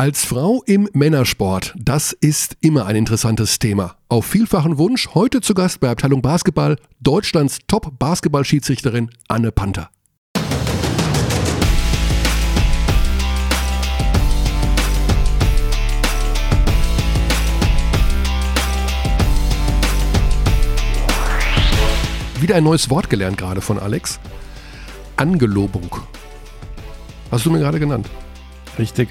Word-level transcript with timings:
Als 0.00 0.24
Frau 0.24 0.62
im 0.64 0.88
Männersport, 0.94 1.74
das 1.78 2.14
ist 2.14 2.56
immer 2.62 2.86
ein 2.86 2.96
interessantes 2.96 3.58
Thema. 3.58 3.96
Auf 4.08 4.24
vielfachen 4.24 4.78
Wunsch 4.78 5.10
heute 5.12 5.42
zu 5.42 5.52
Gast 5.52 5.78
bei 5.80 5.90
Abteilung 5.90 6.22
Basketball 6.22 6.76
Deutschlands 7.00 7.58
Top-Basketballschiedsrichterin 7.68 9.10
Anne 9.28 9.52
Panther. 9.52 9.90
Wieder 22.40 22.54
ein 22.54 22.64
neues 22.64 22.88
Wort 22.88 23.10
gelernt 23.10 23.36
gerade 23.36 23.60
von 23.60 23.78
Alex. 23.78 24.18
Angelobung. 25.16 25.94
Hast 27.30 27.44
du 27.44 27.50
mir 27.50 27.58
gerade 27.58 27.78
genannt? 27.78 28.08
Richtig. 28.78 29.10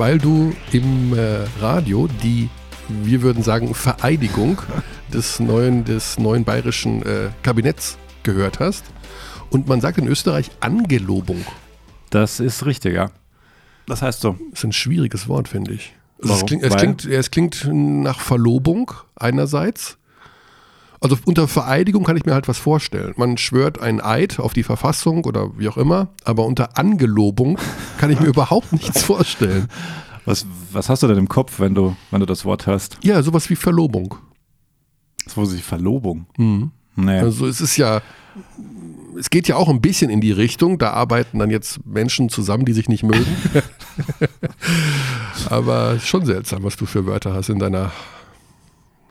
Weil 0.00 0.16
du 0.16 0.54
im 0.72 1.12
äh, 1.12 1.44
Radio 1.60 2.08
die, 2.22 2.48
wir 2.88 3.20
würden 3.20 3.42
sagen, 3.42 3.74
Vereidigung 3.74 4.56
des 5.12 5.40
neuen, 5.40 5.84
des 5.84 6.18
neuen 6.18 6.42
bayerischen 6.42 7.02
äh, 7.02 7.28
Kabinetts 7.42 7.98
gehört 8.22 8.60
hast. 8.60 8.86
Und 9.50 9.68
man 9.68 9.82
sagt 9.82 9.98
in 9.98 10.06
Österreich 10.06 10.50
Angelobung. 10.60 11.44
Das 12.08 12.40
ist 12.40 12.64
richtig, 12.64 12.94
ja. 12.94 13.10
Das 13.88 14.00
heißt 14.00 14.22
so. 14.22 14.38
Das 14.52 14.60
ist 14.60 14.64
ein 14.64 14.72
schwieriges 14.72 15.28
Wort, 15.28 15.48
finde 15.48 15.74
ich. 15.74 15.92
Also 16.22 16.32
es, 16.32 16.46
klingt, 16.46 16.62
es, 16.62 16.76
klingt, 16.76 17.04
es 17.04 17.30
klingt 17.30 17.68
nach 17.70 18.20
Verlobung 18.20 18.92
einerseits. 19.16 19.98
Also 21.00 21.16
unter 21.24 21.48
Vereidigung 21.48 22.04
kann 22.04 22.16
ich 22.16 22.26
mir 22.26 22.34
halt 22.34 22.46
was 22.46 22.58
vorstellen. 22.58 23.14
Man 23.16 23.38
schwört 23.38 23.80
einen 23.80 24.02
Eid 24.02 24.38
auf 24.38 24.52
die 24.52 24.62
Verfassung 24.62 25.24
oder 25.24 25.58
wie 25.58 25.68
auch 25.68 25.78
immer, 25.78 26.08
aber 26.24 26.44
unter 26.44 26.76
Angelobung 26.76 27.58
kann 27.98 28.10
ich 28.10 28.20
mir 28.20 28.26
überhaupt 28.28 28.72
nichts 28.72 29.02
vorstellen. 29.02 29.68
Was, 30.26 30.46
was 30.72 30.90
hast 30.90 31.02
du 31.02 31.06
denn 31.06 31.16
im 31.16 31.28
Kopf, 31.28 31.58
wenn 31.58 31.74
du, 31.74 31.96
wenn 32.10 32.20
du 32.20 32.26
das 32.26 32.44
Wort 32.44 32.66
hörst? 32.66 32.98
Ja, 33.02 33.22
sowas 33.22 33.48
wie 33.48 33.56
Verlobung. 33.56 34.14
War 35.34 35.46
die 35.46 35.58
Verlobung. 35.58 36.26
Mhm. 36.36 36.70
Nee. 36.96 37.20
Also 37.20 37.46
es 37.46 37.60
ist 37.60 37.76
ja, 37.78 38.02
es 39.18 39.30
geht 39.30 39.48
ja 39.48 39.56
auch 39.56 39.68
ein 39.68 39.80
bisschen 39.80 40.10
in 40.10 40.20
die 40.20 40.32
Richtung, 40.32 40.78
da 40.78 40.90
arbeiten 40.90 41.38
dann 41.38 41.50
jetzt 41.50 41.86
Menschen 41.86 42.28
zusammen, 42.28 42.64
die 42.66 42.72
sich 42.72 42.88
nicht 42.88 43.04
mögen. 43.04 43.26
aber 45.48 45.98
schon 45.98 46.26
seltsam, 46.26 46.62
was 46.62 46.76
du 46.76 46.84
für 46.84 47.06
Wörter 47.06 47.32
hast 47.32 47.48
in 47.48 47.58
deiner, 47.58 47.92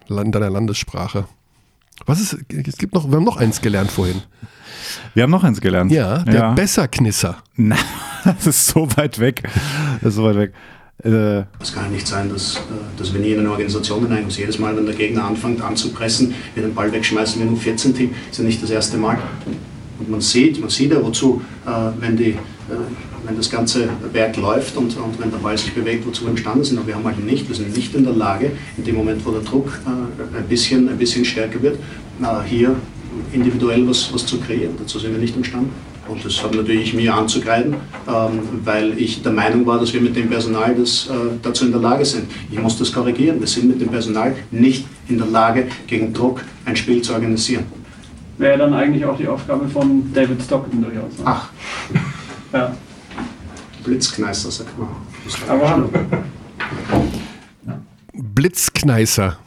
in 0.08 0.32
deiner 0.32 0.50
Landessprache. 0.50 1.26
Was 2.06 2.20
ist, 2.20 2.38
es 2.68 2.78
gibt 2.78 2.94
noch, 2.94 3.10
wir 3.10 3.18
haben 3.18 3.24
noch 3.26 3.38
eins 3.38 3.62
gelernt 3.62 3.92
vorhin. 3.92 4.22
Wir 5.14 5.24
haben 5.24 5.32
noch 5.32 5.44
eins 5.44 5.62
gelernt. 5.62 5.92
Ja, 5.92 6.20
der 6.20 6.34
ja. 6.34 6.54
Besserknisser. 6.54 7.38
Na, 7.56 7.76
das 8.24 8.48
ist 8.48 8.68
so 8.68 8.88
weit 8.96 9.20
weg. 9.20 9.44
Das 10.02 10.10
ist 10.10 10.16
so 10.16 10.24
weit 10.24 10.38
weg. 10.38 10.54
Äh, 11.04 11.44
Es 11.62 11.74
kann 11.74 11.86
ja 11.86 11.90
nicht 11.92 12.08
sein, 12.08 12.30
dass, 12.30 12.58
äh, 12.58 12.60
dass 12.98 13.14
wenn 13.14 13.24
ich 13.24 13.32
in 13.32 13.40
eine 13.40 13.52
Organisation 13.52 14.02
hinein 14.04 14.26
muss, 14.26 14.38
jedes 14.38 14.60
Mal, 14.60 14.76
wenn 14.76 14.86
der 14.86 14.96
Gegner 14.96 15.26
anfängt 15.26 15.62
anzupressen, 15.62 16.34
wir 16.56 16.64
den 16.64 16.74
Ball 16.74 16.92
wegschmeißen 16.92 17.42
wie 17.42 17.48
ein 17.48 17.58
14-Team, 17.58 18.14
ist 18.30 18.38
ja 18.38 18.44
nicht 18.44 18.62
das 18.62 18.70
erste 18.70 18.98
Mal. 18.98 19.18
Und 20.00 20.10
man 20.10 20.22
sieht, 20.22 20.60
man 20.60 20.70
sieht 20.70 20.92
ja 20.92 21.02
wozu, 21.02 21.42
äh, 21.66 21.70
wenn, 22.00 22.18
die, 22.18 22.32
äh, 22.32 22.38
wenn 23.30 23.38
das 23.38 23.50
ganze 23.50 23.88
Werk 24.12 24.38
läuft 24.38 24.76
und, 24.76 24.98
und 24.98 25.20
wenn 25.20 25.30
der 25.30 25.38
Ball 25.38 25.58
sich 25.58 25.74
bewegt, 25.74 26.06
wozu 26.06 26.24
wir 26.24 26.32
imstande 26.32 26.66
sind. 26.66 26.78
Aber 26.80 26.88
wir 26.88 26.96
haben 26.96 27.06
halt 27.06 27.24
nicht, 27.24 27.48
wir 27.48 27.56
sind 27.56 27.76
nicht 27.76 27.94
in 27.94 28.04
der 28.04 28.14
Lage, 28.14 28.52
in 28.76 28.84
dem 28.84 28.96
Moment, 28.96 29.24
wo 29.26 29.32
der 29.32 29.42
Druck 29.42 29.80
äh, 29.86 30.38
ein, 30.38 30.48
bisschen, 30.48 30.90
ein 30.90 30.98
bisschen 30.98 31.24
stärker 31.24 31.62
wird, 31.62 31.76
äh, 31.76 32.26
hier 32.48 32.76
individuell 33.32 33.88
was, 33.88 34.12
was 34.14 34.26
zu 34.26 34.40
kreieren. 34.40 34.74
Dazu 34.80 34.98
sind 34.98 35.12
wir 35.12 35.20
nicht 35.20 35.36
imstande. 35.36 35.70
Und 36.08 36.26
das 36.26 36.44
hat 36.44 36.56
natürlich 36.56 36.96
mir 36.96 37.14
anzukreiden, 37.14 37.76
ähm, 38.08 38.40
weil 38.66 38.98
ich 38.98 39.22
der 39.22 39.32
Meinung 39.32 39.64
war, 39.68 39.80
dass 39.80 39.94
wir 39.94 40.02
mit 40.02 40.16
dem 40.16 40.28
Personal 40.28 40.74
das, 40.74 41.08
äh, 41.08 41.14
dazu 41.44 41.66
in 41.66 41.72
der 41.72 41.82
Lage 41.82 42.04
sind. 42.04 42.26
Ich 42.52 42.60
muss 42.60 42.80
das 42.80 42.92
korrigieren. 42.92 43.40
Wir 43.40 43.48
sind 43.48 43.68
mit 43.68 43.80
dem 43.80 43.90
Personal 43.90 44.36
nicht 44.50 44.86
in 45.08 45.20
der 45.20 45.28
Lage, 45.28 45.68
gegen 45.86 46.12
Druck 46.12 46.44
ein 46.66 46.76
Spiel 46.76 47.04
zu 47.04 47.14
organisieren. 47.14 47.66
Wäre 48.40 48.58
dann 48.58 48.74
eigentlich 48.74 49.06
auch 49.06 49.18
die 49.18 49.28
Aufgabe 49.28 49.68
von 49.68 50.12
David 50.12 50.42
Stockton 50.42 50.82
durchaus. 50.82 51.20
Ne? 51.20 51.26
Ach, 51.26 51.50
Ja. 52.52 52.76
Blitzkneister, 53.90 54.52
sagt 54.52 54.78
man. 54.78 54.90
Aber. 55.48 55.90
Blitzkneißer. 58.14 59.40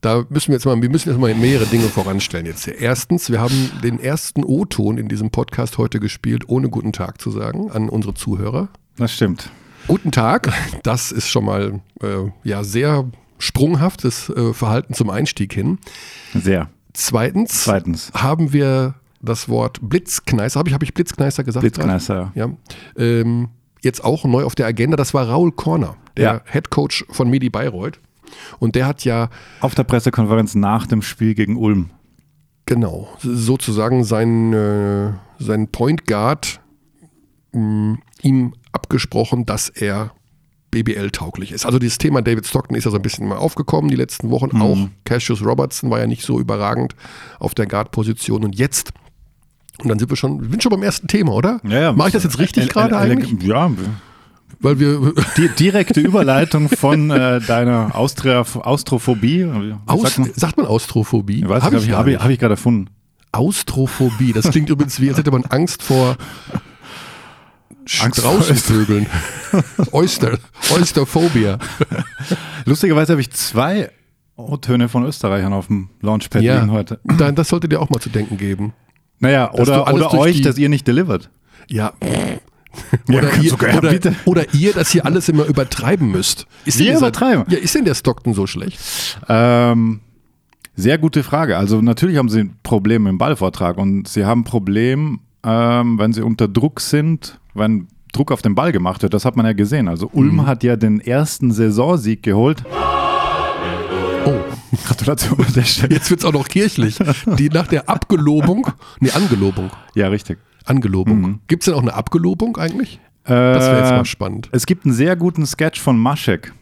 Da 0.00 0.24
müssen 0.28 0.48
wir 0.48 0.54
jetzt 0.54 0.64
mal, 0.64 0.82
wir 0.82 0.90
müssen 0.90 1.08
jetzt 1.08 1.20
mal 1.20 1.32
mehrere 1.36 1.66
Dinge 1.66 1.84
voranstellen 1.84 2.46
jetzt 2.46 2.64
hier. 2.64 2.80
Erstens, 2.80 3.30
wir 3.30 3.40
haben 3.40 3.70
den 3.84 4.00
ersten 4.00 4.42
O-Ton 4.42 4.98
in 4.98 5.08
diesem 5.08 5.30
Podcast 5.30 5.78
heute 5.78 6.00
gespielt, 6.00 6.48
ohne 6.48 6.68
guten 6.68 6.92
Tag 6.92 7.20
zu 7.20 7.30
sagen 7.30 7.70
an 7.70 7.88
unsere 7.88 8.14
Zuhörer. 8.14 8.68
das 8.96 9.12
stimmt. 9.12 9.50
Guten 9.86 10.10
Tag, 10.10 10.52
das 10.82 11.12
ist 11.12 11.28
schon 11.28 11.44
mal 11.44 11.80
äh, 12.02 12.28
ja 12.42 12.64
sehr 12.64 13.08
sprunghaftes 13.38 14.30
äh, 14.30 14.52
Verhalten 14.52 14.94
zum 14.94 15.10
Einstieg 15.10 15.52
hin. 15.52 15.78
Sehr. 16.34 16.70
Zweitens, 16.92 17.62
Zweitens. 17.62 18.10
haben 18.14 18.52
wir 18.52 18.96
das 19.22 19.48
Wort 19.48 19.78
Blitzkneißer, 19.80 20.58
habe 20.58 20.70
ich, 20.70 20.74
hab 20.74 20.82
ich 20.82 20.92
Blitzkneißer 20.92 21.44
gesagt? 21.44 21.62
Blitzkneißer. 21.62 22.32
Ja. 22.34 22.50
Ähm, 22.96 23.48
jetzt 23.86 24.04
auch 24.04 24.24
neu 24.24 24.44
auf 24.44 24.54
der 24.54 24.66
Agenda, 24.66 24.96
das 24.96 25.14
war 25.14 25.28
Raul 25.28 25.52
Korner, 25.52 25.96
der 26.18 26.24
Ja. 26.24 26.52
Head 26.52 26.68
Coach 26.70 27.04
von 27.10 27.30
Medi 27.30 27.48
Bayreuth. 27.48 27.98
Und 28.58 28.74
der 28.74 28.86
hat 28.86 29.04
ja 29.04 29.30
Auf 29.60 29.74
der 29.74 29.84
Pressekonferenz 29.84 30.54
nach 30.54 30.86
dem 30.86 31.00
Spiel 31.00 31.34
gegen 31.34 31.56
Ulm. 31.56 31.90
Genau, 32.66 33.08
sozusagen 33.20 34.02
sein, 34.04 34.52
äh, 34.52 35.12
sein 35.38 35.68
Point 35.68 36.06
Guard 36.06 36.60
mh, 37.52 37.98
ihm 38.22 38.54
abgesprochen, 38.72 39.46
dass 39.46 39.68
er 39.68 40.10
BBL-tauglich 40.72 41.52
ist. 41.52 41.64
Also 41.64 41.78
dieses 41.78 41.98
Thema 41.98 42.20
David 42.22 42.46
Stockton 42.46 42.76
ist 42.76 42.84
ja 42.84 42.90
so 42.90 42.96
ein 42.96 43.02
bisschen 43.02 43.28
mal 43.28 43.36
aufgekommen 43.38 43.88
die 43.88 43.96
letzten 43.96 44.30
Wochen. 44.30 44.50
Mhm. 44.52 44.62
Auch 44.62 44.78
Cassius 45.04 45.42
Robertson 45.44 45.90
war 45.90 46.00
ja 46.00 46.06
nicht 46.08 46.22
so 46.24 46.40
überragend 46.40 46.96
auf 47.38 47.54
der 47.54 47.66
Guard-Position. 47.66 48.44
Und 48.44 48.56
jetzt, 48.58 48.92
und 49.82 49.88
dann 49.88 49.98
sind 49.98 50.10
wir 50.10 50.16
schon, 50.16 50.42
wir 50.42 50.50
sind 50.50 50.62
schon 50.62 50.70
beim 50.70 50.82
ersten 50.82 51.06
Thema, 51.08 51.32
oder? 51.32 51.60
Mache 51.92 52.08
ich 52.08 52.14
das 52.14 52.24
jetzt 52.24 52.38
richtig 52.38 52.68
gerade 52.68 52.96
eigentlich? 52.96 53.42
Ja, 53.42 53.70
Weil 54.60 54.78
wir 54.80 55.12
die 55.36 55.48
direkte 55.48 56.00
Überleitung 56.00 56.68
von 56.68 57.10
äh, 57.10 57.40
deiner 57.40 57.94
Austria, 57.94 58.40
Austrophobie. 58.40 59.46
Aus, 59.86 60.02
sagt 60.02 60.18
man? 60.18 60.30
sagt 60.34 60.56
man 60.56 60.66
Austrophobie? 60.66 61.44
Ich 61.44 61.44
Hab 61.44 61.62
habe 61.62 61.76
ich, 61.76 61.88
gar 61.88 61.98
hab 61.98 62.06
ich, 62.06 62.18
hab 62.18 62.30
ich 62.30 62.38
gerade 62.38 62.54
erfunden. 62.54 62.88
Austrophobie. 63.32 64.32
Das 64.32 64.50
klingt 64.50 64.70
übrigens 64.70 65.00
wie, 65.00 65.10
als 65.10 65.18
hätte 65.18 65.30
man 65.30 65.44
Angst 65.44 65.82
vor 65.82 66.16
Angst 68.00 68.20
Straußenvögeln. 68.20 69.06
Oyster, 69.92 70.38
Oysterphobia. 70.74 71.58
Lustigerweise 72.64 73.12
habe 73.12 73.20
ich 73.20 73.30
zwei 73.32 73.90
O-Töne 74.36 74.88
von 74.88 75.04
Österreichern 75.04 75.52
auf 75.52 75.68
dem 75.68 75.90
Launchpad 76.00 76.42
Ja, 76.42 76.60
liegen 76.60 76.72
heute. 76.72 76.98
da, 77.04 77.30
das 77.30 77.48
sollte 77.48 77.68
dir 77.68 77.80
auch 77.80 77.90
mal 77.90 78.00
zu 78.00 78.08
denken 78.10 78.36
geben. 78.38 78.72
Naja, 79.18 79.50
Dass 79.54 79.68
oder, 79.68 79.92
oder 79.94 80.14
euch, 80.14 80.42
dass 80.42 80.58
ihr 80.58 80.68
nicht 80.68 80.86
delivert. 80.86 81.30
Ja. 81.68 81.94
Ja, 83.08 83.18
Oder, 83.18 83.36
ihr, 83.42 83.50
sogar, 83.50 83.70
ja, 83.70 83.78
oder, 83.78 83.90
bitte. 83.90 84.14
oder 84.24 84.54
ihr 84.54 84.72
das 84.72 84.90
hier 84.90 85.04
alles 85.04 85.28
immer 85.28 85.46
übertreiben 85.46 86.10
müsst. 86.12 86.46
Ist 86.64 86.78
Wir 86.78 86.96
übertreiben. 86.96 87.44
Ja, 87.48 87.58
ist 87.58 87.74
denn 87.74 87.84
der 87.84 87.94
Stockton 87.94 88.34
so 88.34 88.46
schlecht? 88.46 88.78
Ähm, 89.28 90.00
sehr 90.76 90.98
gute 90.98 91.22
Frage. 91.24 91.56
Also 91.56 91.80
natürlich 91.80 92.18
haben 92.18 92.28
sie 92.28 92.40
ein 92.40 92.56
Problem 92.62 93.06
im 93.08 93.18
Ballvortrag 93.18 93.78
und 93.78 94.06
sie 94.06 94.26
haben 94.26 94.42
ein 94.42 94.44
Problem, 94.44 95.20
ähm, 95.42 95.98
wenn 95.98 96.12
sie 96.12 96.22
unter 96.22 96.46
Druck 96.48 96.80
sind, 96.80 97.40
wenn 97.54 97.88
Druck 98.12 98.30
auf 98.30 98.42
den 98.42 98.54
Ball 98.54 98.70
gemacht 98.72 99.02
wird. 99.02 99.12
Das 99.14 99.24
hat 99.24 99.36
man 99.36 99.44
ja 99.46 99.52
gesehen. 99.54 99.88
Also 99.88 100.08
Ulm 100.12 100.36
Mhm. 100.36 100.46
hat 100.46 100.62
ja 100.62 100.76
den 100.76 101.00
ersten 101.00 101.50
Saisonsieg 101.52 102.22
geholt. 102.22 102.62
Oh, 104.26 104.34
Gratulation 104.86 105.38
an 105.44 105.52
der 105.54 105.62
Stelle. 105.62 105.94
jetzt 105.94 106.10
wird's 106.10 106.24
auch 106.24 106.32
noch 106.32 106.48
kirchlich. 106.48 106.98
Die 107.38 107.48
nach 107.48 107.66
der 107.68 107.88
Abgelobung, 107.88 108.66
nee, 109.00 109.10
Angelobung. 109.10 109.70
Ja, 109.94 110.08
richtig. 110.08 110.38
Angelobung. 110.64 111.20
Mhm. 111.20 111.40
Gibt's 111.46 111.66
denn 111.66 111.74
auch 111.74 111.82
eine 111.82 111.94
Abgelobung 111.94 112.56
eigentlich? 112.56 112.98
Das 113.24 113.64
wäre 113.66 113.78
jetzt 113.80 113.90
Äh, 113.90 113.96
mal 113.96 114.04
spannend. 114.04 114.48
Es 114.52 114.66
gibt 114.66 114.84
einen 114.84 114.94
sehr 114.94 115.16
guten 115.16 115.46
Sketch 115.46 115.80
von 115.80 115.98
Maschek. 115.98 116.52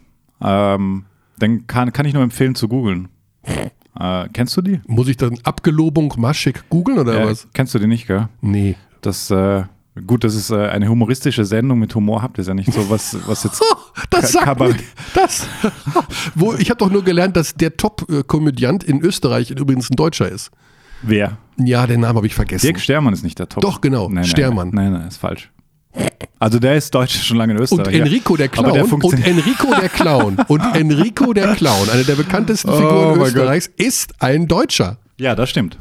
Ähm, 0.43 1.05
den 1.41 1.67
kann, 1.67 1.93
kann 1.93 2.07
ich 2.07 2.15
nur 2.15 2.23
empfehlen 2.23 2.55
zu 2.55 2.69
googeln. 2.69 3.09
Äh, 3.99 4.29
kennst 4.33 4.57
du 4.57 4.63
die? 4.63 4.81
Muss 4.87 5.09
ich 5.09 5.17
dann 5.17 5.39
Abgelobung 5.45 6.13
Maschik 6.19 6.69
googeln 6.69 6.99
oder 6.99 7.21
Äh, 7.23 7.27
was? 7.27 7.49
kennst 7.55 7.75
du 7.75 7.79
die 7.79 7.87
nicht, 7.87 8.07
gell? 8.07 8.29
Nee. 8.41 8.77
Das, 9.01 9.31
äh, 9.31 9.65
gut, 10.07 10.25
das 10.25 10.35
ist 10.35 10.51
äh, 10.51 10.57
eine 10.69 10.89
humoristische 10.89 11.45
Sendung 11.45 11.79
mit 11.79 11.95
Humor, 11.95 12.23
habt 12.23 12.39
ihr 12.39 12.45
ja 12.45 12.55
nicht 12.55 12.73
so 12.73 12.89
was, 12.91 13.17
was 13.27 13.45
jetzt. 13.45 13.63
Das 14.11 14.23
Ka- 14.23 14.27
sagt 14.27 14.45
Kabarett. 14.47 14.77
mir, 14.77 14.83
das. 15.15 15.47
Wo, 16.35 16.55
ich 16.55 16.69
habe 16.71 16.79
doch 16.79 16.91
nur 16.91 17.05
gelernt, 17.05 17.37
dass 17.37 17.55
der 17.55 17.77
Top-Komödiant 17.77 18.83
in 18.83 19.01
Österreich 19.01 19.51
übrigens 19.51 19.89
ein 19.91 19.97
Deutscher 19.97 20.29
ist. 20.29 20.51
Wer? 21.03 21.39
Ja, 21.59 21.87
den 21.87 22.01
Namen 22.01 22.17
habe 22.17 22.27
ich 22.27 22.35
vergessen. 22.35 22.67
Dirk 22.67 22.81
Stermann 22.81 23.15
ist 23.15 23.23
nicht 23.23 23.39
der 23.39 23.49
Top. 23.49 23.63
Doch, 23.63 23.81
genau, 23.81 24.07
Nein, 24.07 24.15
nein, 24.15 24.25
Stermann. 24.25 24.71
Nein, 24.73 24.93
nein, 24.93 25.07
ist 25.07 25.19
falsch. 25.19 25.51
Also 26.41 26.59
der 26.59 26.77
ist 26.77 26.93
Deutsch 26.95 27.23
schon 27.23 27.37
lange 27.37 27.53
in 27.53 27.59
und 27.59 27.65
Österreich. 27.65 27.95
Enrico 27.95 28.37
der 28.37 28.49
Clown 28.49 28.73
der 28.73 28.85
und 28.93 29.25
Enrico 29.25 29.69
der 29.81 29.89
Clown 29.89 30.37
und 30.49 30.61
Enrico 30.75 31.33
der 31.33 31.55
Clown, 31.55 31.89
eine 31.91 32.03
der 32.05 32.17
bekanntesten 32.17 32.69
Oh 32.73 32.77
Figuren 32.77 33.19
mein 33.19 33.27
Österreichs, 33.29 33.71
ist 33.77 34.21
ein 34.21 34.49
Deutscher. 34.49 34.99
Ja, 35.19 35.37
das 35.37 35.51
stimmt. 35.51 35.79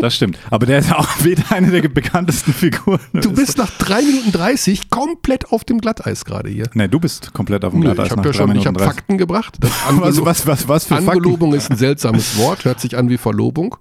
Das 0.00 0.14
stimmt. 0.14 0.38
Aber 0.50 0.66
der 0.66 0.78
ist 0.78 0.92
auch 0.92 1.24
wieder 1.24 1.44
eine 1.50 1.70
der 1.70 1.88
bekanntesten 1.88 2.52
Figuren. 2.52 3.00
Du 3.12 3.32
bist 3.32 3.58
nach 3.58 3.70
3 3.70 4.02
Minuten 4.02 4.32
30 4.32 4.90
komplett 4.90 5.50
auf 5.52 5.64
dem 5.64 5.80
Glatteis 5.80 6.24
gerade 6.24 6.50
hier. 6.50 6.68
Nee, 6.74 6.88
du 6.88 6.98
bist 7.00 7.32
komplett 7.32 7.64
auf 7.64 7.72
dem 7.72 7.82
Glatteis. 7.82 8.06
ich 8.06 8.12
habe 8.12 8.26
ja 8.26 8.32
schon, 8.32 8.56
ich 8.56 8.66
habe 8.66 8.78
30. 8.78 8.94
Fakten 8.94 9.18
gebracht. 9.18 9.56
Das 9.60 9.70
Was, 9.90 10.24
was, 10.24 10.46
was, 10.46 10.68
was 10.68 10.84
für 10.84 10.94
Fakten? 10.94 11.10
Angelobung 11.10 11.54
ist 11.54 11.70
ein 11.70 11.76
seltsames 11.76 12.36
Wort, 12.38 12.64
hört 12.64 12.80
sich 12.80 12.96
an 12.96 13.08
wie 13.08 13.18
Verlobung. 13.18 13.76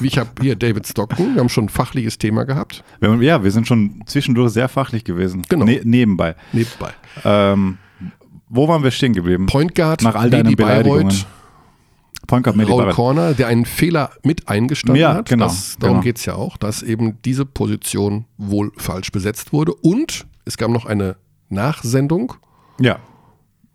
Wie 0.00 0.08
Ich 0.08 0.18
habe 0.18 0.30
hier 0.40 0.56
David 0.56 0.86
Stockton, 0.86 1.34
wir 1.34 1.40
haben 1.40 1.48
schon 1.48 1.64
ein 1.64 1.68
fachliches 1.68 2.18
Thema 2.18 2.44
gehabt, 2.44 2.82
Ja, 3.00 3.44
wir 3.44 3.50
sind 3.50 3.66
schon 3.66 4.02
zwischendurch 4.06 4.52
sehr 4.52 4.68
fachlich 4.68 5.04
gewesen. 5.04 5.42
Genau. 5.48 5.64
Ne, 5.64 5.80
nebenbei. 5.84 6.34
nebenbei. 6.52 6.90
Ähm, 7.24 7.78
wo 8.48 8.68
waren 8.68 8.82
wir 8.82 8.90
stehen 8.90 9.12
geblieben? 9.12 9.46
Point 9.46 9.74
Guard, 9.74 10.02
Nach 10.02 10.14
all 10.14 10.30
deinen 10.30 10.54
Beleidigungen. 10.54 11.08
Bayreuth, 11.08 11.26
Raul. 12.30 12.92
Corner, 12.92 13.34
der 13.34 13.48
einen 13.48 13.64
Fehler 13.66 14.10
mit 14.22 14.48
eingestanden 14.48 15.00
Ja, 15.00 15.14
hat. 15.14 15.28
genau, 15.28 15.46
Das, 15.46 15.76
darum 15.78 15.96
genau. 15.96 16.02
geht 16.04 16.18
es 16.18 16.24
ja 16.24 16.34
auch, 16.34 16.56
dass 16.56 16.82
eben 16.82 17.18
diese 17.24 17.44
Position 17.44 18.24
wohl 18.38 18.72
falsch 18.76 19.10
besetzt 19.12 19.52
wurde. 19.52 19.74
Und 19.74 20.26
es 20.44 20.56
gab 20.56 20.70
noch 20.70 20.86
eine 20.86 21.16
Nachsendung. 21.48 22.34
Ja. 22.80 22.98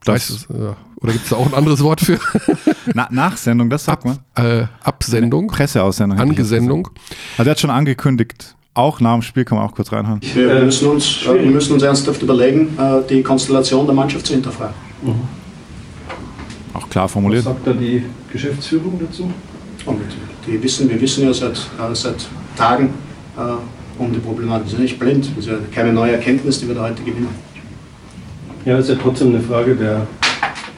Das, 0.06 0.48
äh, 0.50 0.54
oder 1.02 1.12
gibt 1.12 1.24
es 1.26 1.30
da 1.30 1.36
auch 1.36 1.48
ein 1.48 1.54
anderes 1.54 1.84
Wort 1.84 2.02
für? 2.02 2.20
na, 2.94 3.08
Nachsendung, 3.12 3.70
das 3.70 3.86
sagt 3.86 4.06
man. 4.06 4.20
äh, 4.36 4.66
Absendung, 4.84 5.48
Presseaussendung. 5.48 6.20
Angesendung. 6.20 6.90
Also 7.38 7.50
er 7.50 7.52
hat 7.52 7.60
schon 7.60 7.70
angekündigt, 7.70 8.56
auch 8.74 9.00
nach 9.00 9.14
dem 9.14 9.22
Spiel 9.24 9.44
kann 9.44 9.58
man 9.58 9.68
auch 9.68 9.74
kurz 9.74 9.92
reinhauen. 9.92 10.22
Wir, 10.34 10.64
müssen 10.64 10.88
uns, 10.88 11.24
äh, 11.26 11.34
wir 11.44 11.52
müssen 11.52 11.74
uns 11.74 11.84
ernsthaft 11.84 12.22
überlegen, 12.22 12.78
äh, 12.80 13.02
die 13.10 13.24
Konstellation 13.24 13.86
der 13.86 13.96
Mannschaft 13.96 14.26
zu 14.28 14.34
hinterfragen. 14.34 14.76
Auch 15.06 15.16
klar 16.90 17.06
Was 17.06 17.12
formuliert. 17.12 17.44
sagt 17.44 17.66
da 17.66 17.74
die 17.74 18.04
Geschäftsführung 18.32 19.00
dazu? 19.00 19.30
Und 19.86 20.02
die 20.46 20.62
wissen, 20.62 20.90
wir 20.90 21.00
wissen 21.00 21.24
ja 21.26 21.34
seit, 21.34 21.56
äh, 21.58 21.94
seit 21.94 22.16
Tagen 22.56 22.90
äh, 23.38 24.02
um 24.02 24.12
die 24.12 24.20
Problematik. 24.20 24.66
Wir 24.68 24.72
sind 24.72 24.82
nicht 24.82 25.00
blind. 25.00 25.30
Das 25.36 25.46
ist 25.46 25.52
ja 25.52 25.58
keine 25.74 25.94
neue 25.94 26.12
Erkenntnis, 26.14 26.60
die 26.60 26.68
wir 26.68 26.76
da 26.76 26.84
heute 26.84 27.02
gewinnen. 27.04 27.30
Ja, 28.66 28.78
ist 28.78 28.90
ja 28.90 28.96
trotzdem 29.02 29.30
eine 29.30 29.40
Frage 29.40 29.76
der 29.76 30.06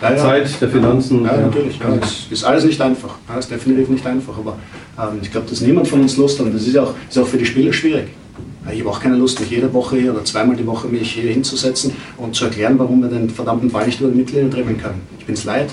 Ja, 0.02 0.12
ja. 0.12 0.18
Zeit, 0.18 0.62
der 0.62 0.70
Finanzen. 0.70 1.24
Ja, 1.26 1.34
der- 1.34 1.46
natürlich. 1.48 1.80
Ja, 1.80 1.90
das 2.00 2.28
ist 2.30 2.44
alles 2.44 2.66
nicht 2.66 2.80
einfach. 2.82 3.16
Ja, 3.28 3.36
das 3.36 3.46
ist 3.46 3.52
definitiv 3.52 3.90
nicht 3.90 4.06
einfach. 4.06 4.38
Aber 4.38 4.58
ähm, 5.00 5.20
ich 5.22 5.32
glaube, 5.32 5.50
dass 5.50 5.62
niemand 5.62 5.88
von 5.88 6.02
uns 6.02 6.16
Lust 6.18 6.40
hat. 6.40 6.46
Und 6.46 6.54
das 6.54 6.68
ist 6.68 6.74
ja 6.76 6.84
auch, 6.84 6.94
ist 7.10 7.18
auch 7.18 7.26
für 7.28 7.38
die 7.38 7.46
Spieler 7.46 7.74
schwierig. 7.74 8.10
Ja, 8.66 8.72
Ich 8.72 8.82
habe 8.82 8.92
auch 8.92 9.00
keine 9.00 9.16
Lust, 9.16 9.40
mich 9.40 9.50
jede 9.50 9.74
Woche 9.74 9.98
hier 9.98 10.14
oder 10.14 10.24
zweimal 10.24 10.56
die 10.56 10.66
Woche 10.68 10.88
mich 10.88 11.12
hier 11.14 11.32
hinzusetzen 11.32 11.94
und 12.18 12.36
zu 12.36 12.46
erklären, 12.46 12.78
warum 12.78 13.02
wir 13.02 13.10
den 13.10 13.30
verdammten 13.30 13.70
Ball 13.72 13.88
nicht 13.88 14.00
über 14.00 14.12
die 14.12 14.18
Mittellinie 14.18 14.50
dribbeln 14.52 14.78
können. 14.78 15.02
Ich 15.18 15.26
bin's 15.26 15.44
leid. 15.46 15.70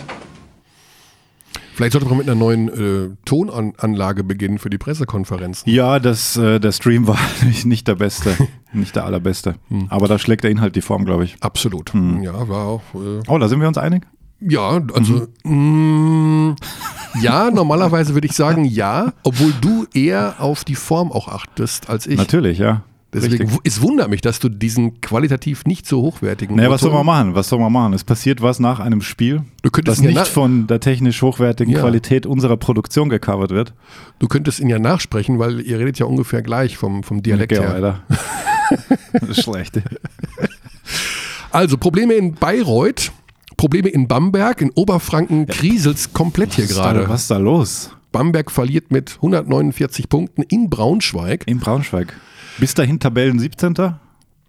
Vielleicht 1.76 1.92
sollte 1.92 2.08
man 2.08 2.16
mit 2.16 2.26
einer 2.26 2.38
neuen 2.38 2.68
äh, 2.68 3.14
Tonanlage 3.26 4.24
beginnen 4.24 4.56
für 4.58 4.70
die 4.70 4.78
Pressekonferenzen. 4.78 5.70
Ja, 5.70 5.98
das, 5.98 6.34
äh, 6.38 6.58
der 6.58 6.72
Stream 6.72 7.06
war 7.06 7.18
nicht, 7.44 7.66
nicht 7.66 7.86
der 7.86 7.96
beste, 7.96 8.34
nicht 8.72 8.96
der 8.96 9.04
allerbeste. 9.04 9.56
Aber 9.90 10.08
da 10.08 10.18
schlägt 10.18 10.42
der 10.44 10.50
Inhalt 10.50 10.74
die 10.74 10.80
Form, 10.80 11.04
glaube 11.04 11.24
ich. 11.24 11.36
Absolut. 11.40 11.92
Ja, 12.22 12.48
war 12.48 12.64
auch. 12.64 12.82
Äh, 12.94 13.20
Oh, 13.28 13.36
da 13.36 13.48
sind 13.48 13.60
wir 13.60 13.68
uns 13.68 13.76
einig? 13.76 14.06
ja, 14.40 14.80
also. 14.94 15.26
mh, 15.44 16.56
ja, 17.20 17.50
normalerweise 17.50 18.14
würde 18.14 18.26
ich 18.26 18.32
sagen 18.32 18.64
ja, 18.64 19.12
obwohl 19.22 19.52
du 19.60 19.84
eher 19.92 20.36
auf 20.38 20.64
die 20.64 20.76
Form 20.76 21.12
auch 21.12 21.28
achtest 21.28 21.90
als 21.90 22.06
ich. 22.06 22.16
Natürlich, 22.16 22.56
ja. 22.58 22.84
Deswegen, 23.16 23.44
Richtig. 23.44 23.60
es 23.64 23.80
wundert 23.80 24.10
mich, 24.10 24.20
dass 24.20 24.38
du 24.40 24.50
diesen 24.50 25.00
qualitativ 25.00 25.64
nicht 25.64 25.86
so 25.86 26.02
hochwertigen. 26.02 26.54
Naja, 26.56 26.70
was 26.70 26.82
soll 26.82 26.92
man 26.92 27.06
machen? 27.06 27.34
Was 27.34 27.48
soll 27.48 27.58
man 27.58 27.72
machen? 27.72 27.94
Es 27.94 28.04
passiert 28.04 28.42
was 28.42 28.60
nach 28.60 28.78
einem 28.78 29.00
Spiel, 29.00 29.42
das 29.84 30.00
ja 30.02 30.10
nicht 30.10 30.26
von 30.28 30.66
der 30.66 30.80
technisch 30.80 31.22
hochwertigen 31.22 31.72
Ja. 31.72 31.80
Qualität 31.80 32.26
unserer 32.26 32.58
Produktion 32.58 33.08
gecovert 33.08 33.50
wird. 33.52 33.72
Du 34.18 34.28
könntest 34.28 34.60
ihn 34.60 34.68
ja 34.68 34.78
nachsprechen, 34.78 35.38
weil 35.38 35.60
ihr 35.60 35.78
redet 35.78 35.98
ja 35.98 36.04
ungefähr 36.04 36.42
gleich 36.42 36.76
vom, 36.76 37.02
vom 37.02 37.22
Dialekt 37.22 37.52
Geh 37.52 37.60
her. 37.60 37.72
weiter. 37.74 38.02
das 39.12 39.30
ist 39.30 39.42
schlecht. 39.42 39.80
Also 41.52 41.78
Probleme 41.78 42.12
in 42.12 42.34
Bayreuth, 42.34 43.12
Probleme 43.56 43.88
in 43.88 44.08
Bamberg, 44.08 44.60
in 44.60 44.70
Oberfranken 44.74 45.46
kriselt's 45.46 46.12
komplett 46.12 46.52
hier 46.52 46.66
gerade. 46.66 47.08
Was 47.08 47.22
ist 47.22 47.30
da 47.30 47.38
los? 47.38 47.90
Bamberg 48.12 48.50
verliert 48.50 48.90
mit 48.90 49.14
149 49.16 50.10
Punkten 50.10 50.42
in 50.42 50.68
Braunschweig. 50.68 51.44
In 51.46 51.58
Braunschweig. 51.58 52.14
Bis 52.58 52.74
dahin 52.74 52.98
Tabellen 53.00 53.38
17. 53.38 53.74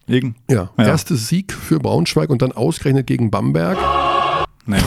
Irgend? 0.08 0.36
Ja, 0.50 0.70
Ja. 0.78 0.86
erster 0.86 1.16
Sieg 1.16 1.52
für 1.52 1.80
Braunschweig 1.80 2.30
und 2.30 2.42
dann 2.42 2.52
ausgerechnet 2.54 3.08
gegen 3.08 3.30
Bamberg. 3.30 3.78
Nee. 4.66 4.78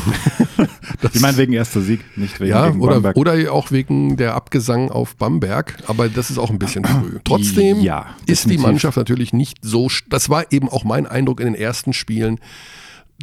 ich 1.12 1.20
meine 1.20 1.36
wegen 1.38 1.52
erster 1.54 1.80
Sieg, 1.80 2.00
nicht 2.16 2.38
wegen 2.40 2.50
Ja, 2.50 2.68
gegen 2.68 2.80
oder, 2.80 2.94
Bamberg. 2.94 3.16
oder 3.16 3.52
auch 3.52 3.70
wegen 3.70 4.16
der 4.18 4.34
Abgesang 4.34 4.90
auf 4.90 5.16
Bamberg, 5.16 5.78
aber 5.86 6.08
das 6.10 6.30
ist 6.30 6.36
auch 6.38 6.50
ein 6.50 6.58
bisschen 6.58 6.84
früh. 6.84 7.18
Trotzdem 7.24 7.80
Ja, 7.80 8.06
ist 8.26 8.48
die. 8.50 8.58
Mannschaft 8.58 8.96
natürlich 8.98 9.32
nicht 9.32 9.56
so, 9.62 9.88
das 10.10 10.28
war 10.28 10.52
eben 10.52 10.68
auch 10.68 10.84
mein 10.84 11.06
Eindruck 11.06 11.40
in 11.40 11.46
den 11.46 11.54
ersten 11.54 11.92
Spielen, 11.94 12.38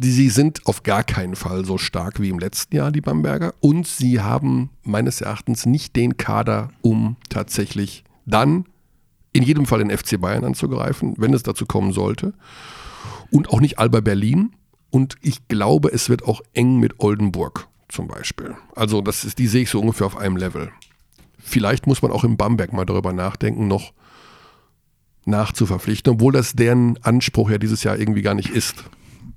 die, 0.00 0.10
sie 0.10 0.28
sind 0.30 0.66
auf 0.66 0.82
gar 0.84 1.02
keinen 1.04 1.36
Fall 1.36 1.64
so 1.64 1.78
stark 1.78 2.20
wie 2.20 2.28
im 2.28 2.38
letzten 2.40 2.74
Jahr, 2.76 2.90
die 2.92 3.00
Bamberger, 3.00 3.54
und 3.60 3.86
sie 3.86 4.20
haben 4.20 4.70
meines 4.82 5.20
Erachtens 5.20 5.64
nicht 5.66 5.94
den 5.96 6.16
Kader, 6.16 6.70
um 6.82 7.16
tatsächlich 7.28 8.02
dann 8.26 8.64
in 9.32 9.42
jedem 9.42 9.66
Fall 9.66 9.80
den 9.80 9.96
FC 9.96 10.20
Bayern 10.20 10.44
anzugreifen, 10.44 11.14
wenn 11.18 11.34
es 11.34 11.42
dazu 11.42 11.66
kommen 11.66 11.92
sollte. 11.92 12.32
Und 13.30 13.50
auch 13.50 13.60
nicht 13.60 13.78
Alba 13.78 14.00
Berlin. 14.00 14.52
Und 14.90 15.16
ich 15.20 15.48
glaube, 15.48 15.92
es 15.92 16.08
wird 16.08 16.24
auch 16.24 16.40
eng 16.54 16.78
mit 16.78 17.00
Oldenburg 17.00 17.68
zum 17.88 18.08
Beispiel. 18.08 18.56
Also 18.74 19.00
das 19.00 19.24
ist, 19.24 19.38
die 19.38 19.46
sehe 19.46 19.62
ich 19.62 19.70
so 19.70 19.80
ungefähr 19.80 20.06
auf 20.06 20.16
einem 20.16 20.36
Level. 20.36 20.70
Vielleicht 21.38 21.86
muss 21.86 22.02
man 22.02 22.10
auch 22.10 22.24
in 22.24 22.36
Bamberg 22.36 22.72
mal 22.72 22.84
darüber 22.84 23.12
nachdenken, 23.12 23.68
noch 23.68 23.92
nachzuverpflichten, 25.24 26.14
obwohl 26.14 26.32
das 26.32 26.54
deren 26.54 26.98
Anspruch 27.02 27.50
ja 27.50 27.58
dieses 27.58 27.84
Jahr 27.84 27.98
irgendwie 27.98 28.22
gar 28.22 28.34
nicht 28.34 28.50
ist. 28.50 28.84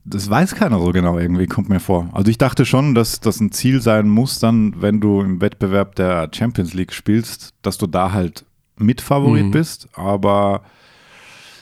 Das 0.04 0.30
weiß 0.30 0.56
keiner 0.56 0.80
so 0.80 0.92
genau 0.92 1.20
irgendwie, 1.20 1.46
kommt 1.46 1.70
mir 1.70 1.80
vor. 1.80 2.10
Also 2.14 2.32
ich 2.32 2.38
dachte 2.38 2.66
schon, 2.66 2.96
dass 2.96 3.20
das 3.20 3.40
ein 3.40 3.52
Ziel 3.52 3.82
sein 3.82 4.10
muss, 4.10 4.40
dann, 4.40 4.82
wenn 4.82 5.00
du 5.00 5.22
im 5.22 5.42
Wettbewerb 5.42 5.96
der 5.96 6.30
Champions 6.34 6.74
League 6.74 6.94
spielst, 6.94 7.54
dass 7.62 7.78
du 7.78 7.88
da 7.88 8.12
halt 8.12 8.46
Mitfavorit 8.82 9.46
Mhm. 9.46 9.52
bist, 9.52 9.88
aber 9.94 10.62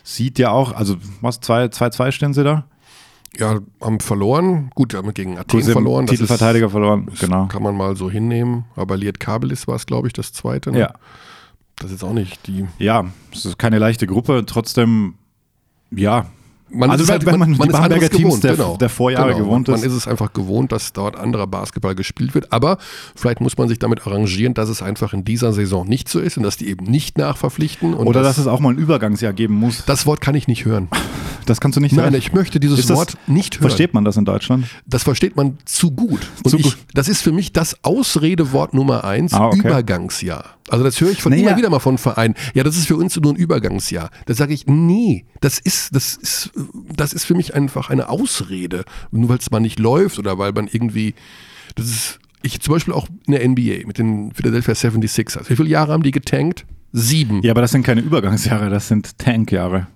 sieht 0.04 0.40
ja 0.40 0.52
auch, 0.52 0.74
also 0.74 0.96
was, 1.22 1.42
2-2 1.42 2.12
stehen 2.12 2.34
sie 2.34 2.44
da? 2.44 2.66
Ja, 3.38 3.60
haben 3.80 4.00
verloren. 4.00 4.72
Gut, 4.74 4.96
haben 4.96 5.14
gegen 5.14 5.38
Athen 5.38 5.62
haben 5.62 5.72
verloren. 5.72 6.08
Titelverteidiger 6.08 6.66
ist, 6.66 6.72
verloren, 6.72 7.12
genau. 7.20 7.46
Kann 7.46 7.62
man 7.62 7.76
mal 7.78 7.96
so 7.96 8.10
hinnehmen. 8.10 8.66
Aber 8.76 8.98
Liet 8.98 9.20
Kabelis 9.20 9.68
war 9.68 9.76
es, 9.76 9.86
glaube 9.86 10.08
ich, 10.08 10.14
das 10.14 10.34
zweite. 10.34 10.72
Ne? 10.72 10.80
Ja, 10.80 10.94
Das 11.76 11.88
ist 11.88 12.02
jetzt 12.02 12.04
auch 12.04 12.14
nicht 12.14 12.48
die. 12.48 12.66
ja, 12.80 13.06
es 13.32 13.46
ist 13.46 13.60
keine 13.60 13.78
leichte 13.78 14.08
Gruppe, 14.08 14.44
trotzdem, 14.48 15.14
ja. 15.92 16.26
Man 16.72 16.92
Also 16.92 17.04
ist 17.04 17.10
halt, 17.10 17.26
wenn 17.26 17.40
man 17.40 17.54
die 17.54 17.60
ist 17.60 17.72
Bamberger 17.72 18.10
Teams 18.10 18.40
der- 18.42 18.56
genau. 18.56 18.78
der 18.78 18.90
Vorjahre 18.90 19.34
gewohnt 19.36 19.68
man, 19.68 19.76
ist. 19.76 19.82
Man 19.82 19.90
ist 19.90 19.96
es 19.96 20.08
einfach 20.08 20.34
gewohnt, 20.34 20.72
dass 20.72 20.94
dort 20.94 21.16
anderer 21.16 21.48
Basketball 21.48 21.96
gespielt 21.96 22.36
wird. 22.36 22.52
Aber 22.54 22.78
vielleicht 23.16 23.42
muss 23.42 23.58
man 23.58 23.68
sich 23.70 23.80
damit 23.80 24.06
arrangieren, 24.06 24.54
dass 24.54 24.70
es 24.70 24.82
einfach 24.82 25.14
in 25.14 25.24
dieser 25.24 25.52
Saison 25.54 25.88
nicht 25.88 26.10
so 26.10 26.20
ist 26.20 26.38
und 26.38 26.44
dass 26.44 26.58
die 26.58 26.68
eben 26.70 26.86
nicht 26.86 27.18
nachverpflichten. 27.18 27.94
Oder 27.96 28.22
das, 28.22 28.36
dass 28.36 28.46
es 28.46 28.48
auch 28.48 28.60
mal 28.60 28.70
ein 28.74 28.78
Übergangsjahr 28.78 29.34
geben 29.34 29.56
muss. 29.56 29.84
das 29.86 30.06
Wort 30.06 30.22
kann 30.22 30.36
ich 30.36 30.48
nicht 30.48 30.66
hören. 30.66 30.90
Das 31.46 31.60
kannst 31.62 31.76
du 31.78 31.82
nicht 31.82 31.94
Nein, 31.94 32.06
sagen. 32.06 32.16
ich 32.16 32.34
möchte 32.34 32.60
dieses 32.60 32.86
das- 32.88 32.96
Wort 32.98 33.18
nicht 33.28 33.56
hören. 33.56 33.70
Versteht 33.70 33.94
man 33.94 34.06
das 34.06 34.18
in 34.18 34.26
Deutschland? 34.26 34.66
Das 34.86 35.04
versteht 35.04 35.36
man 35.36 35.58
zu 35.66 35.92
gut. 35.92 36.28
Und 36.44 36.52
Zu 36.52 36.58
ich, 36.58 36.64
gut. 36.64 36.78
das 36.94 37.08
ist 37.08 37.22
für 37.22 37.32
mich 37.32 37.54
das 37.54 37.84
Ausredewort 37.84 38.74
Nummer 38.74 39.04
eins, 39.04 39.34
Ah, 39.34 39.48
okay. 39.48 39.60
Übergangsjahr. 39.60 40.46
Also 40.70 40.84
das 40.84 41.02
höre 41.02 41.10
ich 41.12 41.22
von 41.22 41.32
Nee, 41.32 41.42
immer 41.42 41.58
wieder 41.58 41.70
mal 41.70 41.80
von 41.80 41.98
Vereinen. 41.98 42.36
Ja, 42.54 42.64
das 42.64 42.78
ist 42.78 42.88
für 42.88 42.96
uns 42.96 43.16
nur 43.20 43.34
ein 43.34 43.36
Übergangsjahr. 43.36 44.12
Da 44.28 44.34
sage 44.36 44.54
ich, 44.54 44.68
nee, 44.68 45.26
das 45.42 45.58
ist, 45.60 45.96
das 45.96 46.16
ist, 46.16 46.52
das 46.96 47.14
ist 47.14 47.26
für 47.26 47.34
mich 47.34 47.56
einfach 47.56 47.90
eine 47.90 48.10
Ausrede. 48.10 48.86
Nur 49.12 49.30
weil 49.30 49.38
es 49.40 49.50
mal 49.50 49.60
nicht 49.60 49.80
läuft 49.80 50.20
oder 50.20 50.38
weil 50.38 50.52
man 50.52 50.68
irgendwie, 50.72 51.16
das 51.76 51.88
ist, 51.88 52.20
ich 52.44 52.60
zum 52.62 52.74
Beispiel 52.76 52.94
auch 52.94 53.08
in 53.26 53.34
der 53.34 53.48
NBA 53.48 53.88
mit 53.88 53.98
den 53.98 54.32
Philadelphia 54.34 54.74
76ers. 54.76 55.50
Wie 55.50 55.56
viele 55.56 55.70
Jahre 55.70 55.92
haben 55.94 56.04
die 56.04 56.12
getankt? 56.12 56.66
Sieben. 56.92 57.42
Ja, 57.44 57.52
aber 57.52 57.62
das 57.62 57.72
sind 57.72 57.84
keine 57.84 58.02
Übergangsjahre, 58.02 58.70
das 58.70 58.88
sind 58.88 59.18
Tankjahre. 59.20 59.88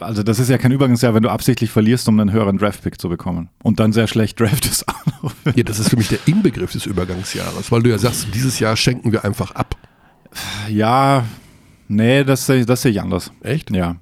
Also 0.00 0.22
das 0.22 0.38
ist 0.38 0.48
ja 0.50 0.58
kein 0.58 0.70
Übergangsjahr, 0.72 1.14
wenn 1.14 1.22
du 1.22 1.30
absichtlich 1.30 1.70
verlierst, 1.70 2.08
um 2.08 2.18
einen 2.20 2.30
höheren 2.32 2.58
Draftpick 2.58 3.00
zu 3.00 3.08
bekommen. 3.08 3.48
Und 3.62 3.80
dann 3.80 3.92
sehr 3.92 4.06
schlecht 4.06 4.38
draftest. 4.40 4.84
Ja, 5.56 5.64
das 5.64 5.78
ist 5.80 5.90
für 5.90 5.96
mich 5.96 6.08
der 6.08 6.18
Inbegriff 6.26 6.70
des 6.72 6.86
Übergangsjahres, 6.86 7.72
weil 7.72 7.82
du 7.82 7.90
ja 7.90 7.98
sagst, 7.98 8.28
dieses 8.34 8.60
Jahr 8.60 8.76
schenken 8.76 9.10
wir 9.10 9.24
einfach 9.24 9.50
ab. 9.52 9.74
Ja, 10.68 11.24
nee, 11.88 12.22
das, 12.22 12.46
sehe- 12.46 12.64
das 12.66 12.82
sehe 12.82 12.92
ich 12.92 13.00
anders. 13.00 13.32
Echt? 13.40 13.70
Ja. 13.70 13.96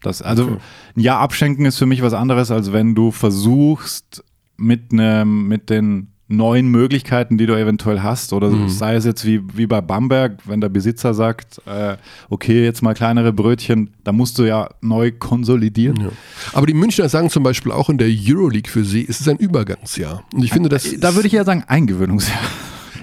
Das, 0.00 0.22
also 0.22 0.44
Okay. 0.44 0.56
ein 0.96 1.00
Jahr 1.00 1.18
abschenken 1.20 1.66
ist 1.66 1.76
für 1.78 1.86
mich 1.86 2.00
was 2.02 2.14
anderes, 2.14 2.50
als 2.50 2.72
wenn 2.72 2.94
du 2.94 3.10
versuchst, 3.10 4.24
mit, 4.56 4.92
nem, 4.92 5.46
mit 5.48 5.68
den 5.70 6.11
neuen 6.36 6.66
Möglichkeiten, 6.68 7.38
die 7.38 7.46
du 7.46 7.54
eventuell 7.54 8.00
hast, 8.02 8.32
oder 8.32 8.50
Mhm. 8.50 8.68
sei 8.68 8.94
es 8.94 9.04
jetzt 9.04 9.24
wie, 9.24 9.40
wie 9.54 9.66
bei 9.66 9.80
Bamberg, 9.80 10.38
wenn 10.46 10.60
der 10.60 10.68
Besitzer 10.68 11.14
sagt, 11.14 11.60
äh, 11.66 11.96
okay, 12.30 12.64
jetzt 12.64 12.82
mal 12.82 12.94
kleinere 12.94 13.32
Brötchen, 13.32 13.90
da 14.04 14.12
musst 14.12 14.38
du 14.38 14.44
ja 14.44 14.68
neu 14.80 15.12
konsolidieren. 15.12 16.00
Ja. 16.00 16.08
Aber 16.52 16.66
die 16.66 16.74
Münchner 16.74 17.08
sagen 17.08 17.30
zum 17.30 17.42
Beispiel 17.42 17.72
auch 17.72 17.88
in 17.90 17.98
der 17.98 18.08
Euroleague 18.08 18.70
für 18.70 18.84
sie, 18.84 19.06
es 19.08 19.20
ist 19.20 19.28
ein 19.28 19.36
Übergangsjahr. 19.38 20.24
Und 20.34 20.42
ich 20.44 20.52
finde, 20.52 20.68
das 20.68 20.88
Da 20.98 21.14
würde 21.14 21.26
ich 21.28 21.32
ja 21.34 21.44
sagen, 21.44 21.64
Eingewöhnungsjahr. 21.66 22.38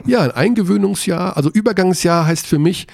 Ja, 0.05 0.21
ein 0.21 0.31
Eingewöhnungsjahr, 0.31 1.35
also 1.37 1.49
Übergangsjahr 1.51 2.25
heißt 2.25 2.47
für 2.47 2.59
mich, 2.59 2.87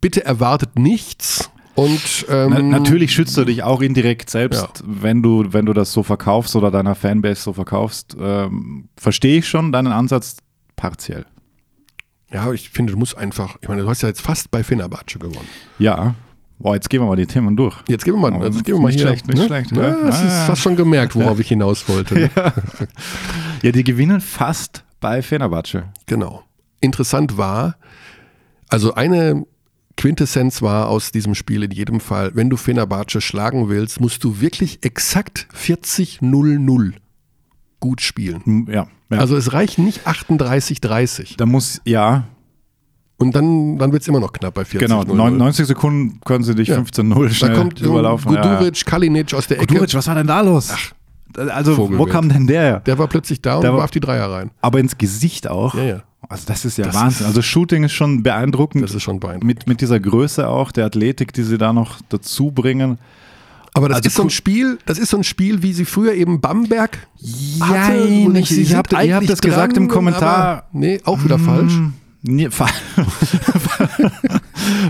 bitte 0.00 0.24
erwartet 0.24 0.78
nichts. 0.78 1.50
Und 1.80 2.26
ähm, 2.28 2.50
Na, 2.50 2.62
natürlich 2.78 3.12
schützt 3.12 3.36
du 3.36 3.44
dich 3.44 3.62
auch 3.62 3.80
indirekt 3.80 4.28
selbst, 4.30 4.60
Ja. 4.60 4.68
wenn 4.84 5.22
du, 5.22 5.52
wenn 5.52 5.66
du 5.66 5.72
das 5.72 5.92
so 5.92 6.02
verkaufst 6.02 6.54
oder 6.56 6.70
deiner 6.70 6.94
Fanbase 6.94 7.40
so 7.42 7.52
verkaufst. 7.52 8.16
Ähm, 8.20 8.88
Verstehe 8.96 9.38
ich 9.38 9.48
schon 9.48 9.72
deinen 9.72 9.92
Ansatz 9.92 10.36
partiell. 10.76 11.24
ja, 12.32 12.52
ich 12.52 12.70
finde, 12.70 12.92
du 12.92 12.98
musst 12.98 13.16
einfach, 13.16 13.56
ich 13.60 13.68
meine, 13.68 13.82
du 13.82 13.88
hast 13.88 14.02
ja 14.02 14.08
jetzt 14.08 14.20
fast 14.20 14.50
bei 14.50 14.62
Fenerbahce 14.62 15.18
gewonnen. 15.18 15.48
Ja. 15.78 16.14
Boah, 16.58 16.74
jetzt 16.74 16.90
gehen 16.90 17.00
wir 17.00 17.06
mal 17.06 17.16
die 17.16 17.26
Themen 17.26 17.56
durch. 17.56 17.74
Jetzt 17.88 18.04
gehen 18.04 18.12
wir 18.14 18.20
mal, 18.30 18.32
Oh, 18.38 18.44
jetzt 18.44 18.62
gehen 18.64 18.74
wir 18.74 18.80
mal 18.82 18.88
nicht 18.88 18.98
hier. 18.98 19.06
schlecht, 19.06 19.26
nicht 19.28 19.38
ne? 19.38 19.46
schlecht, 19.46 19.72
Ja, 19.72 19.82
ja. 19.82 19.96
das 20.06 20.20
Ah, 20.20 20.26
ist 20.26 20.32
ja. 20.32 20.44
fast 20.46 20.60
schon 20.62 20.76
gemerkt, 20.76 21.14
worauf 21.16 21.40
ich 21.40 21.48
hinaus 21.48 21.88
wollte. 21.88 22.14
Ne? 22.14 22.30
Ja, 23.62 23.72
die 23.72 23.84
gewinnen 23.84 24.20
fast 24.20 24.84
bei 25.00 25.22
Fenerbahce. 25.22 25.84
Genau. 26.06 26.42
Interessant 26.80 27.36
war, 27.38 27.76
also 28.68 28.94
eine 28.94 29.44
Quintessenz 30.00 30.62
war 30.62 30.88
aus 30.88 31.12
diesem 31.12 31.34
Spiel 31.34 31.62
in 31.62 31.70
jedem 31.70 32.00
Fall, 32.00 32.30
wenn 32.34 32.48
du 32.50 32.56
Fenerbahce 32.56 33.20
schlagen 33.20 33.68
willst, 33.68 34.00
musst 34.00 34.24
du 34.24 34.40
wirklich 34.40 34.78
exakt 34.82 35.46
40-0-0 35.54 36.92
gut 37.80 38.00
spielen. 38.00 38.42
Hm, 38.44 38.66
Ja. 38.70 38.86
ja. 39.10 39.18
Also 39.18 39.36
es 39.36 39.52
reicht 39.52 39.78
nicht 39.78 40.06
38-30. 40.06 41.36
da 41.36 41.46
muss, 41.46 41.80
ja, 41.84 42.24
Und 43.18 43.36
dann, 43.36 43.76
dann 43.76 43.92
wird 43.92 44.00
es 44.00 44.08
immer 44.08 44.20
noch 44.20 44.32
knapp 44.32 44.54
bei 44.54 44.64
40 44.64 44.88
genau, 44.88 45.02
neun- 45.04 45.36
90 45.36 45.66
Sekunden 45.66 46.20
können 46.24 46.42
sie 46.42 46.54
dich 46.54 46.68
Ja. 46.68 46.76
15-0 46.78 47.28
Da 47.28 47.34
schnell 47.34 47.54
kommt 47.54 47.78
überlaufen. 47.80 48.34
Guduric, 48.34 48.86
Kalinic 48.86 49.34
aus 49.34 49.46
der 49.46 49.58
Ecke. 49.58 49.66
Guduric, 49.66 49.92
was 49.92 50.06
war 50.06 50.14
denn 50.14 50.26
da 50.26 50.40
los? 50.40 50.72
also, 51.36 51.72
wo 51.76 51.86
Vogelwild. 51.86 52.10
kam 52.10 52.28
denn 52.30 52.46
der? 52.46 52.62
her? 52.62 52.80
Der 52.80 52.98
war 52.98 53.06
plötzlich 53.08 53.42
da 53.42 53.56
und 53.56 53.62
Der 53.62 53.72
war- 53.72 53.80
warf 53.80 53.90
die 53.90 54.00
Dreier 54.00 54.30
rein. 54.30 54.50
Aber 54.62 54.80
ins 54.80 54.96
Gesicht 54.96 55.48
auch. 55.48 55.74
Ja, 55.74 55.82
ja. 55.84 56.02
Also 56.28 56.44
das 56.46 56.64
ist 56.64 56.78
ja 56.78 56.84
Das 56.84 56.94
Wahnsinn. 56.94 57.26
also 57.26 57.42
Shooting 57.42 57.82
ist 57.84 57.92
schon 57.92 58.22
beeindruckend. 58.22 58.84
Das 58.84 58.94
ist 58.94 59.02
schon 59.02 59.18
beeindruckend. 59.20 59.46
mit, 59.46 59.66
mit 59.66 59.80
dieser 59.80 59.98
Größe 59.98 60.48
auch, 60.48 60.70
der 60.70 60.86
Athletik, 60.86 61.32
die 61.32 61.42
sie 61.42 61.58
da 61.58 61.72
noch 61.72 61.96
dazu 62.08 62.50
bringen. 62.50 62.98
Aber 63.72 63.88
das 63.88 63.98
Also 63.98 64.08
ist 64.08 64.14
so 64.16 64.22
ein. 64.24 64.30
Spiel, 64.30 64.78
das 64.84 64.98
ist 64.98 65.10
so 65.10 65.16
ein 65.16 65.24
Spiel, 65.24 65.62
wie 65.62 65.72
sie 65.72 65.84
früher 65.84 66.12
eben 66.14 66.40
Bamberg 66.40 66.98
hatte. 67.60 67.94
Jein, 67.98 68.26
Und 68.26 68.36
ich- 68.36 68.48
sie 68.48 68.62
ihr 68.62 68.76
habt- 68.76 68.92
ihr 68.92 68.98
eigentlich 68.98 69.14
habt 69.14 69.30
das 69.30 69.40
gesagt 69.40 69.76
im 69.76 69.84
dran, 69.86 69.94
Kommentar. 69.94 70.64
Nee, 70.72 71.00
auch 71.04 71.22
wieder 71.24 71.38
falsch. 71.38 71.72
Hm, 71.74 71.92
Nee, 72.22 72.50
fa 72.50 72.66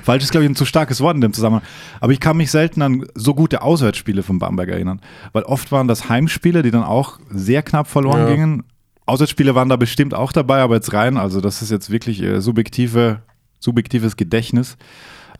falsch 0.04 0.24
ist, 0.24 0.30
glaube 0.32 0.44
ich, 0.44 0.50
ein 0.50 0.56
zu 0.56 0.64
starkes 0.64 1.00
Wort 1.00 1.14
in 1.14 1.20
dem 1.20 1.32
Zusammenhang. 1.32 1.62
Aber 2.00 2.12
ich 2.12 2.20
kann 2.20 2.36
mich 2.36 2.50
selten 2.50 2.82
an 2.82 3.06
so 3.14 3.34
gute 3.34 3.62
Auswärtsspiele 3.62 4.22
von 4.22 4.38
Bamberg 4.38 4.68
erinnern. 4.68 5.00
Weil 5.32 5.44
oft 5.44 5.70
waren 5.72 5.86
das 5.88 6.08
Heimspiele, 6.08 6.62
die 6.62 6.70
dann 6.70 6.82
auch 6.82 7.18
sehr 7.30 7.62
knapp 7.62 7.86
verloren 7.86 8.20
Ja. 8.28 8.30
gingen. 8.34 8.64
Auswärtsspiele 9.10 9.54
waren 9.54 9.68
da 9.68 9.76
bestimmt 9.76 10.14
auch 10.14 10.32
dabei, 10.32 10.60
aber 10.60 10.76
jetzt 10.76 10.92
rein, 10.92 11.16
also 11.16 11.40
das 11.40 11.62
ist 11.62 11.70
jetzt 11.70 11.90
wirklich 11.90 12.22
äh, 12.22 12.40
subjektive, 12.40 13.22
subjektives 13.58 14.16
Gedächtnis. 14.16 14.76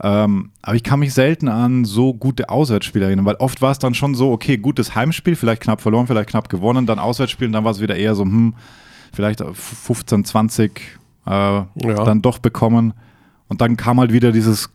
Ähm, 0.02 0.50
aber 0.62 0.76
ich 0.76 0.82
kann 0.82 1.00
mich 1.00 1.14
selten 1.14 1.48
an 1.48 1.84
so 1.84 2.14
gute 2.14 2.48
Auswärtsspiele 2.48 3.04
erinnern, 3.04 3.26
weil 3.26 3.36
oft 3.36 3.60
war 3.62 3.70
es 3.70 3.78
dann 3.78 3.94
schon 3.94 4.14
so, 4.14 4.32
okay, 4.32 4.56
gutes 4.56 4.94
Heimspiel, 4.94 5.36
vielleicht 5.36 5.62
knapp 5.62 5.80
verloren, 5.80 6.06
vielleicht 6.06 6.30
knapp 6.30 6.48
gewonnen, 6.48 6.86
dann 6.86 6.98
Auswärtsspiel 6.98 7.46
und 7.48 7.52
dann 7.52 7.64
war 7.64 7.72
es 7.72 7.80
wieder 7.80 7.96
eher 7.96 8.14
so, 8.14 8.24
hm, 8.24 8.54
vielleicht 9.12 9.40
15, 9.40 10.24
20 10.24 10.98
äh, 11.26 11.62
dann 11.74 12.22
doch 12.22 12.38
bekommen. 12.38 12.94
Und 13.48 13.60
dann 13.60 13.76
kam 13.76 14.00
halt 14.00 14.12
wieder 14.12 14.32
dieses 14.32 14.70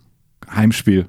Heimspiel. 0.53 1.07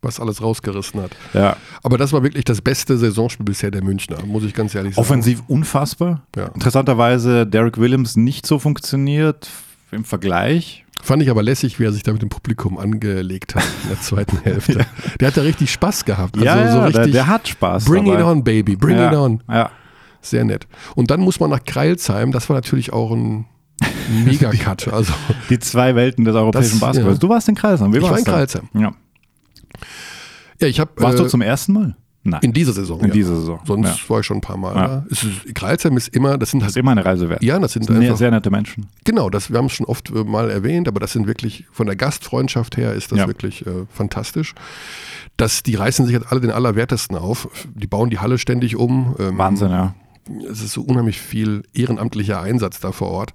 Was 0.00 0.20
alles 0.20 0.40
rausgerissen 0.40 1.00
hat. 1.02 1.10
Ja. 1.34 1.56
Aber 1.82 1.98
das 1.98 2.12
war 2.12 2.22
wirklich 2.22 2.44
das 2.44 2.60
beste 2.62 2.96
Saisonspiel 2.98 3.44
bisher 3.44 3.72
der 3.72 3.82
Münchner, 3.82 4.18
muss 4.24 4.44
ich 4.44 4.54
ganz 4.54 4.72
ehrlich 4.76 4.94
sagen. 4.94 5.04
Offensiv 5.04 5.42
unfassbar. 5.48 6.22
Ja. 6.36 6.46
Interessanterweise 6.54 7.46
Derek 7.48 7.78
Williams 7.78 8.16
nicht 8.16 8.46
so 8.46 8.60
funktioniert 8.60 9.48
im 9.90 10.04
Vergleich. 10.04 10.84
Fand 11.02 11.22
ich 11.22 11.30
aber 11.30 11.42
lässig, 11.42 11.80
wie 11.80 11.84
er 11.84 11.92
sich 11.92 12.04
da 12.04 12.12
mit 12.12 12.22
dem 12.22 12.28
Publikum 12.28 12.78
angelegt 12.78 13.54
hat 13.56 13.64
in 13.84 13.88
der 13.90 14.00
zweiten 14.00 14.38
Hälfte. 14.44 14.86
Der 15.20 15.28
hat 15.28 15.36
da 15.36 15.42
richtig 15.42 15.72
Spaß 15.72 16.04
gehabt. 16.04 16.34
Also 16.36 16.46
ja, 16.46 16.54
so 16.72 16.78
ja 16.78 16.84
richtig. 16.86 17.02
der, 17.04 17.12
der 17.12 17.26
hat 17.26 17.48
Spaß. 17.48 17.84
Bring 17.84 18.04
dabei. 18.04 18.20
it 18.20 18.24
on, 18.26 18.44
baby, 18.44 18.76
bring 18.76 18.96
ja, 18.96 19.10
it 19.10 19.16
on. 19.18 19.42
Ja. 19.48 19.70
Sehr 20.20 20.44
nett. 20.44 20.66
Und 20.94 21.10
dann 21.10 21.20
muss 21.20 21.40
man 21.40 21.50
nach 21.50 21.64
Kreilsheim, 21.64 22.30
das 22.32 22.48
war 22.48 22.54
natürlich 22.56 22.92
auch 22.92 23.10
ein 23.12 23.46
Mega-Cut. 24.24 24.92
Also 24.92 25.12
Die 25.50 25.58
zwei 25.58 25.94
Welten 25.94 26.24
des 26.24 26.34
europäischen 26.36 26.72
Das- 26.78 26.80
Basketballs. 26.80 27.16
ja. 27.16 27.20
Du 27.20 27.28
warst 27.28 27.48
in 27.48 27.54
Kreisheim. 27.56 27.92
Wie 27.92 27.98
Ich 27.98 28.02
war 28.04 28.18
in? 28.18 28.24
Kreilsheim. 28.24 28.68
Ja. 28.74 28.92
Ja, 30.60 30.68
ich 30.68 30.80
habe 30.80 30.90
Warst 30.96 31.18
äh, 31.18 31.22
du 31.22 31.28
zum 31.28 31.42
ersten 31.42 31.72
Mal? 31.72 31.96
Nein. 32.24 32.40
in 32.42 32.52
dieser 32.52 32.72
Saison. 32.74 33.00
In 33.00 33.06
ja. 33.06 33.12
dieser 33.14 33.36
Saison. 33.36 33.60
Sonst 33.64 34.02
Ja. 34.02 34.10
war 34.10 34.20
ich 34.20 34.26
schon 34.26 34.38
ein 34.38 34.40
paar 34.42 34.56
Mal. 34.58 34.74
Ja. 34.74 34.86
da. 34.88 35.06
Es 35.10 35.22
ist, 35.22 35.54
Kreilsheim 35.54 35.96
ist 35.96 36.08
immer, 36.08 36.36
das 36.36 36.50
sind 36.50 36.60
Das 36.60 36.66
halt 36.66 36.70
ist 36.72 36.76
immer 36.76 36.90
eine 36.90 37.04
Reise 37.04 37.28
wert. 37.30 37.42
ja, 37.42 37.58
das 37.58 37.72
sind 37.72 37.88
Das 37.88 37.94
sind 37.94 38.04
einfach, 38.04 38.18
sehr 38.18 38.30
nette 38.30 38.50
Menschen. 38.50 38.86
genau, 39.04 39.30
das, 39.30 39.50
wir 39.50 39.56
haben 39.56 39.66
es 39.66 39.72
schon 39.72 39.86
oft 39.86 40.10
äh, 40.10 40.24
mal 40.24 40.50
erwähnt, 40.50 40.88
aber 40.88 41.00
das 41.00 41.12
sind 41.12 41.26
wirklich, 41.26 41.64
von 41.72 41.86
der 41.86 41.96
Gastfreundschaft 41.96 42.76
her 42.76 42.92
ist 42.92 43.12
das 43.12 43.26
wirklich 43.26 43.66
äh, 43.66 43.86
fantastisch. 43.90 44.54
Das, 45.38 45.62
die 45.62 45.76
reißen 45.76 46.04
sich 46.04 46.12
jetzt 46.12 46.30
alle 46.30 46.40
den 46.40 46.50
Allerwertesten 46.50 47.16
auf. 47.16 47.48
Die 47.74 47.86
bauen 47.86 48.10
die 48.10 48.18
Halle 48.18 48.36
ständig 48.36 48.76
um. 48.76 49.14
Ähm, 49.18 49.38
Wahnsinn, 49.38 49.70
ja. 49.70 49.94
es 50.50 50.60
ist 50.60 50.72
so 50.72 50.82
unheimlich 50.82 51.20
viel 51.20 51.62
ehrenamtlicher 51.72 52.42
Einsatz 52.42 52.80
da 52.80 52.92
vor 52.92 53.08
Ort. 53.10 53.32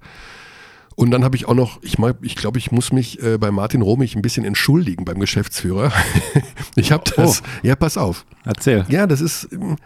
Und 0.96 1.10
dann 1.10 1.24
habe 1.24 1.36
ich 1.36 1.46
auch 1.46 1.54
noch, 1.54 1.82
ich 1.82 1.96
glaube, 1.96 2.18
ich, 2.22 2.36
glaub, 2.36 2.56
ich 2.56 2.70
muss 2.70 2.92
mich 2.92 3.22
äh, 3.22 3.38
bei 3.38 3.50
Martin 3.50 3.82
Romig 3.82 4.14
ein 4.14 4.22
bisschen 4.22 4.44
entschuldigen 4.44 5.04
beim 5.04 5.18
Geschäftsführer. 5.18 5.92
ich 6.76 6.92
habe 6.92 7.04
das, 7.16 7.42
ja, 7.62 7.74
pass 7.76 7.96
auf. 7.96 8.24
Erzähl. 8.44 8.84
Ja, 8.88 9.06
das 9.06 9.20
ist, 9.20 9.48
ähm, 9.52 9.76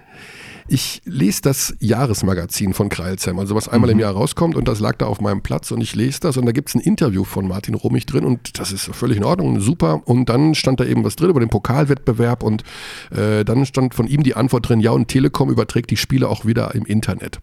ich 0.71 1.01
lese 1.07 1.41
das 1.41 1.75
Jahresmagazin 1.81 2.75
von 2.75 2.91
Kreilsheim, 2.91 3.39
also 3.39 3.55
was 3.55 3.69
einmal 3.69 3.89
im 3.89 3.99
Jahr 3.99 4.13
rauskommt 4.13 4.55
und 4.55 4.69
das 4.69 4.81
lag 4.81 4.97
da 4.97 5.07
auf 5.07 5.19
meinem 5.19 5.41
Platz 5.41 5.71
und 5.71 5.81
ich 5.81 5.95
lese 5.95 6.21
das 6.21 6.37
und 6.37 6.45
da 6.45 6.53
gibt 6.53 6.69
es 6.69 6.75
ein 6.75 6.81
Interview 6.81 7.25
von 7.25 7.49
Martin 7.49 7.75
Romig 7.75 8.05
drin 8.05 8.25
und 8.25 8.59
das 8.59 8.71
ist 8.73 8.85
völlig 8.95 9.17
in 9.17 9.25
Ordnung, 9.25 9.61
super. 9.61 10.03
Und 10.05 10.29
dann 10.29 10.55
stand 10.55 10.81
da 10.81 10.85
eben 10.85 11.05
was 11.05 11.17
drin 11.17 11.31
über 11.31 11.41
den 11.41 11.49
Pokalwettbewerb 11.49 12.43
und 12.43 12.65
äh, 13.11 13.47
dann 13.47 13.65
stand 13.65 13.95
von 13.95 14.07
ihm 14.07 14.23
die 14.23 14.35
Antwort 14.37 14.69
drin, 14.69 14.81
ja 14.81 14.91
und 14.91 15.09
Telekom 15.09 15.49
überträgt 15.49 15.91
die 15.91 15.97
Spiele 15.97 16.29
auch 16.29 16.45
wieder 16.45 16.75
im 16.75 16.85
Internet. 16.85 17.41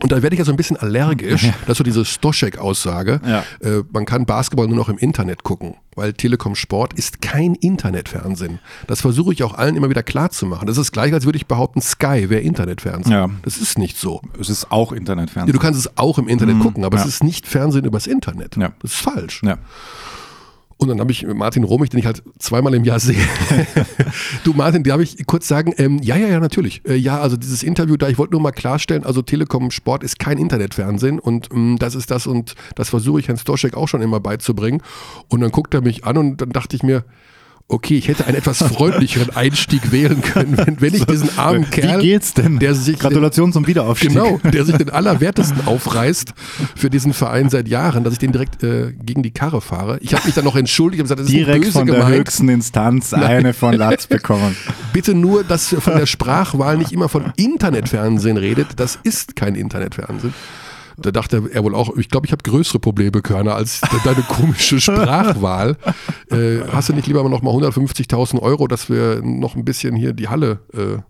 Und 0.00 0.10
da 0.10 0.22
werde 0.22 0.34
ich 0.34 0.38
ja 0.38 0.44
so 0.44 0.50
ein 0.50 0.56
bisschen 0.56 0.76
allergisch, 0.78 1.50
dass 1.66 1.76
so 1.78 1.84
diese 1.84 2.04
Stoschek-Aussage, 2.04 3.20
Ja. 3.24 3.44
äh, 3.60 3.82
man 3.92 4.04
kann 4.04 4.24
Basketball 4.26 4.66
nur 4.66 4.76
noch 4.76 4.88
im 4.88 4.98
Internet 4.98 5.44
gucken, 5.44 5.76
weil 5.94 6.12
Telekom 6.14 6.54
Sport 6.54 6.94
ist 6.94 7.20
kein 7.22 7.54
Internetfernsehen. 7.54 8.58
Das 8.86 9.00
versuche 9.02 9.32
ich 9.32 9.44
auch 9.44 9.54
allen 9.54 9.76
immer 9.76 9.90
wieder 9.90 10.02
klar 10.02 10.30
zu 10.30 10.46
machen. 10.46 10.66
Das 10.66 10.78
ist 10.78 10.92
gleich, 10.92 11.12
als 11.12 11.24
würde 11.24 11.36
ich 11.36 11.46
behaupten, 11.46 11.80
Sky 11.82 12.30
wäre 12.30 12.40
Internetfernsehen. 12.40 13.12
Ja. 13.14 13.30
Das 13.42 13.58
ist 13.58 13.78
nicht 13.78 13.96
so. 13.98 14.22
Es 14.40 14.48
ist 14.48 14.72
auch 14.72 14.92
Ja, 14.92 14.98
Internetfernsehen. 14.98 15.52
du 15.52 15.60
kannst 15.62 15.78
es 15.78 15.96
auch 15.98 16.18
im 16.18 16.26
Internet 16.26 16.58
gucken, 16.60 16.84
aber 16.84 16.96
ja. 16.96 17.02
es 17.04 17.08
ist 17.08 17.22
nicht 17.22 17.46
Fernsehen 17.46 17.84
übers 17.84 18.06
Internet. 18.06 18.56
Ja. 18.56 18.72
Das 18.80 18.92
ist 18.92 19.00
falsch. 19.00 19.42
ja. 19.44 19.58
Und 20.82 20.88
dann 20.88 21.00
habe 21.00 21.12
ich 21.12 21.24
Martin 21.26 21.62
Romig, 21.62 21.90
den 21.90 22.00
ich 22.00 22.06
halt 22.06 22.24
zweimal 22.40 22.74
im 22.74 22.82
Jahr 22.82 22.98
sehe. 22.98 23.16
du 24.44 24.52
Martin, 24.52 24.82
darf 24.82 25.00
ich 25.00 25.24
kurz 25.26 25.46
sagen, 25.46 25.72
ähm, 25.78 26.00
ja, 26.02 26.16
ja, 26.16 26.26
ja, 26.26 26.40
natürlich. 26.40 26.82
Äh, 26.86 26.96
ja, 26.96 27.20
also 27.20 27.36
dieses 27.36 27.62
Interview 27.62 27.96
da, 27.96 28.08
ich 28.08 28.18
wollte 28.18 28.32
nur 28.32 28.40
mal 28.40 28.50
klarstellen, 28.50 29.04
also 29.04 29.22
Telekom 29.22 29.70
Sport 29.70 30.02
ist 30.02 30.18
kein 30.18 30.38
Internetfernsehen 30.38 31.20
und 31.20 31.50
ähm, 31.52 31.76
das 31.78 31.94
ist 31.94 32.10
das 32.10 32.26
und 32.26 32.56
das 32.74 32.90
versuche 32.90 33.20
ich 33.20 33.28
Herrn 33.28 33.38
Stoschek 33.38 33.76
auch 33.76 33.86
schon 33.86 34.02
immer 34.02 34.18
beizubringen. 34.18 34.82
Und 35.28 35.40
dann 35.40 35.52
guckt 35.52 35.72
er 35.72 35.82
mich 35.82 36.04
an 36.04 36.16
und 36.16 36.40
dann 36.40 36.50
dachte 36.50 36.74
ich 36.74 36.82
mir, 36.82 37.04
okay, 37.72 37.96
ich 37.96 38.08
hätte 38.08 38.26
einen 38.26 38.36
etwas 38.36 38.58
freundlicheren 38.58 39.30
Einstieg 39.34 39.90
wählen 39.92 40.20
können, 40.20 40.56
wenn, 40.58 40.80
wenn 40.80 40.94
ich 40.94 41.04
diesen 41.06 41.38
armen 41.38 41.68
Kerl, 41.70 41.98
Wie 42.00 42.06
geht's 42.06 42.34
denn? 42.34 42.58
der 42.58 42.74
sich 42.74 42.98
Gratulation 42.98 43.52
zum 43.52 43.66
Wiederaufstieg. 43.66 44.10
Genau, 44.10 44.38
der 44.44 44.64
sich 44.64 44.76
den 44.76 44.90
Allerwertesten 44.90 45.66
aufreißt 45.66 46.34
für 46.76 46.90
diesen 46.90 47.12
Verein 47.14 47.48
seit 47.48 47.68
Jahren, 47.68 48.04
dass 48.04 48.12
ich 48.12 48.18
den 48.18 48.32
direkt 48.32 48.62
äh, 48.62 48.92
gegen 48.92 49.22
die 49.22 49.30
Karre 49.30 49.60
fahre. 49.60 49.98
Ich 50.00 50.14
habe 50.14 50.26
mich 50.26 50.34
dann 50.34 50.44
noch 50.44 50.56
entschuldigt, 50.56 51.00
habe 51.00 51.04
gesagt, 51.04 51.20
das 51.20 51.26
ist 51.28 51.32
nicht 51.32 51.46
Direkt 51.46 51.64
böse 51.64 51.78
von 51.78 51.86
der 51.86 51.96
gemeint. 51.96 52.16
höchsten 52.16 52.48
Instanz 52.48 53.12
eine 53.14 53.54
von 53.54 53.74
Latz 53.74 54.06
bekommen. 54.08 54.54
Bitte 54.92 55.14
nur, 55.14 55.42
dass 55.44 55.72
ihr 55.72 55.80
von 55.80 55.96
der 55.96 56.06
Sprachwahl 56.06 56.76
nicht 56.76 56.92
immer 56.92 57.08
von 57.08 57.32
Internetfernsehen 57.36 58.36
redet. 58.36 58.68
Das 58.76 58.98
ist 59.02 59.34
kein 59.36 59.54
Internetfernsehen. 59.54 60.34
Da 61.02 61.10
dachte 61.10 61.50
er 61.52 61.64
wohl 61.64 61.74
auch, 61.74 61.96
ich 61.96 62.08
glaube, 62.08 62.26
ich 62.26 62.32
habe 62.32 62.42
größere 62.42 62.78
Probleme, 62.78 63.22
Körner, 63.22 63.54
als 63.54 63.80
deine 64.04 64.22
komische 64.22 64.80
Sprachwahl. 64.80 65.76
Äh, 66.30 66.62
hast 66.72 66.88
du 66.88 66.94
nicht 66.94 67.06
lieber 67.06 67.28
noch 67.28 67.42
mal 67.42 67.50
150.000 67.50 68.40
Euro, 68.40 68.66
dass 68.66 68.88
wir 68.88 69.20
noch 69.22 69.54
ein 69.54 69.66
bisschen 69.66 69.94
hier 69.94 70.14
die 70.14 70.28
Halle, 70.28 70.60
äh, 70.72 71.02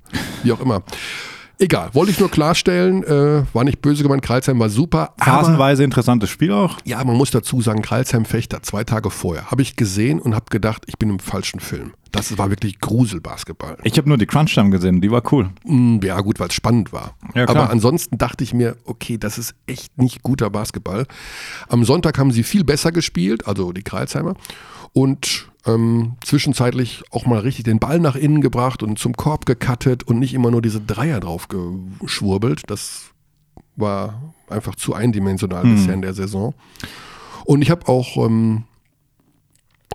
wie 0.42 0.50
auch 0.50 0.60
immer. 0.60 0.82
Egal, 1.62 1.90
wollte 1.92 2.10
ich 2.10 2.18
nur 2.18 2.28
klarstellen, 2.28 3.04
äh, 3.04 3.44
war 3.52 3.62
nicht 3.62 3.80
böse 3.82 4.02
gemeint, 4.02 4.22
Kreilsheim 4.22 4.58
war 4.58 4.68
super. 4.68 5.14
Phasenweise 5.18 5.84
interessantes 5.84 6.28
Spiel 6.28 6.50
auch. 6.52 6.78
ja, 6.84 7.02
man 7.04 7.16
muss 7.16 7.30
dazu 7.30 7.60
sagen, 7.60 7.82
Kreilsheim 7.82 8.24
Fechter, 8.24 8.62
zwei 8.62 8.82
Tage 8.82 9.10
vorher, 9.10 9.50
habe 9.52 9.62
ich 9.62 9.76
gesehen 9.76 10.20
und 10.20 10.34
habe 10.34 10.46
gedacht, 10.50 10.82
ich 10.88 10.98
bin 10.98 11.08
im 11.08 11.20
falschen 11.20 11.60
Film. 11.60 11.92
Das 12.10 12.36
war 12.36 12.50
wirklich 12.50 12.78
Gruselbasketball. 12.80 13.78
Ich 13.84 13.96
habe 13.96 14.06
nur 14.08 14.18
die 14.18 14.26
Crunch 14.26 14.52
Time 14.52 14.70
gesehen, 14.70 15.00
die 15.00 15.10
war 15.10 15.22
cool. 15.32 15.50
Mm, 15.64 16.00
Ja, 16.02 16.20
gut, 16.20 16.40
weil 16.40 16.48
es 16.48 16.54
spannend 16.54 16.92
war. 16.92 17.14
Ja. 17.34 17.48
Aber 17.48 17.70
ansonsten 17.70 18.18
dachte 18.18 18.44
ich 18.44 18.52
mir, 18.52 18.76
okay, 18.84 19.16
das 19.16 19.38
ist 19.38 19.54
echt 19.66 19.96
nicht 19.98 20.22
guter 20.22 20.50
Basketball. 20.50 21.06
Am 21.68 21.84
Sonntag 21.84 22.18
haben 22.18 22.30
sie 22.32 22.42
viel 22.42 22.64
besser 22.64 22.92
gespielt, 22.92 23.46
also 23.46 23.72
die 23.72 23.82
Kreilsheimer. 23.82 24.34
Und 24.92 25.48
ähm, 25.66 26.16
zwischenzeitlich 26.24 27.02
auch 27.10 27.24
mal 27.26 27.38
richtig 27.40 27.64
den 27.64 27.78
Ball 27.78 27.98
nach 28.00 28.16
innen 28.16 28.40
gebracht 28.40 28.82
und 28.82 28.98
zum 28.98 29.14
Korb 29.14 29.46
gecuttet 29.46 30.02
und 30.02 30.18
nicht 30.18 30.34
immer 30.34 30.50
nur 30.50 30.62
diese 30.62 30.80
Dreier 30.80 31.20
drauf 31.20 31.48
geschwurbelt. 32.00 32.62
Das 32.66 33.10
war 33.76 34.34
einfach 34.48 34.74
zu 34.74 34.94
eindimensional 34.94 35.62
bisher 35.64 35.94
in 35.94 36.02
der 36.02 36.14
Saison. 36.14 36.54
Und 37.44 37.62
ich 37.62 37.70
habe 37.70 37.88
auch 37.88 38.16
ähm, 38.18 38.64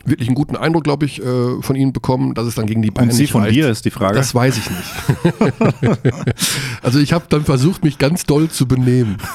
wirklich 0.06 0.30
einen 0.30 0.36
guten 0.36 0.56
Eindruck, 0.56 0.84
glaube 0.84 1.06
ich, 1.06 1.22
äh, 1.22 1.62
von 1.62 1.76
ihnen 1.76 1.94
bekommen, 1.94 2.34
dass 2.34 2.48
es 2.48 2.56
dann 2.56 2.66
gegen 2.66 2.82
die 2.82 2.92
Bayern 2.92 3.10
Und 3.10 3.16
sie 3.16 3.24
nicht 3.24 3.32
von 3.32 3.42
reicht. 3.44 3.56
dir 3.56 3.70
ist 3.70 3.86
die 3.86 3.92
Frage. 3.92 4.16
Das 4.16 4.34
weiß 4.34 4.58
ich 4.58 4.70
nicht. 4.70 5.98
also 6.82 7.00
ich 7.00 7.14
habe 7.14 7.26
dann 7.30 7.44
versucht, 7.44 7.84
mich 7.84 7.98
ganz 7.98 8.26
doll 8.26 8.50
zu 8.50 8.68
benehmen. 8.68 9.18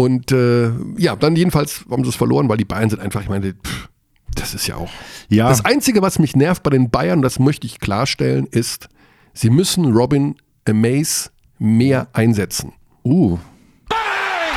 Und 0.00 0.32
äh, 0.32 0.70
ja, 0.96 1.14
dann 1.14 1.36
jedenfalls 1.36 1.84
haben 1.90 2.04
sie 2.04 2.08
es 2.08 2.16
verloren, 2.16 2.48
weil 2.48 2.56
die 2.56 2.64
Bayern 2.64 2.88
sind 2.88 3.02
einfach, 3.02 3.20
ich 3.20 3.28
meine, 3.28 3.52
pff, 3.52 3.90
das 4.34 4.54
ist 4.54 4.66
ja 4.66 4.76
auch. 4.76 4.88
ja, 5.28 5.46
Das 5.50 5.62
Einzige, 5.62 6.00
was 6.00 6.18
mich 6.18 6.34
nervt 6.34 6.62
bei 6.62 6.70
den 6.70 6.88
Bayern, 6.88 7.20
das 7.20 7.38
möchte 7.38 7.66
ich 7.66 7.80
klarstellen, 7.80 8.46
ist, 8.46 8.88
sie 9.34 9.50
müssen 9.50 9.92
Robin 9.92 10.36
Amaze 10.66 11.28
mehr 11.58 12.08
einsetzen. 12.14 12.72
uh, 13.04 13.36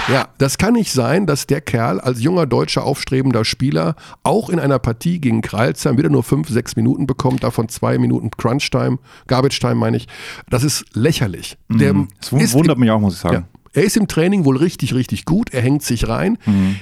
Ja, 0.08 0.30
das 0.38 0.58
kann 0.58 0.76
nicht 0.76 0.94
sein, 0.94 1.26
dass 1.28 1.46
der 1.46 1.60
Kerl 1.60 2.00
als 2.00 2.22
junger 2.22 2.46
deutscher 2.46 2.86
aufstrebender 2.86 3.44
Spieler 3.44 3.96
auch 4.24 4.50
in 4.50 4.60
einer 4.62 4.80
Partie 4.80 5.20
gegen 5.20 5.42
Kreilsheim 5.42 5.98
wieder 5.98 6.10
nur 6.10 6.24
fünf, 6.24 6.48
sechs 6.48 6.78
Minuten 6.78 7.06
bekommt, 7.06 7.44
davon 7.44 7.68
zwei 7.68 7.98
Minuten 7.98 8.32
Crunch-Time, 8.32 8.98
Garbage-Time 9.28 9.76
meine 9.76 9.98
ich. 9.98 10.08
Das 10.50 10.64
ist 10.64 10.86
lächerlich. 10.94 11.58
Der 11.70 11.94
das 12.22 12.32
ist 12.32 12.54
wundert 12.54 12.78
mich 12.78 12.92
auch, 12.92 13.02
muss 13.02 13.16
ich 13.16 13.20
sagen. 13.20 13.36
ja. 13.36 13.53
Er 13.74 13.84
ist 13.84 13.98
im 13.98 14.08
Training 14.08 14.46
wohl 14.46 14.58
richtig, 14.58 14.94
richtig 14.94 15.26
gut. 15.26 15.52
Er 15.52 15.62
hängt 15.62 15.84
sich 15.84 16.08
rein. 16.08 16.38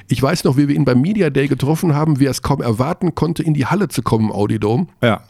Ich 0.07 0.21
weiß 0.21 0.43
noch, 0.43 0.57
wie 0.57 0.67
wir 0.67 0.75
ihn 0.75 0.85
beim 0.85 0.99
Media 1.01 1.29
Day 1.29 1.47
getroffen 1.47 1.95
haben, 1.95 2.19
wie 2.19 2.25
er 2.25 2.31
es 2.31 2.41
kaum 2.41 2.61
erwarten 2.61 3.15
konnte, 3.15 3.43
in 3.43 3.53
die 3.53 3.65
Halle 3.65 3.87
zu 3.87 4.01
kommen 4.01 4.25
im 4.25 4.31
Audidom. 4.31 4.89
Ja. 5.01 5.21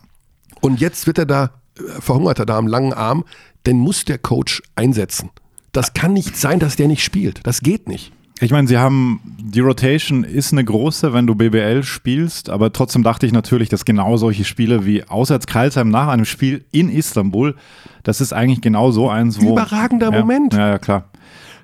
Und 0.60 0.80
jetzt 0.80 1.08
wird 1.08 1.20
er 1.20 1.26
da, 1.26 1.52
äh, 1.78 2.02
verhungert 2.02 2.40
er 2.40 2.46
da 2.46 2.58
am 2.58 2.68
langen 2.68 2.94
Arm, 2.94 3.24
den 3.66 3.78
muss 3.78 4.06
der 4.06 4.18
Coach 4.18 4.64
einsetzen. 4.76 5.30
Das 5.72 5.94
kann 5.94 6.14
nicht 6.14 6.36
sein, 6.36 6.60
dass 6.60 6.76
der 6.76 6.88
nicht 6.88 7.04
spielt. 7.04 7.46
Das 7.46 7.62
geht 7.62 7.88
nicht. 7.88 8.12
Ich 8.44 8.50
meine, 8.50 8.68
sie 8.68 8.80
haben, 8.80 9.22
die 9.40 9.60
Rotation 9.60 10.24
ist 10.24 10.52
eine 10.52 10.66
große, 10.66 11.14
wenn 11.14 11.28
du 11.28 11.36
BBL 11.36 11.84
spielst, 11.84 12.50
aber 12.50 12.74
trotzdem 12.74 13.04
dachte 13.04 13.28
ich 13.28 13.32
natürlich, 13.32 13.70
dass 13.70 13.86
genau 13.86 14.18
solche 14.18 14.46
Spiele 14.46 14.84
wie 14.84 15.04
auswärts 15.04 15.46
Kreilsheim 15.46 15.90
nach 15.90 16.08
einem 16.08 16.26
Spiel 16.26 16.66
in 16.72 16.90
Istanbul, 16.90 17.56
das 18.02 18.20
ist 18.20 18.34
eigentlich 18.34 18.62
genau 18.62 18.90
so 18.90 19.10
eins, 19.10 19.40
wo. 19.40 19.52
Überragender 19.52 20.12
ja, 20.12 20.20
Moment. 20.20 20.56
Ja, 20.56 20.70
ja, 20.70 20.80
klar. 20.80 21.06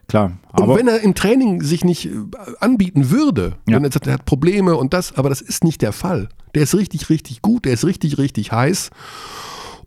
Klar. 0.08 0.38
Und 0.54 0.64
Aber 0.64 0.76
wenn 0.78 0.88
er 0.88 1.02
im 1.02 1.16
Training 1.16 1.62
sich 1.62 1.84
nicht 1.84 2.06
äh, 2.06 2.12
anbieten 2.60 3.10
würde, 3.12 3.58
Ja. 3.68 3.76
wenn 3.76 3.84
er 3.84 3.92
sagt, 3.92 4.08
er 4.08 4.14
hat 4.14 4.26
Probleme 4.26 4.76
und 4.76 4.94
das, 4.94 5.14
aber 5.16 5.30
das 5.30 5.42
ist 5.42 5.64
nicht 5.64 5.82
der 5.82 5.92
Fall. 5.92 6.30
Der 6.56 6.64
ist 6.64 6.76
richtig, 6.76 7.10
richtig 7.10 7.42
gut, 7.42 7.66
der 7.66 7.74
ist 7.74 7.86
richtig, 7.86 8.18
richtig 8.18 8.52
heiß. 8.52 8.90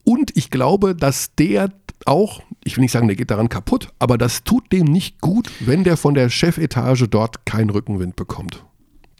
Und 0.05 0.37
ich 0.37 0.51
glaube, 0.51 0.95
dass 0.95 1.35
der 1.37 1.71
auch, 2.07 2.41
ich 2.65 2.77
will 2.77 2.83
nicht 2.83 2.93
sagen, 2.93 3.07
der 3.09 3.17
geht 3.17 3.31
daran 3.31 3.49
kaputt, 3.49 3.89
aber 3.99 4.17
das 4.19 4.45
tut 4.45 4.71
dem 4.73 4.87
nicht 4.87 5.21
gut, 5.21 5.51
wenn 5.61 5.85
der 5.85 5.97
von 5.97 6.15
der 6.15 6.31
Chefetage 6.31 7.07
dort 7.09 7.45
keinen 7.47 7.71
Rückenwind 7.71 8.17
bekommt. 8.17 8.65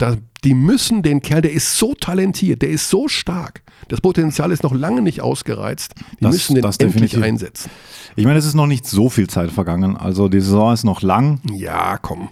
Da, 0.01 0.17
die 0.43 0.55
müssen 0.55 1.03
den 1.03 1.21
Kerl, 1.21 1.41
der 1.43 1.51
ist 1.53 1.77
so 1.77 1.93
talentiert, 1.93 2.63
der 2.63 2.69
ist 2.69 2.89
so 2.89 3.07
stark. 3.07 3.61
Das 3.87 4.01
Potenzial 4.01 4.51
ist 4.51 4.63
noch 4.63 4.73
lange 4.73 5.01
nicht 5.03 5.21
ausgereizt. 5.21 5.93
Die 6.19 6.23
Das- 6.23 6.33
müssen 6.33 6.55
den 6.55 6.63
das 6.63 6.77
endlich 6.77 7.11
definitiv. 7.11 7.23
einsetzen. 7.23 7.69
ich 8.15 8.25
meine, 8.25 8.39
es 8.39 8.45
ist 8.45 8.55
noch 8.55 8.65
nicht 8.67 8.87
so 8.87 9.09
viel 9.09 9.27
Zeit 9.29 9.51
vergangen. 9.51 9.95
Also 9.97 10.27
die 10.27 10.41
Saison 10.41 10.73
ist 10.73 10.83
noch 10.83 11.01
lang. 11.03 11.39
Ja, 11.53 11.97
komm. 11.99 12.29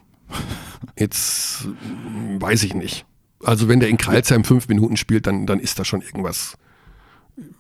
Jetzt 0.97 1.67
weiß 2.39 2.63
ich 2.63 2.73
nicht. 2.73 3.05
Also 3.43 3.67
wenn 3.67 3.79
der 3.79 3.89
in 3.89 3.97
Kreilsheim 3.97 4.43
fünf 4.43 4.67
Minuten 4.67 4.97
spielt, 4.97 5.27
dann, 5.27 5.45
dann 5.45 5.59
ist 5.59 5.77
da 5.79 5.85
schon 5.85 6.01
irgendwas. 6.01 6.57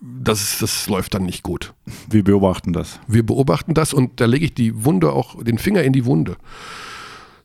Das, 0.01 0.57
das 0.59 0.87
läuft 0.87 1.13
dann 1.13 1.23
nicht 1.23 1.43
gut. 1.43 1.73
Wir 2.09 2.23
beobachten 2.23 2.73
das. 2.73 2.99
Wir 3.07 3.25
beobachten 3.25 3.73
das 3.73 3.93
und 3.93 4.19
da 4.19 4.25
lege 4.25 4.45
ich 4.45 4.53
die 4.53 4.83
Wunde 4.85 5.11
auch, 5.13 5.41
den 5.43 5.57
Finger 5.57 5.83
in 5.83 5.93
die 5.93 6.05
Wunde. 6.05 6.35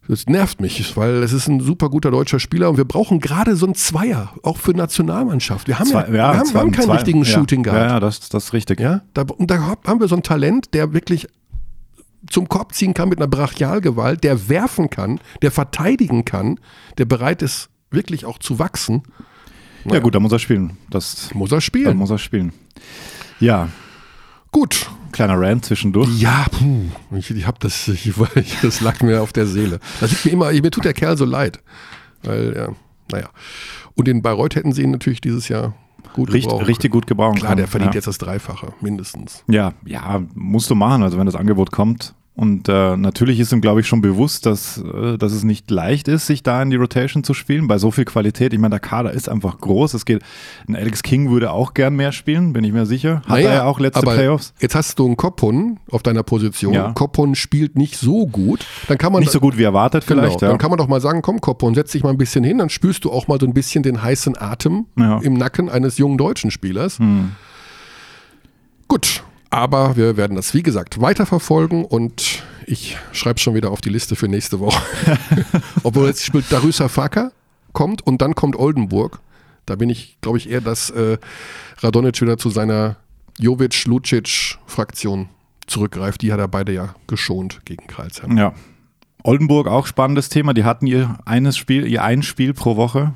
Das 0.07 0.27
nervt 0.27 0.61
mich, 0.61 0.97
weil 0.99 1.23
es 1.23 1.33
ist 1.33 1.49
ein 1.49 1.61
super 1.61 1.89
guter 1.89 2.11
deutscher 2.11 2.39
Spieler 2.39 2.69
und 2.69 2.77
wir 2.77 2.85
brauchen 2.85 3.21
gerade 3.21 3.57
so 3.57 3.65
einen 3.65 3.75
Zweier, 3.75 4.35
auch 4.43 4.59
für 4.59 4.73
Nationalmannschaft. 4.73 5.67
Wir 5.67 5.79
haben 5.79 5.89
ja, 5.89 6.05
Zwei- 6.05 6.13
wir 6.13 6.23
haben, 6.23 6.45
zwei- 6.45 6.59
haben 6.61 6.73
keinen 6.73 6.85
zwei- 6.87 6.95
richtigen 6.97 7.19
ja, 7.21 7.25
Shooting 7.25 7.63
Guard. 7.63 7.77
Ja, 7.77 7.87
ja, 7.87 8.01
das, 8.01 8.29
das 8.29 8.45
ist 8.47 8.53
richtig. 8.53 8.81
Ja, 8.81 9.03
da, 9.15 9.23
und 9.23 9.51
da 9.51 9.77
haben 9.87 10.01
wir 10.01 10.09
so 10.09 10.17
ein 10.17 10.23
Talent, 10.23 10.75
der 10.75 10.93
wirklich 10.93 11.27
zum 12.29 12.49
Korb 12.49 12.75
ziehen 12.75 12.93
kann 12.95 13.09
mit 13.09 13.19
einer 13.19 13.29
Brachialgewalt, 13.29 14.25
der 14.25 14.49
werfen 14.49 14.91
kann, 14.91 15.21
der 15.43 15.51
verteidigen 15.51 16.25
kann, 16.25 16.59
der 16.99 17.07
bereit 17.07 17.41
ist, 17.43 17.69
wirklich 17.91 18.25
auch 18.27 18.39
zu 18.39 18.59
wachsen. 18.59 19.03
Ja, 19.87 20.01
gut, 20.01 20.15
da 20.15 20.21
muss 20.21 20.33
er 20.33 20.39
spielen. 20.39 20.77
Das, 20.91 21.35
Muss 21.35 21.53
er 21.53 21.61
spielen. 21.61 21.97
muss 21.97 22.11
er 22.11 22.19
spielen. 22.19 22.53
Ja, 23.41 23.69
Gut. 24.53 24.89
Kleiner 25.15 25.41
Rant 25.41 25.65
zwischendurch. 25.65 26.11
Ja, 26.21 26.45
puh, 26.51 26.91
ich, 27.17 27.31
ich 27.31 27.47
hab 27.47 27.59
das, 27.61 27.89
ich, 27.89 28.13
ich, 28.35 28.61
das 28.61 28.81
lag 28.81 29.01
mir 29.01 29.23
auf 29.23 29.33
der 29.33 29.47
Seele. 29.47 29.81
Das 30.01 30.11
liegt 30.11 30.25
mir 30.27 30.33
immer, 30.33 30.53
mir 30.53 30.71
tut 30.71 30.85
der 30.85 30.93
Kerl 30.93 31.17
so 31.17 31.25
leid. 31.25 31.61
Weil, 32.23 32.55
ja, 32.55 32.69
naja. 33.11 33.31
Und 33.95 34.09
in 34.09 34.23
Bayreuth 34.23 34.57
hätten 34.57 34.73
sie 34.73 34.83
ihn 34.83 34.91
natürlich 34.91 35.21
dieses 35.21 35.49
Jahr 35.49 35.75
gut 36.15 36.33
Richtig, 36.33 36.49
gebrauchen 36.49 36.67
richtig 36.67 36.93
gut 36.93 37.07
gebrauchen 37.07 37.39
Klar, 37.39 37.57
der 37.57 37.69
verdient 37.69 37.95
ja. 37.95 37.99
jetzt 37.99 38.07
das 38.07 38.19
Dreifache, 38.19 38.73
mindestens. 38.81 39.45
Ja, 39.49 39.73
ja, 39.85 40.23
musst 40.35 40.69
du 40.71 40.75
machen, 40.75 41.03
also 41.03 41.19
wenn 41.19 41.27
das 41.27 41.35
Angebot 41.35 41.71
kommt. 41.71 42.15
Und 42.37 42.69
äh, 42.69 42.97
natürlich 42.97 43.39
ist 43.39 43.53
ihm, 43.53 43.61
glaube 43.61 43.81
ich, 43.81 43.87
schon 43.87 44.01
bewusst, 44.01 44.45
dass, 44.45 44.79
äh, 44.79 45.17
dass 45.19 45.31
es 45.33 45.45
nicht 45.45 45.71
leicht 45.71 46.09
ist, 46.09 46.27
sich 46.27 46.43
da 46.43 46.61
in 46.63 46.71
die 46.71 46.77
Rotation 46.77 47.23
zu 47.23 47.33
spielen, 47.33 47.69
bei 47.69 47.79
so 47.79 47.93
viel 47.93 48.05
Qualität. 48.05 48.53
Ich 48.53 48.59
meine, 48.59 48.71
der 48.73 48.81
Kader 48.81 49.13
ist 49.13 49.29
einfach 49.29 49.59
groß. 49.59 49.95
Es 49.95 50.05
geht, 50.05 50.21
ein 50.67 50.75
Alex 50.75 51.05
King 51.05 51.31
würde 51.31 51.53
auch 51.53 51.75
gern 51.75 51.95
mehr 51.95 52.11
spielen, 52.11 52.53
bin 52.53 52.65
ich 52.65 52.73
mir 52.73 52.87
sicher. 52.87 53.19
Hat 53.21 53.29
Naja, 53.29 53.49
er 53.51 53.55
ja 53.55 53.65
auch 53.67 53.79
letzte 53.79 54.03
aber 54.03 54.15
Playoffs. 54.15 54.53
Jetzt 54.61 54.75
hast 54.75 54.99
du 54.99 55.07
einen 55.07 55.17
Koppon 55.17 55.79
auf 55.93 56.03
deiner 56.03 56.25
Position. 56.25 56.75
Ja. 56.75 56.91
Koppon 56.93 57.37
spielt 57.37 57.77
nicht 57.79 57.97
so 57.97 58.27
gut. 58.27 58.67
Dann 58.89 58.99
kann 58.99 59.13
man 59.13 59.21
Nicht 59.21 59.31
so 59.31 59.39
gut 59.39 59.57
wie 59.57 59.63
erwartet 59.63 60.05
Genau, 60.05 60.23
vielleicht. 60.23 60.43
ja. 60.43 60.49
dann 60.49 60.59
kann 60.59 60.71
man 60.71 60.79
doch 60.79 60.89
mal 60.89 61.01
sagen, 61.01 61.23
komm 61.23 61.41
Koppon, 61.41 61.77
setz 61.77 61.93
dich 61.93 62.03
mal 62.03 62.11
ein 62.11 62.19
bisschen 62.19 62.43
hin, 62.43 62.59
dann 62.59 62.69
spürst 62.69 63.05
du 63.05 63.13
auch 63.13 63.29
mal 63.29 63.39
so 63.39 63.47
ein 63.47 63.55
bisschen 63.55 63.85
den 63.85 64.03
heißen 64.03 64.37
Atem 64.37 64.87
Ja. 64.99 65.19
im 65.21 65.35
Nacken 65.35 65.69
eines 65.69 65.99
jungen 65.99 66.19
deutschen 66.19 66.51
Spielers. 66.51 66.99
Hm. 66.99 67.31
Gut, 68.89 69.23
aber 69.55 69.95
wir 69.95 70.17
werden 70.17 70.35
das, 70.37 70.53
wie 70.53 70.65
gesagt, 70.65 71.01
weiterverfolgen 71.01 71.85
und 71.85 72.43
ich 72.67 72.97
schreibe 73.13 73.39
schon 73.39 73.55
wieder 73.55 73.71
auf 73.71 73.81
die 73.81 73.89
Liste 73.89 74.17
für 74.17 74.27
nächste 74.27 74.59
Woche. 74.59 74.83
Obwohl 75.85 76.09
jetzt 76.09 76.25
spielt 76.25 76.51
Darüsa 76.51 76.89
Faka, 76.89 77.31
kommt 77.73 78.05
und 78.05 78.21
dann 78.21 78.35
kommt 78.35 78.57
Oldenburg. 78.57 79.21
Da 79.65 79.77
bin 79.77 79.91
ich, 79.91 80.19
glaube 80.21 80.39
ich, 80.39 80.51
eher, 80.51 80.61
dass 80.61 80.91
äh, 80.91 81.19
Radonic 81.79 82.21
wieder 82.21 82.37
zu 82.37 82.51
seiner 82.51 82.97
Jovic-Lucic-Fraktion 83.39 85.29
zurückgreift. 85.69 86.23
Die 86.23 86.33
hat 86.33 86.41
er 86.41 86.49
beide 86.49 86.73
ja 86.73 86.97
geschont 87.07 87.61
gegen 87.65 87.87
Kreilsheim. 87.87 88.37
ja. 88.37 88.55
Oldenburg 89.23 89.69
auch 89.69 89.87
spannendes 89.87 90.29
Thema. 90.29 90.53
Die 90.53 90.65
hatten 90.65 90.87
ihr 90.87 91.17
eines 91.25 91.57
Spiel, 91.57 91.87
ihr 91.87 92.03
ein 92.05 92.23
Spiel 92.23 92.53
pro 92.53 92.77
Woche 92.77 93.15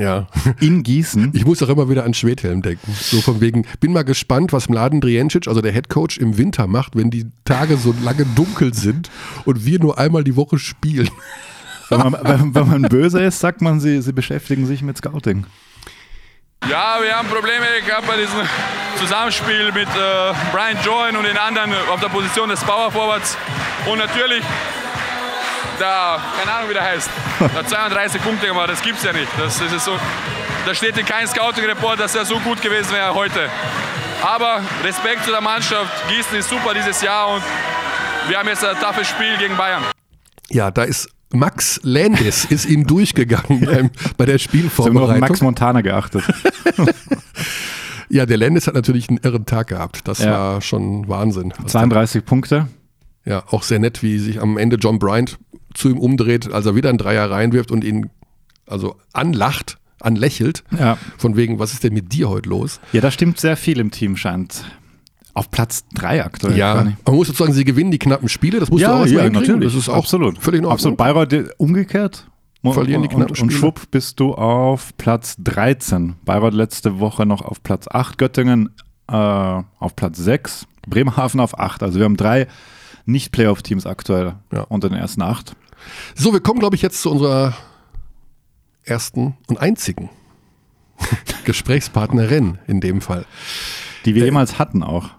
Ja. 0.00 0.26
in 0.60 0.82
Gießen. 0.82 1.30
Ich 1.34 1.44
muss 1.44 1.62
auch 1.62 1.68
immer 1.68 1.90
wieder 1.90 2.04
an 2.04 2.14
Schwedhelm 2.14 2.62
denken. 2.62 2.90
So 2.92 3.20
von 3.20 3.40
wegen, 3.40 3.66
bin 3.80 3.92
mal 3.92 4.02
gespannt, 4.02 4.52
was 4.52 4.68
Mladen 4.70 5.00
Drijancic, 5.00 5.46
also 5.46 5.60
der 5.60 5.72
Headcoach, 5.72 6.16
im 6.18 6.38
Winter 6.38 6.66
macht, 6.66 6.96
wenn 6.96 7.10
die 7.10 7.26
Tage 7.44 7.76
so 7.76 7.94
lange 8.02 8.24
dunkel 8.34 8.72
sind 8.72 9.10
und 9.44 9.66
wir 9.66 9.78
nur 9.78 9.98
einmal 9.98 10.24
die 10.24 10.36
Woche 10.36 10.58
spielen. 10.58 11.10
Wenn 11.90 11.98
man, 11.98 12.12
wenn, 12.22 12.54
wenn 12.54 12.68
man 12.68 12.82
böse 12.82 13.20
ist, 13.20 13.40
sagt 13.40 13.60
man, 13.60 13.80
sie, 13.80 14.00
sie 14.00 14.12
beschäftigen 14.12 14.64
sich 14.64 14.80
mit 14.80 14.96
Scouting. 14.96 15.44
Ja, 16.68 16.98
wir 17.02 17.16
haben 17.16 17.28
Probleme 17.28 17.66
gehabt 17.86 18.06
bei 18.06 18.16
diesem 18.16 18.38
Zusammenspiel 18.96 19.72
mit 19.72 19.88
äh, 19.88 20.32
Brian 20.52 20.76
Join 20.84 21.16
und 21.16 21.24
den 21.24 21.36
anderen 21.36 21.72
auf 21.90 22.00
der 22.00 22.08
Position 22.08 22.48
des 22.48 22.60
Power 22.60 22.90
Forwards. 22.90 23.36
Und 23.90 23.98
natürlich, 23.98 24.42
der, 25.80 26.18
keine 26.38 26.52
Ahnung 26.56 26.68
wie 26.70 26.74
der 26.74 26.84
heißt, 26.84 27.08
der 27.54 27.66
32 27.66 28.22
Punkte 28.22 28.46
gemacht, 28.46 28.68
das 28.70 28.82
gibt's 28.82 29.02
ja 29.02 29.12
nicht. 29.12 29.28
Das, 29.38 29.58
das 29.58 29.72
ist 29.72 29.84
so, 29.84 29.92
da 30.66 30.74
steht 30.74 30.96
in 30.98 31.06
keinem 31.06 31.26
Scouting-Report, 31.26 31.98
dass 31.98 32.14
er 32.14 32.24
so 32.24 32.38
gut 32.40 32.60
gewesen 32.62 32.92
wäre 32.92 33.14
heute. 33.14 33.48
Aber 34.22 34.60
Respekt 34.84 35.24
zu 35.24 35.30
der 35.30 35.40
Mannschaft, 35.40 35.90
Gießen 36.08 36.38
ist 36.38 36.50
super 36.50 36.74
dieses 36.74 37.00
Jahr 37.02 37.28
und 37.34 37.42
wir 38.28 38.38
haben 38.38 38.48
jetzt 38.48 38.64
ein 38.64 38.76
toughes 38.78 39.08
Spiel 39.08 39.36
gegen 39.38 39.56
Bayern. 39.56 39.82
Ja, 40.50 40.70
da 40.70 40.82
ist 40.82 41.08
Max 41.32 41.80
Landis 41.82 42.44
ist 42.50 42.66
ihm 42.66 42.86
durchgegangen 42.86 43.64
beim, 43.64 43.90
bei 44.18 44.26
der 44.26 44.38
Sie 44.38 44.46
haben 44.48 44.58
nur 44.60 44.64
auf 44.66 44.72
Spielvorbereitung. 44.72 45.20
Max 45.20 45.40
Montana 45.40 45.80
geachtet. 45.80 46.22
Ja, 48.12 48.26
der 48.26 48.38
Landis 48.38 48.66
hat 48.66 48.74
natürlich 48.74 49.08
einen 49.08 49.18
irren 49.18 49.46
Tag 49.46 49.68
gehabt. 49.68 50.08
Das 50.08 50.18
Ja. 50.18 50.32
war 50.32 50.60
schon 50.60 51.06
Wahnsinn. 51.08 51.54
32 51.66 52.24
Punkte. 52.24 52.66
Ja, 53.24 53.44
auch 53.52 53.62
sehr 53.62 53.78
nett, 53.78 54.02
wie 54.02 54.18
sich 54.18 54.40
am 54.42 54.58
Ende 54.58 54.76
John 54.76 54.98
Bryant 54.98 55.38
zu 55.74 55.88
ihm 55.90 55.98
umdreht, 55.98 56.52
als 56.52 56.66
er 56.66 56.74
wieder 56.74 56.88
einen 56.88 56.98
Dreier 56.98 57.30
reinwirft 57.30 57.70
und 57.70 57.84
ihn 57.84 58.10
also 58.66 58.96
anlacht, 59.12 59.78
anlächelt. 60.00 60.64
Ja. 60.78 60.96
Von 61.18 61.36
wegen, 61.36 61.58
was 61.58 61.72
ist 61.72 61.84
denn 61.84 61.92
mit 61.94 62.12
dir 62.12 62.28
heute 62.28 62.48
los? 62.48 62.80
Ja, 62.92 63.00
da 63.00 63.10
stimmt 63.10 63.38
sehr 63.40 63.56
viel 63.56 63.78
im 63.80 63.90
Team, 63.90 64.16
scheint. 64.16 64.64
Auf 65.34 65.50
Platz 65.50 65.84
3 65.94 66.24
aktuell. 66.24 66.56
Ja, 66.56 66.74
man 67.04 67.14
muss 67.14 67.28
sozusagen, 67.28 67.52
sie 67.52 67.64
gewinnen 67.64 67.90
die 67.92 67.98
knappen 67.98 68.28
Spiele, 68.28 68.58
das 68.60 68.70
musst 68.70 68.84
du 68.84 68.88
auch 68.90 69.00
erstmal 69.00 69.24
hinkriegen. 69.24 69.60
Das 69.60 69.74
ist 69.74 69.88
auch 69.88 69.96
absolut. 69.98 70.38
völlig 70.38 70.58
in 70.58 70.64
Ordnung. 70.66 70.92
Absolut. 70.94 70.98
Bayreuth 70.98 71.54
umgekehrt. 71.58 72.26
Verlieren 72.62 73.02
die 73.02 73.08
knappen 73.08 73.30
und, 73.30 73.30
und 73.30 73.36
Spiele. 73.50 73.52
schwupp 73.52 73.90
bist 73.90 74.20
du 74.20 74.34
auf 74.34 74.94
Platz 74.98 75.36
13. 75.38 76.16
Bayreuth 76.24 76.52
letzte 76.52 76.98
Woche 76.98 77.24
noch 77.24 77.42
auf 77.42 77.62
Platz 77.62 77.86
8, 77.88 78.18
Göttingen 78.18 78.70
äh, 79.08 79.14
auf 79.14 79.96
Platz 79.96 80.18
6, 80.18 80.66
Bremerhaven 80.86 81.40
auf 81.40 81.58
8. 81.58 81.82
Also 81.82 81.98
wir 81.98 82.04
haben 82.04 82.16
drei 82.18 82.48
Nicht-Playoff-Teams 83.06 83.86
aktuell 83.86 84.34
Ja. 84.52 84.62
unter 84.62 84.88
den 84.90 84.98
ersten 84.98 85.22
acht. 85.22 85.54
So, 86.14 86.32
wir 86.32 86.40
kommen, 86.40 86.60
glaube 86.60 86.76
ich, 86.76 86.82
jetzt 86.82 87.02
zu 87.02 87.10
unserer 87.10 87.54
ersten 88.84 89.36
und 89.46 89.60
einzigen 89.60 90.10
Gesprächspartnerin 91.44 92.58
in 92.66 92.80
dem 92.80 93.00
Fall. 93.00 93.26
Die 94.04 94.14
wir 94.14 94.24
jemals 94.24 94.58
hatten 94.58 94.82
auch. 94.82 95.10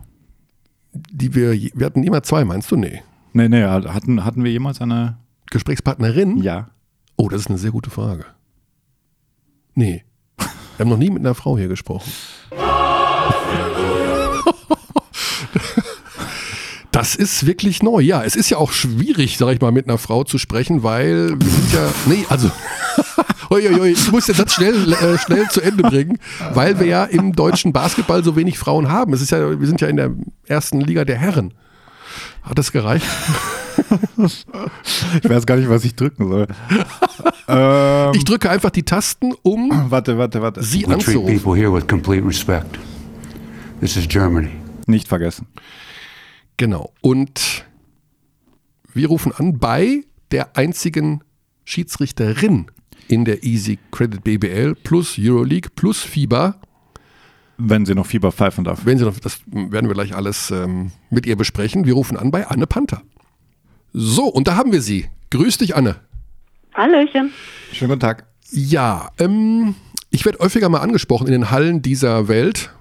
Die 0.94 1.36
wir, 1.36 1.52
wir 1.54 1.86
hatten 1.86 2.04
immer 2.04 2.24
zwei, 2.24 2.44
meinst 2.44 2.72
du? 2.72 2.76
Nee. 2.76 3.02
Nee, 3.34 3.48
nee, 3.48 3.64
hatten, 3.64 4.26
hatten 4.26 4.44
wir 4.44 4.52
jemals 4.52 4.82
eine. 4.82 5.18
Gesprächspartnerin? 5.50 6.38
Ja. 6.38 6.70
Oh, 7.18 7.30
das 7.30 7.42
ist 7.42 7.48
eine 7.48 7.58
sehr 7.58 7.72
gute 7.72 7.90
Frage. 7.90 8.26
Nee. 9.76 10.04
Wir 10.38 10.86
haben 10.86 10.90
noch 10.90 10.98
nie 10.98 11.10
mit 11.10 11.20
einer 11.20 11.36
Frau 11.36 11.58
hier 11.58 11.68
gesprochen. 11.68 12.12
Das 16.92 17.16
ist 17.16 17.46
wirklich 17.46 17.82
neu. 17.82 18.00
Ja, 18.02 18.24
es 18.24 18.36
ist 18.36 18.50
ja 18.50 18.58
auch 18.58 18.72
schwierig, 18.74 19.38
sag 19.38 19.54
ich 19.54 19.62
mal, 19.62 19.72
mit 19.72 19.88
einer 19.88 19.98
Frau 19.98 20.24
zu 20.26 20.38
sprechen, 20.38 20.84
weil 20.84 21.30
wir 21.40 21.50
sind 21.50 21.74
ja. 21.74 21.94
Nee, 22.06 22.26
also. 22.30 22.52
Ui, 23.50 23.68
ui, 23.68 23.80
ui, 23.80 23.90
ich 23.92 24.12
muss 24.12 24.26
den 24.26 24.36
Satz 24.36 24.54
schnell, 24.56 24.92
äh, 24.94 25.18
schnell 25.18 25.48
zu 25.50 25.62
Ende 25.62 25.84
bringen, 25.84 26.18
weil 26.54 26.80
wir 26.80 26.88
ja 26.88 27.04
im 27.06 27.34
deutschen 27.34 27.72
Basketball 27.74 28.24
so 28.24 28.36
wenig 28.36 28.58
Frauen 28.60 28.90
haben. 28.90 29.14
Es 29.14 29.22
ist 29.22 29.32
ja, 29.32 29.60
wir 29.60 29.68
sind 29.68 29.80
ja 29.82 29.88
in 29.88 29.98
der 29.98 30.12
ersten 30.48 30.82
Liga 30.82 31.04
der 31.06 31.18
Herren. 31.18 31.54
Hat 32.44 32.58
das 32.58 32.72
gereicht? 32.72 33.06
Ich 35.24 35.30
weiß 35.30 35.46
gar 35.46 35.56
nicht, 35.58 35.70
was 35.70 35.84
ich 35.86 35.96
drücken 35.96 36.28
soll. 36.30 36.48
ähm, 37.48 38.12
Ich 38.16 38.26
drücke 38.26 38.50
einfach 38.50 38.70
die 38.70 38.84
Tasten, 38.84 39.34
um 39.44 39.70
warte, 39.90 40.18
warte, 40.18 40.42
warte. 40.42 40.62
sie 40.64 40.80
We 40.82 40.84
treat 40.86 40.94
anzurufen. 40.96 41.38
people 41.38 41.56
here 41.60 41.74
with 41.74 41.88
complete 41.88 42.26
respect. 42.26 42.80
This 43.80 43.96
is 43.98 44.08
Germany. 44.08 44.50
Nicht 44.88 45.08
vergessen. 45.08 45.48
Genau. 46.58 46.94
Und 47.02 47.66
wir 48.94 49.08
rufen 49.08 49.32
an 49.32 49.58
bei 49.58 50.04
der 50.32 50.58
einzigen 50.58 51.24
Schiedsrichterin 51.66 52.68
in 53.08 53.26
der 53.26 53.44
Easy 53.44 53.80
Credit 53.92 54.24
BBL 54.24 54.76
plus 54.76 55.18
Euroleague 55.20 55.70
plus 55.76 56.02
FIBA. 56.02 56.56
Wenn 57.58 57.86
sie 57.86 57.94
noch 57.94 58.06
Fieber 58.06 58.32
pfeifen 58.32 58.64
darf. 58.64 58.86
Wenn 58.86 58.98
Sie 58.98 59.06
noch, 59.06 59.20
das 59.20 59.42
werden 59.46 59.88
wir 59.88 59.94
gleich 59.94 60.16
alles 60.16 60.50
ähm, 60.50 60.92
mit 61.12 61.28
ihr 61.28 61.36
besprechen. 61.36 61.86
Wir 61.86 61.94
rufen 61.94 62.18
an 62.18 62.32
bei 62.32 62.48
Anne 62.48 62.66
Panther. 62.66 63.04
So, 63.94 64.26
und 64.26 64.48
da 64.48 64.56
haben 64.56 64.72
wir 64.72 64.82
sie. 64.82 65.10
Grüß 65.30 65.60
dich, 65.60 65.76
Anne. 65.76 65.98
Hallöchen. 66.74 67.32
Schönen 67.72 67.90
guten 67.90 68.00
Tag. 68.00 68.26
Ja, 68.50 69.12
ähm, 69.20 69.76
ich 70.10 70.26
werde 70.26 70.40
häufiger 70.40 70.70
mal 70.70 70.80
angesprochen 70.80 71.28
in 71.28 71.34
den 71.34 71.52
Hallen 71.52 71.82
dieser 71.82 72.28
Welt 72.28 72.72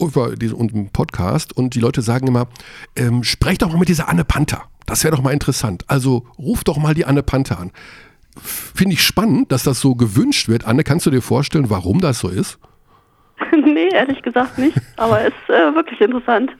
über 0.00 0.36
diesen 0.36 0.90
Podcast 0.90 1.56
und 1.56 1.74
die 1.74 1.80
Leute 1.80 2.02
sagen 2.02 2.26
immer, 2.26 2.46
ähm, 2.96 3.24
sprech 3.24 3.58
doch 3.58 3.70
mal 3.70 3.78
mit 3.78 3.88
dieser 3.88 4.08
Anne 4.08 4.24
Panther. 4.24 4.64
Das 4.86 5.04
wäre 5.04 5.16
doch 5.16 5.22
mal 5.22 5.32
interessant. 5.32 5.84
Also 5.86 6.26
ruf 6.38 6.64
doch 6.64 6.76
mal 6.76 6.94
die 6.94 7.04
Anne 7.04 7.22
Panther 7.22 7.58
an. 7.58 7.70
Finde 8.40 8.94
ich 8.94 9.02
spannend, 9.02 9.52
dass 9.52 9.62
das 9.62 9.80
so 9.80 9.94
gewünscht 9.94 10.48
wird. 10.48 10.66
Anne, 10.66 10.84
kannst 10.84 11.06
du 11.06 11.10
dir 11.10 11.22
vorstellen, 11.22 11.70
warum 11.70 12.00
das 12.00 12.18
so 12.18 12.28
ist? 12.28 12.58
nee, 13.52 13.88
ehrlich 13.92 14.22
gesagt 14.22 14.58
nicht, 14.58 14.76
aber 14.96 15.24
ist 15.24 15.34
äh, 15.48 15.74
wirklich 15.74 16.00
interessant. 16.00 16.50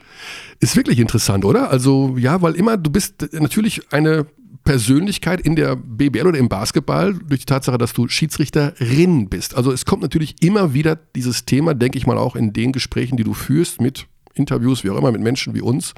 Ist 0.60 0.76
wirklich 0.76 0.98
interessant, 0.98 1.44
oder? 1.44 1.70
Also 1.70 2.16
ja, 2.16 2.40
weil 2.42 2.54
immer, 2.54 2.76
du 2.76 2.90
bist 2.90 3.28
natürlich 3.32 3.92
eine 3.92 4.26
Persönlichkeit 4.64 5.40
in 5.40 5.56
der 5.56 5.76
BBL 5.76 6.26
oder 6.26 6.38
im 6.38 6.48
Basketball 6.48 7.14
durch 7.14 7.40
die 7.40 7.46
Tatsache, 7.46 7.78
dass 7.78 7.92
du 7.92 8.08
Schiedsrichterin 8.08 9.28
bist. 9.28 9.54
Also 9.54 9.70
es 9.70 9.84
kommt 9.84 10.02
natürlich 10.02 10.42
immer 10.42 10.72
wieder 10.72 10.96
dieses 10.96 11.44
Thema, 11.44 11.74
denke 11.74 11.98
ich 11.98 12.06
mal 12.06 12.18
auch 12.18 12.34
in 12.34 12.52
den 12.52 12.72
Gesprächen, 12.72 13.16
die 13.16 13.24
du 13.24 13.34
führst 13.34 13.80
mit 13.80 14.06
Interviews, 14.34 14.82
wie 14.82 14.90
auch 14.90 14.96
immer, 14.96 15.12
mit 15.12 15.20
Menschen 15.20 15.54
wie 15.54 15.60
uns, 15.60 15.94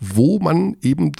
wo 0.00 0.38
man 0.40 0.76
eben, 0.82 1.12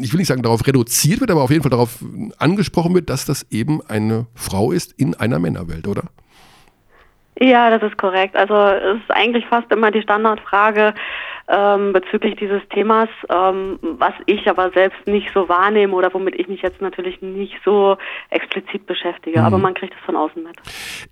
ich 0.00 0.12
will 0.12 0.18
nicht 0.18 0.28
sagen 0.28 0.42
darauf 0.42 0.66
reduziert 0.66 1.20
wird, 1.20 1.30
aber 1.30 1.42
auf 1.42 1.50
jeden 1.50 1.62
Fall 1.62 1.70
darauf 1.70 2.04
angesprochen 2.38 2.94
wird, 2.94 3.10
dass 3.10 3.24
das 3.24 3.46
eben 3.50 3.82
eine 3.82 4.26
Frau 4.34 4.72
ist 4.72 4.92
in 4.92 5.14
einer 5.14 5.38
Männerwelt, 5.38 5.88
oder? 5.88 6.04
Ja, 7.38 7.76
das 7.76 7.82
ist 7.82 7.98
korrekt. 7.98 8.34
Also 8.34 8.54
es 8.54 8.96
ist 8.96 9.10
eigentlich 9.10 9.44
fast 9.46 9.70
immer 9.70 9.90
die 9.90 10.00
Standardfrage 10.00 10.94
ähm, 11.48 11.92
bezüglich 11.92 12.36
dieses 12.36 12.62
Themas, 12.70 13.08
ähm, 13.30 13.78
was 13.82 14.14
ich 14.24 14.48
aber 14.48 14.70
selbst 14.72 15.06
nicht 15.06 15.28
so 15.34 15.48
wahrnehme 15.48 15.94
oder 15.94 16.12
womit 16.14 16.34
ich 16.34 16.48
mich 16.48 16.62
jetzt 16.62 16.80
natürlich 16.80 17.20
nicht 17.20 17.54
so 17.64 17.98
explizit 18.30 18.86
beschäftige. 18.86 19.42
Aber 19.42 19.58
man 19.58 19.74
kriegt 19.74 19.94
es 19.94 20.04
von 20.04 20.16
außen 20.16 20.42
mit. 20.42 20.56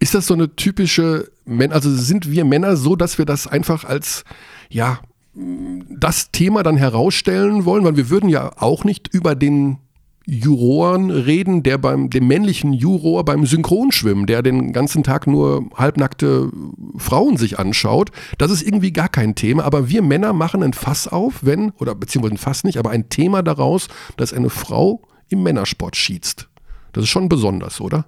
Ist 0.01 0.15
das 0.15 0.27
so 0.27 0.35
eine 0.35 0.57
typische 0.57 1.29
Männer, 1.45 1.75
also 1.75 1.91
sind 1.91 2.31
wir 2.31 2.45
Männer 2.45 2.77
so, 2.77 2.97
dass 2.97 3.19
wir 3.19 3.27
das 3.27 3.47
einfach 3.47 3.85
als, 3.85 4.25
ja, 4.71 4.99
das 5.35 6.31
Thema 6.31 6.63
dann 6.63 6.77
herausstellen 6.77 7.65
wollen? 7.67 7.85
Weil 7.85 7.97
wir 7.97 8.09
würden 8.09 8.31
ja 8.31 8.51
auch 8.59 8.85
nicht 8.85 9.13
über 9.13 9.35
den 9.35 9.79
Juroren 10.27 11.11
reden, 11.11 11.63
der 11.63 11.77
beim, 11.77 12.09
dem 12.09 12.27
männlichen 12.27 12.73
Juror 12.73 13.25
beim 13.25 13.45
Synchronschwimmen, 13.45 14.27
der 14.27 14.43
den 14.43 14.73
ganzen 14.73 15.03
Tag 15.03 15.27
nur 15.27 15.69
halbnackte 15.75 16.51
Frauen 16.97 17.37
sich 17.37 17.59
anschaut. 17.59 18.11
Das 18.39 18.51
ist 18.51 18.63
irgendwie 18.63 18.93
gar 18.93 19.09
kein 19.09 19.35
Thema, 19.35 19.65
aber 19.65 19.89
wir 19.89 20.03
Männer 20.03 20.33
machen 20.33 20.63
ein 20.63 20.73
Fass 20.73 21.09
auf, 21.09 21.41
wenn, 21.43 21.73
oder 21.73 21.95
beziehungsweise 21.95 22.35
ein 22.35 22.39
Fass 22.39 22.65
nicht, 22.65 22.79
aber 22.79 22.91
ein 22.91 23.11
Thema 23.11 23.43
daraus, 23.43 23.89
dass 24.17 24.33
eine 24.33 24.51
Frau 24.51 25.03
im 25.29 25.43
Männersport 25.43 25.97
schießt. 25.97 26.49
Das 26.93 27.05
ist 27.05 27.11
schon 27.11 27.29
besonders, 27.29 27.81
oder? 27.81 28.07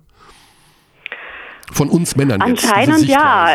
Von 1.73 1.89
uns 1.89 2.17
Männern 2.17 2.41
jetzt. 2.47 2.63
diese 2.63 2.75
Anscheinend 2.75 3.09
ja. 3.09 3.49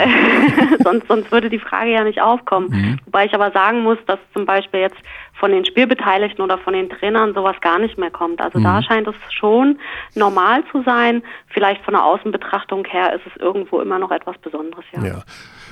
Sonst, 0.83 1.07
sonst 1.07 1.31
würde 1.31 1.49
die 1.49 1.59
Frage 1.59 1.91
ja 1.91 2.03
nicht 2.03 2.21
aufkommen. 2.21 2.99
Wobei 3.05 3.25
ich 3.25 3.33
aber 3.33 3.51
sagen 3.51 3.83
muss, 3.83 3.97
dass 4.07 4.19
zum 4.33 4.45
Beispiel 4.45 4.81
jetzt 4.81 4.97
von 5.33 5.51
den 5.51 5.65
Spielbeteiligten 5.65 6.43
oder 6.43 6.57
von 6.57 6.73
den 6.73 6.89
Trainern 6.89 7.33
sowas 7.33 7.55
gar 7.61 7.79
nicht 7.79 7.97
mehr 7.97 8.11
kommt. 8.11 8.41
Also 8.41 8.59
da 8.59 8.81
scheint 8.83 9.07
es 9.07 9.15
schon 9.31 9.79
normal 10.15 10.63
zu 10.71 10.83
sein. 10.83 11.23
Vielleicht 11.47 11.83
von 11.83 11.93
der 11.93 12.03
Außenbetrachtung 12.03 12.85
her 12.85 13.13
ist 13.13 13.23
es 13.25 13.41
irgendwo 13.41 13.79
immer 13.79 13.99
noch 13.99 14.11
etwas 14.11 14.37
Besonderes, 14.39 14.85
ja. 14.93 15.03
Ja. 15.03 15.23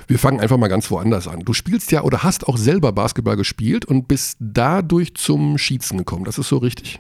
Wir 0.08 0.17
fangen 0.17 0.39
einfach 0.39 0.58
mal 0.58 0.69
ganz 0.69 0.89
woanders 0.89 1.28
an. 1.28 1.41
Du 1.41 1.54
spielst 1.54 1.91
ja 1.91 2.02
oder 2.02 2.23
hast 2.23 2.47
auch 2.47 2.58
selber 2.58 2.91
Basketball 2.91 3.36
gespielt 3.36 3.86
und 3.86 4.08
bist 4.08 4.38
dadurch 4.39 5.13
zum 5.13 5.58
Schießen 5.60 5.99
gekommen. 5.99 6.25
Das 6.25 6.39
ist 6.39 6.49
so 6.49 6.58
richtig. 6.58 6.99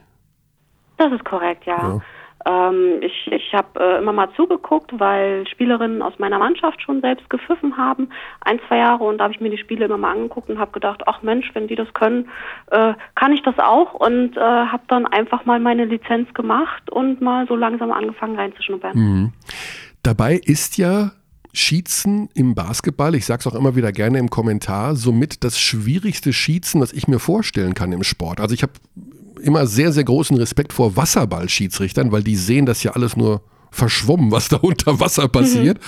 Das 0.97 1.11
ist 1.11 1.25
korrekt, 1.25 1.65
ja. 1.65 2.01
Ähm, 2.45 3.01
ich 3.01 3.31
ich 3.31 3.53
habe 3.53 3.79
äh, 3.79 3.97
immer 3.97 4.13
mal 4.13 4.29
zugeguckt, 4.35 4.91
weil 4.99 5.47
Spielerinnen 5.47 6.01
aus 6.01 6.13
meiner 6.19 6.39
Mannschaft 6.39 6.81
schon 6.81 7.01
selbst 7.01 7.29
gepfiffen 7.29 7.77
haben, 7.77 8.09
ein, 8.41 8.59
zwei 8.67 8.77
Jahre, 8.77 9.03
und 9.03 9.17
da 9.17 9.25
habe 9.25 9.33
ich 9.33 9.41
mir 9.41 9.49
die 9.49 9.57
Spiele 9.57 9.85
immer 9.85 9.97
mal 9.97 10.11
angeguckt 10.11 10.49
und 10.49 10.59
habe 10.59 10.71
gedacht, 10.71 11.03
ach 11.05 11.21
Mensch, 11.21 11.51
wenn 11.53 11.67
die 11.67 11.75
das 11.75 11.93
können, 11.93 12.29
äh, 12.71 12.93
kann 13.15 13.33
ich 13.33 13.41
das 13.43 13.57
auch. 13.59 13.93
Und 13.93 14.37
äh, 14.37 14.39
habe 14.39 14.83
dann 14.87 15.05
einfach 15.05 15.45
mal 15.45 15.59
meine 15.59 15.85
Lizenz 15.85 16.33
gemacht 16.33 16.89
und 16.89 17.21
mal 17.21 17.47
so 17.47 17.55
langsam 17.55 17.91
angefangen 17.91 18.37
reinzuschnuppern. 18.37 18.93
Dabei 20.03 20.35
ist 20.35 20.77
ja 20.77 21.11
Schießen 21.53 22.29
im 22.33 22.55
Basketball, 22.55 23.15
ich 23.15 23.25
sage 23.25 23.39
es 23.39 23.47
auch 23.47 23.55
immer 23.55 23.75
wieder 23.75 23.91
gerne 23.91 24.19
im 24.19 24.29
Kommentar, 24.29 24.95
somit 24.95 25.43
das 25.43 25.59
schwierigste 25.59 26.31
Schießen, 26.31 26.79
was 26.79 26.93
ich 26.93 27.07
mir 27.07 27.19
vorstellen 27.19 27.73
kann 27.73 27.91
im 27.91 28.03
Sport. 28.03 28.39
Also 28.39 28.53
ich 28.53 28.61
habe 28.61 28.73
immer 29.41 29.65
sehr, 29.67 29.91
sehr 29.91 30.03
großen 30.03 30.37
Respekt 30.37 30.73
vor 30.73 30.95
Wasserballschiedsrichtern, 30.95 32.11
weil 32.11 32.23
die 32.23 32.35
sehen 32.35 32.65
das 32.65 32.83
ja 32.83 32.91
alles 32.91 33.15
nur 33.15 33.41
verschwommen, 33.71 34.31
was 34.31 34.49
da 34.49 34.57
unter 34.61 34.99
Wasser 34.99 35.27
passiert. 35.27 35.79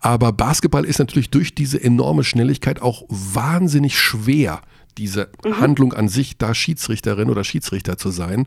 Aber 0.00 0.32
Basketball 0.32 0.84
ist 0.84 0.98
natürlich 0.98 1.30
durch 1.30 1.54
diese 1.54 1.82
enorme 1.82 2.24
Schnelligkeit 2.24 2.82
auch 2.82 3.04
wahnsinnig 3.08 3.98
schwer, 3.98 4.60
diese 4.98 5.30
Handlung 5.44 5.92
an 5.92 6.08
sich, 6.08 6.38
da 6.38 6.54
Schiedsrichterin 6.54 7.30
oder 7.30 7.44
Schiedsrichter 7.44 7.96
zu 7.96 8.10
sein. 8.10 8.46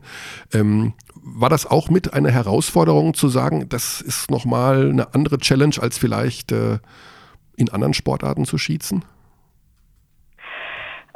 Ähm, 0.52 0.92
war 1.22 1.48
das 1.48 1.70
auch 1.70 1.88
mit 1.88 2.14
einer 2.14 2.30
Herausforderung 2.30 3.14
zu 3.14 3.28
sagen, 3.28 3.68
das 3.68 4.00
ist 4.00 4.30
nochmal 4.30 4.90
eine 4.90 5.14
andere 5.14 5.38
Challenge 5.38 5.76
als 5.80 5.96
vielleicht 5.96 6.52
äh, 6.52 6.78
in 7.56 7.70
anderen 7.70 7.94
Sportarten 7.94 8.44
zu 8.44 8.58
schießen? 8.58 9.04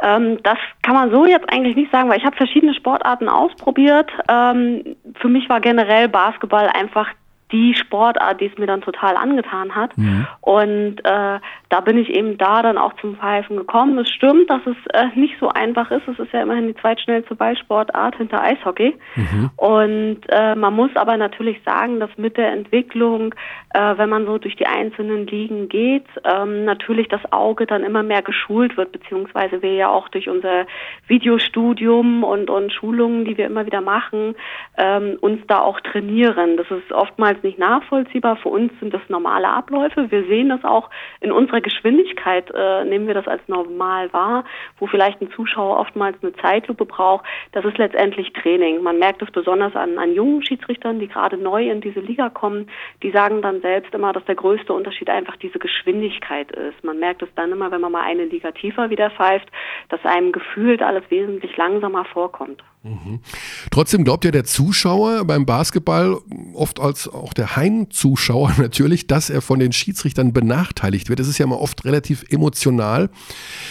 Ähm, 0.02 0.38
das 0.42 0.58
kann 0.82 0.94
man 0.94 1.10
so 1.10 1.26
jetzt 1.26 1.50
eigentlich 1.50 1.76
nicht 1.76 1.90
sagen, 1.90 2.08
weil 2.08 2.18
ich 2.18 2.24
habe 2.24 2.36
verschiedene 2.36 2.74
Sportarten 2.74 3.28
ausprobiert. 3.28 4.10
Ähm, 4.28 4.96
für 5.20 5.28
mich 5.28 5.48
war 5.48 5.60
generell 5.60 6.08
Basketball 6.08 6.68
einfach 6.68 7.08
die 7.52 7.74
Sportart, 7.74 8.40
die 8.40 8.46
es 8.46 8.58
mir 8.58 8.66
dann 8.66 8.80
total 8.80 9.16
angetan 9.16 9.74
hat. 9.74 9.92
Und 10.40 10.98
äh, 11.04 11.38
da 11.68 11.80
bin 11.80 11.98
ich 11.98 12.10
eben 12.10 12.38
da 12.38 12.62
dann 12.62 12.78
auch 12.78 12.92
zum 13.00 13.16
Pfeifen 13.16 13.56
gekommen. 13.56 13.98
Es 13.98 14.08
stimmt, 14.10 14.50
dass 14.50 14.62
es 14.66 14.76
äh, 14.92 15.06
nicht 15.14 15.34
so 15.40 15.48
einfach 15.48 15.90
ist. 15.90 16.06
Es 16.08 16.18
ist 16.18 16.32
ja 16.32 16.42
immerhin 16.42 16.68
die 16.68 16.76
zweitschnellste 16.76 17.34
Ballsportart 17.34 18.16
hinter 18.16 18.42
Eishockey. 18.42 18.96
Und 19.56 20.20
äh, 20.28 20.54
man 20.54 20.74
muss 20.74 20.90
aber 20.94 21.16
natürlich 21.16 21.60
sagen, 21.64 22.00
dass 22.00 22.10
mit 22.16 22.36
der 22.36 22.52
Entwicklung, 22.52 23.34
äh, 23.74 23.94
wenn 23.96 24.08
man 24.08 24.26
so 24.26 24.38
durch 24.38 24.56
die 24.56 24.66
einzelnen 24.66 25.26
Ligen 25.26 25.68
geht, 25.68 26.06
ähm, 26.24 26.64
natürlich 26.64 27.08
das 27.08 27.20
Auge 27.32 27.66
dann 27.66 27.84
immer 27.84 28.02
mehr 28.02 28.22
geschult 28.22 28.76
wird, 28.76 28.92
beziehungsweise 28.92 29.62
wir 29.62 29.74
ja 29.74 29.88
auch 29.88 30.08
durch 30.08 30.28
unser 30.28 30.66
Videostudium 31.06 32.24
und, 32.24 32.50
und 32.50 32.72
Schulungen, 32.72 33.24
die 33.24 33.36
wir 33.36 33.46
immer 33.46 33.66
wieder 33.66 33.80
machen, 33.80 34.34
ähm, 34.76 35.16
uns 35.20 35.40
da 35.46 35.60
auch 35.60 35.80
trainieren. 35.80 36.56
Das 36.56 36.70
ist 36.70 36.92
oftmals 36.92 37.35
oftmals 37.36 37.42
nicht 37.42 37.58
nachvollziehbar. 37.58 38.36
Für 38.36 38.48
uns 38.48 38.72
sind 38.80 38.92
das 38.92 39.02
normale 39.08 39.48
Abläufe. 39.48 40.10
Wir 40.10 40.24
sehen 40.24 40.48
das 40.48 40.64
auch 40.64 40.90
in 41.20 41.32
unserer 41.32 41.60
Geschwindigkeit, 41.60 42.50
äh, 42.54 42.84
nehmen 42.84 43.06
wir 43.06 43.14
das 43.14 43.26
als 43.26 43.42
normal 43.48 44.12
wahr, 44.12 44.44
wo 44.78 44.86
vielleicht 44.86 45.20
ein 45.20 45.30
Zuschauer 45.30 45.78
oftmals 45.78 46.16
eine 46.22 46.32
Zeitlupe 46.34 46.84
braucht. 46.84 47.24
Das 47.52 47.64
ist 47.64 47.78
letztendlich 47.78 48.32
Training. 48.32 48.82
Man 48.82 48.98
merkt 48.98 49.22
es 49.22 49.30
besonders 49.30 49.74
an, 49.74 49.98
an 49.98 50.14
jungen 50.14 50.44
Schiedsrichtern, 50.44 50.98
die 50.98 51.08
gerade 51.08 51.36
neu 51.36 51.70
in 51.70 51.80
diese 51.80 52.00
Liga 52.00 52.30
kommen. 52.30 52.68
Die 53.02 53.10
sagen 53.10 53.42
dann 53.42 53.60
selbst 53.60 53.94
immer, 53.94 54.12
dass 54.12 54.24
der 54.24 54.34
größte 54.34 54.72
Unterschied 54.72 55.10
einfach 55.10 55.36
diese 55.36 55.58
Geschwindigkeit 55.58 56.50
ist. 56.52 56.82
Man 56.84 56.98
merkt 56.98 57.22
es 57.22 57.28
dann 57.34 57.52
immer, 57.52 57.70
wenn 57.70 57.80
man 57.80 57.92
mal 57.92 58.04
eine 58.04 58.24
Liga 58.24 58.52
tiefer 58.52 58.90
wieder 58.90 59.10
pfeift, 59.10 59.48
dass 59.88 60.04
einem 60.04 60.32
gefühlt 60.32 60.82
alles 60.82 61.04
wesentlich 61.10 61.56
langsamer 61.56 62.04
vorkommt. 62.04 62.62
Mhm. 62.86 63.20
Trotzdem 63.70 64.04
glaubt 64.04 64.24
ja 64.24 64.30
der 64.30 64.44
Zuschauer 64.44 65.24
beim 65.24 65.44
Basketball, 65.46 66.18
oft 66.54 66.80
als 66.80 67.08
auch 67.08 67.32
der 67.32 67.56
Heimzuschauer 67.56 68.54
natürlich, 68.58 69.06
dass 69.06 69.30
er 69.30 69.42
von 69.42 69.58
den 69.58 69.72
Schiedsrichtern 69.72 70.32
benachteiligt 70.32 71.08
wird. 71.08 71.18
Das 71.18 71.28
ist 71.28 71.38
ja 71.38 71.44
immer 71.44 71.60
oft 71.60 71.84
relativ 71.84 72.24
emotional. 72.30 73.10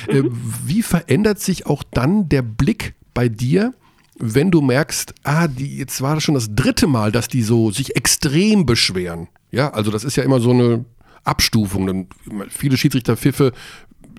Äh, 0.07 0.21
mhm. 0.21 0.37
Wie 0.65 0.81
verändert 0.81 1.39
sich 1.39 1.65
auch 1.65 1.83
dann 1.91 2.29
der 2.29 2.41
Blick 2.41 2.95
bei 3.13 3.29
dir? 3.29 3.73
wenn 4.17 4.49
du 4.49 4.61
merkst, 4.61 5.13
ah, 5.23 5.47
die, 5.47 5.77
jetzt 5.77 6.01
war 6.01 6.15
das 6.15 6.23
schon 6.23 6.35
das 6.35 6.55
dritte 6.55 6.87
Mal, 6.87 7.11
dass 7.11 7.27
die 7.27 7.41
so 7.41 7.71
sich 7.71 7.95
extrem 7.97 8.65
beschweren. 8.65 9.27
Ja, 9.51 9.73
also 9.73 9.91
das 9.91 10.05
ist 10.05 10.15
ja 10.15 10.23
immer 10.23 10.39
so 10.39 10.51
eine 10.51 10.85
Abstufung. 11.25 11.85
Dann 11.87 12.07
viele 12.49 12.77
Schiedsrichterpfiffe 12.77 13.51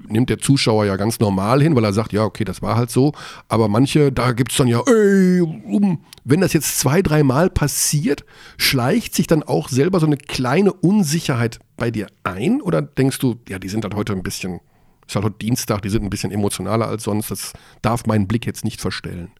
nimmt 0.09 0.31
der 0.31 0.39
Zuschauer 0.39 0.87
ja 0.87 0.97
ganz 0.97 1.21
normal 1.21 1.63
hin, 1.63 1.75
weil 1.77 1.85
er 1.85 1.93
sagt, 1.93 2.13
ja, 2.13 2.25
okay, 2.25 2.45
das 2.45 2.63
war 2.63 2.77
halt 2.77 2.91
so. 2.91 3.13
Aber 3.49 3.69
manche, 3.69 4.13
da 4.13 4.33
gibt 4.33 4.53
es 4.53 4.59
dann 4.59 4.69
ja, 4.69 4.81
ey, 4.87 5.41
um. 5.41 6.05
wenn 6.25 6.41
das 6.41 6.53
jetzt 6.53 6.79
zwei, 6.79 7.03
dreimal 7.03 7.51
passiert, 7.51 8.25
schleicht 8.59 9.15
sich 9.15 9.27
dann 9.27 9.43
auch 9.43 9.69
selber 9.69 10.01
so 10.01 10.07
eine 10.07 10.17
kleine 10.17 10.73
Unsicherheit 10.73 11.61
bei 11.77 11.91
dir 11.91 12.09
ein? 12.25 12.61
Oder 12.61 12.83
denkst 12.83 13.19
du, 13.19 13.37
ja, 13.49 13.59
die 13.59 13.69
sind 13.69 13.85
halt 13.85 13.95
heute 13.95 14.13
ein 14.13 14.23
bisschen, 14.23 14.61
ist 15.07 15.15
halt 15.15 15.25
heute 15.25 15.39
Dienstag, 15.39 15.83
die 15.83 15.91
sind 15.91 16.05
ein 16.05 16.11
bisschen 16.11 16.33
emotionaler 16.33 16.89
als 16.89 17.05
sonst, 17.05 17.31
das 17.31 17.53
darf 17.83 18.07
meinen 18.07 18.27
Blick 18.27 18.47
jetzt 18.47 18.65
nicht 18.65 18.81
verstellen? 18.81 19.31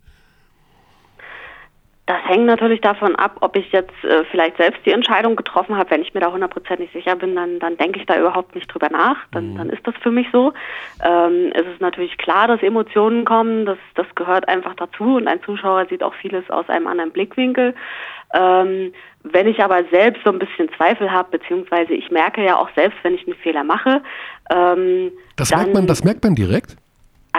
Das 2.07 2.19
hängt 2.25 2.47
natürlich 2.47 2.81
davon 2.81 3.17
ab, 3.17 3.39
ob 3.41 3.57
ich 3.57 3.73
jetzt 3.73 3.93
äh, 4.05 4.25
vielleicht 4.31 4.59
selbst 4.59 4.81
die 4.87 4.93
Entscheidung 4.93 5.35
getroffen 5.35 5.77
habe. 5.77 5.91
Wenn 5.91 6.03
ich 6.03 6.15
mir 6.15 6.21
da 6.21 6.31
hundertprozentig 6.31 6.91
sicher 6.93 7.17
bin, 7.17 7.35
dann, 7.35 7.59
dann 7.59 7.77
denke 7.77 7.99
ich 7.99 8.07
da 8.07 8.17
überhaupt 8.17 8.55
nicht 8.55 8.73
drüber 8.73 8.89
nach. 8.91 9.17
Dann, 9.33 9.51
mhm. 9.51 9.57
dann 9.57 9.71
ist 9.71 9.85
das 9.85 9.95
für 10.03 10.13
mich 10.13 10.29
so. 10.33 10.53
Ähm, 11.05 11.51
es 11.53 11.67
ist 11.67 11.81
natürlich 11.81 12.17
klar, 12.17 12.47
dass 12.47 12.63
Emotionen 12.63 13.25
kommen. 13.25 13.67
Das, 13.67 13.79
das 13.97 14.07
gehört 14.15 14.49
einfach 14.49 14.75
dazu. 14.77 15.17
Und 15.17 15.27
ein 15.27 15.43
Zuschauer 15.43 15.87
sieht 15.87 16.05
auch 16.05 16.15
vieles 16.15 16.49
aus 16.49 16.69
einem 16.69 16.87
anderen 16.87 17.11
Blickwinkel. 17.11 17.75
Ähm, 18.35 18.93
wenn 19.25 19.49
ich 19.49 19.61
aber 19.61 19.83
selbst 19.91 20.23
so 20.25 20.31
ein 20.31 20.39
bisschen 20.39 20.69
Zweifel 20.77 21.11
habe, 21.11 21.37
beziehungsweise 21.37 21.93
ich 21.93 22.13
merke 22.13 22.45
ja 22.45 22.57
auch 22.57 22.69
selbst, 22.77 22.99
wenn 23.03 23.15
ich 23.15 23.27
einen 23.27 23.37
Fehler 23.37 23.65
mache. 23.65 24.01
Ähm, 24.51 25.11
das, 25.35 25.51
merkt 25.51 25.75
man, 25.75 25.89
das 25.89 26.05
merkt 26.05 26.23
man 26.23 26.37
direkt? 26.37 26.77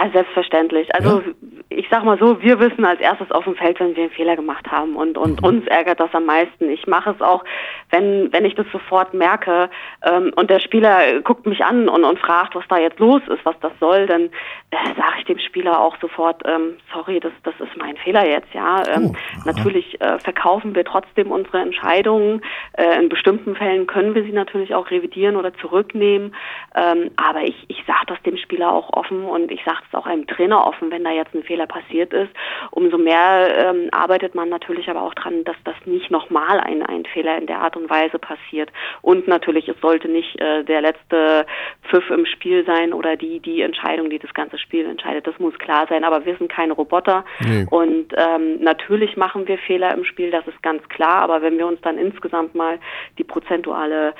Ah, 0.00 0.10
selbstverständlich. 0.12 0.94
Also 0.94 1.20
ja? 1.20 1.26
ich 1.70 1.86
sag 1.90 2.04
mal 2.04 2.18
so, 2.18 2.40
wir 2.40 2.60
wissen 2.60 2.84
als 2.84 3.00
erstes 3.00 3.32
auf 3.32 3.44
dem 3.44 3.56
Feld, 3.56 3.80
wenn 3.80 3.96
wir 3.96 4.04
einen 4.04 4.12
Fehler 4.12 4.36
gemacht 4.36 4.70
haben 4.70 4.94
und, 4.94 5.18
und 5.18 5.42
mhm. 5.42 5.48
uns 5.48 5.66
ärgert 5.66 5.98
das 5.98 6.14
am 6.14 6.24
meisten. 6.24 6.70
Ich 6.70 6.86
mache 6.86 7.10
es 7.10 7.20
auch, 7.20 7.44
wenn, 7.90 8.32
wenn 8.32 8.44
ich 8.44 8.54
das 8.54 8.66
sofort 8.72 9.14
merke 9.14 9.70
ähm, 10.04 10.32
und 10.36 10.50
der 10.50 10.60
Spieler 10.60 11.20
guckt 11.22 11.46
mich 11.46 11.64
an 11.64 11.88
und, 11.88 12.04
und 12.04 12.18
fragt, 12.18 12.54
was 12.54 12.64
da 12.68 12.78
jetzt 12.78 12.98
los 12.98 13.22
ist, 13.28 13.44
was 13.44 13.58
das 13.60 13.72
soll, 13.80 14.06
dann 14.06 14.24
äh, 14.70 14.76
sage 14.96 15.18
ich 15.18 15.24
dem 15.24 15.38
Spieler 15.38 15.80
auch 15.80 15.96
sofort, 16.00 16.42
ähm, 16.44 16.76
sorry, 16.92 17.20
das, 17.20 17.32
das 17.44 17.54
ist 17.58 17.76
mein 17.76 17.96
Fehler 17.96 18.28
jetzt, 18.28 18.52
ja. 18.52 18.82
Ähm, 18.88 19.14
oh, 19.14 19.42
natürlich 19.46 20.00
äh, 20.00 20.18
verkaufen 20.18 20.74
wir 20.74 20.84
trotzdem 20.84 21.30
unsere 21.30 21.60
Entscheidungen. 21.60 22.42
Äh, 22.72 23.00
in 23.00 23.08
bestimmten 23.08 23.56
Fällen 23.56 23.86
können 23.86 24.14
wir 24.14 24.22
sie 24.24 24.32
natürlich 24.32 24.74
auch 24.74 24.90
revidieren 24.90 25.36
oder 25.36 25.54
zurücknehmen. 25.54 26.34
Ähm, 26.74 27.10
aber 27.16 27.42
ich, 27.42 27.64
ich 27.68 27.82
sage 27.86 28.06
das 28.08 28.22
dem 28.22 28.36
Spieler 28.36 28.70
auch 28.70 28.92
offen 28.92 29.24
und 29.24 29.50
ich 29.50 29.64
sage 29.64 29.78
es 29.88 29.98
auch 29.98 30.06
einem 30.06 30.26
Trainer 30.26 30.66
offen, 30.66 30.90
wenn 30.90 31.04
da 31.04 31.10
jetzt 31.10 31.34
ein 31.34 31.44
Fehler 31.44 31.66
passiert 31.66 32.12
ist. 32.12 32.30
Umso 32.70 32.98
mehr 32.98 33.70
ähm, 33.70 33.88
arbeitet 33.92 34.34
man 34.34 34.50
natürlich 34.50 34.90
aber 34.90 35.02
auch 35.02 35.14
dran, 35.14 35.44
dass 35.44 35.56
das 35.64 35.76
nicht 35.86 36.10
nochmal 36.10 36.60
ein, 36.60 36.84
ein 36.84 37.06
Fehler 37.06 37.38
in 37.38 37.46
der 37.46 37.60
Art 37.60 37.77
und 37.78 37.90
Weise 37.90 38.18
passiert. 38.18 38.70
Und 39.02 39.28
natürlich, 39.28 39.68
es 39.68 39.80
sollte 39.80 40.08
nicht 40.08 40.40
äh, 40.40 40.64
der 40.64 40.82
letzte 40.82 41.46
Pfiff 41.88 42.10
im 42.10 42.26
Spiel 42.26 42.64
sein 42.64 42.92
oder 42.92 43.16
die, 43.16 43.40
die 43.40 43.62
Entscheidung, 43.62 44.10
die 44.10 44.18
das 44.18 44.34
ganze 44.34 44.58
Spiel 44.58 44.86
entscheidet. 44.86 45.26
Das 45.26 45.38
muss 45.38 45.58
klar 45.58 45.86
sein, 45.88 46.04
aber 46.04 46.24
wir 46.24 46.36
sind 46.36 46.50
keine 46.50 46.72
Roboter. 46.72 47.24
Nee. 47.40 47.66
Und 47.70 48.12
ähm, 48.16 48.60
natürlich 48.60 49.16
machen 49.16 49.46
wir 49.48 49.58
Fehler 49.58 49.94
im 49.94 50.04
Spiel, 50.04 50.30
das 50.30 50.46
ist 50.46 50.62
ganz 50.62 50.86
klar. 50.88 51.22
Aber 51.22 51.42
wenn 51.42 51.56
wir 51.58 51.66
uns 51.66 51.80
dann 51.80 51.98
insgesamt 51.98 52.54
mal 52.54 52.78
die 53.18 53.24
prozentuale 53.24 54.14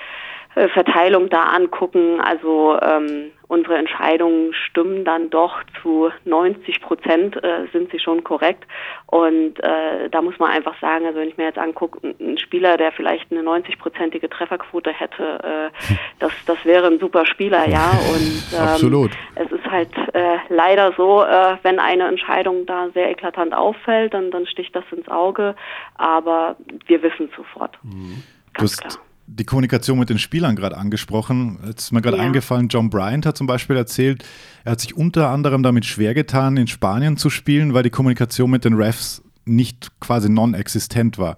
Verteilung 0.55 1.29
da 1.29 1.43
angucken, 1.43 2.21
also 2.21 2.79
ähm, 2.81 3.31
unsere 3.49 3.77
Entscheidungen 3.77 4.53
stimmen 4.53 5.05
dann 5.05 5.31
doch 5.31 5.63
zu 5.83 6.11
90 6.25 6.81
Prozent 6.81 7.43
äh, 7.43 7.67
sind 7.73 7.91
sie 7.91 7.99
schon 7.99 8.23
korrekt. 8.25 8.65
Und 9.07 9.59
äh, 9.61 10.11
da 10.11 10.21
muss 10.21 10.39
man 10.39 10.51
einfach 10.51 10.79
sagen, 10.81 11.07
also 11.07 11.19
wenn 11.19 11.29
ich 11.29 11.37
mir 11.37 11.45
jetzt 11.45 11.59
angucke, 11.59 12.15
ein 12.21 12.39
Spieler, 12.39 12.77
der 12.77 12.93
vielleicht 12.93 13.31
eine 13.31 13.41
90-prozentige 13.41 14.29
Trefferquote 14.29 14.93
hätte, 14.93 15.71
äh, 15.73 15.95
das, 16.19 16.33
das 16.47 16.63
wäre 16.65 16.87
ein 16.89 16.99
super 16.99 17.25
Spieler, 17.25 17.69
ja. 17.69 17.91
Und 17.91 18.45
ähm, 18.53 18.69
Absolut. 18.69 19.13
es 19.35 19.51
ist 19.51 19.65
halt 19.65 19.97
äh, 20.13 20.39
leider 20.49 20.93
so, 20.97 21.23
äh, 21.23 21.57
wenn 21.63 21.79
eine 21.79 22.07
Entscheidung 22.07 22.67
da 22.67 22.89
sehr 22.95 23.11
eklatant 23.11 23.55
auffällt, 23.55 24.13
dann, 24.13 24.31
dann 24.31 24.47
sticht 24.47 24.77
das 24.77 24.85
ins 24.91 25.09
Auge. 25.09 25.55
Aber 25.95 26.57
wir 26.87 27.03
wissen 27.03 27.31
sofort. 27.35 27.79
Mhm. 27.83 28.23
Ganz 28.53 28.77
klar 28.77 29.08
die 29.31 29.45
Kommunikation 29.45 29.99
mit 29.99 30.09
den 30.09 30.19
Spielern 30.19 30.57
gerade 30.57 30.77
angesprochen. 30.77 31.59
Jetzt 31.67 31.85
ist 31.85 31.93
mir 31.93 32.01
gerade 32.01 32.17
ja. 32.17 32.23
eingefallen, 32.23 32.69
John 32.69 32.88
Bryant 32.88 33.27
hat 33.27 33.37
zum 33.37 33.47
Beispiel 33.47 33.77
erzählt, 33.77 34.25
er 34.64 34.73
hat 34.73 34.81
sich 34.81 34.97
unter 34.97 35.29
anderem 35.29 35.62
damit 35.62 35.85
schwer 35.85 36.14
getan, 36.14 36.57
in 36.57 36.67
Spanien 36.67 37.17
zu 37.17 37.29
spielen, 37.29 37.75
weil 37.75 37.83
die 37.83 37.91
Kommunikation 37.91 38.51
mit 38.51 38.64
den 38.64 38.75
Refs 38.75 39.23
nicht 39.45 40.01
quasi 40.01 40.29
non-existent 40.31 41.19
war. 41.19 41.37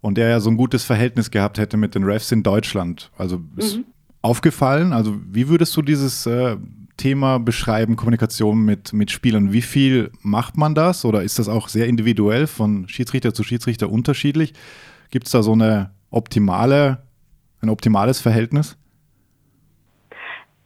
Und 0.00 0.18
er 0.18 0.28
ja 0.28 0.40
so 0.40 0.50
ein 0.50 0.56
gutes 0.56 0.84
Verhältnis 0.84 1.30
gehabt 1.30 1.58
hätte 1.58 1.76
mit 1.76 1.94
den 1.94 2.04
Refs 2.04 2.32
in 2.32 2.42
Deutschland. 2.42 3.10
Also 3.18 3.42
ist 3.56 3.78
mhm. 3.78 3.84
aufgefallen. 4.20 4.92
Also 4.92 5.16
wie 5.30 5.48
würdest 5.48 5.76
du 5.76 5.82
dieses 5.82 6.26
äh, 6.26 6.56
Thema 6.96 7.38
beschreiben, 7.38 7.96
Kommunikation 7.96 8.64
mit, 8.64 8.92
mit 8.92 9.10
Spielern? 9.10 9.52
Wie 9.52 9.62
viel 9.62 10.10
macht 10.22 10.56
man 10.56 10.74
das? 10.74 11.04
Oder 11.04 11.22
ist 11.22 11.38
das 11.38 11.48
auch 11.48 11.68
sehr 11.68 11.86
individuell 11.86 12.46
von 12.46 12.88
Schiedsrichter 12.88 13.34
zu 13.34 13.42
Schiedsrichter 13.44 13.90
unterschiedlich? 13.90 14.54
Gibt 15.10 15.26
es 15.26 15.32
da 15.32 15.42
so 15.42 15.52
eine 15.52 15.90
optimale 16.10 17.02
ein 17.62 17.70
optimales 17.70 18.20
Verhältnis? 18.20 18.76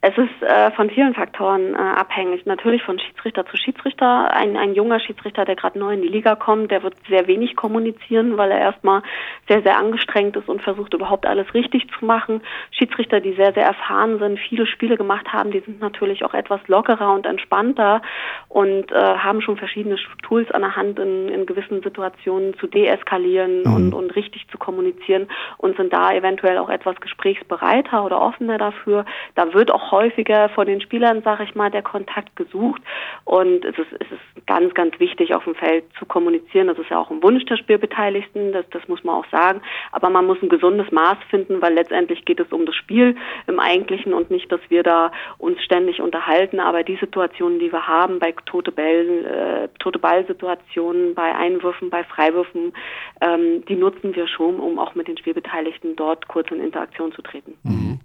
Es 0.08 0.16
ist 0.16 0.40
äh, 0.40 0.70
von 0.70 0.88
vielen 0.88 1.14
Faktoren 1.14 1.74
äh, 1.74 1.78
abhängig. 1.78 2.46
Natürlich 2.46 2.80
von 2.84 2.96
Schiedsrichter 2.96 3.44
zu 3.46 3.56
Schiedsrichter. 3.56 4.32
Ein, 4.32 4.56
ein 4.56 4.72
junger 4.72 5.00
Schiedsrichter, 5.00 5.44
der 5.44 5.56
gerade 5.56 5.80
neu 5.80 5.94
in 5.94 6.02
die 6.02 6.06
Liga 6.06 6.36
kommt, 6.36 6.70
der 6.70 6.84
wird 6.84 6.94
sehr 7.08 7.26
wenig 7.26 7.56
kommunizieren, 7.56 8.36
weil 8.36 8.52
er 8.52 8.60
erstmal 8.60 9.02
sehr, 9.48 9.62
sehr 9.62 9.76
angestrengt 9.76 10.36
ist 10.36 10.48
und 10.48 10.62
versucht 10.62 10.94
überhaupt 10.94 11.26
alles 11.26 11.52
richtig 11.54 11.88
zu 11.98 12.04
machen. 12.04 12.40
Schiedsrichter, 12.70 13.18
die 13.18 13.32
sehr, 13.32 13.52
sehr 13.52 13.64
erfahren 13.64 14.20
sind, 14.20 14.38
viele 14.38 14.68
Spiele 14.68 14.96
gemacht 14.96 15.32
haben, 15.32 15.50
die 15.50 15.58
sind 15.58 15.80
natürlich 15.80 16.24
auch 16.24 16.34
etwas 16.34 16.60
lockerer 16.68 17.12
und 17.12 17.26
entspannter 17.26 18.00
und 18.48 18.92
äh, 18.92 18.94
haben 18.94 19.40
schon 19.40 19.56
verschiedene 19.56 19.96
Tools 20.22 20.48
an 20.52 20.60
der 20.60 20.76
Hand, 20.76 21.00
in, 21.00 21.28
in 21.30 21.46
gewissen 21.46 21.82
Situationen 21.82 22.56
zu 22.60 22.68
deeskalieren 22.68 23.62
mhm. 23.64 23.74
und, 23.74 23.92
und 23.92 24.14
richtig 24.14 24.46
zu 24.52 24.56
kommunizieren 24.56 25.26
und 25.58 25.76
sind 25.76 25.92
da 25.92 26.12
eventuell 26.12 26.58
auch 26.58 26.70
etwas 26.70 26.94
gesprächsbereiter 27.00 28.04
oder 28.04 28.22
offener 28.22 28.56
dafür. 28.56 29.04
Da 29.34 29.52
wird 29.52 29.72
auch 29.72 29.95
häufiger 29.96 30.50
von 30.50 30.66
den 30.66 30.80
Spielern, 30.82 31.22
sage 31.22 31.44
ich 31.44 31.54
mal, 31.54 31.70
der 31.70 31.82
Kontakt 31.82 32.36
gesucht. 32.36 32.82
Und 33.24 33.64
es 33.64 33.78
ist, 33.78 33.92
es 33.98 34.12
ist 34.12 34.46
ganz, 34.46 34.74
ganz 34.74 34.98
wichtig, 35.00 35.34
auf 35.34 35.44
dem 35.44 35.54
Feld 35.54 35.84
zu 35.98 36.04
kommunizieren. 36.04 36.66
Das 36.66 36.78
ist 36.78 36.90
ja 36.90 36.98
auch 36.98 37.10
ein 37.10 37.22
Wunsch 37.22 37.44
der 37.46 37.56
Spielbeteiligten, 37.56 38.52
das, 38.52 38.66
das 38.70 38.86
muss 38.88 39.02
man 39.04 39.14
auch 39.16 39.26
sagen. 39.30 39.62
Aber 39.92 40.10
man 40.10 40.26
muss 40.26 40.38
ein 40.42 40.50
gesundes 40.50 40.90
Maß 40.92 41.16
finden, 41.30 41.62
weil 41.62 41.74
letztendlich 41.74 42.24
geht 42.24 42.40
es 42.40 42.52
um 42.52 42.66
das 42.66 42.74
Spiel 42.74 43.16
im 43.46 43.58
Eigentlichen 43.58 44.12
und 44.12 44.30
nicht, 44.30 44.52
dass 44.52 44.60
wir 44.68 44.82
da 44.82 45.12
uns 45.38 45.62
ständig 45.62 46.00
unterhalten. 46.02 46.60
Aber 46.60 46.82
die 46.82 46.96
Situationen, 46.96 47.58
die 47.58 47.72
wir 47.72 47.86
haben, 47.86 48.18
bei 48.18 48.34
tote 48.44 48.72
Bällen, 48.72 49.24
äh, 49.24 49.68
tote 49.78 49.98
Ballsituationen, 49.98 51.14
bei 51.14 51.34
Einwürfen, 51.34 51.88
bei 51.88 52.04
Freiwürfen, 52.04 52.74
ähm, 53.22 53.64
die 53.66 53.76
nutzen 53.76 54.14
wir 54.14 54.28
schon, 54.28 54.60
um 54.60 54.78
auch 54.78 54.94
mit 54.94 55.08
den 55.08 55.16
Spielbeteiligten 55.16 55.96
dort 55.96 56.28
kurz 56.28 56.50
in 56.50 56.60
Interaktion 56.60 57.12
zu 57.12 57.22
treten. 57.22 57.54
Mhm. 57.62 58.00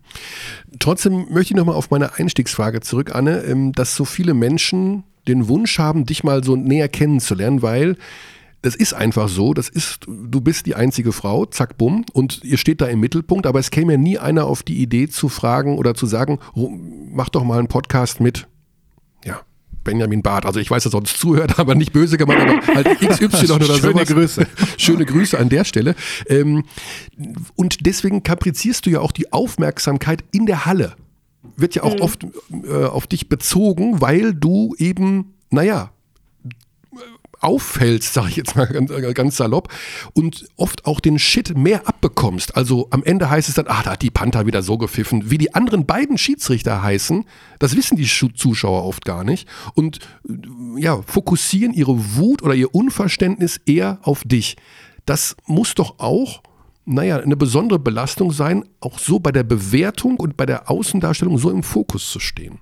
Trotzdem 0.80 1.28
möchte 1.30 1.54
ich 1.54 1.58
nochmal 1.58 1.76
auf 1.76 1.92
meine 1.92 2.16
Einstiegsfrage 2.16 2.80
zurück, 2.82 3.14
Anne, 3.14 3.42
ähm, 3.44 3.74
dass 3.74 3.96
so 3.96 4.06
viele 4.06 4.34
Menschen 4.34 5.04
den 5.28 5.48
Wunsch 5.48 5.78
haben, 5.78 6.06
dich 6.06 6.24
mal 6.24 6.44
so 6.44 6.56
näher 6.56 6.88
kennenzulernen, 6.88 7.62
weil 7.62 7.98
das 8.62 8.76
ist 8.76 8.94
einfach 8.94 9.28
so, 9.28 9.54
das 9.54 9.70
ist, 9.70 10.06
du 10.08 10.42
bist 10.42 10.68
die 10.68 10.76
einzige 10.76 11.12
Frau, 11.12 11.46
zack, 11.46 11.78
bumm, 11.78 12.06
und 12.14 12.44
ihr 12.44 12.58
steht 12.58 12.82
da 12.82 12.86
im 12.86 13.00
Mittelpunkt, 13.00 13.48
aber 13.48 13.60
es 13.60 13.72
käme 13.72 13.94
ja 13.94 13.98
nie 13.98 14.20
einer 14.20 14.46
auf 14.46 14.62
die 14.62 14.82
Idee 14.82 15.08
zu 15.08 15.30
fragen 15.30 15.78
oder 15.78 15.96
zu 15.96 16.06
sagen, 16.06 16.40
mach 17.12 17.30
doch 17.30 17.44
mal 17.44 17.58
einen 17.58 17.68
Podcast 17.68 18.20
mit, 18.20 18.48
ja, 19.26 19.42
Benjamin 19.84 20.22
Barth. 20.22 20.46
Also 20.46 20.60
ich 20.60 20.70
weiß, 20.70 20.84
dass 20.84 20.94
er 20.94 21.00
uns 21.00 21.18
zuhört, 21.18 21.60
aber 21.60 21.76
nicht 21.76 21.94
böse 21.94 22.18
gemeint, 22.18 22.42
aber 22.42 22.76
halt 22.76 23.00
XY 23.00 23.52
oder 23.52 23.66
Schöne 23.66 23.78
sowas. 23.78 24.08
Grüße. 24.08 24.48
Schöne 24.78 25.06
Grüße 25.06 25.38
an 25.38 25.50
der 25.50 25.64
Stelle. 25.64 25.96
Ähm, 26.28 26.64
und 27.56 27.86
deswegen 27.86 28.24
kaprizierst 28.24 28.86
du 28.86 28.90
ja 28.90 29.00
auch 29.00 29.12
die 29.12 29.32
Aufmerksamkeit 29.32 30.24
in 30.32 30.46
der 30.46 30.66
Halle. 30.66 30.96
Wird 31.58 31.76
ja 31.76 31.84
auch 31.84 32.00
oft 32.00 32.26
äh, 32.52 32.86
auf 32.86 33.08
dich 33.08 33.28
bezogen, 33.28 34.02
weil 34.02 34.34
du 34.34 34.76
eben, 34.78 35.34
naja, 35.50 35.92
auffällst, 37.42 38.14
sage 38.14 38.30
ich 38.30 38.36
jetzt 38.36 38.56
mal 38.56 38.66
ganz, 38.66 38.92
ganz 39.14 39.38
salopp, 39.38 39.70
und 40.14 40.46
oft 40.56 40.86
auch 40.86 41.00
den 41.00 41.20
Shit 41.20 41.58
mehr 41.58 41.88
abbekommst. 41.88 42.56
Also 42.56 42.88
am 42.92 43.04
Ende 43.04 43.30
heißt 43.30 43.50
es 43.50 43.56
dann, 43.56 43.68
ah, 43.68 43.82
da 43.84 43.92
hat 43.92 44.02
die 44.02 44.12
Panther 44.12 44.46
wieder 44.46 44.62
so 44.62 44.78
gepfiffen. 44.78 45.30
Wie 45.30 45.38
die 45.38 45.54
anderen 45.54 45.86
beiden 45.86 46.18
Schiedsrichter 46.18 46.82
heißen, 46.82 47.26
das 47.60 47.76
wissen 47.76 47.98
die 47.98 48.06
Zuschauer 48.06 48.86
oft 48.86 49.06
gar 49.06 49.24
nicht. 49.24 49.48
Und 49.74 50.00
äh, 50.28 50.82
ja, 50.82 51.02
fokussieren 51.02 51.74
ihre 51.74 52.16
Wut 52.16 52.42
oder 52.44 52.54
ihr 52.54 52.74
Unverständnis 52.74 53.60
eher 53.66 54.00
auf 54.04 54.24
dich. 54.24 54.56
Das 55.06 55.36
muss 55.46 55.76
doch 55.76 56.00
auch, 56.00 56.42
naja, 56.86 57.18
eine 57.18 57.36
besondere 57.36 57.80
Belastung 57.80 58.32
sein, 58.32 58.64
auch 58.80 59.00
so 59.00 59.20
bei 59.20 59.32
der 59.32 59.44
Bewertung 59.44 60.18
und 60.18 60.38
bei 60.38 60.46
der 60.46 60.70
Außendarstellung 60.70 61.38
so 61.38 61.50
im 61.50 61.64
Fokus 61.64 62.10
zu 62.10 62.20
stehen 62.20 62.60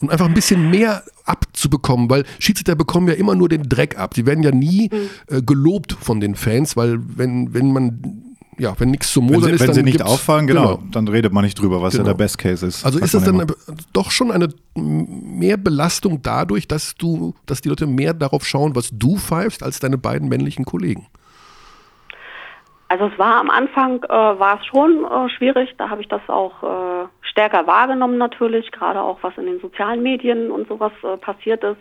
und 0.00 0.10
einfach 0.10 0.26
ein 0.26 0.34
bisschen 0.34 0.70
mehr 0.70 1.02
abzubekommen, 1.24 2.08
weil 2.10 2.24
Schiedsrichter 2.38 2.74
bekommen 2.74 3.08
ja 3.08 3.14
immer 3.14 3.34
nur 3.34 3.48
den 3.48 3.64
Dreck 3.64 3.98
ab. 3.98 4.14
Sie 4.14 4.26
werden 4.26 4.42
ja 4.42 4.50
nie 4.50 4.90
äh, 5.28 5.42
gelobt 5.42 5.92
von 5.92 6.20
den 6.20 6.34
Fans, 6.34 6.76
weil 6.76 6.98
wenn, 7.16 7.52
wenn 7.52 7.72
man, 7.72 8.22
ja, 8.58 8.74
wenn 8.78 8.90
nichts 8.90 9.12
zu 9.12 9.20
Wenn 9.20 9.26
mosern 9.28 9.42
sie, 9.50 9.54
ist, 9.54 9.60
wenn 9.60 9.66
dann 9.68 9.74
sie 9.74 9.82
nicht 9.82 10.02
auffallen, 10.02 10.46
genau, 10.46 10.82
dann 10.90 11.06
redet 11.08 11.32
man 11.32 11.44
nicht 11.44 11.58
drüber, 11.58 11.82
was 11.82 11.94
ja 11.94 11.98
Genau. 11.98 12.10
der 12.10 12.14
Best 12.18 12.38
Case 12.38 12.66
ist. 12.66 12.84
Also 12.84 12.98
ist 12.98 13.14
das 13.14 13.24
dann 13.24 13.40
immer. 13.40 13.46
doch 13.92 14.10
schon 14.10 14.30
eine 14.30 14.48
mehr 14.74 15.56
Belastung 15.56 16.22
dadurch, 16.22 16.66
dass 16.66 16.94
du, 16.94 17.34
dass 17.46 17.60
die 17.60 17.68
Leute 17.68 17.86
mehr 17.86 18.14
darauf 18.14 18.46
schauen, 18.46 18.74
was 18.74 18.90
du 18.92 19.16
pfeifst, 19.18 19.62
als 19.62 19.80
deine 19.80 19.98
beiden 19.98 20.28
männlichen 20.28 20.64
Kollegen? 20.64 21.06
Also 22.90 23.04
es 23.04 23.16
war 23.20 23.36
am 23.36 23.50
Anfang, 23.50 24.02
äh, 24.02 24.08
war 24.08 24.58
es 24.58 24.66
schon 24.66 25.04
äh, 25.04 25.28
schwierig. 25.28 25.72
Da 25.78 25.90
habe 25.90 26.02
ich 26.02 26.08
das 26.08 26.22
auch 26.26 26.60
äh, 26.64 27.06
stärker 27.20 27.68
wahrgenommen 27.68 28.18
natürlich, 28.18 28.72
gerade 28.72 29.00
auch 29.00 29.18
was 29.22 29.32
in 29.38 29.46
den 29.46 29.60
sozialen 29.60 30.02
Medien 30.02 30.50
und 30.50 30.66
sowas 30.66 30.90
äh, 31.04 31.16
passiert 31.16 31.62
ist. 31.62 31.78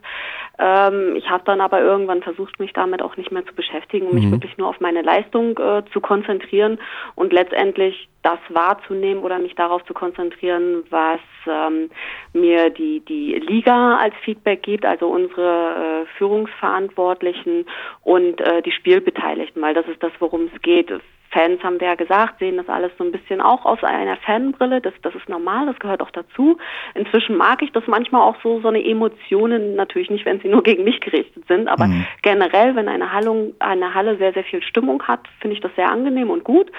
Ähm, 0.60 1.16
ich 1.16 1.28
habe 1.28 1.44
dann 1.46 1.62
aber 1.62 1.82
irgendwann 1.82 2.22
versucht, 2.22 2.60
mich 2.60 2.74
damit 2.74 3.02
auch 3.02 3.18
nicht 3.18 3.32
mehr 3.32 3.44
zu 3.44 3.56
beschäftigen 3.56 4.06
und 4.06 4.14
mich 4.14 4.30
wirklich 4.30 4.56
nur 4.60 4.68
auf 4.68 4.80
meine 4.82 5.02
Leistung 5.02 5.58
äh, 5.58 5.82
zu 5.92 6.00
konzentrieren 6.00 6.78
und 7.16 7.34
letztendlich 7.34 8.08
das 8.22 8.40
wahrzunehmen 8.50 9.24
oder 9.24 9.40
mich 9.40 9.56
darauf 9.56 9.84
zu 9.86 9.94
konzentrieren, 9.94 10.84
was 10.90 11.20
ähm, 11.48 11.90
mir 12.34 12.70
die, 12.70 13.00
die 13.02 13.36
Liga 13.36 13.98
als 13.98 14.14
Feedback 14.24 14.64
gibt, 14.64 14.86
also 14.86 15.08
unsere 15.08 16.04
äh, 16.04 16.18
Führungsverantwortlichen 16.18 17.66
und 18.02 18.42
äh, 18.42 18.62
die 18.62 18.72
Spielbeteiligten, 18.72 19.62
weil 19.62 19.74
das 19.74 19.88
ist 19.88 20.04
das, 20.04 20.12
worum 20.20 20.50
es 20.54 20.62
geht. 20.62 20.92
Fans 21.32 21.62
haben 21.62 21.80
wir 21.80 21.90
ja 21.90 21.96
gesagt, 21.96 22.40
sehen 22.40 22.58
das 22.58 22.68
alles 22.70 22.92
so 22.98 23.04
ein 23.04 23.12
bisschen 23.12 23.40
auch 23.40 23.66
aus 23.66 23.84
einer 23.84 24.18
Fanbrille. 24.18 24.82
Das, 24.82 24.94
das 25.04 25.14
ist 25.14 25.30
normal, 25.30 25.68
das 25.68 25.78
gehört 25.80 26.02
auch 26.02 26.12
dazu. 26.12 26.58
Inzwischen 26.96 27.38
mag 27.38 27.62
ich 27.62 27.72
das 27.72 27.84
manchmal 27.88 28.22
auch 28.22 28.36
so, 28.42 28.60
so 28.62 28.68
eine 28.68 28.84
Emotionen, 28.84 29.76
natürlich 29.76 30.10
nicht, 30.10 30.26
wenn 30.26 30.40
sie 30.40 30.48
nur 30.48 30.64
gegen 30.64 30.84
mich 30.84 31.00
gerichtet 31.02 31.46
sind, 31.48 31.68
aber 31.68 31.90
generell, 32.22 32.76
wenn 32.76 32.88
eine 32.88 33.14
Halle, 33.14 33.54
eine 33.60 33.94
Halle 33.94 34.18
sehr, 34.18 34.34
sehr 34.34 34.44
viel 34.44 34.64
Stimmung 34.64 35.04
hat, 35.04 35.22
finde 35.40 35.56
ich 35.56 35.62
das 35.62 35.76
sehr 35.76 35.90
angenehm 35.90 36.32
und 36.32 36.44
gut 36.44 36.72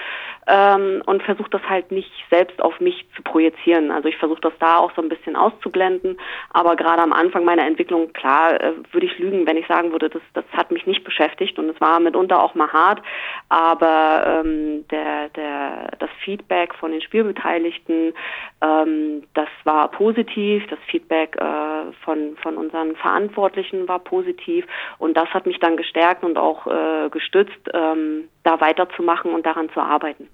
ähm, 0.51 1.01
und 1.05 1.23
versuche 1.23 1.49
das 1.49 1.61
halt 1.67 1.91
nicht 1.91 2.11
selbst 2.29 2.61
auf 2.61 2.79
mich 2.81 3.05
zu 3.15 3.23
projizieren. 3.23 3.89
Also 3.89 4.09
ich 4.09 4.17
versuche 4.17 4.41
das 4.41 4.53
da 4.59 4.77
auch 4.77 4.91
so 4.95 5.01
ein 5.01 5.07
bisschen 5.07 5.37
auszublenden, 5.37 6.19
aber 6.51 6.75
gerade 6.75 7.01
am 7.01 7.13
Anfang 7.13 7.45
meiner 7.45 7.65
Entwicklung, 7.65 8.11
klar, 8.11 8.59
äh, 8.61 8.73
würde 8.91 9.05
ich 9.05 9.17
lügen, 9.17 9.47
wenn 9.47 9.57
ich 9.57 9.67
sagen 9.67 9.93
würde, 9.93 10.09
das, 10.09 10.21
das 10.33 10.43
hat 10.51 10.71
mich 10.71 10.85
nicht 10.85 11.05
beschäftigt 11.05 11.57
und 11.57 11.69
es 11.69 11.79
war 11.79 11.99
mitunter 12.01 12.43
auch 12.43 12.53
mal 12.53 12.71
hart, 12.71 13.01
aber 13.47 14.43
ähm, 14.43 14.85
der, 14.89 15.29
der, 15.29 15.91
das 15.99 16.09
Feedback 16.23 16.75
von 16.75 16.91
den 16.91 17.01
Spielbeteiligten, 17.01 18.13
ähm, 18.61 19.23
das 19.33 19.47
war 19.63 19.89
positiv, 19.89 20.67
das 20.67 20.79
Feedback 20.87 21.37
äh, 21.37 21.93
von, 22.03 22.35
von 22.41 22.57
unseren 22.57 22.95
Verantwortlichen 22.97 23.87
war 23.87 23.99
positiv. 23.99 24.65
Und 24.97 25.15
das 25.15 25.29
hat 25.29 25.45
mich 25.45 25.59
dann 25.59 25.77
gestärkt 25.77 26.23
und 26.23 26.37
auch 26.37 26.67
äh, 26.67 27.09
gestützt, 27.09 27.69
ähm, 27.73 28.27
da 28.43 28.59
weiterzumachen 28.59 29.33
und 29.33 29.45
daran 29.45 29.69
zu 29.73 29.79
arbeiten. 29.79 30.27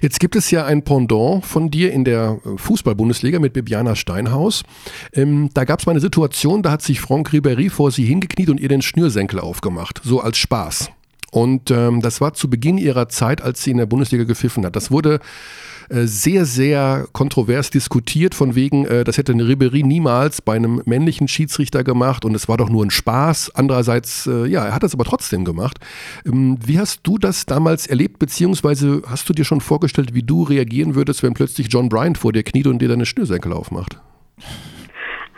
Jetzt 0.00 0.18
gibt 0.20 0.36
es 0.36 0.50
ja 0.50 0.64
ein 0.64 0.82
Pendant 0.82 1.44
von 1.44 1.70
dir 1.70 1.92
in 1.92 2.04
der 2.04 2.38
äh, 2.44 2.58
Fußball-Bundesliga 2.58 3.38
mit 3.38 3.52
Bibiana 3.52 3.94
Steinhaus. 3.94 4.64
Ähm, 5.12 5.50
da 5.54 5.64
gab 5.64 5.80
es 5.80 5.86
mal 5.86 5.92
eine 5.92 6.00
Situation, 6.00 6.62
da 6.62 6.72
hat 6.72 6.82
sich 6.82 7.00
Franck 7.00 7.30
Ribéry 7.30 7.70
vor 7.70 7.90
sie 7.90 8.04
hingekniet 8.04 8.50
und 8.50 8.58
ihr 8.58 8.68
den 8.68 8.82
Schnürsenkel 8.82 9.38
aufgemacht, 9.38 10.00
so 10.02 10.20
als 10.20 10.38
Spaß. 10.38 10.90
Und 11.30 11.70
ähm, 11.70 12.00
das 12.00 12.20
war 12.20 12.34
zu 12.34 12.48
Beginn 12.48 12.78
ihrer 12.78 13.08
Zeit, 13.08 13.42
als 13.42 13.62
sie 13.62 13.70
in 13.70 13.78
der 13.78 13.86
Bundesliga 13.86 14.24
gepfiffen 14.24 14.64
hat. 14.64 14.74
Das 14.74 14.90
wurde 14.90 15.20
sehr, 15.88 16.44
sehr 16.44 17.06
kontrovers 17.12 17.70
diskutiert, 17.70 18.34
von 18.34 18.54
wegen, 18.54 18.84
äh, 18.86 19.04
das 19.04 19.18
hätte 19.18 19.32
eine 19.32 19.44
Ribéry 19.44 19.84
niemals 19.84 20.42
bei 20.42 20.56
einem 20.56 20.82
männlichen 20.84 21.28
Schiedsrichter 21.28 21.84
gemacht 21.84 22.24
und 22.24 22.34
es 22.34 22.48
war 22.48 22.56
doch 22.56 22.68
nur 22.68 22.84
ein 22.84 22.90
Spaß. 22.90 23.52
Andererseits, 23.54 24.26
äh, 24.26 24.46
ja, 24.46 24.64
er 24.64 24.74
hat 24.74 24.82
das 24.82 24.94
aber 24.94 25.04
trotzdem 25.04 25.44
gemacht. 25.44 25.78
Ähm, 26.24 26.58
wie 26.64 26.78
hast 26.78 27.00
du 27.04 27.18
das 27.18 27.46
damals 27.46 27.86
erlebt, 27.86 28.18
beziehungsweise 28.18 29.02
hast 29.06 29.28
du 29.28 29.32
dir 29.32 29.44
schon 29.44 29.60
vorgestellt, 29.60 30.14
wie 30.14 30.22
du 30.22 30.42
reagieren 30.42 30.94
würdest, 30.94 31.22
wenn 31.22 31.34
plötzlich 31.34 31.68
John 31.70 31.88
Bryant 31.88 32.18
vor 32.18 32.32
dir 32.32 32.42
kniet 32.42 32.66
und 32.66 32.80
dir 32.80 32.88
deine 32.88 33.06
Schnürsenkel 33.06 33.52
aufmacht? 33.52 33.98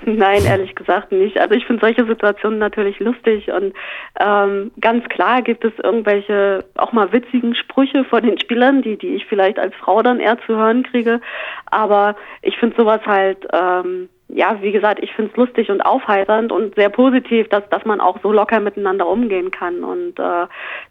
Nein, 0.04 0.44
ehrlich 0.44 0.74
gesagt 0.74 1.12
nicht. 1.12 1.38
Also 1.38 1.54
ich 1.54 1.66
finde 1.66 1.84
solche 1.84 2.06
Situationen 2.06 2.58
natürlich 2.58 2.98
lustig 3.00 3.50
und 3.50 3.74
ähm, 4.20 4.70
ganz 4.80 5.04
klar 5.08 5.42
gibt 5.42 5.64
es 5.64 5.72
irgendwelche 5.82 6.64
auch 6.76 6.92
mal 6.92 7.12
witzigen 7.12 7.54
Sprüche 7.54 8.04
von 8.04 8.22
den 8.22 8.38
Spielern, 8.38 8.82
die, 8.82 8.96
die 8.96 9.16
ich 9.16 9.26
vielleicht 9.26 9.58
als 9.58 9.74
Frau 9.76 10.02
dann 10.02 10.20
eher 10.20 10.38
zu 10.46 10.56
hören 10.56 10.82
kriege. 10.84 11.20
Aber 11.66 12.16
ich 12.42 12.56
finde 12.58 12.76
sowas 12.76 13.00
halt, 13.06 13.46
ähm, 13.52 14.08
ja, 14.28 14.60
wie 14.60 14.72
gesagt, 14.72 15.02
ich 15.02 15.12
finde 15.14 15.30
es 15.30 15.36
lustig 15.36 15.70
und 15.70 15.80
aufheiternd 15.80 16.52
und 16.52 16.74
sehr 16.74 16.90
positiv, 16.90 17.48
dass, 17.48 17.62
dass 17.70 17.84
man 17.86 18.00
auch 18.00 18.18
so 18.22 18.30
locker 18.30 18.60
miteinander 18.60 19.06
umgehen 19.06 19.50
kann. 19.50 19.82
Und 19.82 20.18
äh, 20.18 20.46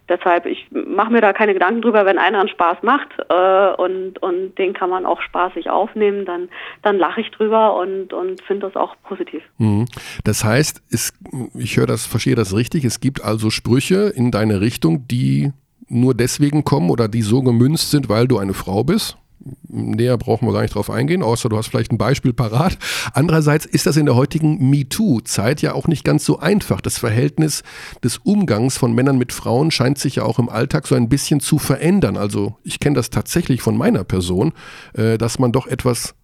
deshalb, 0.10 0.48
ich 0.48 0.68
mache 0.72 1.12
mir 1.12 1.22
da 1.22 1.34
keine 1.34 1.54
Gedanken 1.54 1.84
drüber, 1.84 2.06
wenn 2.06 2.18
einer 2.18 2.40
einen 2.40 2.50
Spaß 2.50 2.78
macht 2.82 3.10
äh, 3.30 3.82
und, 3.82 4.18
und 4.24 4.58
den 4.58 4.74
kann 4.74 4.90
man 4.90 5.06
auch 5.06 5.22
spaßig 5.22 5.70
aufnehmen, 5.70 6.26
dann, 6.26 6.50
dann 6.82 6.98
lache 6.98 7.22
ich 7.22 7.30
drüber 7.30 7.78
und, 7.78 8.12
und 8.12 8.42
finde 8.42 8.66
das 8.68 8.76
auch 8.76 8.96
positiv. 9.04 9.44
Mhm. 9.60 9.86
Das 10.24 10.44
heißt, 10.44 10.82
es, 10.92 11.14
ich 11.54 11.78
höre 11.78 11.88
das, 11.88 12.08
verstehe 12.08 12.36
das 12.36 12.56
richtig, 12.56 12.86
es 12.86 13.00
gibt 13.00 13.24
also 13.24 13.52
Sprüche 13.52 14.12
in 14.16 14.32
deine 14.32 14.62
Richtung, 14.62 15.08
die 15.08 15.52
nur 15.90 16.16
deswegen 16.16 16.64
kommen 16.64 16.90
oder 16.90 17.08
die 17.08 17.22
so 17.22 17.44
gemünzt 17.44 17.92
sind, 17.92 18.10
weil 18.10 18.28
du 18.28 18.40
eine 18.40 18.54
Frau 18.54 18.84
bist? 18.84 19.18
Näher 19.68 20.18
brauchen 20.18 20.48
wir 20.48 20.54
gar 20.54 20.62
nicht 20.62 20.76
drauf 20.76 20.90
eingehen, 20.90 21.24
außer 21.24 21.50
du 21.50 21.58
hast 21.58 21.68
vielleicht 21.68 21.92
ein 21.92 21.98
Beispiel 21.98 22.34
parat. 22.34 22.78
Andererseits 23.14 23.66
ist 23.66 23.86
das 23.86 23.98
in 23.98 24.06
der 24.06 24.16
heutigen 24.16 24.70
MeToo-Zeit 24.70 25.62
ja 25.62 25.74
auch 25.74 25.88
nicht 25.88 26.04
ganz 26.04 26.26
so 26.26 26.40
einfach. 26.40 26.82
Das 26.82 26.98
Verhältnis 26.98 27.64
des 28.04 28.18
Umgangs 28.18 28.78
von 28.78 28.94
Männern 28.94 29.18
mit 29.18 29.34
Frauen 29.34 29.72
scheint 29.72 29.98
sich 29.98 30.16
ja 30.16 30.24
auch 30.24 30.40
im 30.40 30.50
Alltag 30.50 30.88
so 30.88 30.96
ein 30.96 31.10
bisschen 31.10 31.40
zu 31.40 31.58
verändern. 31.58 32.18
Also 32.18 32.56
ich 32.64 32.80
kenne 32.80 32.96
das 32.96 33.10
tatsächlich 33.10 33.62
von 33.62 33.78
meiner 33.78 34.04
Person, 34.04 34.54
äh, 34.94 35.18
dass 35.18 35.40
man 35.40 35.52
doch 35.52 35.68
etwas 35.68 36.16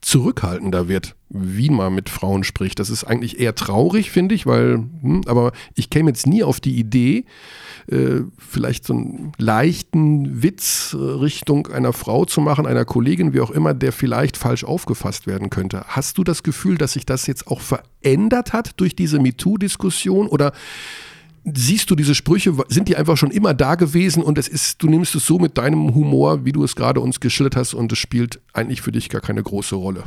zurückhaltender 0.00 0.88
wird, 0.88 1.14
wie 1.28 1.70
man 1.70 1.94
mit 1.94 2.08
Frauen 2.08 2.44
spricht. 2.44 2.78
Das 2.78 2.90
ist 2.90 3.04
eigentlich 3.04 3.38
eher 3.38 3.54
traurig, 3.54 4.10
finde 4.10 4.34
ich, 4.34 4.46
weil, 4.46 4.84
hm, 5.02 5.22
aber 5.26 5.52
ich 5.74 5.90
käme 5.90 6.10
jetzt 6.10 6.26
nie 6.26 6.42
auf 6.42 6.60
die 6.60 6.78
Idee, 6.78 7.24
äh, 7.90 8.22
vielleicht 8.38 8.84
so 8.86 8.94
einen 8.94 9.32
leichten 9.38 10.42
Witz 10.42 10.94
äh, 10.94 11.02
Richtung 11.02 11.66
einer 11.68 11.92
Frau 11.92 12.24
zu 12.24 12.40
machen, 12.40 12.66
einer 12.66 12.84
Kollegin, 12.84 13.34
wie 13.34 13.40
auch 13.40 13.50
immer, 13.50 13.74
der 13.74 13.92
vielleicht 13.92 14.36
falsch 14.36 14.64
aufgefasst 14.64 15.26
werden 15.26 15.50
könnte. 15.50 15.84
Hast 15.88 16.18
du 16.18 16.24
das 16.24 16.42
Gefühl, 16.42 16.78
dass 16.78 16.92
sich 16.92 17.04
das 17.04 17.26
jetzt 17.26 17.48
auch 17.48 17.60
verändert 17.60 18.52
hat 18.52 18.72
durch 18.76 18.94
diese 18.94 19.18
MeToo-Diskussion 19.18 20.28
oder 20.28 20.52
siehst 21.44 21.90
du 21.90 21.96
diese 21.96 22.14
Sprüche, 22.14 22.54
sind 22.68 22.88
die 22.88 22.96
einfach 22.96 23.16
schon 23.16 23.30
immer 23.30 23.54
da 23.54 23.74
gewesen 23.74 24.22
und 24.22 24.38
es 24.38 24.46
ist, 24.46 24.82
du 24.82 24.88
nimmst 24.88 25.14
es 25.14 25.26
so 25.26 25.38
mit 25.38 25.58
deinem 25.58 25.94
Humor, 25.94 26.44
wie 26.44 26.52
du 26.52 26.62
es 26.64 26.76
gerade 26.76 27.00
uns 27.00 27.20
geschildert 27.20 27.56
hast 27.56 27.74
und 27.74 27.90
es 27.92 27.98
spielt 27.98 28.40
eigentlich 28.52 28.82
für 28.82 28.92
dich 28.92 29.08
gar 29.08 29.20
keine 29.20 29.42
große 29.42 29.74
Rolle? 29.74 30.04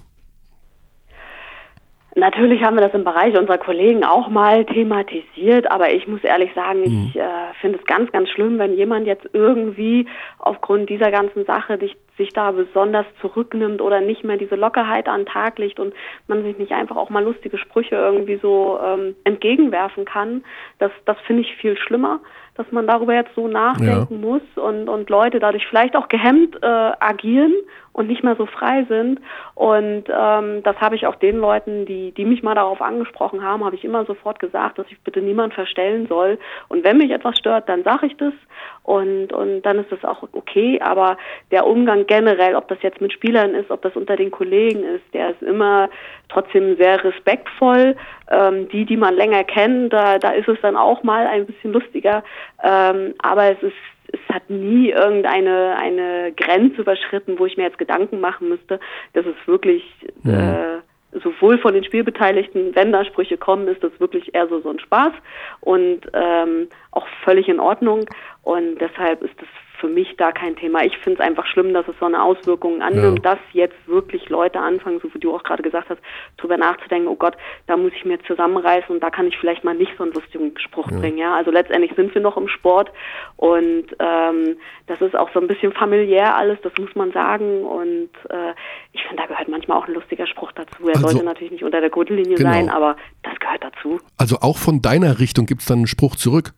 Natürlich 2.16 2.64
haben 2.64 2.76
wir 2.76 2.84
das 2.84 2.94
im 2.94 3.04
Bereich 3.04 3.36
unserer 3.38 3.58
Kollegen 3.58 4.04
auch 4.04 4.30
mal 4.30 4.66
thematisiert, 4.66 5.72
aber 5.72 5.94
ich 5.94 6.08
muss 6.08 6.24
ehrlich 6.24 6.52
sagen, 6.54 6.84
ich 6.84 7.16
äh, 7.16 7.54
finde 7.60 7.80
es 7.80 7.86
ganz, 7.86 8.12
ganz 8.12 8.30
schlimm, 8.30 8.60
wenn 8.60 8.76
jemand 8.76 9.08
jetzt 9.08 9.28
irgendwie 9.34 10.08
aufgrund 10.38 10.90
dieser 10.90 11.10
ganzen 11.10 11.44
Sache 11.46 11.80
sich, 11.80 11.98
sich 12.18 12.30
da 12.30 12.52
besonders 12.52 13.08
zurücknimmt 13.20 13.82
oder 13.82 14.00
nicht 14.00 14.24
mehr 14.24 14.38
diese 14.38 14.56
Lockerheit 14.56 15.08
an 15.08 15.22
den 15.22 15.26
Tag 15.26 15.58
legt 15.58 15.80
und 15.80 15.96
man 16.28 16.44
sich 16.44 16.58
nicht 16.60 16.72
einfach 16.72 16.98
auch 16.98 17.10
mal 17.10 17.24
lustige 17.24 17.58
Sprüche 17.58 17.96
irgendwie 17.96 18.38
so 18.40 18.80
ähm, 18.84 19.16
entgegenwerfen 19.24 20.06
kann. 20.06 20.44
Das, 20.78 20.92
das 21.06 21.18
finde 21.26 21.42
ich 21.42 21.56
viel 21.56 21.78
schlimmer. 21.78 22.20
dass 22.56 22.72
man 22.72 22.86
darüber 22.86 23.16
jetzt 23.16 23.34
so 23.36 23.48
nachdenken 23.48 24.22
ja. 24.22 24.28
muss 24.28 24.42
und, 24.56 24.88
und 24.88 25.10
Leute 25.10 25.40
dadurch 25.40 25.66
vielleicht 25.68 25.96
auch 25.96 26.08
gehemmt 26.08 26.62
äh, 26.62 26.92
agieren 27.00 27.54
und 27.94 28.08
nicht 28.08 28.24
mehr 28.24 28.36
so 28.36 28.46
frei 28.46 28.86
sind. 28.90 29.22
Und 29.56 30.06
ähm, 30.10 30.64
das 30.64 30.76
habe 30.78 30.96
ich 30.96 31.08
auch 31.08 31.16
den 31.16 31.38
Leuten, 31.38 31.86
die, 31.86 32.12
die 32.12 32.26
mich 32.26 32.44
mal 32.44 32.56
darauf 32.56 32.82
angesprochen 32.82 33.44
haben, 33.44 33.64
habe 33.64 33.76
ich 33.76 33.86
immer 33.86 34.04
sofort 34.06 34.40
gesagt, 34.40 34.80
dass 34.80 34.88
ich 34.90 35.00
bitte 35.02 35.22
niemand 35.22 35.54
verstellen 35.54 36.08
soll. 36.08 36.40
Und 36.68 36.84
wenn 36.84 36.98
mich 36.98 37.12
etwas 37.12 37.38
stört, 37.38 37.70
dann 37.70 37.84
sage 37.84 38.08
ich 38.08 38.18
das 38.18 38.34
und, 38.82 39.32
und 39.32 39.62
dann 39.62 39.80
ist 39.80 39.92
das 39.92 40.04
auch 40.04 40.24
okay. 40.34 40.82
Aber 40.82 41.18
der 41.52 41.68
Umgang 41.68 42.06
generell, 42.08 42.56
ob 42.56 42.68
das 42.68 42.82
jetzt 42.82 43.00
mit 43.00 43.14
Spielern 43.14 43.54
ist, 43.54 43.70
ob 43.70 43.82
das 43.84 43.96
unter 43.96 44.16
den 44.16 44.32
Kollegen 44.32 44.84
ist, 44.84 45.06
der 45.14 45.30
ist 45.30 45.42
immer 45.44 45.90
trotzdem 46.30 46.76
sehr 46.78 47.04
respektvoll. 47.04 47.96
Ähm, 48.30 48.68
die, 48.70 48.86
die 48.86 48.98
man 48.98 49.14
länger 49.14 49.44
kennt, 49.44 49.94
da, 49.94 50.18
da 50.18 50.32
ist 50.32 50.48
es 50.48 50.60
dann 50.62 50.76
auch 50.76 51.04
mal 51.04 51.28
ein 51.28 51.46
bisschen 51.46 51.74
lustiger. 51.74 52.24
Ähm, 52.64 53.14
aber 53.22 53.52
es 53.52 53.62
ist 53.62 53.76
es 54.14 54.34
hat 54.34 54.50
nie 54.50 54.92
irgendeine 54.92 55.76
eine 55.78 56.32
Grenze 56.34 56.82
überschritten, 56.82 57.40
wo 57.40 57.46
ich 57.46 57.58
mir 57.58 57.64
jetzt 57.64 57.80
Gedanken 57.80 58.20
machen 58.20 58.48
müsste. 58.48 58.80
Das 59.14 59.26
ist 59.26 59.48
wirklich 59.48 59.84
ja. 60.24 60.78
äh, 60.78 61.20
sowohl 61.24 61.58
von 61.58 61.74
den 61.74 61.84
Spielbeteiligten, 61.84 62.76
wenn 62.76 62.92
da 62.92 63.04
Sprüche 63.06 63.38
kommen, 63.38 63.68
ist 63.68 63.84
das 63.84 63.92
wirklich 64.00 64.34
eher 64.34 64.48
so 64.48 64.62
so 64.62 64.70
ein 64.70 64.80
Spaß 64.80 65.14
und 65.62 66.02
ähm, 66.14 66.68
auch 66.92 67.08
völlig 67.24 67.48
in 67.50 67.60
Ordnung. 67.60 68.06
Und 68.44 68.80
deshalb 68.80 69.24
ist 69.24 69.36
das 69.40 69.50
für 69.84 69.90
mich 69.90 70.16
da 70.16 70.32
kein 70.32 70.56
Thema. 70.56 70.86
Ich 70.86 70.98
finde 71.00 71.20
es 71.20 71.28
einfach 71.28 71.46
schlimm, 71.46 71.74
dass 71.74 71.86
es 71.90 71.96
so 72.00 72.06
eine 72.06 72.24
Auswirkung 72.24 72.82
annimmt, 72.82 73.20
ja. 73.26 73.36
dass 73.36 73.40
jetzt 73.52 73.76
wirklich 73.86 74.30
Leute 74.30 74.62
anfangen, 74.62 75.02
so 75.04 75.14
wie 75.14 75.20
du 75.20 75.36
auch 75.36 75.44
gerade 75.44 75.62
gesagt 75.62 75.90
hast, 75.90 76.00
darüber 76.38 76.56
nachzudenken, 76.56 77.10
oh 77.10 77.18
Gott, 77.18 77.36
da 77.68 77.76
muss 77.76 77.92
ich 77.94 78.06
mir 78.06 78.18
zusammenreißen 78.24 78.96
und 78.96 79.04
da 79.04 79.10
kann 79.10 79.28
ich 79.28 79.38
vielleicht 79.38 79.66
mal 79.66 79.76
nicht 79.76 79.92
so 79.98 80.04
einen 80.04 80.14
lustigen 80.14 80.58
Spruch 80.58 80.90
ja. 80.90 81.00
bringen. 81.00 81.18
Ja, 81.18 81.36
also 81.36 81.52
letztendlich 81.52 81.92
sind 81.98 82.16
wir 82.16 82.22
noch 82.22 82.38
im 82.38 82.48
Sport 82.48 82.94
und 83.36 83.88
ähm, 84.00 84.56
das 84.88 85.02
ist 85.02 85.18
auch 85.18 85.30
so 85.34 85.42
ein 85.42 85.48
bisschen 85.48 85.74
familiär 85.74 86.34
alles, 86.34 86.60
das 86.64 86.72
muss 86.80 86.96
man 86.96 87.12
sagen. 87.12 87.66
Und 87.66 88.10
äh, 88.30 88.54
ich 88.94 89.04
finde, 89.04 89.22
da 89.22 89.26
gehört 89.26 89.50
manchmal 89.50 89.80
auch 89.80 89.88
ein 89.90 89.96
lustiger 89.96 90.28
Spruch 90.28 90.54
dazu. 90.54 90.88
Er 90.88 90.96
also, 90.96 91.10
sollte 91.10 91.26
natürlich 91.26 91.52
nicht 91.52 91.66
unter 91.66 91.82
der 91.82 91.90
Gürtellinie 91.90 92.38
genau. 92.38 92.54
sein, 92.54 92.70
aber 92.70 92.96
das 93.24 93.38
gehört 93.38 93.66
dazu. 93.66 94.00
Also 94.18 94.38
auch 94.40 94.58
von 94.58 94.82
deiner 94.82 95.20
Richtung 95.20 95.46
gibt 95.46 95.60
es 95.60 95.68
dann 95.68 95.80
einen 95.80 95.88
Spruch 95.88 96.16
zurück 96.16 96.54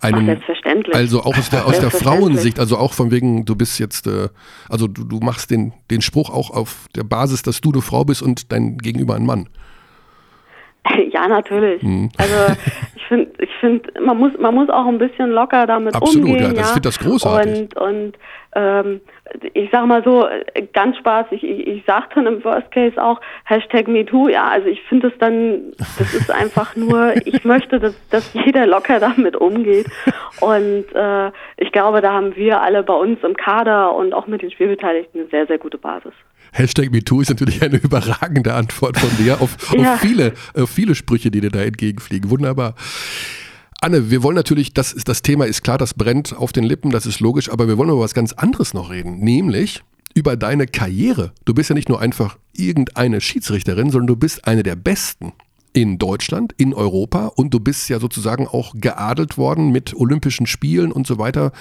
einen, 0.00 0.22
Ach, 0.22 0.26
selbstverständlich. 0.26 0.94
Also 0.94 1.22
auch 1.22 1.36
aus 1.36 1.50
der, 1.50 1.66
aus 1.66 1.78
der 1.78 1.90
Frauensicht, 1.90 2.58
also 2.58 2.76
auch 2.78 2.94
von 2.94 3.10
wegen, 3.10 3.44
du 3.44 3.54
bist 3.54 3.78
jetzt, 3.78 4.06
äh, 4.06 4.28
also 4.68 4.88
du, 4.88 5.04
du 5.04 5.18
machst 5.20 5.50
den, 5.50 5.72
den 5.90 6.00
Spruch 6.00 6.30
auch 6.30 6.50
auf 6.50 6.86
der 6.96 7.04
Basis, 7.04 7.42
dass 7.42 7.60
du 7.60 7.72
eine 7.72 7.82
Frau 7.82 8.04
bist 8.04 8.22
und 8.22 8.50
dein 8.52 8.78
Gegenüber 8.78 9.14
ein 9.14 9.26
Mann. 9.26 9.48
Ja, 11.12 11.28
natürlich. 11.28 11.82
Hm. 11.82 12.08
Also 12.18 12.54
ich 12.96 13.02
finde, 13.04 13.30
ich 13.38 13.50
finde, 13.60 14.00
man 14.00 14.18
muss, 14.18 14.32
man 14.38 14.54
muss 14.54 14.68
auch 14.70 14.86
ein 14.86 14.98
bisschen 14.98 15.30
locker 15.30 15.66
damit 15.66 15.94
Absolut, 15.94 16.28
umgehen. 16.28 16.36
Absolut, 16.36 16.56
ja, 16.56 16.62
das, 16.62 16.74
ja. 16.74 16.80
das 16.80 16.98
großartig. 16.98 17.60
Und, 17.60 17.76
und 17.76 18.18
ähm, 18.54 19.00
ich 19.54 19.70
sag 19.70 19.86
mal 19.86 20.02
so, 20.02 20.26
ganz 20.72 20.96
spaßig, 20.96 21.44
ich, 21.44 21.66
ich 21.66 21.84
sag 21.86 22.12
dann 22.14 22.26
im 22.26 22.42
Worst 22.42 22.70
Case 22.72 23.00
auch 23.02 23.20
Hashtag 23.44 23.86
MeToo, 23.86 24.28
ja, 24.28 24.48
also 24.48 24.66
ich 24.66 24.82
finde 24.82 25.08
es 25.08 25.18
dann, 25.18 25.72
das 25.78 26.14
ist 26.14 26.30
einfach 26.32 26.74
nur, 26.74 27.14
ich 27.24 27.44
möchte, 27.44 27.78
dass, 27.78 27.94
dass 28.08 28.34
jeder 28.34 28.66
locker 28.66 28.98
damit 28.98 29.36
umgeht 29.36 29.86
und 30.40 30.84
äh, 30.94 31.30
ich 31.58 31.70
glaube, 31.70 32.00
da 32.00 32.12
haben 32.12 32.34
wir 32.34 32.60
alle 32.60 32.82
bei 32.82 32.94
uns 32.94 33.22
im 33.22 33.36
Kader 33.36 33.94
und 33.94 34.12
auch 34.14 34.26
mit 34.26 34.42
den 34.42 34.50
Spielbeteiligten 34.50 35.20
eine 35.20 35.30
sehr, 35.30 35.46
sehr 35.46 35.58
gute 35.58 35.78
Basis. 35.78 36.12
Hashtag 36.52 36.90
MeToo 36.90 37.20
ist 37.20 37.30
natürlich 37.30 37.62
eine 37.62 37.76
überragende 37.82 38.54
Antwort 38.54 38.98
von 38.98 39.10
dir 39.16 39.40
auf, 39.40 39.56
ja. 39.76 39.94
auf 39.94 40.00
viele, 40.00 40.34
äh, 40.54 40.66
viele 40.66 40.94
Sprüche, 40.94 41.30
die 41.30 41.40
dir 41.40 41.50
da 41.50 41.62
entgegenfliegen. 41.62 42.30
Wunderbar. 42.30 42.74
Anne, 43.80 44.10
wir 44.10 44.22
wollen 44.22 44.36
natürlich, 44.36 44.74
das, 44.74 44.92
ist, 44.92 45.08
das 45.08 45.22
Thema 45.22 45.46
ist 45.46 45.62
klar, 45.62 45.78
das 45.78 45.94
brennt 45.94 46.36
auf 46.36 46.52
den 46.52 46.64
Lippen, 46.64 46.90
das 46.90 47.06
ist 47.06 47.20
logisch, 47.20 47.50
aber 47.50 47.66
wir 47.66 47.78
wollen 47.78 47.88
über 47.88 48.00
was 48.00 48.12
ganz 48.12 48.32
anderes 48.34 48.74
noch 48.74 48.90
reden, 48.90 49.20
nämlich 49.20 49.82
über 50.14 50.36
deine 50.36 50.66
Karriere. 50.66 51.32
Du 51.46 51.54
bist 51.54 51.70
ja 51.70 51.74
nicht 51.74 51.88
nur 51.88 52.00
einfach 52.00 52.36
irgendeine 52.52 53.20
Schiedsrichterin, 53.20 53.90
sondern 53.90 54.08
du 54.08 54.16
bist 54.16 54.46
eine 54.46 54.62
der 54.62 54.76
besten 54.76 55.32
in 55.72 55.98
Deutschland, 55.98 56.52
in 56.56 56.74
Europa 56.74 57.26
und 57.26 57.54
du 57.54 57.60
bist 57.60 57.88
ja 57.88 58.00
sozusagen 58.00 58.46
auch 58.48 58.74
geadelt 58.74 59.38
worden 59.38 59.70
mit 59.70 59.94
Olympischen 59.94 60.46
Spielen 60.46 60.92
und 60.92 61.06
so 61.06 61.18
weiter. 61.18 61.52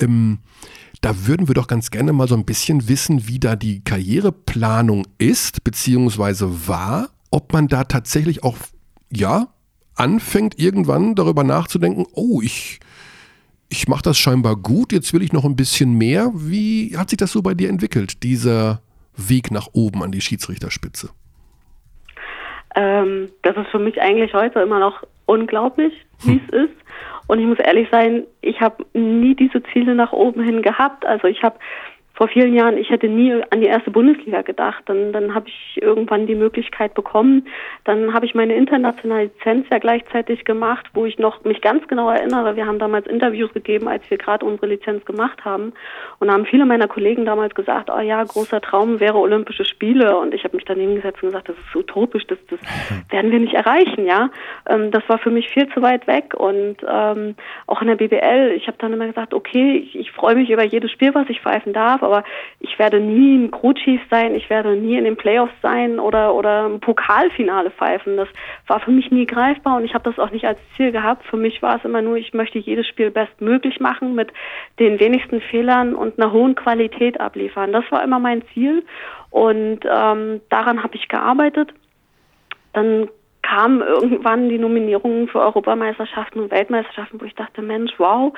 Ähm, 0.00 0.38
da 1.02 1.26
würden 1.26 1.48
wir 1.48 1.54
doch 1.54 1.66
ganz 1.66 1.90
gerne 1.90 2.12
mal 2.12 2.28
so 2.28 2.36
ein 2.36 2.46
bisschen 2.46 2.88
wissen, 2.88 3.26
wie 3.26 3.40
da 3.40 3.56
die 3.56 3.82
Karriereplanung 3.82 5.04
ist, 5.18 5.64
beziehungsweise 5.64 6.68
war, 6.68 7.08
ob 7.30 7.52
man 7.52 7.66
da 7.66 7.84
tatsächlich 7.84 8.44
auch, 8.44 8.56
ja, 9.10 9.48
anfängt 9.96 10.58
irgendwann 10.58 11.16
darüber 11.16 11.42
nachzudenken, 11.42 12.06
oh, 12.14 12.40
ich, 12.40 12.78
ich 13.68 13.88
mache 13.88 14.02
das 14.02 14.16
scheinbar 14.16 14.54
gut, 14.56 14.92
jetzt 14.92 15.12
will 15.12 15.22
ich 15.22 15.32
noch 15.32 15.44
ein 15.44 15.56
bisschen 15.56 15.92
mehr. 15.98 16.30
Wie 16.34 16.96
hat 16.96 17.10
sich 17.10 17.18
das 17.18 17.32
so 17.32 17.42
bei 17.42 17.54
dir 17.54 17.68
entwickelt, 17.68 18.22
dieser 18.22 18.80
Weg 19.16 19.50
nach 19.50 19.68
oben 19.72 20.04
an 20.04 20.12
die 20.12 20.20
Schiedsrichterspitze? 20.20 21.10
Ähm, 22.76 23.28
das 23.42 23.56
ist 23.56 23.68
für 23.70 23.80
mich 23.80 24.00
eigentlich 24.00 24.32
heute 24.34 24.60
immer 24.60 24.78
noch 24.78 25.02
unglaublich, 25.26 25.92
wie 26.20 26.34
hm. 26.34 26.40
es 26.46 26.54
ist. 26.54 26.81
Und 27.32 27.38
ich 27.38 27.46
muss 27.46 27.60
ehrlich 27.60 27.88
sein, 27.90 28.24
ich 28.42 28.60
habe 28.60 28.84
nie 28.92 29.34
diese 29.34 29.62
Ziele 29.72 29.94
nach 29.94 30.12
oben 30.12 30.42
hin 30.42 30.60
gehabt. 30.60 31.06
Also 31.06 31.28
ich 31.28 31.42
habe 31.42 31.58
vor 32.22 32.28
vielen 32.28 32.54
Jahren, 32.54 32.78
ich 32.78 32.88
hätte 32.88 33.08
nie 33.08 33.32
an 33.50 33.60
die 33.62 33.66
erste 33.66 33.90
Bundesliga 33.90 34.42
gedacht. 34.42 34.84
Dann, 34.86 35.12
dann 35.12 35.34
habe 35.34 35.48
ich 35.48 35.82
irgendwann 35.82 36.28
die 36.28 36.36
Möglichkeit 36.36 36.94
bekommen. 36.94 37.48
Dann 37.82 38.14
habe 38.14 38.26
ich 38.26 38.32
meine 38.36 38.54
internationale 38.54 39.24
Lizenz 39.24 39.66
ja 39.72 39.78
gleichzeitig 39.78 40.44
gemacht, 40.44 40.86
wo 40.94 41.04
ich 41.04 41.18
noch 41.18 41.42
mich 41.42 41.60
ganz 41.60 41.88
genau 41.88 42.10
erinnere. 42.10 42.54
Wir 42.54 42.64
haben 42.64 42.78
damals 42.78 43.08
Interviews 43.08 43.52
gegeben, 43.52 43.88
als 43.88 44.08
wir 44.08 44.18
gerade 44.18 44.46
unsere 44.46 44.68
Lizenz 44.68 45.04
gemacht 45.04 45.44
haben. 45.44 45.72
Und 46.20 46.30
haben 46.30 46.46
viele 46.46 46.64
meiner 46.64 46.86
Kollegen 46.86 47.24
damals 47.24 47.56
gesagt, 47.56 47.90
oh 47.90 47.98
ja, 47.98 48.22
großer 48.22 48.60
Traum 48.60 49.00
wäre 49.00 49.18
Olympische 49.18 49.64
Spiele. 49.64 50.16
Und 50.16 50.32
ich 50.32 50.44
habe 50.44 50.54
mich 50.54 50.64
daneben 50.64 50.94
gesetzt 50.94 51.24
und 51.24 51.30
gesagt, 51.30 51.48
das 51.48 51.56
ist 51.56 51.74
utopisch, 51.74 52.24
das, 52.28 52.38
das 52.48 52.60
werden 53.10 53.32
wir 53.32 53.40
nicht 53.40 53.54
erreichen, 53.54 54.06
ja. 54.06 54.30
Ähm, 54.68 54.92
das 54.92 55.02
war 55.08 55.18
für 55.18 55.30
mich 55.30 55.48
viel 55.48 55.68
zu 55.70 55.82
weit 55.82 56.06
weg. 56.06 56.34
Und 56.34 56.76
ähm, 56.88 57.34
auch 57.66 57.82
in 57.82 57.88
der 57.88 57.96
BBL, 57.96 58.52
ich 58.54 58.68
habe 58.68 58.78
dann 58.78 58.92
immer 58.92 59.08
gesagt, 59.08 59.34
okay, 59.34 59.78
ich, 59.78 59.98
ich 59.98 60.12
freue 60.12 60.36
mich 60.36 60.50
über 60.50 60.62
jedes 60.62 60.92
Spiel, 60.92 61.12
was 61.16 61.28
ich 61.28 61.40
pfeifen 61.40 61.72
darf 61.72 62.00
aber 62.11 62.11
ich 62.60 62.78
werde 62.78 63.00
nie 63.00 63.38
ein 63.38 63.50
Crew 63.50 63.72
Chief 63.72 64.00
sein, 64.10 64.34
ich 64.34 64.50
werde 64.50 64.76
nie 64.76 64.96
in 64.96 65.04
den 65.04 65.16
Playoffs 65.16 65.54
sein 65.62 65.98
oder, 65.98 66.34
oder 66.34 66.66
ein 66.66 66.80
Pokalfinale 66.80 67.70
pfeifen. 67.70 68.16
Das 68.16 68.28
war 68.66 68.80
für 68.80 68.90
mich 68.90 69.10
nie 69.10 69.26
greifbar 69.26 69.76
und 69.76 69.84
ich 69.84 69.94
habe 69.94 70.04
das 70.04 70.18
auch 70.18 70.30
nicht 70.30 70.44
als 70.44 70.58
Ziel 70.76 70.92
gehabt. 70.92 71.24
Für 71.26 71.36
mich 71.36 71.62
war 71.62 71.76
es 71.76 71.84
immer 71.84 72.02
nur, 72.02 72.16
ich 72.16 72.34
möchte 72.34 72.58
jedes 72.58 72.86
Spiel 72.86 73.10
bestmöglich 73.10 73.80
machen, 73.80 74.14
mit 74.14 74.32
den 74.78 75.00
wenigsten 75.00 75.40
Fehlern 75.40 75.94
und 75.94 76.18
einer 76.18 76.32
hohen 76.32 76.54
Qualität 76.54 77.20
abliefern. 77.20 77.72
Das 77.72 77.84
war 77.90 78.02
immer 78.04 78.18
mein 78.18 78.42
Ziel 78.52 78.84
und 79.30 79.80
ähm, 79.84 80.40
daran 80.50 80.82
habe 80.82 80.96
ich 80.96 81.08
gearbeitet. 81.08 81.72
Dann 82.74 83.08
kamen 83.42 83.82
irgendwann 83.82 84.48
die 84.48 84.58
Nominierungen 84.58 85.28
für 85.28 85.40
Europameisterschaften 85.40 86.40
und 86.40 86.50
Weltmeisterschaften, 86.50 87.20
wo 87.20 87.24
ich 87.24 87.34
dachte, 87.34 87.60
Mensch, 87.60 87.92
wow, 87.98 88.32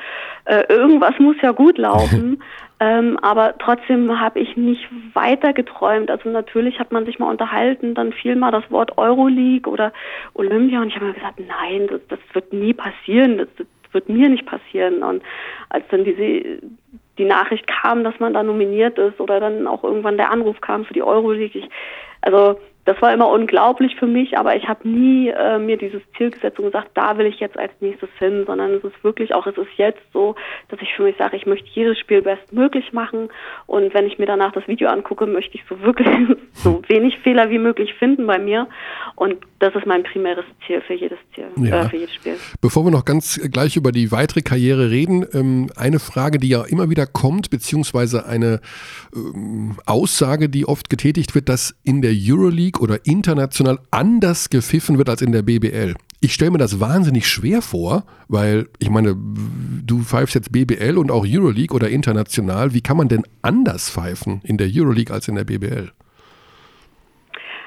äh, 0.47 0.65
irgendwas 0.69 1.19
muss 1.19 1.37
ja 1.43 1.53
gut 1.53 1.79
laufen. 1.79 2.43
ähm, 2.81 3.19
aber 3.23 3.55
trotzdem 3.59 4.21
habe 4.21 4.41
ich 4.41 4.57
nicht 4.57 4.89
weiter 5.15 5.53
geträumt. 5.53 6.11
Also 6.11 6.29
natürlich 6.29 6.79
hat 6.81 6.93
man 6.93 7.07
sich 7.07 7.19
mal 7.19 7.31
unterhalten, 7.31 7.95
dann 7.95 8.13
fiel 8.13 8.37
mal 8.37 8.51
das 8.51 8.69
Wort 8.71 8.99
Euroleague 8.99 9.71
oder 9.71 9.93
Olympia 10.35 10.81
und 10.81 10.89
ich 10.89 10.97
habe 10.97 11.07
mir 11.07 11.15
gesagt, 11.15 11.41
nein, 11.41 11.87
das, 11.89 12.01
das 12.09 12.19
wird 12.33 12.53
nie 12.53 12.75
passieren, 12.75 13.39
das, 13.39 13.49
das 13.57 13.67
wird 13.93 14.09
mir 14.09 14.29
nicht 14.29 14.47
passieren. 14.47 15.03
Und 15.03 15.23
als 15.69 15.85
dann 15.91 16.05
diese 16.05 16.61
die 17.17 17.25
Nachricht 17.25 17.67
kam, 17.69 18.03
dass 18.03 18.19
man 18.19 18.35
da 18.35 18.43
nominiert 18.43 18.99
ist 18.99 19.21
oder 19.21 19.39
dann 19.39 19.67
auch 19.69 19.85
irgendwann 19.85 20.17
der 20.17 20.31
Anruf 20.31 20.61
kam 20.61 20.85
für 20.85 20.95
die 20.95 21.03
Euroleague, 21.03 21.61
ich, 21.61 21.69
also 22.23 22.59
das 22.85 23.01
war 23.01 23.13
immer 23.15 23.29
unglaublich 23.29 23.97
für 23.97 24.07
mich, 24.07 24.37
aber 24.37 24.57
ich 24.57 24.69
habe 24.69 24.87
nie 24.89 25.29
äh, 25.29 25.59
mir 25.59 25.79
dieses 25.79 26.03
Ziel 26.17 26.31
gesetzt 26.31 26.59
und 26.59 26.67
gesagt, 26.67 26.91
da 26.95 27.17
will 27.17 27.27
ich 27.27 27.41
jetzt 27.41 27.59
als 27.59 27.73
nächstes 27.81 28.11
hin, 28.19 28.45
sondern 28.47 28.75
es 28.75 28.85
ist 28.85 29.03
wirklich 29.03 29.35
auch, 29.35 29.47
es 29.47 29.57
ist 29.57 29.71
jetzt 29.77 30.03
so, 30.13 30.35
dass 30.69 30.81
ich 30.83 30.93
für 30.95 31.05
mich 31.05 31.17
sage, 31.17 31.37
ich 31.37 31.47
möchte 31.47 31.69
jedes 31.73 31.99
Spiel 31.99 32.21
bestmöglich 32.21 32.93
machen 32.93 33.31
und 33.67 33.95
wenn 33.95 34.07
ich 34.07 34.19
mir 34.19 34.27
danach 34.27 34.53
das 34.53 34.69
Video 34.69 34.89
angucke, 34.89 35.27
möchte 35.27 35.57
ich 35.57 35.65
so 35.69 35.81
wirklich 35.81 36.09
so 36.53 36.83
wenig 36.89 37.19
Fehler 37.21 37.49
wie 37.51 37.59
möglich 37.59 37.95
finden 37.95 38.27
bei 38.27 38.39
mir 38.39 38.69
und 39.17 39.37
das 39.61 39.75
ist 39.75 39.87
mein 39.87 40.03
primäres 40.03 40.45
Ziel 40.67 40.83
für 40.83 40.95
jedes 40.95 41.19
Ziel, 41.35 41.47
ja. 41.57 41.85
äh, 41.85 41.89
für 41.89 41.97
jedes 41.97 42.15
Spiel. 42.15 42.37
Bevor 42.61 42.85
wir 42.85 42.91
noch 42.91 43.07
ganz 43.07 43.41
gleich 43.51 43.77
über 43.77 43.93
die 43.93 44.13
weitere 44.13 44.43
Karriere 44.43 44.91
reden, 44.91 45.25
ähm, 45.33 45.71
eine 45.77 45.99
Frage, 46.01 46.39
die 46.39 46.51
ja 46.51 46.65
immer 46.65 46.91
wieder 46.91 47.07
kommt, 47.07 47.49
beziehungsweise 47.49 48.27
eine 48.27 48.61
ähm, 49.17 49.79
Aussage, 49.87 50.51
die 50.51 50.67
oft 50.67 50.91
getätigt 50.91 51.35
wird, 51.35 51.49
dass 51.49 51.75
in 51.83 52.03
der 52.03 52.13
Euroleague 52.15 52.74
League 52.75 52.81
oder 52.81 52.99
international 53.05 53.79
anders 53.91 54.51
gepfiffen 54.51 54.99
wird 54.99 55.09
als 55.09 55.23
in 55.23 55.33
der 55.33 55.43
BBL. 55.43 55.95
Ich 56.21 56.33
stelle 56.33 56.53
mir 56.53 56.59
das 56.59 56.81
wahnsinnig 56.81 57.27
schwer 57.27 57.61
vor, 57.61 58.05
weil 58.29 58.69
ich 58.79 58.89
meine, 58.91 59.15
du 59.15 60.01
pfeifst 60.03 60.35
jetzt 60.35 60.53
BBL 60.53 60.97
und 60.97 61.11
auch 61.11 61.25
Euroleague 61.27 61.75
oder 61.75 61.89
international. 61.89 62.73
Wie 62.73 62.81
kann 62.81 62.97
man 62.97 63.09
denn 63.09 63.25
anders 63.43 63.91
pfeifen 63.91 64.41
in 64.45 64.57
der 64.57 64.69
Euroleague 64.73 65.13
als 65.15 65.29
in 65.29 65.35
der 65.35 65.45
BBL? 65.45 65.91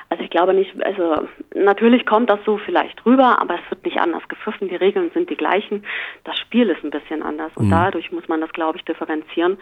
Also 0.09 0.23
ich 0.23 0.29
glaube 0.29 0.53
nicht, 0.53 0.71
also 0.83 1.27
natürlich 1.53 2.05
kommt 2.05 2.29
das 2.29 2.39
so 2.45 2.57
vielleicht 2.57 3.05
rüber, 3.05 3.39
aber 3.41 3.55
es 3.55 3.69
wird 3.69 3.83
nicht 3.83 3.99
anders 3.99 4.23
gepfiffen. 4.29 4.69
Die 4.69 4.75
Regeln 4.75 5.11
sind 5.13 5.29
die 5.29 5.35
gleichen. 5.35 5.83
Das 6.23 6.39
Spiel 6.39 6.69
ist 6.69 6.83
ein 6.83 6.91
bisschen 6.91 7.21
anders 7.21 7.51
und 7.55 7.67
Mhm. 7.67 7.71
dadurch 7.71 8.11
muss 8.11 8.27
man 8.29 8.39
das, 8.39 8.51
glaube 8.53 8.77
ich, 8.77 8.85
differenzieren. 8.85 9.57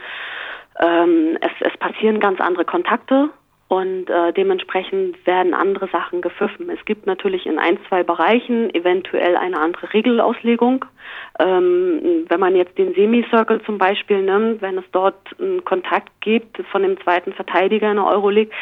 Ähm, 0.79 1.37
es, 1.41 1.51
es 1.71 1.75
passieren 1.79 2.19
ganz 2.19 2.39
andere 2.39 2.63
Kontakte 2.63 3.31
und 3.67 4.09
äh, 4.09 4.31
dementsprechend 4.33 5.25
werden 5.25 5.55
andere 5.55 5.87
Sachen 5.87 6.21
gepfiffen. 6.21 6.69
Es 6.69 6.83
gibt 6.85 7.07
natürlich 7.07 7.47
in 7.47 7.57
ein, 7.57 7.79
zwei 7.89 8.03
Bereichen 8.03 8.73
eventuell 8.75 9.35
eine 9.35 9.59
andere 9.59 9.91
Regelauslegung. 9.91 10.85
Ähm, 11.39 12.25
wenn 12.27 12.39
man 12.39 12.55
jetzt 12.55 12.77
den 12.77 12.93
Semicircle 12.93 13.61
zum 13.63 13.79
Beispiel 13.79 14.21
nimmt, 14.21 14.61
wenn 14.61 14.77
es 14.77 14.85
dort 14.91 15.17
einen 15.39 15.65
Kontakt 15.65 16.11
gibt 16.21 16.61
von 16.71 16.83
dem 16.83 17.01
zweiten 17.01 17.33
Verteidiger 17.33 17.89
in 17.89 17.97
der 17.97 18.05
Euroleague, 18.05 18.53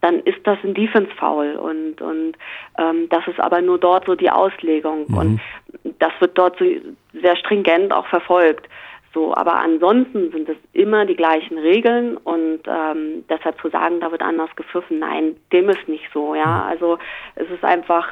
dann 0.00 0.20
ist 0.20 0.38
das 0.44 0.58
ein 0.62 0.74
Defense 0.74 1.10
Foul 1.16 1.56
und 1.56 2.00
und 2.00 2.34
ähm, 2.78 3.08
das 3.10 3.26
ist 3.26 3.40
aber 3.40 3.60
nur 3.60 3.78
dort 3.78 4.06
so 4.06 4.14
die 4.14 4.30
Auslegung 4.30 5.06
und 5.06 5.40
das 5.98 6.12
wird 6.20 6.38
dort 6.38 6.56
so 6.58 6.64
sehr 7.20 7.36
stringent 7.36 7.92
auch 7.92 8.06
verfolgt. 8.06 8.68
So, 9.18 9.34
aber 9.34 9.56
ansonsten 9.56 10.30
sind 10.30 10.48
es 10.48 10.56
immer 10.74 11.04
die 11.04 11.16
gleichen 11.16 11.58
Regeln 11.58 12.16
und 12.18 12.60
ähm, 12.68 13.24
deshalb 13.28 13.60
zu 13.60 13.68
sagen, 13.68 13.98
da 13.98 14.12
wird 14.12 14.22
anders 14.22 14.48
gepfiffen, 14.54 15.00
nein, 15.00 15.34
dem 15.52 15.68
ist 15.68 15.88
nicht 15.88 16.04
so, 16.14 16.36
ja. 16.36 16.66
Also 16.68 16.98
es 17.34 17.50
ist 17.50 17.64
einfach, 17.64 18.06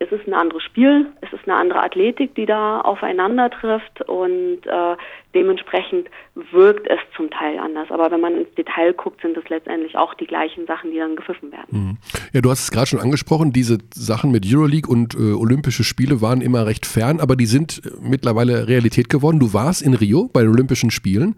es 0.00 0.10
ist 0.10 0.26
ein 0.26 0.34
anderes 0.34 0.64
Spiel, 0.64 1.06
es 1.20 1.32
ist 1.32 1.48
eine 1.48 1.56
andere 1.56 1.80
Athletik, 1.80 2.34
die 2.34 2.44
da 2.44 2.80
aufeinander 2.80 3.50
trifft 3.50 4.02
und 4.08 4.66
äh, 4.66 4.96
dementsprechend 5.34 6.08
wirkt 6.52 6.86
es 6.88 6.98
zum 7.16 7.30
Teil 7.30 7.58
anders. 7.58 7.90
Aber 7.90 8.10
wenn 8.10 8.20
man 8.20 8.36
ins 8.36 8.54
Detail 8.54 8.92
guckt, 8.92 9.20
sind 9.20 9.36
es 9.36 9.48
letztendlich 9.48 9.96
auch 9.96 10.14
die 10.14 10.26
gleichen 10.26 10.66
Sachen, 10.66 10.90
die 10.90 10.98
dann 10.98 11.16
gepfiffen 11.16 11.52
werden. 11.52 11.98
Ja, 12.32 12.40
du 12.40 12.50
hast 12.50 12.64
es 12.64 12.70
gerade 12.70 12.86
schon 12.86 13.00
angesprochen, 13.00 13.52
diese 13.52 13.78
Sachen 13.92 14.30
mit 14.30 14.46
Euroleague 14.46 14.90
und 14.90 15.14
äh, 15.14 15.32
Olympische 15.32 15.84
Spiele 15.84 16.20
waren 16.20 16.40
immer 16.40 16.66
recht 16.66 16.86
fern, 16.86 17.20
aber 17.20 17.36
die 17.36 17.46
sind 17.46 17.82
äh, 17.84 17.90
mittlerweile 18.00 18.68
Realität 18.68 19.08
geworden. 19.08 19.38
Du 19.38 19.52
warst 19.52 19.82
in 19.82 19.94
Rio 19.94 20.28
bei 20.32 20.42
den 20.42 20.50
Olympischen 20.50 20.90
Spielen. 20.90 21.36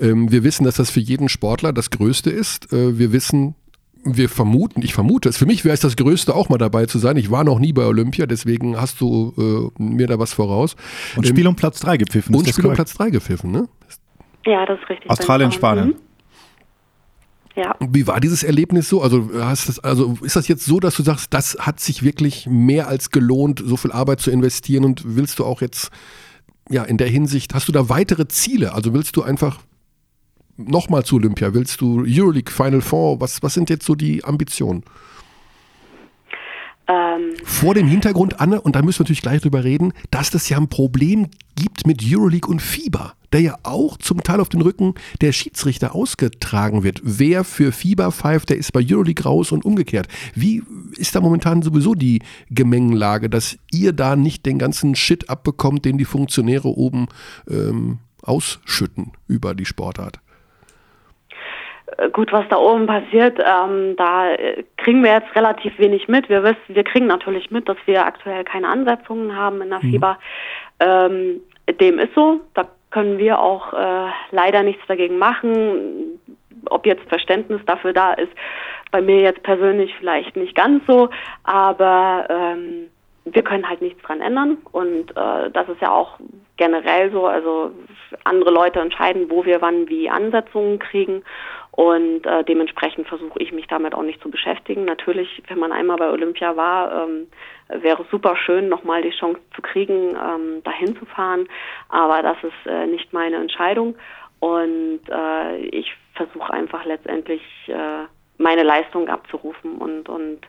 Ähm, 0.00 0.30
wir 0.30 0.44
wissen, 0.44 0.64
dass 0.64 0.76
das 0.76 0.90
für 0.90 1.00
jeden 1.00 1.28
Sportler 1.28 1.72
das 1.72 1.90
Größte 1.90 2.30
ist. 2.30 2.72
Äh, 2.72 2.98
wir 2.98 3.12
wissen, 3.12 3.54
wir 4.06 4.28
vermuten, 4.28 4.82
ich 4.82 4.94
vermute 4.94 5.28
es, 5.28 5.36
für 5.36 5.46
mich 5.46 5.64
wäre 5.64 5.74
es 5.74 5.80
das 5.80 5.96
Größte 5.96 6.34
auch 6.34 6.48
mal 6.48 6.58
dabei 6.58 6.86
zu 6.86 6.98
sein. 6.98 7.16
Ich 7.16 7.30
war 7.30 7.44
noch 7.44 7.58
nie 7.58 7.72
bei 7.72 7.84
Olympia, 7.84 8.26
deswegen 8.26 8.80
hast 8.80 9.00
du 9.00 9.72
äh, 9.78 9.82
mir 9.82 10.06
da 10.06 10.18
was 10.18 10.32
voraus. 10.32 10.76
Und 11.16 11.24
Ähm, 11.26 11.30
Spiel 11.30 11.46
um 11.46 11.56
Platz 11.56 11.80
3 11.80 11.96
gepfiffen. 11.96 12.34
und 12.34 12.48
Spiel 12.48 12.66
um? 12.66 12.74
Platz 12.74 12.94
3 12.94 13.10
gepfiffen, 13.10 13.50
ne? 13.50 13.68
Ja, 14.46 14.64
das 14.64 14.78
ist 14.80 14.88
richtig. 14.88 15.10
Australien. 15.10 15.50
Spanien. 15.52 15.94
Ja. 17.56 17.74
Wie 17.80 18.06
war 18.06 18.20
dieses 18.20 18.42
Erlebnis 18.42 18.88
so? 18.88 19.00
Also, 19.00 19.30
hast 19.40 19.68
das, 19.70 19.78
also 19.78 20.18
ist 20.22 20.36
das 20.36 20.46
jetzt 20.46 20.66
so, 20.66 20.78
dass 20.78 20.94
du 20.96 21.02
sagst, 21.02 21.32
das 21.32 21.56
hat 21.58 21.80
sich 21.80 22.02
wirklich 22.02 22.46
mehr 22.46 22.86
als 22.86 23.10
gelohnt, 23.10 23.62
so 23.64 23.76
viel 23.78 23.92
Arbeit 23.92 24.20
zu 24.20 24.30
investieren 24.30 24.84
und 24.84 25.02
willst 25.16 25.38
du 25.38 25.44
auch 25.44 25.62
jetzt, 25.62 25.90
ja, 26.68 26.82
in 26.84 26.98
der 26.98 27.08
Hinsicht, 27.08 27.54
hast 27.54 27.66
du 27.66 27.72
da 27.72 27.88
weitere 27.88 28.28
Ziele? 28.28 28.74
Also 28.74 28.92
willst 28.92 29.16
du 29.16 29.22
einfach 29.22 29.60
nochmal 30.56 31.04
zu 31.04 31.16
Olympia? 31.16 31.54
Willst 31.54 31.80
du 31.80 32.04
Euroleague, 32.06 32.52
Final 32.52 32.80
Four? 32.80 33.20
Was, 33.20 33.42
was 33.42 33.54
sind 33.54 33.70
jetzt 33.70 33.86
so 33.86 33.94
die 33.94 34.24
Ambitionen? 34.24 34.84
Ähm, 36.88 37.32
Vor 37.42 37.74
dem 37.74 37.88
Hintergrund, 37.88 38.40
Anne, 38.40 38.60
und 38.60 38.76
da 38.76 38.82
müssen 38.82 39.00
wir 39.00 39.04
natürlich 39.04 39.22
gleich 39.22 39.42
drüber 39.42 39.64
reden, 39.64 39.92
dass 40.10 40.30
das 40.30 40.48
ja 40.48 40.56
ein 40.56 40.68
Problem 40.68 41.28
gibt 41.56 41.86
mit 41.86 42.00
Euroleague 42.04 42.48
und 42.48 42.62
Fieber, 42.62 43.14
der 43.32 43.40
ja 43.40 43.58
auch 43.64 43.96
zum 43.96 44.22
Teil 44.22 44.40
auf 44.40 44.48
den 44.48 44.60
Rücken 44.60 44.94
der 45.20 45.32
Schiedsrichter 45.32 45.96
ausgetragen 45.96 46.84
wird. 46.84 47.00
Wer 47.02 47.42
für 47.42 47.72
Fieber 47.72 48.12
pfeift, 48.12 48.50
der 48.50 48.58
ist 48.58 48.72
bei 48.72 48.84
Euroleague 48.88 49.24
raus 49.24 49.50
und 49.50 49.64
umgekehrt. 49.64 50.06
Wie 50.34 50.62
ist 50.96 51.14
da 51.16 51.20
momentan 51.20 51.62
sowieso 51.62 51.94
die 51.94 52.22
Gemengenlage, 52.50 53.28
dass 53.28 53.58
ihr 53.72 53.92
da 53.92 54.14
nicht 54.14 54.46
den 54.46 54.58
ganzen 54.58 54.94
Shit 54.94 55.28
abbekommt, 55.28 55.84
den 55.84 55.98
die 55.98 56.04
Funktionäre 56.04 56.68
oben 56.68 57.08
ähm, 57.50 57.98
ausschütten 58.22 59.12
über 59.26 59.56
die 59.56 59.66
Sportart? 59.66 60.20
Gut, 62.12 62.30
was 62.32 62.46
da 62.48 62.56
oben 62.56 62.86
passiert, 62.86 63.38
ähm, 63.38 63.96
da 63.96 64.30
äh, 64.30 64.64
kriegen 64.76 65.02
wir 65.02 65.12
jetzt 65.12 65.34
relativ 65.34 65.78
wenig 65.78 66.08
mit. 66.08 66.28
Wir 66.28 66.42
wissen, 66.42 66.58
wir 66.68 66.84
kriegen 66.84 67.06
natürlich 67.06 67.50
mit, 67.50 67.68
dass 67.68 67.78
wir 67.86 68.04
aktuell 68.04 68.44
keine 68.44 68.68
Ansetzungen 68.68 69.34
haben 69.34 69.62
in 69.62 69.70
der 69.70 69.80
Fieber. 69.80 70.18
Ähm, 70.78 71.40
dem 71.80 71.98
ist 71.98 72.14
so. 72.14 72.40
Da 72.54 72.68
können 72.90 73.18
wir 73.18 73.40
auch 73.40 73.72
äh, 73.72 74.10
leider 74.30 74.62
nichts 74.62 74.82
dagegen 74.86 75.18
machen. 75.18 76.20
Ob 76.68 76.84
jetzt 76.84 77.08
Verständnis 77.08 77.60
dafür 77.66 77.92
da 77.92 78.12
ist, 78.12 78.32
bei 78.90 79.00
mir 79.00 79.20
jetzt 79.20 79.42
persönlich 79.42 79.94
vielleicht 79.98 80.36
nicht 80.36 80.54
ganz 80.54 80.84
so, 80.86 81.08
aber 81.44 82.26
ähm, 82.28 82.88
wir 83.24 83.42
können 83.42 83.68
halt 83.68 83.82
nichts 83.82 84.00
dran 84.02 84.20
ändern 84.20 84.58
und 84.72 85.10
äh, 85.16 85.50
das 85.52 85.68
ist 85.68 85.80
ja 85.80 85.92
auch 85.92 86.18
generell 86.56 87.10
so. 87.10 87.26
Also 87.26 87.72
andere 88.24 88.50
Leute 88.50 88.80
entscheiden, 88.80 89.28
wo 89.28 89.44
wir 89.44 89.60
wann 89.60 89.88
wie 89.88 90.08
Ansetzungen 90.08 90.78
kriegen 90.78 91.22
und 91.76 92.24
äh, 92.24 92.42
dementsprechend 92.42 93.06
versuche 93.06 93.38
ich 93.38 93.52
mich 93.52 93.66
damit 93.66 93.94
auch 93.94 94.02
nicht 94.02 94.22
zu 94.22 94.30
beschäftigen. 94.30 94.86
Natürlich, 94.86 95.42
wenn 95.48 95.58
man 95.58 95.72
einmal 95.72 95.98
bei 95.98 96.10
Olympia 96.10 96.56
war, 96.56 97.04
ähm, 97.04 97.28
wäre 97.68 98.02
es 98.02 98.10
super 98.10 98.34
schön, 98.34 98.70
nochmal 98.70 99.02
die 99.02 99.10
Chance 99.10 99.40
zu 99.54 99.60
kriegen, 99.60 100.16
ähm, 100.16 100.62
dahin 100.64 100.96
zu 100.96 101.04
fahren. 101.04 101.46
Aber 101.90 102.22
das 102.22 102.38
ist 102.42 102.66
äh, 102.66 102.86
nicht 102.86 103.12
meine 103.12 103.36
Entscheidung 103.36 103.94
und 104.40 105.00
äh, 105.10 105.56
ich 105.66 105.94
versuche 106.14 106.50
einfach 106.50 106.86
letztendlich 106.86 107.42
äh, 107.66 108.06
meine 108.38 108.62
Leistung 108.62 109.08
abzurufen 109.08 109.76
und 109.76 110.08
und 110.08 110.40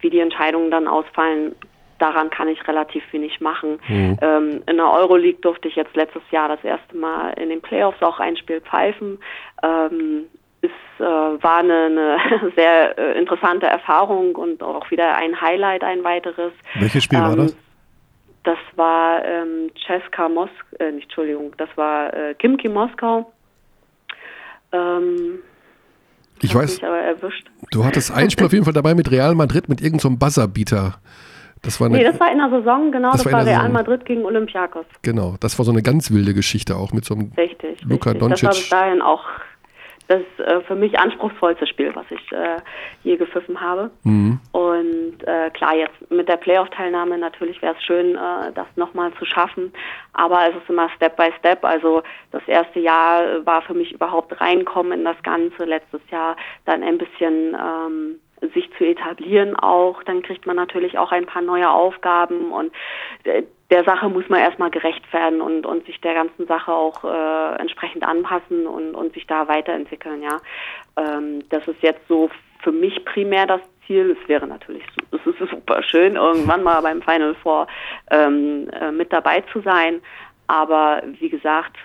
wie 0.00 0.10
die 0.10 0.20
Entscheidungen 0.20 0.70
dann 0.70 0.88
ausfallen, 0.88 1.54
daran 1.98 2.28
kann 2.28 2.48
ich 2.48 2.68
relativ 2.68 3.02
wenig 3.12 3.40
machen. 3.40 3.78
Ähm, 4.20 4.62
in 4.66 4.76
der 4.76 4.90
Euroleague 4.90 5.40
durfte 5.40 5.68
ich 5.68 5.76
jetzt 5.76 5.96
letztes 5.96 6.22
Jahr 6.30 6.48
das 6.48 6.62
erste 6.62 6.94
Mal 6.96 7.30
in 7.40 7.48
den 7.48 7.62
Playoffs 7.62 8.02
auch 8.02 8.20
ein 8.20 8.36
Spiel 8.36 8.60
pfeifen. 8.60 9.18
Ähm, 9.62 10.26
es 10.62 10.70
äh, 10.98 11.02
war 11.02 11.58
eine, 11.58 11.86
eine 11.86 12.52
sehr 12.56 12.98
äh, 12.98 13.18
interessante 13.18 13.66
Erfahrung 13.66 14.34
und 14.34 14.62
auch 14.62 14.90
wieder 14.90 15.14
ein 15.16 15.40
Highlight, 15.40 15.84
ein 15.84 16.02
weiteres. 16.04 16.52
Welches 16.78 17.04
Spiel 17.04 17.18
war 17.20 17.32
Ähm, 17.32 17.36
das? 17.38 17.56
Das 18.44 18.58
war 18.76 19.24
ähm, 19.24 19.70
Ceska 19.86 20.28
Moskau, 20.28 20.54
äh, 20.78 20.92
nicht, 20.92 21.04
Entschuldigung, 21.04 21.52
das 21.58 21.68
war 21.76 22.14
äh, 22.14 22.34
Kimki 22.34 22.68
Moskau. 22.68 23.30
Ähm, 24.72 25.40
Ich 26.40 26.54
weiß, 26.54 26.80
du 27.72 27.84
hattest 27.84 28.12
ein 28.12 28.30
Spiel 28.30 28.46
auf 28.46 28.52
jeden 28.52 28.64
Fall 28.64 28.74
dabei 28.74 28.94
mit 28.94 29.10
Real 29.10 29.34
Madrid 29.34 29.68
mit 29.68 29.80
irgendeinem 29.80 30.12
so 30.12 30.18
Buzzerbeater. 30.18 30.94
Das 31.62 31.80
war 31.80 31.88
eine, 31.88 31.96
Nee, 31.96 32.04
das 32.04 32.20
war 32.20 32.30
in 32.30 32.38
der 32.38 32.50
Saison, 32.50 32.92
genau, 32.92 33.10
Das 33.12 33.22
das, 33.22 33.32
war 33.32 33.40
war 33.40 33.46
Real 33.46 33.56
Saison. 33.62 33.72
Madrid 33.72 34.04
gegen 34.04 34.24
Olympiakos. 34.24 34.84
genau, 35.02 35.34
das 35.40 35.58
war 35.58 35.64
so 35.64 35.72
eine 35.72 35.82
ganz 35.82 36.10
wilde 36.12 36.34
Geschichte 36.34 36.76
auch 36.76 36.92
mit 36.92 37.04
so 37.04 37.14
einem 37.14 37.32
Richtig. 37.36 37.82
Luka 37.82 38.10
richtig. 38.10 38.28
Das 38.28 38.40
Doncic. 38.40 38.44
war 38.44 38.50
bis 38.54 38.68
dahin 38.68 39.02
auch 39.02 39.24
das 40.08 40.22
äh, 40.38 40.60
für 40.60 40.74
mich 40.74 40.98
anspruchsvollste 40.98 41.66
Spiel, 41.66 41.94
was 41.94 42.06
ich 42.10 42.32
äh, 42.32 42.58
je 43.02 43.16
gepfiffen 43.16 43.60
habe. 43.60 43.90
Mhm. 44.04 44.38
Und 44.52 45.22
äh, 45.26 45.50
klar, 45.50 45.74
jetzt 45.74 46.10
mit 46.10 46.28
der 46.28 46.36
Playoff-Teilnahme 46.36 47.18
natürlich 47.18 47.60
wäre 47.62 47.74
es 47.74 47.82
schön, 47.82 48.14
äh, 48.14 48.52
das 48.54 48.66
nochmal 48.76 49.12
zu 49.14 49.24
schaffen. 49.24 49.72
Aber 50.12 50.48
es 50.48 50.56
ist 50.56 50.68
immer 50.68 50.88
Step 50.90 51.16
by 51.16 51.32
Step. 51.38 51.64
Also 51.64 52.02
das 52.30 52.42
erste 52.46 52.80
Jahr 52.80 53.44
war 53.44 53.62
für 53.62 53.74
mich 53.74 53.92
überhaupt 53.92 54.40
reinkommen 54.40 55.00
in 55.00 55.04
das 55.04 55.20
Ganze. 55.22 55.64
Letztes 55.64 56.00
Jahr 56.10 56.36
dann 56.64 56.82
ein 56.82 56.98
bisschen 56.98 57.54
ähm, 57.54 58.20
sich 58.54 58.70
zu 58.78 58.84
etablieren 58.84 59.56
auch. 59.56 60.02
Dann 60.04 60.22
kriegt 60.22 60.46
man 60.46 60.56
natürlich 60.56 60.98
auch 60.98 61.10
ein 61.10 61.26
paar 61.26 61.42
neue 61.42 61.70
Aufgaben 61.70 62.52
und 62.52 62.72
äh, 63.24 63.42
der 63.70 63.84
Sache 63.84 64.08
muss 64.08 64.28
man 64.28 64.40
erstmal 64.40 64.70
gerecht 64.70 65.12
werden 65.12 65.40
und, 65.40 65.66
und 65.66 65.84
sich 65.86 66.00
der 66.00 66.14
ganzen 66.14 66.46
Sache 66.46 66.72
auch 66.72 67.04
äh, 67.04 67.60
entsprechend 67.60 68.04
anpassen 68.04 68.66
und, 68.66 68.94
und 68.94 69.12
sich 69.14 69.26
da 69.26 69.48
weiterentwickeln, 69.48 70.22
ja. 70.22 70.40
Ähm, 70.96 71.42
das 71.50 71.66
ist 71.66 71.82
jetzt 71.82 72.06
so 72.08 72.30
für 72.62 72.72
mich 72.72 73.04
primär 73.04 73.46
das 73.46 73.60
Ziel. 73.86 74.16
Es 74.20 74.28
wäre 74.28 74.46
natürlich, 74.46 74.84
es 75.10 75.26
ist 75.26 75.50
super 75.50 75.82
schön, 75.82 76.16
irgendwann 76.16 76.62
mal 76.62 76.80
beim 76.80 77.02
Final 77.02 77.34
Four 77.34 77.66
ähm, 78.10 78.68
äh, 78.70 78.92
mit 78.92 79.12
dabei 79.12 79.42
zu 79.52 79.60
sein. 79.60 80.00
Aber 80.46 81.02
wie 81.18 81.28
gesagt, 81.28 81.76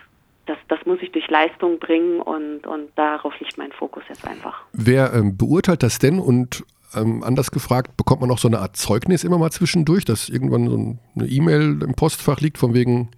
das, 0.45 0.57
das 0.67 0.79
muss 0.85 0.99
ich 1.01 1.11
durch 1.11 1.29
Leistung 1.29 1.79
bringen 1.79 2.19
und, 2.19 2.67
und 2.67 2.89
darauf 2.95 3.37
liegt 3.39 3.57
mein 3.57 3.71
Fokus 3.71 4.03
jetzt 4.09 4.27
einfach. 4.27 4.61
Wer 4.73 5.13
ähm, 5.13 5.37
beurteilt 5.37 5.81
das 5.81 5.99
denn 5.99 6.19
und 6.19 6.63
ähm, 6.95 7.23
anders 7.23 7.51
gefragt, 7.51 7.95
bekommt 7.97 8.21
man 8.21 8.31
auch 8.31 8.37
so 8.37 8.47
eine 8.47 8.59
Art 8.59 8.75
Zeugnis 8.75 9.23
immer 9.23 9.37
mal 9.37 9.51
zwischendurch, 9.51 10.05
dass 10.05 10.29
irgendwann 10.29 10.67
so 10.69 10.77
ein- 10.77 10.99
eine 11.15 11.27
E-Mail 11.27 11.81
im 11.83 11.93
Postfach 11.93 12.39
liegt 12.41 12.57
von 12.57 12.73
wegen 12.73 13.09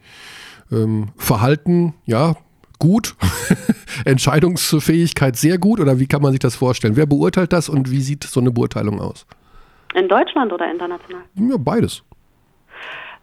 ähm, 0.71 1.09
Verhalten, 1.17 1.93
ja, 2.05 2.35
gut, 2.79 3.15
Entscheidungsfähigkeit 4.05 5.35
sehr 5.35 5.57
gut 5.57 5.79
oder 5.79 5.99
wie 5.99 6.07
kann 6.07 6.21
man 6.21 6.31
sich 6.31 6.39
das 6.39 6.55
vorstellen? 6.55 6.95
Wer 6.95 7.05
beurteilt 7.05 7.53
das 7.53 7.69
und 7.69 7.91
wie 7.91 8.01
sieht 8.01 8.23
so 8.23 8.39
eine 8.39 8.51
Beurteilung 8.51 8.99
aus? 8.99 9.25
In 9.93 10.07
Deutschland 10.07 10.51
oder 10.51 10.69
international? 10.71 11.21
Ja, 11.35 11.55
beides. 11.57 12.03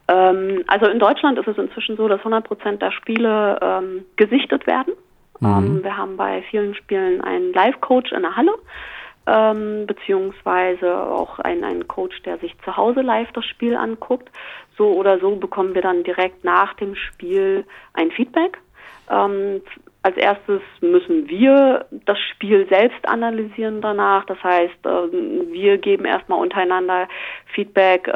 Ähm, 0.08 0.62
also 0.66 0.86
in 0.86 0.98
Deutschland 0.98 1.38
ist 1.38 1.48
es 1.48 1.58
inzwischen 1.58 1.96
so, 1.96 2.08
dass 2.08 2.18
100 2.20 2.44
Prozent 2.44 2.82
der 2.82 2.92
Spiele 2.92 3.58
ähm, 3.62 4.04
gesichtet 4.16 4.66
werden. 4.66 4.92
Ähm, 5.42 5.82
wir 5.82 5.96
haben 5.96 6.16
bei 6.16 6.42
vielen 6.50 6.74
Spielen 6.74 7.20
einen 7.22 7.52
Live-Coach 7.54 8.12
in 8.12 8.22
der 8.22 8.36
Halle. 8.36 8.52
Ähm, 9.30 9.86
beziehungsweise 9.86 10.98
auch 10.98 11.38
ein, 11.38 11.62
ein 11.62 11.86
Coach, 11.86 12.20
der 12.22 12.38
sich 12.38 12.56
zu 12.64 12.76
Hause 12.76 13.02
live 13.02 13.30
das 13.32 13.44
Spiel 13.44 13.76
anguckt. 13.76 14.28
So 14.76 14.92
oder 14.92 15.20
so 15.20 15.36
bekommen 15.36 15.74
wir 15.74 15.82
dann 15.82 16.02
direkt 16.02 16.42
nach 16.42 16.74
dem 16.74 16.96
Spiel 16.96 17.64
ein 17.94 18.10
Feedback. 18.10 18.58
Ähm, 19.08 19.62
als 20.02 20.16
erstes 20.16 20.62
müssen 20.80 21.28
wir 21.28 21.84
das 22.06 22.18
Spiel 22.32 22.66
selbst 22.70 23.06
analysieren 23.06 23.82
danach. 23.82 24.24
Das 24.24 24.42
heißt, 24.42 24.86
äh, 24.86 25.52
wir 25.52 25.76
geben 25.76 26.06
erstmal 26.06 26.40
untereinander 26.40 27.06
Feedback, 27.54 28.08
äh, 28.08 28.12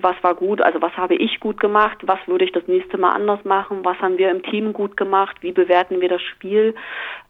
was 0.00 0.14
war 0.22 0.36
gut, 0.36 0.62
also 0.62 0.80
was 0.80 0.92
habe 0.96 1.16
ich 1.16 1.40
gut 1.40 1.58
gemacht, 1.58 1.98
was 2.02 2.20
würde 2.26 2.44
ich 2.44 2.52
das 2.52 2.68
nächste 2.68 2.98
Mal 2.98 3.12
anders 3.12 3.44
machen, 3.44 3.84
was 3.84 3.98
haben 3.98 4.16
wir 4.16 4.30
im 4.30 4.44
Team 4.44 4.72
gut 4.72 4.96
gemacht, 4.96 5.36
wie 5.40 5.52
bewerten 5.52 6.00
wir 6.00 6.08
das 6.08 6.22
Spiel. 6.22 6.74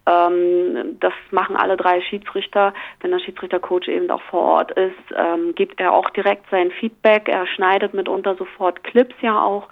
Ähm, 0.06 0.98
das 1.00 1.14
machen 1.30 1.56
alle 1.56 1.78
drei 1.78 2.02
Schiedsrichter. 2.02 2.74
Wenn 3.00 3.10
der 3.10 3.20
Schiedsrichtercoach 3.20 3.88
eben 3.88 4.10
auch 4.10 4.22
vor 4.22 4.42
Ort 4.42 4.72
ist, 4.72 4.92
ähm, 5.16 5.54
gibt 5.54 5.80
er 5.80 5.94
auch 5.94 6.10
direkt 6.10 6.44
sein 6.50 6.70
Feedback. 6.72 7.28
Er 7.28 7.46
schneidet 7.46 7.94
mitunter 7.94 8.34
sofort 8.34 8.84
Clips 8.84 9.14
ja 9.22 9.42
auch 9.42 9.68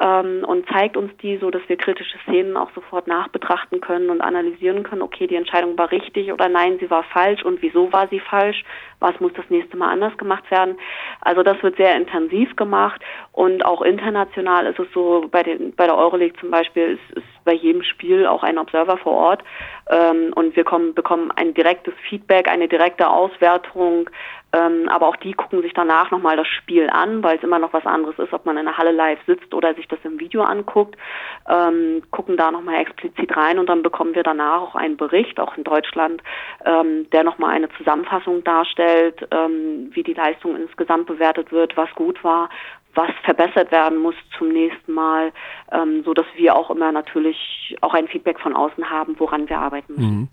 ähm, 0.00 0.44
und 0.46 0.68
zeigt 0.68 0.96
uns 0.96 1.10
die, 1.18 1.38
so 1.38 1.50
dass 1.50 1.62
wir 1.68 1.76
kritische 1.76 2.18
Szenen 2.24 2.56
auch 2.56 2.70
sofort 2.74 3.06
nachbetrachten 3.06 3.80
können 3.80 4.10
und 4.10 4.20
analysieren 4.20 4.82
können, 4.82 5.02
okay, 5.02 5.26
die 5.26 5.34
Entscheidung 5.34 5.76
war 5.76 5.90
richtig 5.90 6.32
oder 6.32 6.48
nein, 6.48 6.78
sie 6.80 6.90
war 6.90 7.02
falsch 7.02 7.42
und 7.44 7.62
wieso 7.62 7.92
war 7.92 8.08
sie 8.08 8.20
falsch, 8.20 8.64
was 9.00 9.18
muss 9.20 9.32
das 9.34 9.48
nächste 9.48 9.76
Mal 9.76 9.90
anders 9.90 10.16
gemacht 10.16 10.48
werden. 10.50 10.76
Also 11.20 11.42
das 11.42 11.62
wird 11.62 11.76
sehr 11.76 11.96
intensiv 11.96 12.54
gemacht 12.56 13.00
und 13.32 13.64
auch 13.64 13.82
international 13.82 14.66
ist 14.66 14.78
es 14.78 14.86
so, 14.92 15.26
bei, 15.30 15.42
den, 15.42 15.74
bei 15.74 15.86
der 15.86 15.96
Euroleague 15.96 16.38
zum 16.40 16.50
Beispiel 16.50 16.98
ist, 16.98 17.16
ist 17.16 17.37
bei 17.48 17.54
jedem 17.54 17.82
Spiel 17.82 18.26
auch 18.26 18.42
ein 18.42 18.58
Observer 18.58 18.98
vor 18.98 19.14
Ort. 19.14 19.42
Ähm, 19.88 20.34
und 20.34 20.54
wir 20.54 20.64
kommen, 20.64 20.92
bekommen 20.92 21.32
ein 21.34 21.54
direktes 21.54 21.94
Feedback, 22.06 22.46
eine 22.46 22.68
direkte 22.68 23.08
Auswertung. 23.08 24.10
Ähm, 24.52 24.88
aber 24.88 25.08
auch 25.08 25.16
die 25.16 25.32
gucken 25.32 25.62
sich 25.62 25.72
danach 25.74 26.10
nochmal 26.10 26.36
das 26.36 26.46
Spiel 26.46 26.88
an, 26.90 27.22
weil 27.22 27.36
es 27.36 27.42
immer 27.42 27.58
noch 27.58 27.72
was 27.74 27.84
anderes 27.84 28.18
ist, 28.18 28.32
ob 28.32 28.46
man 28.46 28.56
in 28.56 28.64
der 28.64 28.78
Halle 28.78 28.92
live 28.92 29.18
sitzt 29.26 29.52
oder 29.52 29.74
sich 29.74 29.88
das 29.88 29.98
im 30.04 30.20
Video 30.20 30.42
anguckt, 30.42 30.96
ähm, 31.48 32.02
gucken 32.10 32.38
da 32.38 32.50
nochmal 32.50 32.80
explizit 32.80 33.36
rein 33.36 33.58
und 33.58 33.68
dann 33.68 33.82
bekommen 33.82 34.14
wir 34.14 34.22
danach 34.22 34.62
auch 34.62 34.74
einen 34.74 34.96
Bericht, 34.96 35.38
auch 35.38 35.56
in 35.58 35.64
Deutschland, 35.64 36.22
ähm, 36.64 37.08
der 37.10 37.24
nochmal 37.24 37.54
eine 37.54 37.68
Zusammenfassung 37.76 38.42
darstellt, 38.42 39.26
ähm, 39.30 39.90
wie 39.92 40.02
die 40.02 40.14
Leistung 40.14 40.56
insgesamt 40.56 41.06
bewertet 41.06 41.52
wird, 41.52 41.76
was 41.76 41.90
gut 41.94 42.24
war, 42.24 42.48
was 42.98 43.10
verbessert 43.22 43.70
werden 43.70 43.98
muss 43.98 44.16
zum 44.36 44.48
nächsten 44.48 44.92
Mal, 44.92 45.32
ähm, 45.70 46.02
so 46.04 46.14
dass 46.14 46.26
wir 46.36 46.56
auch 46.56 46.68
immer 46.68 46.90
natürlich 46.90 47.76
auch 47.80 47.94
ein 47.94 48.08
Feedback 48.08 48.40
von 48.40 48.54
außen 48.54 48.90
haben, 48.90 49.14
woran 49.18 49.48
wir 49.48 49.58
arbeiten 49.58 49.94
müssen. 49.94 50.16
Mhm. 50.16 50.28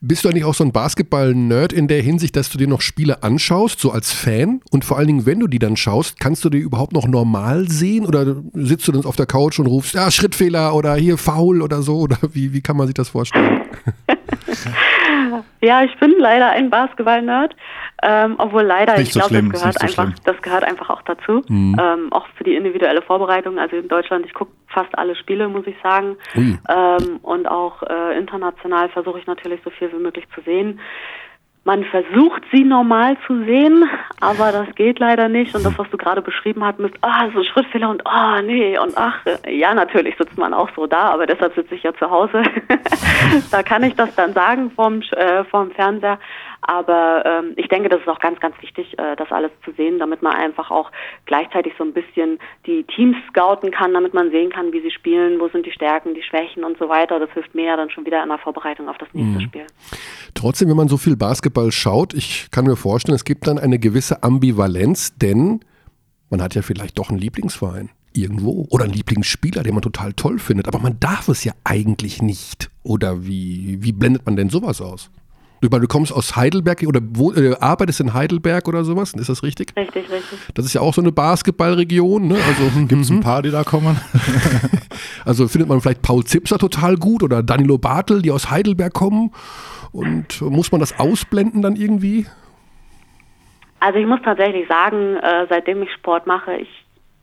Bist 0.00 0.24
du 0.24 0.28
eigentlich 0.28 0.44
auch 0.44 0.54
so 0.54 0.62
ein 0.62 0.70
Basketball-Nerd 0.70 1.72
in 1.72 1.88
der 1.88 2.00
Hinsicht, 2.02 2.36
dass 2.36 2.50
du 2.50 2.56
dir 2.56 2.68
noch 2.68 2.82
Spiele 2.82 3.24
anschaust, 3.24 3.80
so 3.80 3.90
als 3.90 4.12
Fan? 4.12 4.60
Und 4.70 4.84
vor 4.84 4.96
allen 4.96 5.08
Dingen, 5.08 5.26
wenn 5.26 5.40
du 5.40 5.48
die 5.48 5.58
dann 5.58 5.76
schaust, 5.76 6.20
kannst 6.20 6.44
du 6.44 6.50
die 6.50 6.58
überhaupt 6.58 6.92
noch 6.92 7.08
normal 7.08 7.66
sehen? 7.68 8.06
Oder 8.06 8.36
sitzt 8.52 8.86
du 8.86 8.92
dann 8.92 9.06
auf 9.06 9.16
der 9.16 9.26
Couch 9.26 9.58
und 9.58 9.66
rufst, 9.66 9.94
ja, 9.94 10.08
Schrittfehler 10.10 10.74
oder 10.74 10.94
hier 10.94 11.18
faul 11.18 11.62
oder 11.62 11.82
so? 11.82 11.94
Oder 12.04 12.18
wie, 12.34 12.52
wie 12.52 12.60
kann 12.60 12.76
man 12.76 12.86
sich 12.86 12.94
das 12.94 13.08
vorstellen? 13.08 13.62
ja, 15.62 15.82
ich 15.82 15.98
bin 15.98 16.14
leider 16.18 16.50
ein 16.50 16.70
Basketball-Nerd. 16.70 17.56
Ähm, 18.02 18.34
obwohl 18.38 18.62
leider, 18.62 18.98
ich 18.98 19.12
glaube, 19.12 19.34
so 19.34 19.40
das 19.40 19.50
gehört 19.50 19.74
so 19.74 19.80
einfach, 19.80 20.04
schlimm. 20.04 20.14
das 20.24 20.42
gehört 20.42 20.64
einfach 20.64 20.90
auch 20.90 21.02
dazu. 21.02 21.42
Mhm. 21.48 21.76
Ähm, 21.80 22.12
auch 22.12 22.26
für 22.36 22.44
die 22.44 22.54
individuelle 22.54 23.02
Vorbereitung. 23.02 23.58
Also 23.58 23.76
in 23.76 23.88
Deutschland, 23.88 24.26
ich 24.26 24.34
gucke 24.34 24.52
fast 24.68 24.96
alle 24.98 25.16
Spiele, 25.16 25.48
muss 25.48 25.66
ich 25.66 25.76
sagen. 25.82 26.16
Ähm, 26.68 27.18
und 27.22 27.46
auch 27.46 27.82
äh, 27.82 28.18
international 28.18 28.88
versuche 28.90 29.18
ich 29.20 29.26
natürlich 29.26 29.60
so 29.64 29.70
viel 29.70 29.90
wie 29.92 30.02
möglich 30.02 30.26
zu 30.34 30.40
sehen. 30.42 30.80
Man 31.66 31.82
versucht 31.84 32.42
sie 32.52 32.62
normal 32.62 33.16
zu 33.26 33.42
sehen, 33.44 33.88
aber 34.20 34.52
das 34.52 34.74
geht 34.74 34.98
leider 34.98 35.30
nicht. 35.30 35.54
Und 35.54 35.64
das, 35.64 35.78
was 35.78 35.88
du 35.88 35.96
gerade 35.96 36.20
beschrieben 36.20 36.62
hast, 36.62 36.78
mit, 36.78 36.92
ah, 37.00 37.30
so 37.34 37.42
Schrittfehler 37.42 37.88
und, 37.88 38.06
ah, 38.06 38.42
nee, 38.42 38.78
und 38.78 38.92
ach, 38.96 39.20
ja, 39.48 39.72
natürlich 39.72 40.14
sitzt 40.18 40.36
man 40.36 40.52
auch 40.52 40.68
so 40.76 40.86
da, 40.86 41.08
aber 41.08 41.24
deshalb 41.24 41.54
sitze 41.54 41.74
ich 41.74 41.82
ja 41.82 41.94
zu 41.94 42.10
Hause. 42.10 42.42
da 43.50 43.62
kann 43.62 43.82
ich 43.82 43.94
das 43.94 44.14
dann 44.14 44.34
sagen 44.34 44.72
vom, 44.72 45.00
äh, 45.12 45.44
vom 45.44 45.70
Fernseher. 45.70 46.18
Aber 46.66 47.24
ähm, 47.26 47.52
ich 47.56 47.68
denke, 47.68 47.88
das 47.88 48.00
ist 48.00 48.08
auch 48.08 48.20
ganz, 48.20 48.40
ganz 48.40 48.54
wichtig, 48.60 48.98
äh, 48.98 49.16
das 49.16 49.30
alles 49.30 49.50
zu 49.64 49.72
sehen, 49.72 49.98
damit 49.98 50.22
man 50.22 50.34
einfach 50.34 50.70
auch 50.70 50.90
gleichzeitig 51.26 51.74
so 51.78 51.84
ein 51.84 51.92
bisschen 51.92 52.38
die 52.66 52.84
Teams 52.84 53.16
scouten 53.28 53.70
kann, 53.70 53.92
damit 53.92 54.14
man 54.14 54.30
sehen 54.30 54.50
kann, 54.50 54.72
wie 54.72 54.80
sie 54.80 54.90
spielen, 54.90 55.40
wo 55.40 55.48
sind 55.48 55.66
die 55.66 55.72
Stärken, 55.72 56.14
die 56.14 56.22
Schwächen 56.22 56.64
und 56.64 56.78
so 56.78 56.88
weiter. 56.88 57.18
Das 57.18 57.30
hilft 57.32 57.54
mir 57.54 57.66
ja 57.66 57.76
dann 57.76 57.90
schon 57.90 58.06
wieder 58.06 58.22
in 58.22 58.28
der 58.28 58.38
Vorbereitung 58.38 58.88
auf 58.88 58.98
das 58.98 59.08
nächste 59.12 59.38
Mhm. 59.38 59.40
Spiel. 59.40 59.66
Trotzdem, 60.34 60.68
wenn 60.68 60.76
man 60.76 60.88
so 60.88 60.96
viel 60.96 61.16
Basketball 61.16 61.70
schaut, 61.70 62.14
ich 62.14 62.50
kann 62.50 62.64
mir 62.64 62.76
vorstellen, 62.76 63.16
es 63.16 63.24
gibt 63.24 63.46
dann 63.46 63.58
eine 63.58 63.78
gewisse 63.78 64.22
Ambivalenz, 64.22 65.16
denn 65.16 65.60
man 66.30 66.42
hat 66.42 66.54
ja 66.54 66.62
vielleicht 66.62 66.98
doch 66.98 67.10
einen 67.10 67.18
Lieblingsverein 67.18 67.90
irgendwo 68.16 68.66
oder 68.70 68.84
einen 68.84 68.92
Lieblingsspieler, 68.92 69.62
den 69.62 69.74
man 69.74 69.82
total 69.82 70.12
toll 70.12 70.38
findet, 70.38 70.68
aber 70.68 70.78
man 70.78 70.98
darf 71.00 71.28
es 71.28 71.44
ja 71.44 71.52
eigentlich 71.64 72.22
nicht. 72.22 72.70
Oder 72.82 73.26
wie, 73.26 73.78
wie 73.82 73.92
blendet 73.92 74.24
man 74.24 74.36
denn 74.36 74.50
sowas 74.50 74.80
aus? 74.80 75.10
Du, 75.64 75.78
du 75.78 75.86
kommst 75.86 76.12
aus 76.12 76.36
Heidelberg 76.36 76.82
oder 76.86 77.00
wo, 77.02 77.32
äh, 77.32 77.56
arbeitest 77.58 78.00
in 78.00 78.12
Heidelberg 78.12 78.68
oder 78.68 78.84
sowas, 78.84 79.14
ist 79.14 79.30
das 79.30 79.42
richtig? 79.42 79.72
Richtig, 79.74 80.10
richtig. 80.10 80.38
Das 80.52 80.66
ist 80.66 80.74
ja 80.74 80.82
auch 80.82 80.92
so 80.92 81.00
eine 81.00 81.10
Basketballregion, 81.10 82.28
ne? 82.28 82.34
Also 82.34 82.80
Gibt 82.86 83.00
es 83.00 83.10
ein 83.10 83.20
paar, 83.20 83.40
die 83.42 83.50
da 83.50 83.64
kommen? 83.64 83.98
Also 85.26 85.48
findet 85.48 85.70
man 85.70 85.80
vielleicht 85.80 86.02
Paul 86.02 86.22
Zipser 86.24 86.58
total 86.58 86.96
gut 86.96 87.22
oder 87.22 87.42
Danilo 87.42 87.78
Bartel, 87.78 88.20
die 88.20 88.30
aus 88.30 88.50
Heidelberg 88.50 88.92
kommen. 88.92 89.32
Und 89.90 90.42
muss 90.42 90.70
man 90.70 90.80
das 90.80 90.98
ausblenden 91.00 91.62
dann 91.62 91.76
irgendwie? 91.76 92.26
Also 93.80 93.98
ich 93.98 94.06
muss 94.06 94.20
tatsächlich 94.22 94.68
sagen, 94.68 95.16
äh, 95.16 95.46
seitdem 95.48 95.82
ich 95.82 95.90
Sport 95.92 96.26
mache, 96.26 96.56
ich 96.56 96.68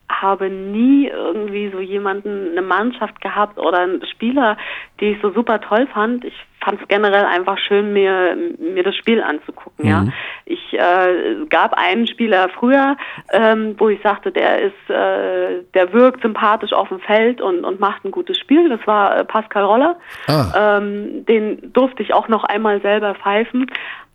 habe 0.09 0.49
nie 0.49 1.07
irgendwie 1.07 1.69
so 1.69 1.79
jemanden, 1.79 2.51
eine 2.51 2.63
Mannschaft 2.63 3.21
gehabt 3.21 3.59
oder 3.59 3.81
einen 3.81 4.03
Spieler, 4.07 4.57
die 4.99 5.11
ich 5.11 5.21
so 5.21 5.31
super 5.31 5.61
toll 5.61 5.87
fand. 5.93 6.25
Ich 6.25 6.33
fand 6.63 6.81
es 6.81 6.87
generell 6.87 7.25
einfach 7.25 7.57
schön, 7.57 7.93
mir, 7.93 8.37
mir 8.59 8.83
das 8.83 8.95
Spiel 8.95 9.21
anzugucken. 9.21 9.87
Ja, 9.87 10.05
ich 10.45 10.73
äh, 10.73 11.45
gab 11.49 11.73
einen 11.73 12.07
Spieler 12.07 12.49
früher, 12.49 12.97
ähm, 13.31 13.75
wo 13.77 13.89
ich 13.89 14.01
sagte, 14.01 14.31
der 14.31 14.59
ist, 14.59 14.89
äh, 14.89 15.63
der 15.73 15.93
wirkt 15.93 16.21
sympathisch 16.21 16.73
auf 16.73 16.89
dem 16.89 16.99
Feld 16.99 17.41
und, 17.41 17.63
und 17.63 17.79
macht 17.79 18.05
ein 18.05 18.11
gutes 18.11 18.37
Spiel. 18.37 18.69
Das 18.69 18.85
war 18.85 19.17
äh, 19.17 19.25
Pascal 19.25 19.63
Roller. 19.63 19.97
Ah. 20.27 20.77
Ähm, 20.77 21.25
den 21.25 21.73
durfte 21.73 22.03
ich 22.03 22.13
auch 22.13 22.27
noch 22.27 22.43
einmal 22.43 22.81
selber 22.81 23.15
pfeifen. 23.15 23.67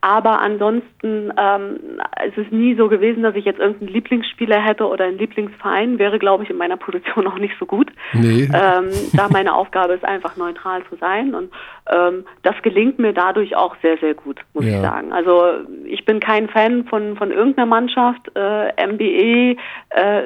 Aber 0.03 0.41
ansonsten 0.41 1.33
ähm, 1.37 1.81
es 2.25 2.37
ist 2.37 2.53
nie 2.53 2.75
so 2.77 2.89
gewesen, 2.89 3.23
dass 3.23 3.35
ich 3.35 3.45
jetzt 3.45 3.59
irgendeinen 3.59 3.93
Lieblingsspieler 3.93 4.61
hätte 4.63 4.87
oder 4.87 5.05
einen 5.07 5.19
Lieblingsverein. 5.19 5.99
Wäre, 5.99 6.19
glaube 6.19 6.45
ich, 6.45 6.51
in 6.51 6.57
meiner 6.59 6.77
Position 6.77 7.27
auch 7.27 7.39
nicht 7.39 7.55
so 7.59 7.67
gut. 7.67 7.91
Nee. 8.13 8.43
Ähm, 8.53 8.91
da 9.15 9.29
meine 9.31 9.55
Aufgabe 9.55 9.95
ist, 9.95 10.05
einfach 10.05 10.37
neutral 10.37 10.83
zu 10.91 10.97
sein. 10.97 11.35
Und 11.35 11.51
ähm, 11.91 12.25
das 12.43 12.55
gelingt 12.63 12.99
mir 12.99 13.13
dadurch 13.15 13.57
auch 13.57 13.75
sehr, 13.83 13.97
sehr 13.99 14.15
gut, 14.15 14.39
muss 14.55 14.65
Ja. 14.65 14.75
ich 14.77 14.81
sagen. 14.81 15.13
Also 15.13 15.43
ich 15.85 16.05
bin 16.05 16.21
kein 16.21 16.49
Fan 16.49 16.85
von, 16.85 17.17
von 17.17 17.31
irgendeiner 17.33 17.67
Mannschaft. 17.67 18.31
Äh, 18.37 18.87
MBE 18.87 19.57
äh, 19.91 20.23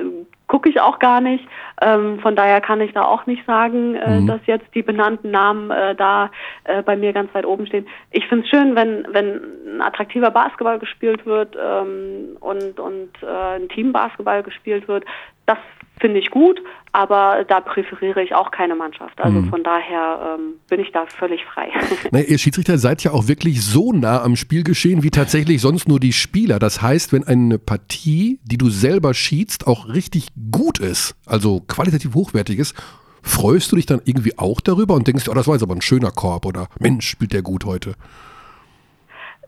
gucke 0.50 0.68
ich 0.68 0.80
auch 0.80 0.98
gar 0.98 1.20
nicht. 1.20 1.46
Ähm, 1.80 2.18
von 2.18 2.34
daher 2.34 2.60
kann 2.60 2.80
ich 2.80 2.92
da 2.92 3.04
auch 3.04 3.24
nicht 3.26 3.46
sagen, 3.46 3.94
äh, 3.94 4.26
dass 4.26 4.40
jetzt 4.46 4.66
die 4.74 4.82
benannten 4.82 5.30
Namen 5.30 5.70
äh, 5.70 5.94
da 5.94 6.30
äh, 6.64 6.82
bei 6.82 6.96
mir 6.96 7.12
ganz 7.12 7.32
weit 7.34 7.46
oben 7.46 7.66
stehen. 7.66 7.86
Ich 8.10 8.26
finde 8.26 8.44
es 8.44 8.50
schön, 8.50 8.74
wenn, 8.74 9.06
wenn 9.12 9.40
ein 9.76 9.80
attraktiver 9.80 10.32
Basketball 10.32 10.80
gespielt 10.80 11.24
wird 11.24 11.56
ähm, 11.56 12.36
und, 12.40 12.80
und 12.80 13.10
äh, 13.22 13.56
ein 13.56 13.68
Teambasketball 13.68 14.42
gespielt 14.42 14.88
wird. 14.88 15.04
Das 15.46 15.58
finde 16.00 16.18
ich 16.18 16.30
gut, 16.30 16.60
aber 16.92 17.44
da 17.46 17.60
präferiere 17.60 18.22
ich 18.22 18.34
auch 18.34 18.50
keine 18.50 18.74
Mannschaft. 18.74 19.20
Also 19.20 19.42
von 19.44 19.62
daher 19.62 20.36
ähm, 20.38 20.54
bin 20.68 20.80
ich 20.80 20.90
da 20.92 21.06
völlig 21.06 21.44
frei. 21.44 21.70
Na, 22.10 22.20
ihr 22.20 22.38
Schiedsrichter 22.38 22.78
seid 22.78 23.04
ja 23.04 23.12
auch 23.12 23.28
wirklich 23.28 23.64
so 23.64 23.92
nah 23.92 24.22
am 24.22 24.34
Spielgeschehen 24.34 25.02
wie 25.02 25.10
tatsächlich 25.10 25.60
sonst 25.60 25.88
nur 25.88 26.00
die 26.00 26.12
Spieler. 26.12 26.58
Das 26.58 26.82
heißt, 26.82 27.12
wenn 27.12 27.24
eine 27.24 27.58
Partie, 27.58 28.40
die 28.42 28.58
du 28.58 28.70
selber 28.70 29.14
schiedst, 29.14 29.66
auch 29.66 29.88
richtig 29.88 30.28
gut 30.50 30.80
ist, 30.80 31.14
also 31.26 31.60
qualitativ 31.60 32.14
hochwertig 32.14 32.58
ist, 32.58 32.74
freust 33.22 33.70
du 33.70 33.76
dich 33.76 33.86
dann 33.86 34.00
irgendwie 34.04 34.38
auch 34.38 34.60
darüber 34.60 34.94
und 34.94 35.06
denkst, 35.06 35.28
oh, 35.28 35.34
das 35.34 35.46
war 35.46 35.54
jetzt 35.54 35.62
aber 35.62 35.74
ein 35.74 35.82
schöner 35.82 36.10
Korb 36.10 36.44
oder 36.46 36.68
Mensch, 36.78 37.08
spielt 37.08 37.32
der 37.32 37.42
gut 37.42 37.64
heute. 37.64 37.94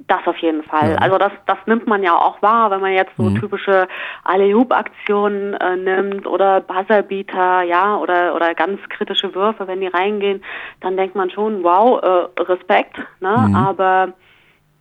Das 0.07 0.27
auf 0.27 0.37
jeden 0.39 0.63
Fall. 0.63 0.93
Ja. 0.93 0.97
Also 0.97 1.19
das, 1.19 1.33
das 1.47 1.59
nimmt 1.67 1.87
man 1.87 2.03
ja 2.03 2.17
auch 2.17 2.41
wahr, 2.43 2.71
wenn 2.71 2.81
man 2.81 2.93
jetzt 2.93 3.13
so 3.17 3.31
typische 3.31 3.87
Alley-Hoop-Aktionen 4.25 5.55
äh, 5.55 5.77
nimmt 5.77 6.27
oder 6.27 6.61
Buzzerbeater, 6.61 7.63
ja, 7.63 7.97
oder 7.97 8.35
oder 8.35 8.55
ganz 8.55 8.81
kritische 8.89 9.35
Würfe, 9.35 9.67
wenn 9.67 9.81
die 9.81 9.87
reingehen, 9.89 10.43
dann 10.81 10.97
denkt 10.97 11.15
man 11.15 11.31
schon, 11.31 11.63
wow, 11.63 12.03
äh, 12.03 12.43
Respekt, 12.43 12.97
ne? 13.21 13.53
Aber 13.55 14.13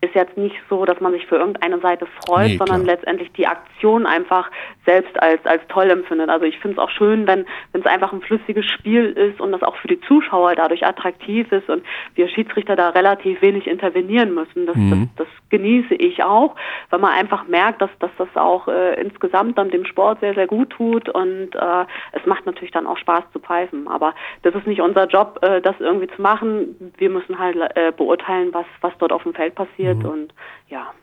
ist 0.02 0.16
jetzt 0.16 0.36
nicht 0.36 0.56
so, 0.70 0.84
dass 0.86 1.00
man 1.00 1.12
sich 1.12 1.28
für 1.28 1.36
irgendeine 1.36 1.80
Seite 1.80 2.08
freut, 2.26 2.48
Nee, 2.48 2.58
sondern 2.58 2.86
letztendlich 2.86 3.32
die 3.34 3.46
Aktion 3.46 4.08
einfach 4.08 4.50
selbst 4.86 5.22
als, 5.22 5.46
als 5.46 5.62
toll 5.68 5.92
empfindet. 5.92 6.30
Also 6.30 6.46
ich 6.46 6.58
finde 6.60 6.78
es 6.78 6.84
auch 6.84 6.90
schön, 6.90 7.28
wenn 7.28 7.46
wenn 7.72 7.82
es 7.82 7.88
einfach 7.88 8.12
ein 8.12 8.22
flüssiges 8.22 8.66
Spiel 8.66 9.12
ist 9.12 9.40
und 9.40 9.52
das 9.52 9.62
auch 9.62 9.76
für 9.78 9.88
die 9.88 10.02
Zuschauer 10.02 10.56
dadurch 10.56 10.86
attraktiv 10.86 11.52
ist 11.52 11.70
und 11.70 11.84
wir 12.16 12.28
Schiedsrichter 12.28 12.76
da 12.76 12.90
relativ 12.90 13.42
wenig 13.42 13.68
intervenieren 13.68 14.34
müssen. 14.34 14.66
Das, 14.66 14.76
Mhm. 14.76 15.10
das, 15.16 15.28
das 15.28 15.28
genieße 15.50 15.94
ich 15.94 16.24
auch, 16.24 16.56
weil 16.90 17.00
man 17.00 17.12
einfach 17.12 17.48
merkt, 17.48 17.82
dass, 17.82 17.92
dass 18.00 18.12
das 18.18 18.30
auch 18.36 18.68
äh, 18.68 19.00
insgesamt 19.00 19.58
dann 19.58 19.70
dem 19.70 19.86
Sport 19.86 20.20
sehr, 20.20 20.34
sehr 20.34 20.48
gut 20.48 20.72
tut 20.72 21.10
und 21.10 21.56
äh, 21.56 21.86
es 22.14 22.26
macht 22.26 22.46
natürlich 22.46 22.72
dann 22.72 22.88
auch 22.88 22.98
Spaß 22.98 23.24
zu 23.34 23.40
pfeifen. 23.40 23.88
Aber 23.88 24.16
das 24.42 24.56
ist 24.56 24.66
nicht 24.66 24.82
unser 24.82 25.06
Job, 25.08 25.40
äh, 25.44 25.62
das 25.62 25.76
irgendwie 25.80 26.08
zu 26.08 26.22
machen. 26.22 26.92
Wir 26.98 27.10
müssen 27.10 27.38
halt 27.38 27.56
äh, 27.76 27.92
beurteilen, 27.96 28.50
was, 28.52 28.66
was 28.82 28.94
dort 28.98 29.12
auf 29.12 29.24
dem 29.24 29.34
Feld 29.34 29.56
passiert 29.56 29.91
und 29.98 30.34
ja. 30.70 30.94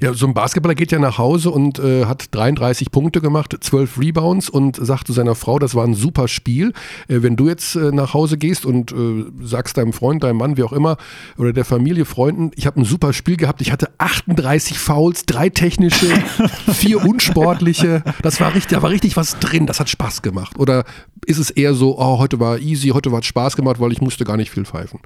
Ja, 0.00 0.14
so 0.14 0.26
ein 0.26 0.34
Basketballer 0.34 0.74
geht 0.74 0.92
ja 0.92 0.98
nach 0.98 1.18
Hause 1.18 1.50
und 1.50 1.78
äh, 1.78 2.06
hat 2.06 2.34
33 2.34 2.90
Punkte 2.90 3.20
gemacht, 3.20 3.56
12 3.58 3.98
Rebounds 3.98 4.48
und 4.48 4.76
sagt 4.76 5.06
zu 5.06 5.12
seiner 5.12 5.34
Frau, 5.34 5.58
das 5.58 5.74
war 5.74 5.84
ein 5.84 5.94
super 5.94 6.28
Spiel. 6.28 6.72
Äh, 7.08 7.22
wenn 7.22 7.36
du 7.36 7.48
jetzt 7.48 7.74
äh, 7.74 7.90
nach 7.92 8.14
Hause 8.14 8.38
gehst 8.38 8.64
und 8.64 8.92
äh, 8.92 9.24
sagst 9.42 9.76
deinem 9.76 9.92
Freund, 9.92 10.22
deinem 10.22 10.38
Mann, 10.38 10.56
wie 10.56 10.62
auch 10.62 10.72
immer, 10.72 10.96
oder 11.36 11.52
der 11.52 11.64
Familie, 11.64 12.04
Freunden, 12.04 12.52
ich 12.54 12.66
habe 12.66 12.80
ein 12.80 12.84
super 12.84 13.12
Spiel 13.12 13.36
gehabt, 13.36 13.60
ich 13.60 13.72
hatte 13.72 13.90
38 13.98 14.78
Fouls, 14.78 15.26
drei 15.26 15.48
technische, 15.48 16.06
vier 16.72 17.04
unsportliche, 17.04 18.02
das 18.22 18.40
war 18.40 18.54
richtig, 18.54 18.76
da 18.76 18.82
war 18.82 18.90
richtig 18.90 19.16
was 19.16 19.38
drin, 19.38 19.66
das 19.66 19.80
hat 19.80 19.88
Spaß 19.90 20.22
gemacht. 20.22 20.58
Oder 20.58 20.84
ist 21.26 21.38
es 21.38 21.50
eher 21.50 21.74
so, 21.74 21.98
oh, 21.98 22.18
heute 22.18 22.40
war 22.40 22.58
easy, 22.58 22.90
heute 22.90 23.10
hat 23.12 23.24
Spaß 23.24 23.56
gemacht, 23.56 23.80
weil 23.80 23.92
ich 23.92 24.00
musste 24.00 24.24
gar 24.24 24.36
nicht 24.36 24.50
viel 24.50 24.64
pfeifen? 24.64 25.00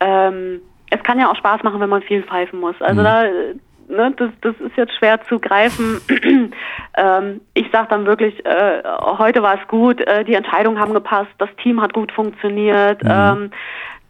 Ähm, 0.00 0.60
es 0.90 1.02
kann 1.02 1.18
ja 1.18 1.30
auch 1.30 1.36
Spaß 1.36 1.62
machen, 1.62 1.80
wenn 1.80 1.88
man 1.88 2.02
viel 2.02 2.22
pfeifen 2.22 2.60
muss. 2.60 2.74
Also 2.80 3.02
da, 3.02 3.24
äh, 3.24 3.54
ne, 3.88 4.12
das, 4.16 4.30
das 4.40 4.54
ist 4.60 4.76
jetzt 4.76 4.94
schwer 4.96 5.20
zu 5.28 5.38
greifen. 5.38 6.00
ähm, 6.96 7.40
ich 7.54 7.70
sage 7.70 7.88
dann 7.90 8.06
wirklich, 8.06 8.44
äh, 8.44 8.82
heute 9.18 9.42
war 9.42 9.60
es 9.60 9.68
gut, 9.68 10.00
äh, 10.00 10.24
die 10.24 10.34
Entscheidungen 10.34 10.80
haben 10.80 10.94
gepasst, 10.94 11.30
das 11.38 11.50
Team 11.62 11.80
hat 11.80 11.92
gut 11.92 12.12
funktioniert. 12.12 13.00
Ähm, 13.04 13.50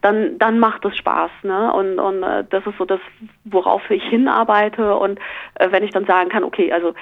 dann, 0.02 0.38
dann 0.38 0.58
macht 0.58 0.84
es 0.86 0.96
Spaß, 0.96 1.30
ne? 1.42 1.72
Und, 1.74 1.98
und 1.98 2.22
äh, 2.22 2.44
das 2.48 2.66
ist 2.66 2.78
so 2.78 2.86
das, 2.86 3.00
worauf 3.44 3.82
ich 3.90 4.02
hinarbeite. 4.04 4.96
Und 4.96 5.18
äh, 5.56 5.70
wenn 5.70 5.84
ich 5.84 5.90
dann 5.90 6.06
sagen 6.06 6.30
kann, 6.30 6.42
okay, 6.42 6.72
also 6.72 6.94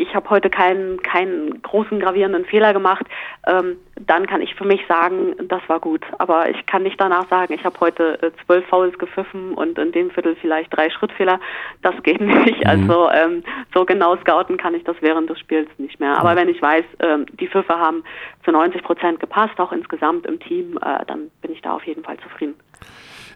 ich 0.00 0.14
habe 0.14 0.30
heute 0.30 0.50
keinen 0.50 1.02
keinen 1.02 1.62
großen 1.62 2.00
gravierenden 2.00 2.44
Fehler 2.44 2.72
gemacht, 2.72 3.06
ähm, 3.46 3.76
dann 4.06 4.26
kann 4.26 4.40
ich 4.40 4.54
für 4.54 4.64
mich 4.64 4.80
sagen, 4.88 5.34
das 5.48 5.60
war 5.68 5.80
gut. 5.80 6.04
Aber 6.18 6.48
ich 6.48 6.66
kann 6.66 6.82
nicht 6.82 7.00
danach 7.00 7.28
sagen, 7.28 7.52
ich 7.52 7.64
habe 7.64 7.78
heute 7.80 8.22
äh, 8.22 8.30
zwölf 8.44 8.66
Fouls 8.68 8.98
gepfiffen 8.98 9.54
und 9.54 9.78
in 9.78 9.92
dem 9.92 10.10
Viertel 10.10 10.36
vielleicht 10.40 10.74
drei 10.74 10.90
Schrittfehler. 10.90 11.38
Das 11.82 11.94
geht 12.02 12.20
nicht. 12.20 12.66
Also 12.66 13.10
ähm, 13.10 13.42
so 13.74 13.84
genau 13.84 14.16
scouten 14.16 14.56
kann 14.56 14.74
ich 14.74 14.84
das 14.84 14.96
während 15.00 15.28
des 15.28 15.38
Spiels 15.38 15.68
nicht 15.78 16.00
mehr. 16.00 16.16
Aber 16.18 16.36
wenn 16.36 16.48
ich 16.48 16.60
weiß, 16.60 16.84
ähm, 17.00 17.26
die 17.38 17.48
Pfiffe 17.48 17.78
haben 17.78 18.04
zu 18.44 18.52
90 18.52 18.82
Prozent 18.82 19.20
gepasst, 19.20 19.58
auch 19.58 19.72
insgesamt 19.72 20.26
im 20.26 20.40
Team, 20.40 20.78
äh, 20.78 21.04
dann 21.06 21.30
bin 21.42 21.52
ich 21.52 21.62
da 21.62 21.74
auf 21.74 21.84
jeden 21.84 22.04
Fall 22.04 22.16
zufrieden. 22.18 22.54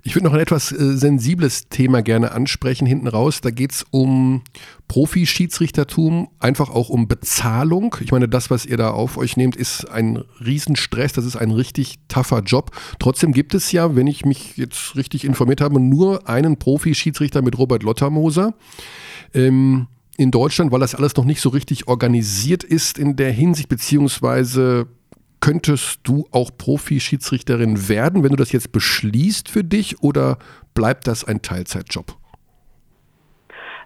Ich 0.06 0.14
würde 0.14 0.26
noch 0.26 0.34
ein 0.34 0.40
etwas 0.40 0.70
äh, 0.70 0.98
sensibles 0.98 1.70
Thema 1.70 2.02
gerne 2.02 2.32
ansprechen 2.32 2.86
hinten 2.86 3.08
raus. 3.08 3.40
Da 3.40 3.50
geht 3.50 3.72
es 3.72 3.86
um 3.90 4.42
Profi-Schiedsrichtertum, 4.86 6.28
einfach 6.38 6.68
auch 6.68 6.90
um 6.90 7.08
Bezahlung. 7.08 7.96
Ich 8.00 8.12
meine, 8.12 8.28
das, 8.28 8.50
was 8.50 8.66
ihr 8.66 8.76
da 8.76 8.90
auf 8.90 9.16
euch 9.16 9.38
nehmt, 9.38 9.56
ist 9.56 9.90
ein 9.90 10.22
Riesenstress, 10.44 11.14
das 11.14 11.24
ist 11.24 11.36
ein 11.36 11.50
richtig 11.50 12.00
tougher 12.08 12.42
Job. 12.42 12.70
Trotzdem 12.98 13.32
gibt 13.32 13.54
es 13.54 13.72
ja, 13.72 13.96
wenn 13.96 14.06
ich 14.06 14.26
mich 14.26 14.58
jetzt 14.58 14.94
richtig 14.94 15.24
informiert 15.24 15.62
habe, 15.62 15.80
nur 15.80 16.28
einen 16.28 16.58
Profi-Schiedsrichter 16.58 17.40
mit 17.40 17.56
Robert 17.56 17.82
Lottermoser. 17.82 18.52
Ähm, 19.32 19.86
in 20.16 20.30
Deutschland, 20.30 20.70
weil 20.70 20.80
das 20.80 20.94
alles 20.94 21.16
noch 21.16 21.24
nicht 21.24 21.40
so 21.40 21.48
richtig 21.48 21.88
organisiert 21.88 22.62
ist 22.62 22.98
in 22.98 23.16
der 23.16 23.32
Hinsicht, 23.32 23.68
beziehungsweise 23.68 24.86
könntest 25.44 26.00
du 26.04 26.24
auch 26.32 26.50
Profi-Schiedsrichterin 26.56 27.90
werden, 27.90 28.24
wenn 28.24 28.30
du 28.30 28.36
das 28.36 28.52
jetzt 28.52 28.72
beschließt 28.72 29.50
für 29.50 29.62
dich 29.62 30.02
oder 30.02 30.38
bleibt 30.74 31.06
das 31.06 31.28
ein 31.28 31.42
Teilzeitjob? 31.42 32.06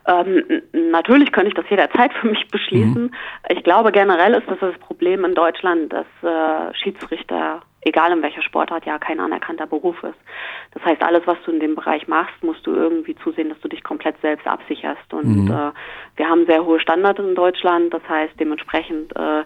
Ähm, 0.06 0.44
natürlich 0.72 1.32
könnte 1.32 1.48
ich 1.48 1.54
das 1.54 1.68
jederzeit 1.68 2.12
für 2.14 2.28
mich 2.28 2.46
beschließen. 2.48 3.12
Ich 3.48 3.64
glaube 3.64 3.90
generell 3.90 4.34
ist 4.34 4.48
das 4.48 4.58
das 4.60 4.78
Problem 4.78 5.24
in 5.24 5.34
Deutschland, 5.34 5.92
dass 5.92 6.06
äh, 6.22 6.72
Schiedsrichter, 6.76 7.62
egal 7.80 8.12
in 8.12 8.22
welcher 8.22 8.42
Sportart, 8.42 8.86
ja 8.86 9.00
kein 9.00 9.18
anerkannter 9.18 9.66
Beruf 9.66 10.00
ist. 10.04 10.18
Das 10.74 10.84
heißt, 10.84 11.02
alles, 11.02 11.26
was 11.26 11.38
du 11.44 11.50
in 11.50 11.58
dem 11.58 11.74
Bereich 11.74 12.06
machst, 12.06 12.40
musst 12.42 12.64
du 12.68 12.72
irgendwie 12.72 13.16
zusehen, 13.16 13.48
dass 13.48 13.60
du 13.60 13.68
dich 13.68 13.82
komplett 13.82 14.14
selbst 14.22 14.46
absicherst. 14.46 15.12
Und 15.12 15.48
äh, 15.50 15.72
wir 16.16 16.28
haben 16.28 16.46
sehr 16.46 16.64
hohe 16.64 16.78
Standards 16.78 17.18
in 17.18 17.34
Deutschland. 17.34 17.92
Das 17.92 18.08
heißt, 18.08 18.34
dementsprechend 18.38 19.14
äh, 19.16 19.42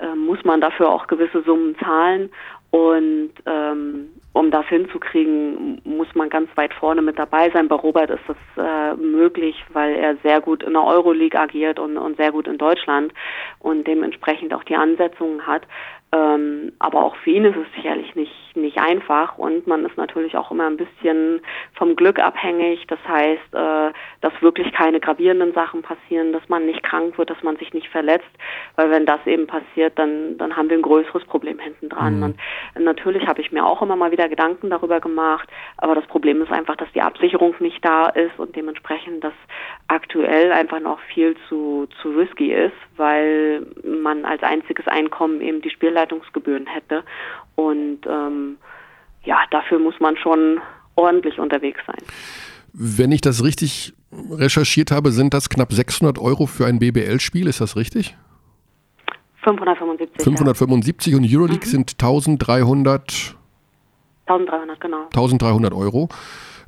äh, 0.00 0.14
muss 0.14 0.44
man 0.44 0.60
dafür 0.60 0.88
auch 0.88 1.06
gewisse 1.06 1.42
Summen 1.42 1.76
zahlen. 1.78 2.30
Und 2.70 3.30
ähm, 3.46 4.08
um 4.34 4.50
das 4.50 4.66
hinzukriegen, 4.66 5.80
muss 5.84 6.14
man 6.14 6.28
ganz 6.28 6.48
weit 6.56 6.74
vorne 6.74 7.00
mit 7.00 7.18
dabei 7.18 7.50
sein. 7.50 7.66
Bei 7.66 7.76
Robert 7.76 8.10
ist 8.10 8.22
das 8.28 8.36
äh, 8.56 8.94
möglich, 8.94 9.64
weil 9.72 9.94
er 9.94 10.16
sehr 10.22 10.40
gut 10.40 10.62
in 10.62 10.74
der 10.74 10.84
Euroleague 10.84 11.40
agiert 11.40 11.78
und, 11.78 11.96
und 11.96 12.18
sehr 12.18 12.30
gut 12.30 12.46
in 12.46 12.58
Deutschland 12.58 13.12
und 13.58 13.86
dementsprechend 13.86 14.52
auch 14.52 14.64
die 14.64 14.76
Ansetzungen 14.76 15.46
hat. 15.46 15.62
Ähm, 16.10 16.72
aber 16.78 17.04
auch 17.04 17.16
für 17.16 17.30
ihn 17.30 17.44
ist 17.44 17.56
es 17.56 17.66
sicherlich 17.74 18.14
nicht, 18.14 18.56
nicht 18.56 18.78
einfach 18.78 19.36
und 19.36 19.66
man 19.66 19.84
ist 19.84 19.98
natürlich 19.98 20.38
auch 20.38 20.50
immer 20.50 20.66
ein 20.66 20.78
bisschen 20.78 21.42
vom 21.74 21.96
Glück 21.96 22.18
abhängig. 22.18 22.86
Das 22.86 22.98
heißt, 23.06 23.54
äh, 23.54 23.92
dass 24.22 24.32
wirklich 24.40 24.72
keine 24.72 25.00
gravierenden 25.00 25.52
Sachen 25.52 25.82
passieren, 25.82 26.32
dass 26.32 26.48
man 26.48 26.64
nicht 26.64 26.82
krank 26.82 27.18
wird, 27.18 27.28
dass 27.28 27.42
man 27.42 27.56
sich 27.56 27.74
nicht 27.74 27.88
verletzt, 27.88 28.30
weil 28.76 28.90
wenn 28.90 29.04
das 29.04 29.20
eben 29.26 29.46
passiert, 29.46 29.98
dann, 29.98 30.38
dann 30.38 30.56
haben 30.56 30.70
wir 30.70 30.78
ein 30.78 30.82
größeres 30.82 31.24
Problem 31.24 31.58
hinten 31.58 31.90
dran. 31.90 32.22
Und 32.22 32.84
natürlich 32.84 33.26
habe 33.26 33.42
ich 33.42 33.52
mir 33.52 33.66
auch 33.66 33.82
immer 33.82 33.96
mal 33.96 34.10
wieder 34.10 34.30
Gedanken 34.30 34.70
darüber 34.70 35.00
gemacht, 35.00 35.48
aber 35.76 35.94
das 35.94 36.06
Problem 36.06 36.40
ist 36.40 36.50
einfach, 36.50 36.76
dass 36.76 36.90
die 36.92 37.02
Absicherung 37.02 37.54
nicht 37.60 37.84
da 37.84 38.06
ist 38.06 38.38
und 38.38 38.56
dementsprechend 38.56 39.22
das 39.22 39.34
aktuell 39.88 40.52
einfach 40.52 40.80
noch 40.80 41.00
viel 41.00 41.36
zu, 41.48 41.86
zu 42.00 42.10
risky 42.10 42.52
ist, 42.52 42.72
weil 42.96 43.66
man 43.84 44.24
als 44.24 44.42
einziges 44.42 44.86
Einkommen 44.86 45.40
eben 45.40 45.60
die 45.60 45.70
Spielleitungsgebühren 45.98 46.66
hätte. 46.66 47.04
Und 47.54 48.00
ähm, 48.06 48.56
ja, 49.24 49.38
dafür 49.50 49.78
muss 49.78 49.94
man 50.00 50.16
schon 50.16 50.60
ordentlich 50.94 51.38
unterwegs 51.38 51.80
sein. 51.86 51.98
Wenn 52.72 53.12
ich 53.12 53.20
das 53.20 53.42
richtig 53.42 53.94
recherchiert 54.30 54.90
habe, 54.90 55.10
sind 55.12 55.34
das 55.34 55.48
knapp 55.48 55.72
600 55.72 56.18
Euro 56.18 56.46
für 56.46 56.66
ein 56.66 56.78
BBL-Spiel, 56.78 57.46
ist 57.46 57.60
das 57.60 57.76
richtig? 57.76 58.16
575. 59.42 60.22
575 60.24 61.14
und 61.14 61.24
Euroleague 61.24 61.66
sind 61.66 61.92
1300, 61.92 63.34
Ja. 64.28 64.34
1300, 64.34 64.80
genau. 64.80 65.04
1300 65.06 65.72
Euro 65.72 66.08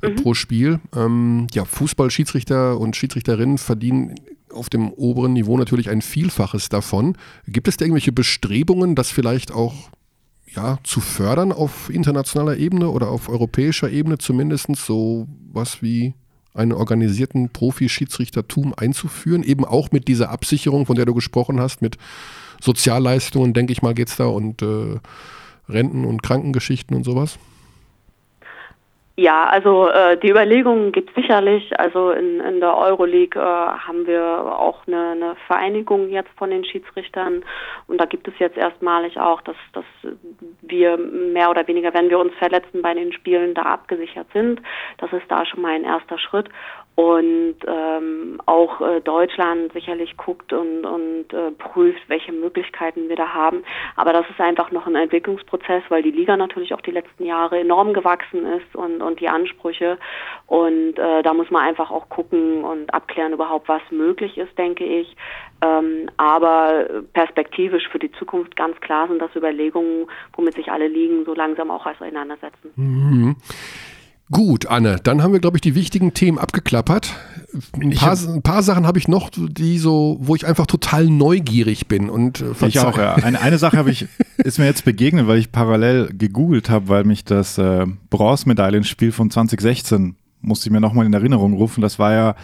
äh, 0.01 0.09
pro 0.09 0.33
Spiel. 0.33 0.79
Ähm, 0.95 1.47
ja, 1.53 1.65
Fußballschiedsrichter 1.65 2.79
und 2.79 2.95
Schiedsrichterinnen 2.95 3.57
verdienen 3.57 4.15
auf 4.53 4.69
dem 4.69 4.91
oberen 4.91 5.33
Niveau 5.33 5.57
natürlich 5.57 5.89
ein 5.89 6.01
Vielfaches 6.01 6.69
davon. 6.69 7.17
Gibt 7.47 7.67
es 7.67 7.77
da 7.77 7.85
irgendwelche 7.85 8.11
Bestrebungen, 8.11 8.95
das 8.95 9.09
vielleicht 9.09 9.51
auch 9.51 9.73
ja, 10.55 10.77
zu 10.83 10.99
fördern 10.99 11.51
auf 11.51 11.89
internationaler 11.89 12.57
Ebene 12.57 12.89
oder 12.89 13.09
auf 13.09 13.29
europäischer 13.29 13.89
Ebene 13.89 14.17
zumindest 14.17 14.75
so 14.75 15.27
was 15.51 15.81
wie 15.81 16.13
einen 16.53 16.73
organisierten 16.73 17.49
Profi-Schiedsrichtertum 17.49 18.73
einzuführen, 18.75 19.43
eben 19.43 19.63
auch 19.63 19.91
mit 19.91 20.07
dieser 20.09 20.29
Absicherung, 20.29 20.85
von 20.85 20.97
der 20.97 21.05
du 21.05 21.13
gesprochen 21.13 21.61
hast, 21.61 21.81
mit 21.81 21.97
Sozialleistungen, 22.61 23.53
denke 23.53 23.71
ich 23.71 23.81
mal, 23.81 23.93
geht 23.93 24.09
es 24.09 24.17
da 24.17 24.25
und 24.25 24.61
äh, 24.61 24.99
Renten- 25.69 26.05
und 26.05 26.21
Krankengeschichten 26.21 26.95
und 26.95 27.05
sowas? 27.05 27.39
Ja, 29.21 29.43
also 29.43 29.87
äh, 29.87 30.17
die 30.17 30.31
Überlegungen 30.31 30.91
gibt 30.91 31.09
es 31.09 31.15
sicherlich. 31.15 31.79
Also 31.79 32.09
in, 32.09 32.39
in 32.39 32.59
der 32.59 32.75
Euroleague 32.75 33.39
äh, 33.39 33.45
haben 33.45 34.07
wir 34.07 34.23
auch 34.23 34.87
eine, 34.87 35.11
eine 35.11 35.35
Vereinigung 35.45 36.09
jetzt 36.09 36.31
von 36.37 36.49
den 36.49 36.65
Schiedsrichtern 36.65 37.45
und 37.85 38.01
da 38.01 38.05
gibt 38.05 38.27
es 38.27 38.33
jetzt 38.39 38.57
erstmalig 38.57 39.19
auch, 39.19 39.41
dass, 39.41 39.55
dass 39.73 39.85
wir 40.63 40.97
mehr 40.97 41.51
oder 41.51 41.67
weniger, 41.67 41.93
wenn 41.93 42.09
wir 42.09 42.17
uns 42.17 42.33
verletzen 42.39 42.81
bei 42.81 42.95
den 42.95 43.13
Spielen, 43.13 43.53
da 43.53 43.61
abgesichert 43.61 44.25
sind. 44.33 44.59
Das 44.97 45.13
ist 45.13 45.29
da 45.29 45.45
schon 45.45 45.61
mal 45.61 45.75
ein 45.75 45.83
erster 45.83 46.17
Schritt. 46.17 46.49
Und 46.95 47.55
ähm, 47.65 48.41
auch 48.45 48.81
äh, 48.81 48.99
Deutschland 49.01 49.71
sicherlich 49.71 50.17
guckt 50.17 50.51
und, 50.51 50.85
und 50.85 51.33
äh, 51.33 51.51
prüft, 51.51 52.01
welche 52.09 52.33
Möglichkeiten 52.33 53.07
wir 53.07 53.15
da 53.15 53.33
haben. 53.33 53.63
Aber 53.95 54.11
das 54.11 54.29
ist 54.29 54.41
einfach 54.41 54.71
noch 54.71 54.87
ein 54.87 54.95
Entwicklungsprozess, 54.95 55.83
weil 55.87 56.03
die 56.03 56.11
Liga 56.11 56.35
natürlich 56.35 56.73
auch 56.73 56.81
die 56.81 56.91
letzten 56.91 57.25
Jahre 57.25 57.59
enorm 57.59 57.93
gewachsen 57.93 58.45
ist 58.45 58.75
und, 58.75 59.01
und 59.01 59.21
die 59.21 59.29
Ansprüche. 59.29 59.97
Und 60.47 60.99
äh, 60.99 61.23
da 61.23 61.33
muss 61.33 61.49
man 61.49 61.63
einfach 61.63 61.91
auch 61.91 62.09
gucken 62.09 62.65
und 62.65 62.93
abklären 62.93 63.33
überhaupt, 63.33 63.69
was 63.69 63.81
möglich 63.89 64.37
ist, 64.37 64.57
denke 64.57 64.83
ich. 64.83 65.15
Ähm, 65.63 66.09
aber 66.17 67.03
perspektivisch 67.13 67.87
für 67.89 67.99
die 67.99 68.11
Zukunft 68.13 68.55
ganz 68.55 68.79
klar 68.81 69.07
sind 69.07 69.21
das 69.21 69.35
Überlegungen, 69.35 70.07
womit 70.33 70.55
sich 70.55 70.71
alle 70.71 70.87
Ligen 70.87 71.23
so 71.23 71.33
langsam 71.33 71.71
auch 71.71 71.85
auseinandersetzen. 71.85 72.71
Mhm. 72.75 73.35
Gut, 74.31 74.65
Anne, 74.65 74.97
dann 75.03 75.21
haben 75.21 75.33
wir, 75.33 75.41
glaube 75.41 75.57
ich, 75.57 75.61
die 75.61 75.75
wichtigen 75.75 76.13
Themen 76.13 76.39
abgeklappert. 76.39 77.13
Ein 77.73 77.91
paar, 77.91 78.17
ein 78.17 78.41
paar 78.41 78.63
Sachen 78.63 78.87
habe 78.87 78.97
ich 78.97 79.09
noch, 79.09 79.29
die 79.29 79.77
so, 79.77 80.17
wo 80.21 80.35
ich 80.35 80.47
einfach 80.47 80.67
total 80.67 81.05
neugierig 81.05 81.87
bin. 81.87 82.09
Und 82.09 82.39
äh, 82.39 82.67
ich 82.67 82.79
auch, 82.79 82.97
ja. 82.97 83.15
Eine, 83.15 83.41
eine 83.41 83.57
Sache 83.57 83.77
habe 83.77 83.91
ich, 83.91 84.07
ist 84.37 84.57
mir 84.57 84.65
jetzt 84.65 84.85
begegnet, 84.85 85.27
weil 85.27 85.37
ich 85.37 85.51
parallel 85.51 86.13
gegoogelt 86.17 86.69
habe, 86.69 86.87
weil 86.87 87.03
mich 87.03 87.25
das 87.25 87.57
äh, 87.57 87.85
Bronzemedaillenspiel 88.09 89.11
von 89.11 89.29
2016 89.29 90.15
musste 90.41 90.67
ich 90.67 90.71
mir 90.71 90.81
nochmal 90.81 91.05
in 91.05 91.13
Erinnerung 91.13 91.53
rufen. 91.53 91.81
Das 91.81 91.99
war 91.99 92.13
ja 92.13 92.35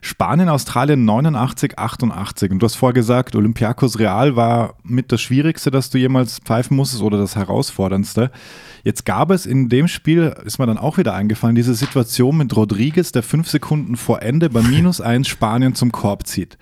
Spanien, 0.00 0.48
Australien 0.48 1.04
89, 1.04 1.78
88. 1.78 2.50
Und 2.50 2.60
du 2.60 2.64
hast 2.64 2.76
vorher 2.76 2.94
gesagt, 2.94 3.34
Olympiakos 3.34 3.98
Real 3.98 4.36
war 4.36 4.74
mit 4.82 5.12
das 5.12 5.20
Schwierigste, 5.20 5.70
das 5.70 5.90
du 5.90 5.98
jemals 5.98 6.38
pfeifen 6.38 6.76
musstest 6.76 7.02
oder 7.02 7.18
das 7.18 7.36
Herausforderndste. 7.36 8.30
Jetzt 8.84 9.04
gab 9.04 9.30
es 9.30 9.46
in 9.46 9.68
dem 9.68 9.88
Spiel, 9.88 10.34
ist 10.44 10.58
mir 10.58 10.66
dann 10.66 10.78
auch 10.78 10.98
wieder 10.98 11.14
eingefallen, 11.14 11.56
diese 11.56 11.74
Situation 11.74 12.36
mit 12.36 12.54
Rodriguez, 12.56 13.12
der 13.12 13.22
fünf 13.22 13.48
Sekunden 13.48 13.96
vor 13.96 14.22
Ende 14.22 14.50
bei 14.50 14.62
minus 14.62 15.00
eins 15.00 15.28
Spanien 15.28 15.74
zum 15.74 15.92
Korb 15.92 16.26
zieht. 16.26 16.58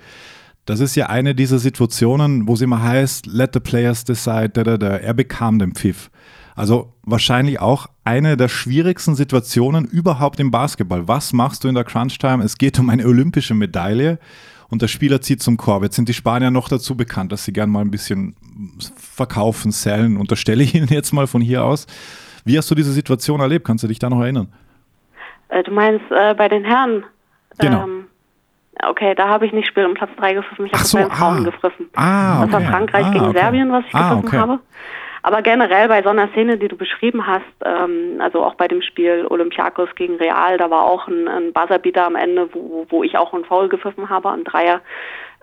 Das 0.65 0.81
ist 0.81 0.95
ja 0.95 1.09
eine 1.09 1.35
dieser 1.35 1.59
Situationen, 1.59 2.49
wo 2.49 2.55
es 2.55 2.63
immer 2.63 2.83
heißt, 2.83 3.27
let 3.27 3.51
the 3.53 3.61
players 3.61 4.05
decide, 4.05 4.49
da, 4.49 4.65
da, 4.65 4.79
da. 4.79 4.97
er 4.97 5.13
bekam 5.13 5.59
den 5.59 5.75
Pfiff. 5.75 6.11
Also 6.57 6.93
wahrscheinlich 7.03 7.61
auch 7.61 7.87
eine 8.05 8.37
der 8.37 8.49
schwierigsten 8.49 9.15
Situationen 9.15 9.85
überhaupt 9.87 10.39
im 10.39 10.51
Basketball. 10.51 11.09
Was 11.09 11.33
machst 11.33 11.65
du 11.65 11.69
in 11.69 11.75
der 11.75 11.85
Crunch-Time? 11.85 12.45
Es 12.45 12.59
geht 12.59 12.79
um 12.79 12.91
eine 12.91 13.05
olympische 13.07 13.55
Medaille 13.55 14.19
und 14.71 14.83
der 14.83 14.89
Spieler 14.89 15.21
zieht 15.21 15.43
zum 15.43 15.57
Korb. 15.57 15.83
Jetzt 15.83 15.97
sind 15.97 16.09
die 16.09 16.15
Spanier 16.15 16.51
noch 16.51 16.69
dazu 16.69 16.97
bekannt, 16.97 17.33
dass 17.33 17.45
sie 17.45 17.53
gern 17.53 17.71
mal 17.71 17.81
ein 17.81 17.91
bisschen 17.91 18.37
verkaufen, 18.97 19.73
sellen, 19.73 20.17
unterstelle 20.17 20.63
ich 20.63 20.75
Ihnen 20.75 20.89
jetzt 20.89 21.13
mal 21.13 21.27
von 21.27 21.41
hier 21.43 21.65
aus. 21.65 21.87
Wie 22.45 22.57
hast 22.57 22.71
du 22.71 22.75
diese 22.75 22.93
Situation 22.93 23.41
erlebt? 23.41 23.67
Kannst 23.67 23.83
du 23.85 23.89
dich 23.89 23.99
da 23.99 24.09
noch 24.11 24.21
erinnern? 24.21 24.53
Äh, 25.49 25.63
du 25.65 25.73
meinst 25.73 26.05
äh, 26.11 26.35
bei 26.35 26.49
den 26.49 26.65
Herren? 26.65 27.05
Genau. 27.59 27.85
Ähm, 27.85 28.05
okay, 28.89 29.15
da 29.15 29.29
habe 29.29 29.47
ich 29.47 29.53
nicht 29.53 29.67
Spiel 29.69 29.87
um 29.87 29.95
Platz 29.95 30.11
3 30.19 30.35
gepfiffen, 30.35 30.67
ich 30.67 30.73
habe 30.73 30.85
so, 30.85 30.99
bei 30.99 31.05
den 31.05 31.13
Frauen 31.13 31.35
ah. 31.47 31.51
gegriffen. 31.51 31.87
Ah, 31.95 32.43
Das 32.43 32.53
war 32.53 32.61
okay. 32.61 32.71
Frankreich 32.71 33.07
Ah, 33.07 33.11
gegen 33.13 33.25
okay. 33.27 33.39
Serbien, 33.39 33.73
was 33.73 33.85
ich 33.87 33.95
Ah, 33.95 34.15
gegriffen 34.15 34.29
okay. 34.29 34.39
habe. 34.39 34.61
Aber 35.25 35.41
generell 35.41 35.89
bei 35.89 36.03
so 36.03 36.11
einer 36.11 36.29
Szene, 36.29 36.59
die 36.59 36.69
du 36.69 36.77
beschrieben 36.77 37.27
hast, 37.27 37.47
ähm, 37.65 38.17
also 38.21 38.45
auch 38.45 38.57
bei 38.57 38.69
dem 38.69 38.83
Spiel 38.83 39.27
Olympiakos 39.27 39.89
gegen 39.95 40.17
Real, 40.17 40.59
da 40.59 40.69
war 40.69 40.85
auch 40.85 41.09
ein, 41.09 41.27
ein 41.27 41.55
Buzzerbeater 41.55 42.05
am 42.05 42.15
Ende, 42.15 42.51
wo, 42.53 42.85
wo 42.91 43.03
ich 43.03 43.17
auch 43.17 43.33
einen 43.33 43.47
Foul 43.47 43.71
gepfiffen 43.71 44.11
habe, 44.11 44.31
ein 44.31 44.45
Dreier, 44.45 44.83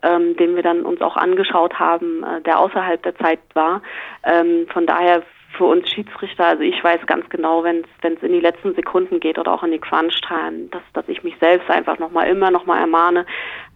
ähm, 0.04 0.38
den 0.38 0.56
wir 0.56 0.62
dann 0.62 0.84
uns 0.84 1.02
auch 1.02 1.18
angeschaut 1.18 1.80
haben, 1.80 2.22
äh, 2.22 2.42
der 2.42 2.60
außerhalb 2.60 3.02
der 3.02 3.16
Zeit 3.16 3.40
war. 3.56 3.82
Ähm, 4.24 4.68
von 4.72 4.86
daher 4.86 5.24
für 5.58 5.66
uns 5.66 5.90
Schiedsrichter, 5.90 6.46
also 6.46 6.62
ich 6.62 6.84
weiß 6.84 7.08
ganz 7.08 7.28
genau, 7.30 7.64
wenn 7.64 7.84
es 8.04 8.22
in 8.22 8.34
die 8.34 8.40
letzten 8.40 8.76
Sekunden 8.76 9.20
geht 9.20 9.40
oder 9.40 9.52
auch 9.52 9.64
in 9.64 9.72
die 9.72 9.80
Crunch-Time, 9.80 10.68
dass, 10.70 10.84
dass 10.94 11.10
ich 11.10 11.24
mich 11.24 11.34
selbst 11.42 11.72
einfach 11.72 11.98
nochmal 11.98 12.28
immer 12.28 12.52
nochmal 12.52 12.82
ermahne, 12.82 13.26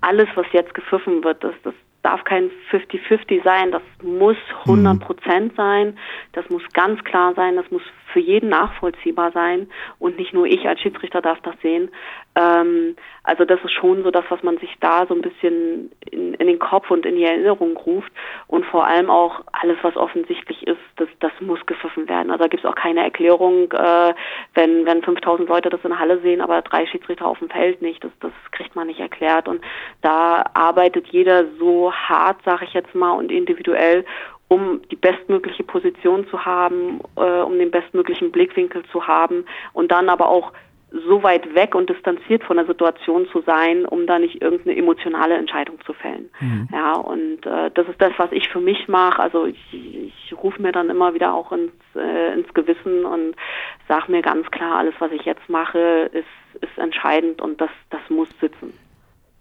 alles, 0.02 0.28
was 0.36 0.46
jetzt 0.52 0.76
gepfiffen 0.76 1.24
wird, 1.24 1.44
das, 1.44 1.56
das 1.64 1.74
darf 2.06 2.24
kein 2.24 2.52
50-50 2.72 3.44
sein, 3.44 3.72
das 3.72 3.82
muss 4.04 4.38
100 4.66 5.00
Prozent 5.00 5.56
sein, 5.56 5.98
das 6.34 6.48
muss 6.50 6.62
ganz 6.74 7.04
klar 7.04 7.34
sein, 7.36 7.56
das 7.56 7.70
muss 7.72 7.82
für 8.16 8.22
jeden 8.22 8.48
nachvollziehbar 8.48 9.34
sein 9.34 9.70
und 10.00 10.18
nicht 10.18 10.34
nur 10.34 10.46
ich 10.46 10.66
als 10.66 10.80
Schiedsrichter 10.80 11.22
darf 11.22 11.38
das 11.42 11.54
sehen. 11.62 11.92
Ähm, 12.36 12.96
also 13.24 13.44
das 13.44 13.60
ist 13.62 13.74
schon 13.74 14.04
so 14.04 14.12
das, 14.12 14.24
was 14.30 14.42
man 14.42 14.58
sich 14.60 14.74
da 14.80 15.06
so 15.06 15.14
ein 15.14 15.22
bisschen 15.22 15.92
in, 16.10 16.34
in 16.36 16.48
den 16.48 16.60
Kopf 16.60 16.90
und 16.90 17.06
in 17.06 17.18
die 17.18 17.26
Erinnerung 17.26 17.76
ruft 17.76 18.10
und 18.48 18.66
vor 18.68 18.88
allem 18.88 19.10
auch 19.10 19.42
alles, 19.52 19.78
was 19.82 19.98
offensichtlich 19.98 20.66
ist, 20.66 20.80
das, 20.96 21.10
das 21.20 21.34
muss 21.42 21.60
gepfiffen 21.66 22.08
werden. 22.08 22.32
Also 22.32 22.44
da 22.44 22.48
gibt 22.48 22.64
es 22.64 22.70
auch 22.70 22.76
keine 22.76 23.04
Erklärung, 23.04 23.70
äh, 23.74 24.14
wenn, 24.54 24.86
wenn 24.86 25.04
5000 25.04 25.50
Leute 25.50 25.70
das 25.70 25.84
in 25.84 25.90
der 25.90 26.00
Halle 26.00 26.22
sehen, 26.22 26.40
aber 26.40 26.62
drei 26.62 26.86
Schiedsrichter 26.86 27.28
auf 27.28 27.40
dem 27.40 27.50
Feld 27.50 27.82
nicht, 27.82 28.02
das, 28.02 28.12
das 28.22 28.32
kriegt 28.52 28.78
man 28.78 28.88
nicht 28.88 29.02
erklärt 29.02 29.50
und 29.50 29.60
da 30.02 30.46
arbeitet 30.54 31.08
jeder 31.08 31.48
so 31.60 31.92
hart, 31.92 32.38
sage 32.46 32.64
ich 32.64 32.74
jetzt 32.74 32.96
mal, 32.96 33.12
und 33.12 33.30
individuell, 33.30 34.06
um 34.48 34.82
die 34.92 34.96
bestmögliche 34.96 35.64
Position 35.64 36.28
zu 36.28 36.46
haben, 36.46 37.00
äh, 37.16 37.42
um 37.42 37.58
den 37.58 37.72
bestmöglichen 37.72 38.32
Blickwinkel 38.32 38.84
zu 38.92 39.08
haben 39.08 39.46
und 39.74 39.92
dann 39.92 40.10
aber 40.10 40.30
auch 40.30 40.52
so 41.08 41.24
weit 41.24 41.56
weg 41.56 41.76
und 41.76 41.90
distanziert 41.90 42.44
von 42.44 42.58
der 42.58 42.66
Situation 42.66 43.28
zu 43.32 43.42
sein, 43.42 43.86
um 43.86 44.08
da 44.08 44.20
nicht 44.20 44.42
irgendeine 44.42 44.78
emotionale 44.78 45.36
Entscheidung 45.36 45.80
zu 45.86 45.94
fällen. 45.94 46.30
Ja, 46.72 46.94
und 46.94 47.46
äh, 47.46 47.72
das 47.74 47.88
ist 47.88 48.02
das, 48.02 48.14
was 48.18 48.32
ich 48.32 48.48
für 48.50 48.62
mich 48.62 48.88
mache. 48.88 49.22
Also 49.22 49.46
ich, 49.46 49.74
ich 49.74 50.34
rufe 50.42 50.62
mir 50.62 50.72
dann 50.72 50.90
immer 50.90 51.14
wieder 51.14 51.34
auch 51.34 51.52
ins, 51.52 51.74
äh, 51.96 52.34
ins 52.34 52.54
Gewissen 52.54 53.04
und 53.06 53.36
sage 53.88 54.12
mir 54.12 54.22
ganz 54.22 54.50
klar, 54.52 54.78
alles, 54.78 54.94
was 55.00 55.12
ich 55.12 55.24
jetzt 55.24 55.50
mache, 55.50 56.10
ist, 56.14 56.64
ist 56.64 56.78
entscheidend 56.78 57.42
und 57.42 57.60
das, 57.60 57.72
das 57.90 58.02
muss 58.10 58.30
sitzen. 58.40 58.74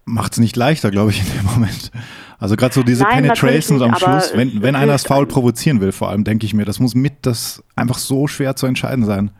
Macht 0.05 0.33
es 0.33 0.39
nicht 0.39 0.55
leichter, 0.55 0.91
glaube 0.91 1.11
ich, 1.11 1.19
in 1.21 1.25
dem 1.37 1.45
Moment. 1.45 1.91
Also 2.37 2.55
gerade 2.55 2.73
so 2.75 2.83
diese 2.83 3.03
Nein, 3.03 3.23
Penetrations 3.23 3.81
am 3.81 3.91
nicht, 3.91 4.03
aber 4.03 4.19
Schluss, 4.21 4.37
wenn, 4.37 4.49
es- 4.49 4.61
wenn 4.61 4.75
es 4.75 4.81
einer 4.81 4.91
hilft 4.93 5.07
Foul 5.07 5.17
einem. 5.19 5.27
provozieren 5.29 5.81
will, 5.81 5.91
vor 5.91 6.09
allem, 6.09 6.23
denke 6.23 6.45
ich 6.45 6.53
mir, 6.53 6.65
das 6.65 6.79
muss 6.79 6.93
mit 6.93 7.13
das 7.23 7.63
einfach 7.75 7.97
so 7.97 8.27
schwer 8.27 8.55
zu 8.55 8.67
entscheiden 8.67 9.03
sein. 9.05 9.31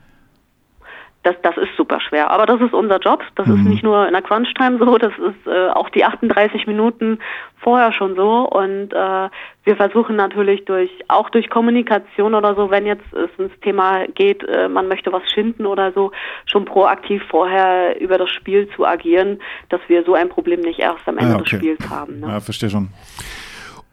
Das, 1.26 1.36
das 1.42 1.58
ist 1.58 1.76
super 1.76 2.00
schwer. 2.02 2.30
Aber 2.30 2.46
das 2.46 2.62
ist 2.62 2.72
unser 2.72 3.00
Job. 3.00 3.24
Das 3.34 3.48
ist 3.48 3.64
nicht 3.64 3.82
nur 3.82 4.06
in 4.06 4.14
der 4.14 4.22
Crunch-Time 4.22 4.78
so, 4.78 5.00
das 5.00 5.12
ist 5.14 5.48
äh, 5.48 5.70
auch 5.70 5.90
die 5.90 6.06
38 6.06 6.68
Minuten 6.68 7.18
vorher 7.58 7.92
schon 7.94 8.16
so. 8.16 8.48
Und 8.48 8.94
äh, 8.94 9.30
wir 9.64 9.76
versuchen 9.76 10.16
natürlich 10.18 10.66
durch 10.66 10.92
auch 11.08 11.32
durch 11.32 11.50
Kommunikation 11.50 12.36
oder 12.36 12.54
so, 12.54 12.70
wenn 12.70 12.86
jetzt 12.86 13.12
es 13.12 13.32
ins 13.40 13.60
Thema 13.62 14.06
geht, 14.14 14.44
äh, 14.44 14.70
man 14.70 14.88
möchte 14.88 15.12
was 15.12 15.24
schinden 15.32 15.66
oder 15.66 15.92
so, 15.94 16.12
schon 16.46 16.66
proaktiv 16.66 17.24
vorher 17.28 18.00
über 18.00 18.20
das 18.20 18.30
Spiel 18.30 18.70
zu 18.76 18.86
agieren, 18.86 19.40
dass 19.70 19.82
wir 19.88 20.04
so 20.04 20.14
ein 20.14 20.30
Problem 20.30 20.62
nicht 20.62 20.78
erst 20.78 21.08
am 21.08 21.18
Ende 21.18 21.34
Ah, 21.34 21.38
des 21.40 21.48
okay. 21.48 21.58
Spiels 21.58 21.90
haben. 21.90 22.20
Ne? 22.20 22.28
Ja, 22.28 22.40
verstehe 22.40 22.70
schon. 22.70 22.90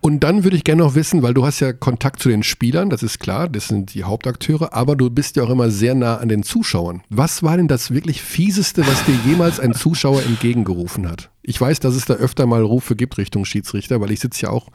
Und 0.05 0.25
dann 0.25 0.43
würde 0.43 0.57
ich 0.57 0.65
gerne 0.65 0.83
noch 0.83 0.97
wissen, 0.97 1.23
weil 1.23 1.33
du 1.33 1.47
hast 1.47 1.61
ja 1.61 1.73
Kontakt 1.73 2.21
zu 2.21 2.29
den 2.29 2.43
Spielern, 2.43 2.91
das 2.91 3.05
ist 3.05 3.21
klar, 3.21 3.49
das 3.49 3.69
sind 3.69 3.95
die 3.95 4.03
Hauptakteure, 4.03 4.75
aber 4.75 4.97
du 4.97 5.09
bist 5.11 5.37
ja 5.37 5.45
auch 5.45 5.49
immer 5.49 5.71
sehr 5.71 5.95
nah 5.95 6.17
an 6.17 6.29
den 6.29 6.43
Zuschauern. 6.43 7.05
Was 7.09 7.45
war 7.45 7.57
denn 7.57 7.69
das 7.69 7.95
wirklich 7.95 8.21
fieseste, 8.21 8.85
was 8.85 9.05
dir 9.05 9.15
jemals 9.25 9.61
ein 9.61 9.75
Zuschauer 9.75 10.25
entgegengerufen 10.25 11.09
hat? 11.09 11.31
Ich 11.43 11.61
weiß, 11.61 11.79
dass 11.79 11.95
es 11.95 12.05
da 12.05 12.15
öfter 12.15 12.47
mal 12.47 12.63
Rufe 12.63 12.97
gibt 12.97 13.17
Richtung 13.17 13.45
Schiedsrichter, 13.45 14.01
weil 14.01 14.11
ich 14.11 14.19
sitze 14.19 14.47
ja 14.47 14.51
auch 14.51 14.71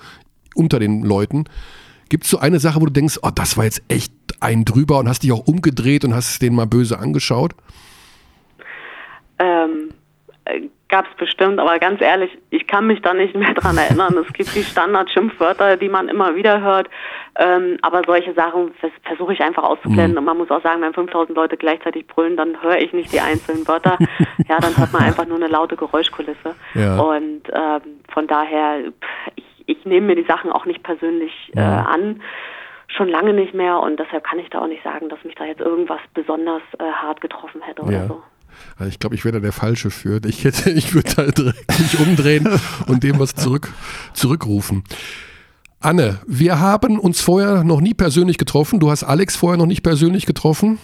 unter 0.55 0.79
den 0.79 1.03
Leuten. 1.03 1.43
Gibt 2.07 2.23
es 2.23 2.29
so 2.29 2.39
eine 2.39 2.61
Sache, 2.61 2.79
wo 2.79 2.85
du 2.85 2.93
denkst, 2.93 3.19
oh, 3.21 3.29
das 3.35 3.57
war 3.57 3.65
jetzt 3.65 3.81
echt 3.89 4.13
ein 4.39 4.63
drüber 4.63 4.97
und 4.97 5.09
hast 5.09 5.23
dich 5.23 5.33
auch 5.33 5.45
umgedreht 5.45 6.05
und 6.05 6.13
hast 6.13 6.29
es 6.29 6.39
denen 6.39 6.55
mal 6.55 6.67
böse 6.67 6.99
angeschaut? 6.99 7.53
Ähm, 9.39 9.89
Gab 10.89 11.05
es 11.11 11.17
bestimmt, 11.17 11.59
aber 11.59 11.79
ganz 11.79 11.99
ehrlich, 11.99 12.31
ich 12.49 12.65
kann 12.65 12.87
mich 12.87 13.01
da 13.01 13.13
nicht 13.13 13.35
mehr 13.35 13.53
dran 13.53 13.77
erinnern. 13.77 14.15
Es 14.25 14.31
gibt 14.31 14.55
die 14.55 14.63
Standard-Schimpfwörter, 14.63 15.75
die 15.75 15.89
man 15.89 16.07
immer 16.07 16.35
wieder 16.35 16.61
hört, 16.61 16.89
ähm, 17.37 17.77
aber 17.81 18.03
solche 18.05 18.33
Sachen 18.33 18.73
vers 18.75 18.93
versuche 19.03 19.33
ich 19.33 19.41
einfach 19.41 19.63
auszublenden. 19.63 20.17
Und 20.17 20.23
man 20.23 20.37
muss 20.37 20.49
auch 20.49 20.63
sagen, 20.63 20.81
wenn 20.81 20.93
5000 20.93 21.35
Leute 21.35 21.57
gleichzeitig 21.57 22.07
brüllen, 22.07 22.37
dann 22.37 22.61
höre 22.61 22.77
ich 22.77 22.93
nicht 22.93 23.11
die 23.11 23.19
einzelnen 23.19 23.67
Wörter. 23.67 23.97
ja, 24.47 24.59
dann 24.61 24.77
hört 24.77 24.93
man 24.93 25.03
einfach 25.03 25.25
nur 25.25 25.35
eine 25.37 25.47
laute 25.47 25.75
Geräuschkulisse. 25.75 26.55
Ja. 26.73 26.99
Und 26.99 27.41
ähm, 27.51 27.81
von 28.13 28.27
daher, 28.27 28.79
pff, 28.91 29.31
ich, 29.35 29.45
ich 29.65 29.85
nehme 29.85 30.07
mir 30.07 30.15
die 30.15 30.23
Sachen 30.27 30.51
auch 30.53 30.65
nicht 30.65 30.83
persönlich 30.83 31.51
äh, 31.55 31.59
an. 31.59 32.21
Schon 32.87 33.09
lange 33.09 33.33
nicht 33.33 33.53
mehr 33.53 33.81
und 33.81 33.99
deshalb 33.99 34.23
kann 34.23 34.39
ich 34.39 34.49
da 34.49 34.61
auch 34.61 34.67
nicht 34.67 34.81
sagen, 34.83 35.09
dass 35.09 35.21
mich 35.25 35.35
da 35.35 35.43
jetzt 35.43 35.59
irgendwas 35.59 35.99
besonders 36.13 36.61
äh, 36.79 36.83
hart 36.89 37.19
getroffen 37.19 37.61
hätte 37.61 37.81
oder 37.81 37.91
Ja. 37.91 38.07
so. 38.07 38.23
Also 38.77 38.89
ich 38.89 38.99
glaube, 38.99 39.15
ich 39.15 39.25
wäre 39.25 39.33
da 39.33 39.39
der 39.39 39.51
Falsche 39.51 39.89
für. 39.89 40.21
Ich 40.25 40.43
hätte, 40.43 40.69
ich 40.71 40.93
würde 40.93 41.13
da 41.15 41.25
direkt 41.25 41.79
mich 41.79 41.99
umdrehen 41.99 42.47
und 42.87 43.03
dem 43.03 43.19
was 43.19 43.35
zurück, 43.35 43.73
zurückrufen. 44.13 44.83
Anne, 45.79 46.19
wir 46.27 46.59
haben 46.59 46.99
uns 46.99 47.21
vorher 47.21 47.63
noch 47.63 47.81
nie 47.81 47.93
persönlich 47.93 48.37
getroffen. 48.37 48.79
Du 48.79 48.89
hast 48.89 49.03
Alex 49.03 49.35
vorher 49.35 49.57
noch 49.57 49.67
nicht 49.67 49.83
persönlich 49.83 50.25
getroffen. 50.25 50.79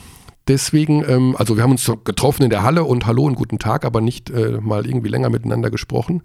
Deswegen, 0.48 1.04
ähm, 1.08 1.36
also 1.38 1.56
wir 1.56 1.64
haben 1.64 1.72
uns 1.72 1.90
getroffen 2.04 2.44
in 2.44 2.50
der 2.50 2.64
Halle 2.64 2.84
und 2.84 3.06
Hallo 3.06 3.24
und 3.24 3.36
guten 3.36 3.60
Tag, 3.60 3.86
aber 3.86 4.02
nicht 4.02 4.30
äh, 4.30 4.60
mal 4.62 4.86
irgendwie 4.86 5.08
länger 5.08 5.30
miteinander 5.30 5.72
gesprochen. 5.72 6.22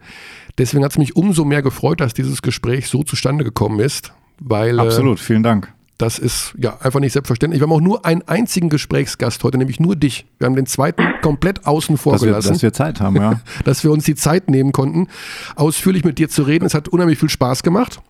Deswegen 0.58 0.84
hat 0.84 0.90
es 0.90 0.98
mich 0.98 1.14
umso 1.14 1.44
mehr 1.44 1.62
gefreut, 1.62 2.00
dass 2.00 2.14
dieses 2.14 2.42
Gespräch 2.42 2.88
so 2.88 3.04
zustande 3.04 3.44
gekommen 3.44 3.78
ist, 3.78 4.12
weil 4.40 4.78
äh, 4.78 4.82
Absolut, 4.82 5.20
vielen 5.20 5.44
Dank. 5.44 5.72
Das 5.98 6.20
ist 6.20 6.54
ja 6.56 6.78
einfach 6.80 7.00
nicht 7.00 7.12
selbstverständlich. 7.12 7.60
Wir 7.60 7.66
haben 7.66 7.72
auch 7.72 7.80
nur 7.80 8.06
einen 8.06 8.22
einzigen 8.22 8.68
Gesprächsgast 8.68 9.42
heute, 9.42 9.58
nämlich 9.58 9.80
nur 9.80 9.96
dich. 9.96 10.26
Wir 10.38 10.46
haben 10.46 10.54
den 10.54 10.66
zweiten 10.66 11.02
komplett 11.22 11.66
außen 11.66 11.98
vor 11.98 12.12
Dass 12.12 12.22
wir, 12.22 12.28
gelassen, 12.28 12.52
dass 12.52 12.62
wir 12.62 12.72
Zeit 12.72 13.00
haben, 13.00 13.16
ja. 13.16 13.40
dass 13.64 13.82
wir 13.82 13.90
uns 13.90 14.04
die 14.04 14.14
Zeit 14.14 14.48
nehmen 14.48 14.70
konnten, 14.70 15.08
ausführlich 15.56 16.04
mit 16.04 16.18
dir 16.18 16.28
zu 16.28 16.42
reden. 16.42 16.64
Es 16.64 16.74
hat 16.74 16.88
unheimlich 16.88 17.18
viel 17.18 17.28
Spaß 17.28 17.64
gemacht. 17.64 18.00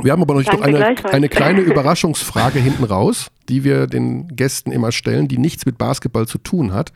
Wir 0.00 0.12
haben 0.12 0.22
aber 0.22 0.34
noch 0.34 0.44
Danke 0.44 0.62
eine, 0.62 1.04
eine 1.12 1.28
kleine 1.28 1.60
Überraschungsfrage 1.60 2.60
hinten 2.60 2.84
raus, 2.84 3.32
die 3.48 3.64
wir 3.64 3.88
den 3.88 4.28
Gästen 4.28 4.70
immer 4.70 4.92
stellen, 4.92 5.26
die 5.26 5.38
nichts 5.38 5.66
mit 5.66 5.76
Basketball 5.76 6.28
zu 6.28 6.38
tun 6.38 6.72
hat. 6.72 6.92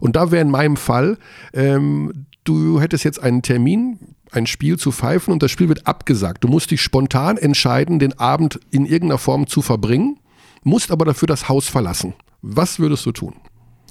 Und 0.00 0.16
da 0.16 0.30
wäre 0.30 0.40
in 0.40 0.50
meinem 0.50 0.78
Fall, 0.78 1.18
ähm, 1.52 2.24
du 2.44 2.80
hättest 2.80 3.04
jetzt 3.04 3.22
einen 3.22 3.42
Termin, 3.42 4.11
ein 4.32 4.46
Spiel 4.46 4.78
zu 4.78 4.92
pfeifen 4.92 5.32
und 5.32 5.42
das 5.42 5.50
Spiel 5.50 5.68
wird 5.68 5.86
abgesagt. 5.86 6.44
Du 6.44 6.48
musst 6.48 6.70
dich 6.70 6.80
spontan 6.80 7.36
entscheiden, 7.36 7.98
den 7.98 8.18
Abend 8.18 8.60
in 8.70 8.84
irgendeiner 8.84 9.18
Form 9.18 9.46
zu 9.46 9.62
verbringen, 9.62 10.18
musst 10.62 10.90
aber 10.90 11.04
dafür 11.04 11.26
das 11.26 11.48
Haus 11.48 11.68
verlassen. 11.68 12.14
Was 12.40 12.80
würdest 12.80 13.06
du 13.06 13.12
tun? 13.12 13.34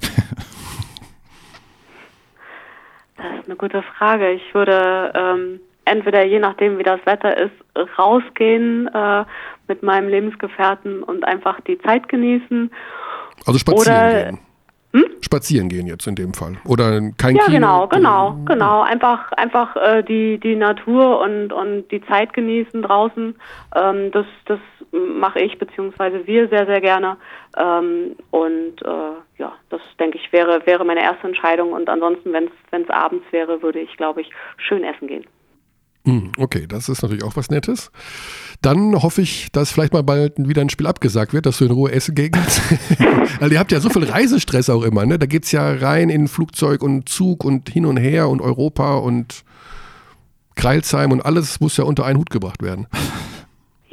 das 3.16 3.26
ist 3.40 3.46
eine 3.46 3.56
gute 3.56 3.82
Frage. 3.82 4.32
Ich 4.32 4.54
würde 4.54 5.12
ähm, 5.14 5.60
entweder 5.84 6.24
je 6.24 6.38
nachdem, 6.38 6.78
wie 6.78 6.82
das 6.82 7.00
Wetter 7.04 7.36
ist, 7.36 7.54
rausgehen 7.98 8.88
äh, 8.88 9.24
mit 9.68 9.82
meinem 9.82 10.08
Lebensgefährten 10.08 11.02
und 11.02 11.24
einfach 11.24 11.60
die 11.62 11.78
Zeit 11.78 12.08
genießen. 12.08 12.70
Also 13.46 13.58
spazieren 13.58 13.98
Oder, 13.98 14.24
gehen 14.24 14.38
Spazieren 15.22 15.68
gehen 15.70 15.86
jetzt 15.86 16.06
in 16.06 16.14
dem 16.14 16.34
Fall. 16.34 16.58
Oder 16.66 17.00
kein 17.16 17.36
Ja, 17.36 17.44
Kino. 17.44 17.56
genau, 17.56 17.86
genau, 17.86 18.36
genau. 18.44 18.82
Einfach, 18.82 19.32
einfach 19.32 19.74
äh, 19.76 20.02
die 20.02 20.38
die 20.38 20.56
Natur 20.56 21.20
und 21.20 21.52
und 21.52 21.88
die 21.90 22.04
Zeit 22.06 22.34
genießen 22.34 22.82
draußen. 22.82 23.34
Ähm, 23.74 24.10
das 24.10 24.26
das 24.44 24.58
mache 24.90 25.40
ich 25.40 25.58
beziehungsweise 25.58 26.26
wir 26.26 26.48
sehr 26.48 26.66
sehr 26.66 26.82
gerne. 26.82 27.16
Ähm, 27.56 28.16
und 28.30 28.82
äh, 28.82 29.38
ja, 29.38 29.52
das 29.70 29.80
denke 29.98 30.18
ich 30.18 30.30
wäre 30.32 30.66
wäre 30.66 30.84
meine 30.84 31.02
erste 31.02 31.26
Entscheidung. 31.26 31.72
Und 31.72 31.88
ansonsten, 31.88 32.32
wenn 32.34 32.44
es 32.44 32.52
wenn 32.70 32.82
es 32.82 32.90
abends 32.90 33.24
wäre, 33.30 33.62
würde 33.62 33.80
ich 33.80 33.96
glaube 33.96 34.20
ich 34.20 34.30
schön 34.58 34.84
essen 34.84 35.08
gehen. 35.08 35.24
Hm, 36.04 36.32
Okay, 36.36 36.66
das 36.66 36.88
ist 36.88 37.02
natürlich 37.02 37.22
auch 37.22 37.36
was 37.36 37.50
Nettes. 37.50 37.90
Dann 38.60 39.00
hoffe 39.02 39.22
ich, 39.22 39.48
dass 39.52 39.70
vielleicht 39.70 39.92
mal 39.92 40.02
bald 40.02 40.34
wieder 40.36 40.60
ein 40.62 40.68
Spiel 40.70 40.86
abgesagt 40.86 41.32
wird, 41.32 41.46
dass 41.46 41.58
du 41.58 41.64
in 41.64 41.70
Ruhe 41.70 41.92
essen 41.92 42.14
gehen 42.14 42.32
kannst. 42.32 42.60
Weil 43.40 43.52
ihr 43.52 43.58
habt 43.58 43.72
ja 43.72 43.80
so 43.80 43.88
viel 43.88 44.04
Reisestress 44.04 44.68
auch 44.70 44.82
immer, 44.82 45.06
ne? 45.06 45.18
Da 45.18 45.26
geht's 45.26 45.52
ja 45.52 45.72
rein 45.72 46.10
in 46.10 46.28
Flugzeug 46.28 46.82
und 46.82 47.08
Zug 47.08 47.44
und 47.44 47.68
hin 47.68 47.86
und 47.86 47.96
her 47.98 48.28
und 48.28 48.40
Europa 48.40 48.96
und 48.96 49.44
Kreilsheim 50.54 51.12
und 51.12 51.24
alles 51.24 51.60
muss 51.60 51.76
ja 51.76 51.84
unter 51.84 52.04
einen 52.04 52.18
Hut 52.18 52.30
gebracht 52.30 52.62
werden. 52.62 52.86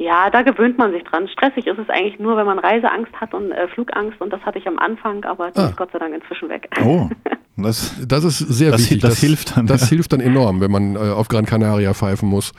Ja, 0.02 0.30
da 0.30 0.40
gewöhnt 0.40 0.78
man 0.78 0.92
sich 0.92 1.02
dran. 1.04 1.28
Stressig 1.28 1.66
ist 1.66 1.78
es 1.78 1.90
eigentlich 1.90 2.18
nur, 2.18 2.34
wenn 2.38 2.46
man 2.46 2.58
Reiseangst 2.58 3.12
hat 3.20 3.34
und 3.34 3.52
äh, 3.52 3.68
Flugangst 3.68 4.18
und 4.20 4.32
das 4.32 4.40
hatte 4.42 4.58
ich 4.58 4.66
am 4.66 4.78
Anfang, 4.78 5.24
aber 5.24 5.50
die 5.50 5.58
Ah. 5.60 5.66
ist 5.66 5.76
Gott 5.76 5.90
sei 5.92 5.98
Dank 5.98 6.14
inzwischen 6.14 6.48
weg. 6.48 6.70
Oh, 6.82 7.10
das, 7.58 7.94
Das 8.08 8.24
ist 8.24 8.38
sehr 8.38 8.70
Das- 8.70 8.80
wichtig. 8.80 9.02
das 9.02 9.18
hilft 9.20 9.56
dann, 9.58 9.66
Das 9.66 9.82
ja. 9.82 9.88
hilft 9.88 10.14
dann 10.14 10.20
enorm, 10.20 10.62
wenn 10.62 10.70
man 10.70 10.96
äh, 10.96 11.00
auf 11.00 11.28
Gran 11.28 11.44
Canaria 11.44 11.92
pfeifen 11.92 12.30
muss. 12.30 12.52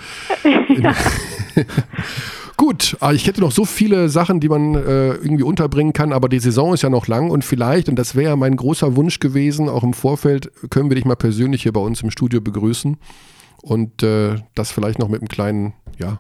Gut, 2.57 2.95
aber 2.99 3.13
ich 3.13 3.25
hätte 3.25 3.41
noch 3.41 3.51
so 3.51 3.65
viele 3.65 4.07
Sachen, 4.09 4.39
die 4.39 4.49
man 4.49 4.75
äh, 4.75 5.13
irgendwie 5.15 5.41
unterbringen 5.43 5.93
kann, 5.93 6.13
aber 6.13 6.29
die 6.29 6.37
Saison 6.39 6.75
ist 6.75 6.83
ja 6.83 6.89
noch 6.91 7.07
lang 7.07 7.31
und 7.31 7.43
vielleicht, 7.43 7.89
und 7.89 7.95
das 7.97 8.15
wäre 8.15 8.29
ja 8.31 8.35
mein 8.35 8.55
großer 8.55 8.95
Wunsch 8.95 9.19
gewesen, 9.19 9.67
auch 9.67 9.83
im 9.83 9.93
Vorfeld, 9.93 10.51
können 10.69 10.89
wir 10.91 10.95
dich 10.95 11.05
mal 11.05 11.15
persönlich 11.15 11.63
hier 11.63 11.73
bei 11.73 11.79
uns 11.81 12.03
im 12.03 12.11
Studio 12.11 12.39
begrüßen 12.39 12.97
und 13.63 14.03
äh, 14.03 14.35
das 14.53 14.71
vielleicht 14.71 14.99
noch 14.99 15.09
mit 15.09 15.21
einem 15.21 15.27
kleinen, 15.27 15.73
ja, 15.97 16.19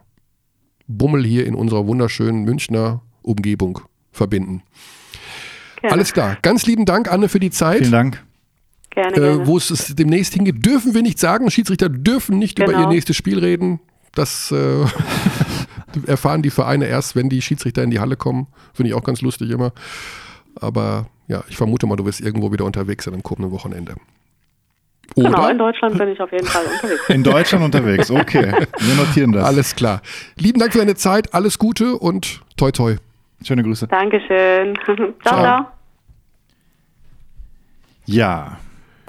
Bummel 0.97 1.23
hier 1.25 1.45
in 1.45 1.55
unserer 1.55 1.87
wunderschönen 1.87 2.43
Münchner 2.43 3.01
Umgebung 3.21 3.81
verbinden. 4.11 4.63
Gerne. 5.81 5.93
Alles 5.93 6.13
klar. 6.13 6.37
Ganz 6.41 6.65
lieben 6.65 6.85
Dank, 6.85 7.11
Anne, 7.11 7.29
für 7.29 7.39
die 7.39 7.49
Zeit. 7.51 7.79
vielen 7.79 7.91
Dank. 7.91 8.23
Gerne, 8.91 9.13
gerne. 9.13 9.27
Äh, 9.43 9.47
wo 9.47 9.57
es 9.57 9.69
es 9.69 9.95
demnächst 9.95 10.33
hingeht, 10.33 10.65
dürfen 10.65 10.93
wir 10.93 11.01
nicht 11.01 11.17
sagen. 11.19 11.49
Schiedsrichter 11.49 11.89
dürfen 11.89 12.37
nicht 12.39 12.59
über 12.59 12.67
Genau. 12.73 12.81
ihr 12.83 12.87
nächstes 12.89 13.15
Spiel 13.15 13.39
reden. 13.39 13.79
Das 14.13 14.51
äh, 14.51 14.85
erfahren 16.07 16.41
die 16.41 16.49
Vereine 16.49 16.85
erst, 16.87 17.15
wenn 17.15 17.29
die 17.29 17.41
Schiedsrichter 17.41 17.83
in 17.83 17.89
die 17.91 17.99
Halle 17.99 18.17
kommen. 18.17 18.47
Finde 18.73 18.89
ich 18.89 18.95
auch 18.95 19.03
ganz 19.03 19.21
lustig 19.21 19.49
immer. 19.49 19.71
Aber 20.55 21.07
ja, 21.27 21.43
ich 21.47 21.55
vermute 21.57 21.87
mal, 21.87 21.95
du 21.95 22.05
wirst 22.05 22.19
irgendwo 22.19 22.51
wieder 22.51 22.65
unterwegs 22.65 23.05
sein 23.05 23.13
am 23.13 23.23
kommenden 23.23 23.51
Wochenende. 23.51 23.95
Oder? 25.15 25.29
Genau, 25.29 25.47
in 25.49 25.57
Deutschland 25.57 25.97
bin 25.97 26.09
ich 26.09 26.21
auf 26.21 26.31
jeden 26.31 26.47
Fall 26.47 26.63
unterwegs. 26.65 27.09
In 27.09 27.23
Deutschland 27.23 27.65
unterwegs, 27.65 28.11
okay. 28.11 28.51
Wir 28.79 28.95
notieren 28.95 29.31
das. 29.33 29.45
Alles 29.45 29.75
klar. 29.75 30.01
Lieben 30.37 30.59
Dank 30.59 30.73
für 30.73 30.79
deine 30.79 30.95
Zeit, 30.95 31.33
alles 31.33 31.59
Gute 31.59 31.95
und 31.97 32.41
toi 32.57 32.71
toi. 32.71 32.95
Schöne 33.43 33.63
Grüße. 33.63 33.87
Dankeschön. 33.87 34.77
ciao, 35.23 35.41
ciao. 35.41 35.65
Ja, 38.05 38.57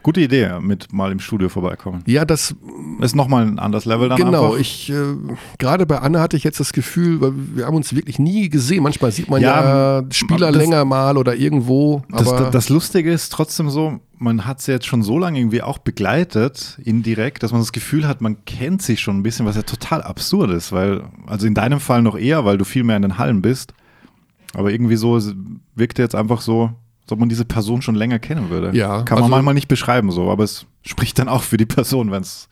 gute 0.03 0.21
Idee, 0.21 0.59
mit 0.61 0.93
mal 0.93 1.13
im 1.13 1.21
Studio 1.21 1.49
vorbeikommen. 1.49 2.03
Ja, 2.07 2.25
das 2.25 2.55
Ist 3.01 3.15
nochmal 3.17 3.47
ein 3.47 3.59
anderes 3.59 3.85
Level 3.85 4.09
dann 4.09 4.19
genau. 4.19 4.47
einfach. 4.47 4.59
Ich 4.61 4.91
äh, 4.91 4.95
gerade 5.59 5.87
bei 5.87 5.99
Anne 5.99 6.21
hatte 6.21 6.37
ich 6.37 6.45
jetzt 6.45 6.61
das 6.61 6.73
Gefühl, 6.73 7.21
weil 7.21 7.33
wir 7.55 7.67
haben 7.67 7.77
uns 7.77 7.95
wirklich 7.95 8.19
nie 8.19 8.49
gesehen. 8.49 8.83
Manchmal 8.83 9.13
sieht 9.13 9.29
man 9.31 9.41
ja, 9.41 10.01
Ja, 10.01 10.05
Spieler 10.11 10.53
das- 10.53 10.57
länger 10.57 10.85
mal 10.85 11.17
oder 11.17 11.35
irgendwo. 11.37 12.03
Das, 12.11 12.29
Aber 12.29 12.39
das, 12.45 12.51
das 12.51 12.69
Lustige 12.69 13.13
ist 13.13 13.31
trotzdem 13.33 13.71
so, 13.71 14.01
man 14.19 14.45
hat 14.47 14.61
sie 14.61 14.73
jetzt 14.73 14.87
schon 14.87 15.03
so 15.03 15.19
lange 15.19 15.39
irgendwie 15.39 15.63
auch 15.63 15.79
begleitet, 15.79 16.79
indirekt, 16.85 17.43
dass 17.43 17.53
man 17.53 17.61
das 17.61 17.73
Gefühl 17.73 18.07
hat, 18.07 18.21
man 18.21 18.45
kennt 18.45 18.83
sich 18.83 19.01
schon 19.01 19.17
ein 19.19 19.23
bisschen, 19.23 19.47
was 19.47 19.57
ja 19.57 19.63
total 19.63 20.03
absurd 20.03 20.51
ist, 20.51 20.73
weil, 20.73 21.03
also 21.27 21.47
in 21.47 21.55
deinem 21.55 21.81
Fall 21.81 22.03
noch 22.03 22.17
eher, 22.17 22.45
weil 22.45 22.59
du 22.59 22.65
viel 22.65 22.85
mehr 22.85 22.97
in 22.97 23.03
den 23.03 23.19
Hallen 23.19 23.43
bist, 23.43 23.73
aber 24.55 24.71
irgendwie 24.71 24.97
so 24.97 25.19
wirkt 25.75 25.99
jetzt 25.99 26.15
einfach 26.15 26.41
so, 26.41 26.71
als 27.03 27.13
ob 27.13 27.19
man 27.19 27.29
diese 27.29 27.45
Person 27.45 27.83
schon 27.83 27.95
länger 27.95 28.19
kennen 28.19 28.51
würde. 28.51 28.77
Ja, 28.77 29.03
Kann 29.03 29.17
man 29.17 29.25
also- 29.25 29.31
manchmal 29.31 29.55
nicht 29.55 29.69
beschreiben 29.69 30.11
so, 30.11 30.31
aber 30.31 30.45
es 30.45 30.67
spricht 30.85 31.19
dann 31.19 31.29
auch 31.29 31.43
für 31.43 31.57
die 31.57 31.67
Person, 31.67 32.11
wenn's, 32.11 32.49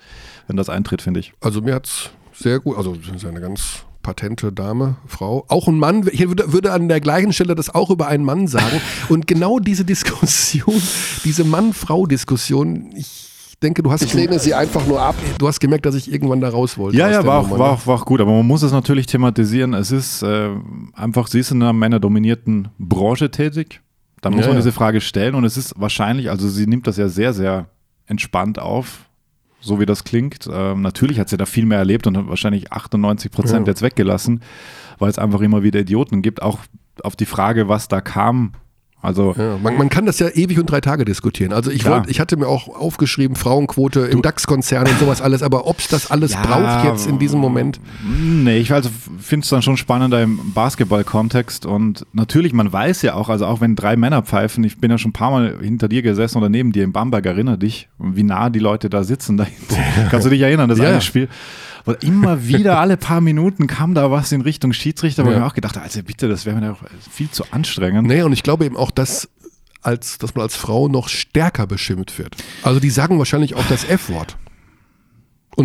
wenn 0.46 0.56
das 0.56 0.68
eintritt, 0.68 1.02
finde 1.02 1.20
ich. 1.20 1.32
Also 1.40 1.60
mir 1.60 1.74
hat's 1.74 2.10
sehr 2.34 2.58
gut, 2.58 2.76
also 2.76 2.94
sie 2.94 3.14
ist 3.14 3.24
eine 3.24 3.40
ganz 3.40 3.84
patente 4.02 4.52
Dame, 4.52 4.96
Frau. 5.06 5.44
Auch 5.48 5.68
ein 5.68 5.78
Mann, 5.78 6.08
ich 6.10 6.26
würde, 6.26 6.52
würde 6.52 6.72
an 6.72 6.88
der 6.88 7.00
gleichen 7.00 7.32
Stelle 7.32 7.54
das 7.54 7.74
auch 7.74 7.90
über 7.90 8.08
einen 8.08 8.24
Mann 8.24 8.46
sagen. 8.46 8.80
Und 9.08 9.26
genau 9.26 9.58
diese 9.58 9.84
Diskussion, 9.84 10.80
diese 11.24 11.44
Mann-Frau-Diskussion, 11.44 12.92
ich 12.96 13.56
denke, 13.62 13.82
du 13.82 13.90
hast. 13.90 14.02
Ich 14.02 14.14
lehne 14.14 14.38
sie 14.38 14.54
einfach 14.54 14.86
nur 14.86 15.00
ab. 15.00 15.14
Du 15.38 15.46
hast 15.46 15.60
gemerkt, 15.60 15.84
dass 15.86 15.94
ich 15.94 16.10
irgendwann 16.10 16.40
da 16.40 16.48
raus 16.48 16.78
wollte. 16.78 16.96
Ja, 16.96 17.10
ja, 17.10 17.26
war 17.26 17.40
auch, 17.40 17.50
war, 17.50 17.58
ne? 17.58 17.64
auch, 17.64 17.86
war 17.86 17.96
auch 17.96 18.06
gut, 18.06 18.20
aber 18.20 18.32
man 18.32 18.46
muss 18.46 18.62
es 18.62 18.72
natürlich 18.72 19.06
thematisieren. 19.06 19.74
Es 19.74 19.90
ist 19.90 20.22
äh, 20.22 20.48
einfach, 20.94 21.26
sie 21.26 21.40
ist 21.40 21.50
in 21.50 21.62
einer 21.62 21.72
männerdominierten 21.72 22.68
Branche 22.78 23.30
tätig. 23.30 23.82
Da 24.20 24.30
muss 24.30 24.42
Ja, 24.42 24.48
man 24.48 24.56
diese 24.56 24.72
Frage 24.72 25.00
stellen 25.00 25.34
und 25.34 25.44
es 25.44 25.56
ist 25.56 25.74
wahrscheinlich, 25.78 26.30
also 26.30 26.48
sie 26.48 26.66
nimmt 26.66 26.86
das 26.86 26.96
ja 26.96 27.08
sehr, 27.08 27.32
sehr 27.32 27.66
entspannt 28.06 28.58
auf, 28.58 29.06
so 29.60 29.80
wie 29.80 29.86
das 29.86 30.04
klingt. 30.04 30.48
Ähm, 30.52 30.82
natürlich 30.82 31.18
hat 31.20 31.28
sie 31.28 31.36
da 31.36 31.46
viel 31.46 31.64
mehr 31.66 31.78
erlebt 31.78 32.06
und 32.06 32.16
hat 32.16 32.28
wahrscheinlich 32.28 32.72
98 32.72 33.30
Prozent 33.30 33.66
Ja. 33.66 33.72
jetzt 33.72 33.82
weggelassen, 33.82 34.42
weil 34.98 35.10
es 35.10 35.18
einfach 35.18 35.40
immer 35.40 35.62
wieder 35.62 35.80
Idioten 35.80 36.22
gibt. 36.22 36.42
Auch 36.42 36.58
auf 37.02 37.16
die 37.16 37.26
Frage, 37.26 37.68
was 37.68 37.88
da 37.88 38.00
kam. 38.00 38.52
Also 39.02 39.34
Ja, 39.38 39.56
man, 39.62 39.78
man 39.78 39.88
kann 39.88 40.04
das 40.04 40.18
ja 40.18 40.28
ewig 40.28 40.58
und 40.58 40.66
drei 40.70 40.80
Tage 40.80 41.04
diskutieren. 41.06 41.52
Also 41.54 41.70
ich, 41.70 41.80
Klar. 41.82 42.00
wollt, 42.00 42.10
ich 42.10 42.20
hatte 42.20 42.36
mir 42.36 42.46
auch 42.48 42.68
aufgeschrieben, 42.68 43.34
Frauenquote 43.34 44.00
im 44.00 44.20
DAX-Konzern 44.20 44.86
und 44.86 44.98
sowas 44.98 45.22
alles, 45.22 45.42
aber 45.42 45.66
ob 45.66 45.78
es 45.78 45.88
das 45.88 46.10
alles 46.10 46.32
Ja, 46.34 46.42
braucht 46.42 46.84
jetzt 46.84 47.06
in 47.06 47.18
diesem 47.18 47.40
Moment. 47.40 47.80
Nee, 48.06 48.58
ich 48.58 48.72
also 48.72 48.90
finde 49.18 49.44
es 49.44 49.48
dann 49.50 49.62
schon 49.62 49.76
spannender 49.78 50.22
im 50.22 50.38
Basketball-Kontext 50.54 51.64
und 51.66 52.04
natürlich, 52.12 52.52
man 52.52 52.70
weiß 52.72 53.02
ja 53.02 53.14
auch, 53.14 53.28
also 53.28 53.46
auch 53.46 53.60
wenn 53.60 53.74
drei 53.76 53.96
Männer 53.96 54.22
pfeifen, 54.22 54.64
ich 54.64 54.78
bin 54.78 54.90
ja 54.90 54.98
schon 54.98 55.10
ein 55.10 55.14
paar 55.14 55.30
Mal 55.30 55.56
hinter 55.62 55.88
dir 55.88 56.02
gesessen 56.02 56.38
oder 56.38 56.48
neben 56.48 56.72
dir 56.72 56.84
im 56.84 56.92
Bamberg, 56.92 57.24
erinnere 57.24 57.58
dich, 57.58 57.88
wie 57.98 58.22
nah 58.22 58.50
die 58.50 58.58
Leute 58.58 58.90
da 58.90 59.02
sitzen 59.02 59.36
dahinter. 59.36 59.76
Kannst 60.10 60.26
du 60.26 60.30
dich 60.30 60.40
erinnern, 60.42 60.68
das 60.68 60.78
Ja. 60.78 60.88
eine 60.90 61.00
Spiel? 61.00 61.28
Wo 61.84 61.92
immer 61.92 62.46
wieder, 62.46 62.78
alle 62.80 62.96
paar 62.96 63.20
Minuten 63.20 63.66
kam 63.66 63.94
da 63.94 64.10
was 64.10 64.32
in 64.32 64.40
Richtung 64.40 64.72
Schiedsrichter, 64.72 65.24
wo 65.24 65.28
Ja. 65.28 65.34
ich 65.34 65.40
mir 65.40 65.46
auch 65.46 65.54
gedacht 65.54 65.76
habe, 65.76 65.84
also 65.84 66.02
bitte, 66.02 66.28
das 66.28 66.46
wäre 66.46 66.56
mir 66.60 66.68
doch 66.68 66.78
viel 67.10 67.30
zu 67.30 67.44
anstrengend. 67.50 68.06
Nee, 68.08 68.22
und 68.22 68.32
ich 68.32 68.42
glaube 68.42 68.64
eben 68.64 68.76
auch, 68.76 68.90
dass, 68.90 69.28
als, 69.82 70.18
dass 70.18 70.34
man 70.34 70.42
als 70.42 70.56
Frau 70.56 70.88
noch 70.88 71.08
stärker 71.08 71.66
beschimpft 71.66 72.18
wird. 72.18 72.36
Also 72.62 72.80
die 72.80 72.90
sagen 72.90 73.18
wahrscheinlich 73.18 73.54
auch 73.54 73.64
das 73.68 73.84
F-Wort. 73.84 74.36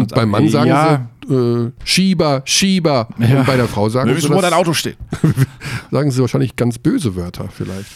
Und 0.01 0.13
beim 0.15 0.29
Mann 0.29 0.47
sagen 0.49 0.69
ja. 0.69 1.07
sie 1.27 1.33
äh, 1.33 1.71
Schieber, 1.83 2.41
Schieber. 2.45 3.07
Ja. 3.17 3.39
Und 3.39 3.45
bei 3.47 3.55
der 3.57 3.67
Frau 3.67 3.89
sagen 3.89 4.09
Wir 4.09 4.19
sie, 4.21 4.29
wo 4.29 4.41
dein 4.41 4.53
Auto 4.53 4.73
steht. 4.73 4.97
sagen 5.91 6.11
sie 6.11 6.21
wahrscheinlich 6.21 6.55
ganz 6.55 6.77
böse 6.77 7.15
Wörter 7.15 7.49
vielleicht. 7.51 7.89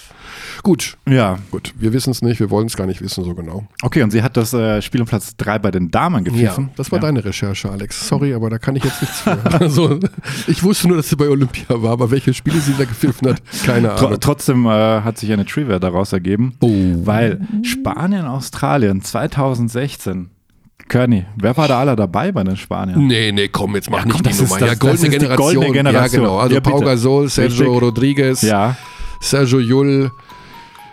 Gut, 0.62 0.98
Ja, 1.08 1.40
gut. 1.52 1.74
Wir 1.78 1.94
wissen 1.94 2.12
es 2.12 2.22
nicht, 2.22 2.42
wir 2.42 2.50
wollen 2.50 2.68
es 2.68 2.76
gar 2.76 2.86
nicht 2.86 3.02
wissen 3.02 3.24
so 3.24 3.34
genau. 3.34 3.66
okay, 3.82 4.04
und 4.04 4.12
sie 4.12 4.22
hat 4.22 4.36
das 4.36 4.54
äh, 4.54 4.82
Spiel 4.82 5.00
um 5.00 5.08
Platz 5.08 5.38
drei 5.38 5.58
bei 5.58 5.72
den 5.72 5.90
Damen 5.90 6.26
Ja, 6.26 6.32
gepfiffen. 6.32 6.70
das 6.76 6.92
war 6.92 7.00
Ja. 7.00 7.06
deine 7.06 7.24
Recherche, 7.24 7.72
Alex. 7.72 8.10
Sorry, 8.10 8.34
aber 8.34 8.50
da 8.50 8.58
kann 8.58 8.76
ich 8.76 8.84
jetzt 8.84 9.02
nichts 9.02 9.22
für. 9.22 9.38
Also, 9.60 10.00
ich 10.48 10.62
wusste 10.62 10.90
nur, 10.90 10.98
dass 10.98 11.08
sie 11.10 11.16
bei 11.16 11.30
Olympia 11.30 11.82
war, 11.82 11.94
aber 11.94 12.12
welche 12.12 12.34
Spiele 12.34 12.60
sie 12.60 12.74
da 12.78 12.84
gepfiffen 12.84 13.30
hat, 13.30 13.42
keine 13.66 13.96
Tr 13.96 14.08
Ahnung. 14.08 14.20
trotzdem 14.20 14.66
äh, 14.66 14.70
hat 15.02 15.18
sich 15.18 15.32
eine 15.32 15.46
Trivia 15.46 15.80
daraus 15.80 16.12
ergeben, 16.12 16.54
Oh. 16.60 16.68
weil 17.06 17.40
Spanien, 17.64 18.26
Australien 18.26 19.02
2016, 19.02 20.30
Körny, 20.90 21.26
wer 21.38 21.56
war 21.56 21.68
da 21.70 21.80
alle 21.80 21.96
dabei 21.96 22.32
bei 22.34 22.44
den 22.44 22.58
Spaniern? 22.58 23.08
Nee, 23.08 23.32
nee, 23.32 23.48
komm, 23.48 23.76
jetzt 23.76 23.90
mach 23.90 24.00
Ja, 24.00 24.06
nicht 24.06 24.14
komm, 24.16 24.24
die 24.24 24.30
das 24.30 24.40
ist 24.40 24.50
Nummer. 24.50 24.60
das- 24.60 24.70
ja, 24.70 24.76
goldene 24.76 25.10
die 25.10 25.18
Generation. 25.18 25.38
goldene 25.56 25.72
Generation. 25.74 26.22
Ja, 26.24 26.28
genau. 26.28 26.40
Also 26.40 26.56
Ja, 26.56 26.62
Pau. 26.62 26.80
Gasol, 26.80 27.30
Sergio 27.30 27.64
Richtig. 27.66 27.82
Rodriguez, 27.82 28.42
Ja, 28.42 28.76
Sergio 29.22 29.60
Jull, 29.60 30.12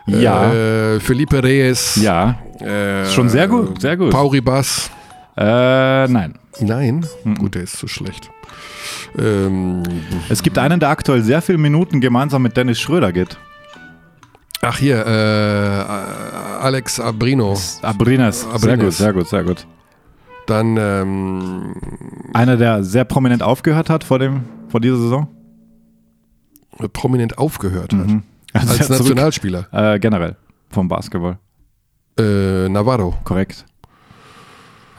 ja, 0.07 0.53
äh, 0.53 1.01
Felipe 1.01 1.43
Reyes. 1.43 1.97
ja. 1.97 2.37
Äh, 2.61 3.05
Schon 3.07 3.29
sehr 3.29 3.49
gut, 3.49 3.81
sehr 3.81 3.97
gut. 3.97 4.11
Pau 4.11 4.29
Ribas. 4.29 4.91
Äh, 5.37 6.07
nein. 6.09 6.35
Nein, 6.61 7.05
gut, 7.39 7.55
der 7.55 7.65
ist 7.65 7.77
zu 7.79 7.87
schlecht. 7.89 8.31
Ähm, 9.19 9.83
Es 10.29 10.43
gibt 10.43 10.57
einen, 10.59 10.81
der 10.81 10.89
aktuell 10.91 11.23
sehr 11.23 11.43
viele 11.43 11.59
Minuten 11.59 12.01
gemeinsam 12.01 12.43
mit 12.43 12.57
Dennis 12.57 12.81
Schröder 12.81 13.13
geht. 13.13 13.37
ach 14.63 14.79
hier, 14.79 15.07
äh, 15.07 16.63
Alex 16.63 16.99
Abrino. 16.99 17.57
Abrinas. 17.83 18.41
Sehr 18.41 18.51
Abrinas. 18.55 18.85
gut, 18.85 18.93
sehr 18.95 19.13
gut, 19.13 19.29
sehr 19.29 19.45
gut. 19.45 19.67
Dann 20.47 20.77
ähm, 20.79 21.75
Einer, 22.35 22.57
der 22.57 22.85
sehr 22.85 23.05
prominent 23.05 23.43
aufgehört 23.43 23.91
hat 23.91 24.05
vor, 24.05 24.19
dem, 24.19 24.45
vor 24.69 24.81
dieser 24.81 24.97
Saison. 24.97 25.29
prominent 26.93 27.39
aufgehört 27.39 27.93
hat. 27.93 28.07
Mhm. 28.07 28.23
Also 28.53 28.69
Als 28.71 28.81
er 28.81 28.87
zurück- 28.87 29.01
Nationalspieler. 29.01 29.67
Äh, 29.73 29.99
generell 29.99 30.37
vom 30.71 30.89
Basketball. 30.89 31.39
Äh, 32.19 32.69
Navarro. 32.69 33.15
Korrekt. 33.25 33.67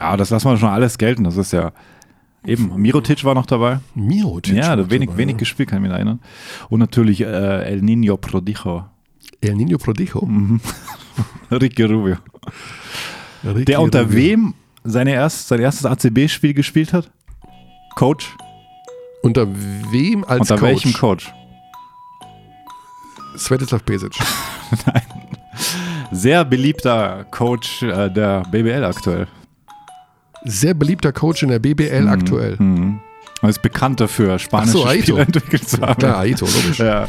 Ja, 0.00 0.16
das 0.16 0.30
lassen 0.30 0.48
wir 0.48 0.56
schon 0.56 0.68
alles 0.68 0.96
gelten. 0.98 1.24
Das 1.24 1.36
ist 1.36 1.52
ja 1.52 1.72
eben. 2.46 2.70
Mirotic 2.80 3.24
war 3.24 3.34
noch 3.34 3.46
dabei. 3.46 3.80
Mirotic. 3.94 4.54
Ja, 4.54 4.76
wenig, 4.90 5.08
dabei, 5.08 5.18
wenig 5.18 5.32
ja. 5.34 5.38
gespielt, 5.38 5.68
kann 5.70 5.78
ich 5.78 5.82
mich 5.82 5.90
erinnern. 5.92 6.20
Und 6.68 6.78
natürlich 6.80 7.20
äh, 7.22 7.24
El 7.64 7.82
Nino 7.82 8.16
Prodijo. 8.16 8.84
El 9.40 9.56
Nino 9.56 9.78
Prodijo. 9.78 10.24
Mhm. 10.24 10.60
Ricky 11.50 11.82
Rubio. 11.84 12.16
Ricky 13.44 13.64
Der 13.64 13.80
unter 13.80 14.02
Rubio. 14.02 14.16
wem 14.16 14.54
seine 14.90 15.12
erst, 15.12 15.48
sein 15.48 15.60
erstes 15.60 15.86
ACB-Spiel 15.86 16.54
gespielt 16.54 16.92
hat? 16.92 17.10
Coach? 17.94 18.34
Unter 19.22 19.46
wem 19.90 20.24
als 20.24 20.40
unter 20.40 20.56
Coach? 20.56 20.68
welchem 20.68 20.92
Coach? 20.92 21.32
Svetislav 23.36 23.84
Pesic. 23.84 24.14
Sehr 26.12 26.44
beliebter 26.44 27.24
Coach 27.30 27.82
äh, 27.82 28.10
der 28.10 28.42
BBL 28.50 28.84
aktuell. 28.84 29.26
Sehr 30.44 30.74
beliebter 30.74 31.12
Coach 31.12 31.42
in 31.42 31.50
der 31.50 31.58
BBL 31.58 32.08
aktuell. 32.08 32.56
Mhm. 32.58 33.00
Er 33.42 33.48
ist 33.48 33.62
bekannt 33.62 34.00
dafür, 34.00 34.38
spanische 34.38 34.78
Ach 34.78 34.82
so, 34.82 34.86
Aito. 34.86 35.02
Spieler 35.02 35.20
entwickelt 35.20 35.68
zu 35.68 35.80
haben. 35.80 35.98
Klar, 35.98 36.18
Aito, 36.18 36.46
logisch. 36.46 36.78
Ja. 36.78 37.08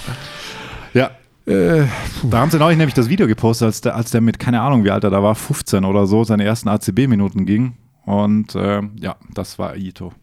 ja. 0.94 1.12
Äh, 1.50 1.88
Da 2.30 2.40
haben 2.40 2.52
sie 2.52 2.60
neulich 2.60 2.78
nämlich 2.78 2.94
das 2.94 3.10
Video 3.10 3.28
gepostet, 3.28 3.66
als 3.66 3.82
der, 3.82 3.96
als 3.96 4.12
der 4.12 4.22
mit, 4.22 4.38
keine 4.40 4.62
Ahnung, 4.62 4.84
wie 4.84 4.92
alt 4.92 5.04
er 5.04 5.10
da 5.10 5.24
war, 5.24 5.36
15 5.36 5.84
oder 5.84 6.06
so, 6.06 6.24
seine 6.24 6.44
ersten 6.44 6.70
ACB-Minuten 6.70 7.46
ging. 7.46 7.74
Und 8.06 8.56
ähm, 8.56 8.92
ja, 9.00 9.16
das 9.34 9.58
war 9.60 9.76
Ito. 9.76 10.14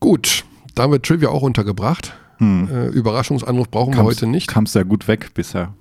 gut, 0.00 0.44
da 0.74 0.84
haben 0.84 0.92
wir 0.92 1.02
Trivia 1.02 1.28
auch 1.28 1.42
untergebracht. 1.42 2.14
Äh, 2.40 2.88
Überraschungsanruf 2.88 3.70
brauchen 3.70 3.94
wir 3.94 4.02
heute 4.02 4.26
nicht. 4.26 4.48
Kam 4.48 4.64
sehr 4.66 4.84
gut 4.84 5.08
weg 5.08 5.34
bisher. 5.34 5.74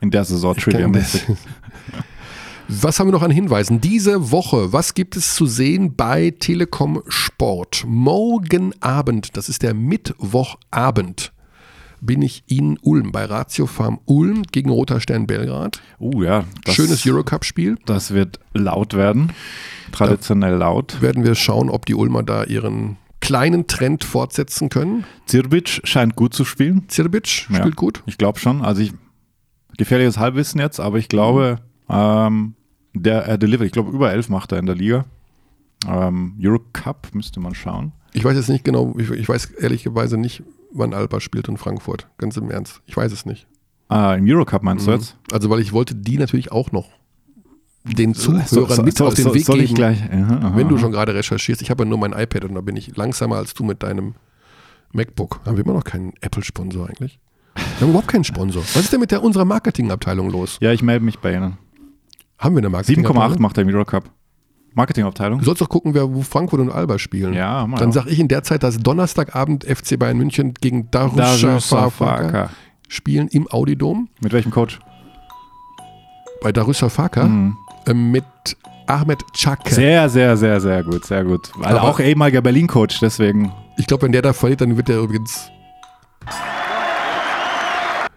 In 0.00 0.10
der 0.10 0.24
Saison 0.24 0.54
trivia 0.54 0.88
Was 2.68 3.00
haben 3.00 3.08
wir 3.08 3.12
noch 3.12 3.22
an 3.22 3.30
Hinweisen? 3.30 3.80
Diese 3.80 4.30
Woche, 4.30 4.72
was 4.72 4.94
gibt 4.94 5.16
es 5.16 5.34
zu 5.34 5.46
sehen 5.46 5.96
bei 5.96 6.32
Telekom 6.38 7.02
Sport? 7.08 7.84
Morgen 7.88 8.72
Abend, 8.80 9.36
das 9.36 9.48
ist 9.48 9.62
der 9.62 9.74
Mittwochabend, 9.74 11.32
bin 12.00 12.22
ich 12.22 12.44
in 12.46 12.78
Ulm 12.82 13.12
bei 13.12 13.24
Ratio 13.24 13.66
Farm 13.66 14.00
Ulm 14.04 14.42
gegen 14.52 14.70
Roter 14.70 15.00
Stern 15.00 15.26
Belgrad. 15.26 15.80
Uh, 16.00 16.22
ja. 16.22 16.44
Das, 16.64 16.74
Schönes 16.74 17.06
Eurocup-Spiel. 17.06 17.78
Das 17.86 18.12
wird 18.12 18.40
laut 18.54 18.94
werden. 18.94 19.32
Traditionell 19.92 20.56
laut. 20.56 21.00
Werden 21.00 21.24
wir 21.24 21.34
schauen, 21.34 21.70
ob 21.70 21.86
die 21.86 21.94
Ulmer 21.94 22.22
da 22.22 22.44
ihren 22.44 22.96
kleinen 23.20 23.66
Trend 23.66 24.04
fortsetzen 24.04 24.68
können. 24.68 25.04
Zirbic 25.26 25.80
scheint 25.84 26.16
gut 26.16 26.34
zu 26.34 26.44
spielen. 26.44 26.88
Zirbic 26.88 27.26
spielt 27.26 27.64
Ja, 27.64 27.70
gut. 27.70 28.02
Ich 28.06 28.18
glaube 28.18 28.38
schon. 28.38 28.62
Also 28.62 28.82
ich, 28.82 28.92
gefährliches 29.76 30.18
Halbwissen 30.18 30.60
jetzt, 30.60 30.80
aber 30.80 30.98
ich 30.98 31.08
glaube, 31.08 31.58
ähm, 31.88 32.54
der 32.94 33.24
er 33.24 33.38
delivert. 33.38 33.66
Ich 33.66 33.72
glaube, 33.72 33.90
über 33.90 34.12
elf 34.12 34.28
macht 34.28 34.52
er 34.52 34.58
in 34.58 34.66
der 34.66 34.74
Liga. 34.74 35.04
Ähm, 35.88 36.36
Eurocup 36.40 37.08
müsste 37.12 37.40
man 37.40 37.54
schauen. 37.54 37.92
Ich 38.12 38.24
weiß 38.24 38.36
jetzt 38.36 38.48
nicht 38.48 38.64
genau, 38.64 38.94
ich, 38.98 39.10
ich 39.10 39.28
weiß 39.28 39.46
ehrlicherweise 39.58 40.16
nicht, 40.16 40.42
wann 40.72 40.94
Alba 40.94 41.20
spielt 41.20 41.48
in 41.48 41.56
Frankfurt. 41.56 42.08
Ganz 42.18 42.36
im 42.36 42.50
Ernst. 42.50 42.80
Ich 42.86 42.96
weiß 42.96 43.12
es 43.12 43.26
nicht. 43.26 43.46
Ah, 43.88 44.14
Im 44.14 44.24
Eurocup 44.28 44.62
meinst 44.62 44.86
du 44.86 44.90
Mhm. 44.90 44.96
jetzt? 44.96 45.16
Also, 45.32 45.48
weil 45.50 45.60
ich 45.60 45.72
wollte 45.72 45.94
die 45.94 46.18
natürlich 46.18 46.50
auch 46.52 46.72
noch 46.72 46.88
den 47.84 48.14
Zuhörern 48.14 48.46
So- 48.46 48.66
so- 48.66 48.82
mit 48.82 48.96
so- 48.98 49.06
auf 49.06 49.14
den 49.14 49.32
Weg 49.32 49.44
soll 49.44 49.56
geben, 49.58 49.64
ich 49.68 49.74
gleich? 49.74 50.02
Aha, 50.02 50.36
aha, 50.38 50.56
wenn 50.56 50.68
du 50.68 50.76
schon 50.76 50.90
gerade 50.90 51.14
recherchierst. 51.14 51.62
Ich 51.62 51.70
habe 51.70 51.84
ja 51.84 51.88
nur 51.88 51.98
mein 51.98 52.12
iPad 52.12 52.44
und 52.44 52.54
da 52.56 52.60
bin 52.60 52.76
ich 52.76 52.96
langsamer 52.96 53.36
als 53.36 53.54
du 53.54 53.62
mit 53.62 53.82
deinem 53.84 54.14
MacBook. 54.92 55.40
Haben 55.46 55.56
wir 55.56 55.64
immer 55.64 55.74
noch 55.74 55.84
keinen 55.84 56.12
Apple-Sponsor 56.20 56.88
eigentlich? 56.88 57.20
Wir 57.54 57.62
haben 57.82 57.90
überhaupt 57.90 58.08
keinen 58.08 58.24
Sponsor. 58.24 58.62
Was 58.62 58.76
ist 58.76 58.92
denn 58.92 59.00
mit 59.00 59.12
der 59.12 59.22
unserer 59.22 59.44
Marketingabteilung 59.44 60.30
los? 60.30 60.58
Ja, 60.60 60.72
ich 60.72 60.82
melde 60.82 61.04
mich 61.04 61.18
bei 61.20 61.32
Ihnen. 61.34 61.58
Haben 62.38 62.54
wir 62.56 62.58
eine 62.58 62.68
7,8 62.68 62.72
Marketingabteilung? 62.72 63.42
macht 63.42 63.56
er 63.58 63.62
im 63.62 63.68
Eurocup. 63.68 64.10
Marketingabteilung? 64.76 65.38
Du 65.40 65.44
sollst 65.46 65.60
doch 65.62 65.68
gucken, 65.68 65.94
wer, 65.94 66.12
wo 66.14 66.22
Frankfurt 66.22 66.60
und 66.60 66.70
Alba 66.70 66.98
spielen. 66.98 67.32
Ja, 67.34 67.66
mal. 67.66 67.78
Dann 67.78 67.90
sage 67.92 68.10
ich 68.10 68.20
in 68.20 68.28
der 68.28 68.42
Zeit, 68.44 68.62
dass 68.62 68.78
Donnerstagabend 68.78 69.64
FC 69.64 69.98
Bayern 69.98 70.18
München 70.18 70.54
gegen 70.60 70.90
Darusha 70.90 71.16
Darusha 71.36 71.60
Fafaka 71.60 72.22
Faka. 72.24 72.50
spielen 72.88 73.28
im 73.28 73.48
Audidom. 73.50 74.08
Mit 74.20 74.32
welchem 74.32 74.50
Coach? 74.52 74.78
Bei 76.42 76.52
Darusha 76.52 76.88
Faka 76.90 77.24
Mhm. 77.24 77.56
äh, 77.86 77.94
mit 77.94 78.24
Ahmed 78.86 79.20
Chake. 79.32 79.74
Sehr, 79.74 80.08
sehr, 80.08 80.36
sehr, 80.36 80.60
sehr 80.60 80.84
gut, 80.84 81.04
sehr 81.06 81.24
gut. 81.24 81.50
Weil 81.56 81.76
Aber- 81.78 81.88
auch 81.88 81.98
ehemaliger 81.98 82.42
Berlin-Coach, 82.42 83.00
deswegen. 83.00 83.50
Ich 83.78 83.86
glaube, 83.86 84.02
wenn 84.04 84.12
der 84.12 84.22
da 84.22 84.32
verliert, 84.32 84.60
dann 84.60 84.76
wird 84.76 84.88
der 84.88 84.98
übrigens. 85.00 85.50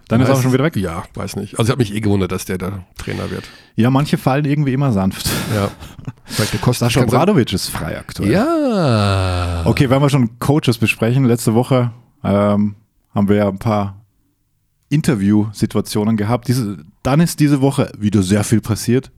Dann 0.09 0.21
ist 0.21 0.27
er 0.27 0.35
auch 0.35 0.41
schon 0.41 0.53
wieder 0.53 0.63
weg. 0.63 0.75
Ja, 0.75 1.03
weiß 1.13 1.35
nicht. 1.35 1.57
Also 1.59 1.69
ich 1.69 1.71
habe 1.71 1.83
mich 1.83 1.93
eh 1.93 1.99
gewundert, 1.99 2.31
dass 2.31 2.43
der 2.43 2.57
da 2.57 2.83
Trainer 2.97 3.29
wird. 3.29 3.43
Ja, 3.75 3.91
manche 3.91 4.17
fallen 4.17 4.43
irgendwie 4.43 4.73
immer 4.73 4.91
sanft. 4.91 5.29
Ja. 5.55 5.69
Vielleicht 6.25 6.53
der 6.53 6.59
kostet 6.59 6.91
Sascha 6.91 7.01
ist 7.53 7.69
frei 7.69 7.97
aktuell. 7.97 8.31
Ja. 8.31 9.61
Okay, 9.65 9.89
wenn 9.91 10.01
wir 10.01 10.09
schon 10.09 10.39
Coaches 10.39 10.79
besprechen, 10.79 11.25
letzte 11.25 11.53
Woche 11.53 11.91
ähm, 12.23 12.75
haben 13.13 13.29
wir 13.29 13.35
ja 13.35 13.47
ein 13.47 13.59
paar 13.59 14.03
Interviewsituationen 14.89 16.17
gehabt. 16.17 16.47
Diese, 16.47 16.77
dann 17.03 17.19
ist 17.19 17.39
diese 17.39 17.61
Woche 17.61 17.91
wieder 17.97 18.23
sehr 18.23 18.43
viel 18.43 18.61
passiert. 18.61 19.11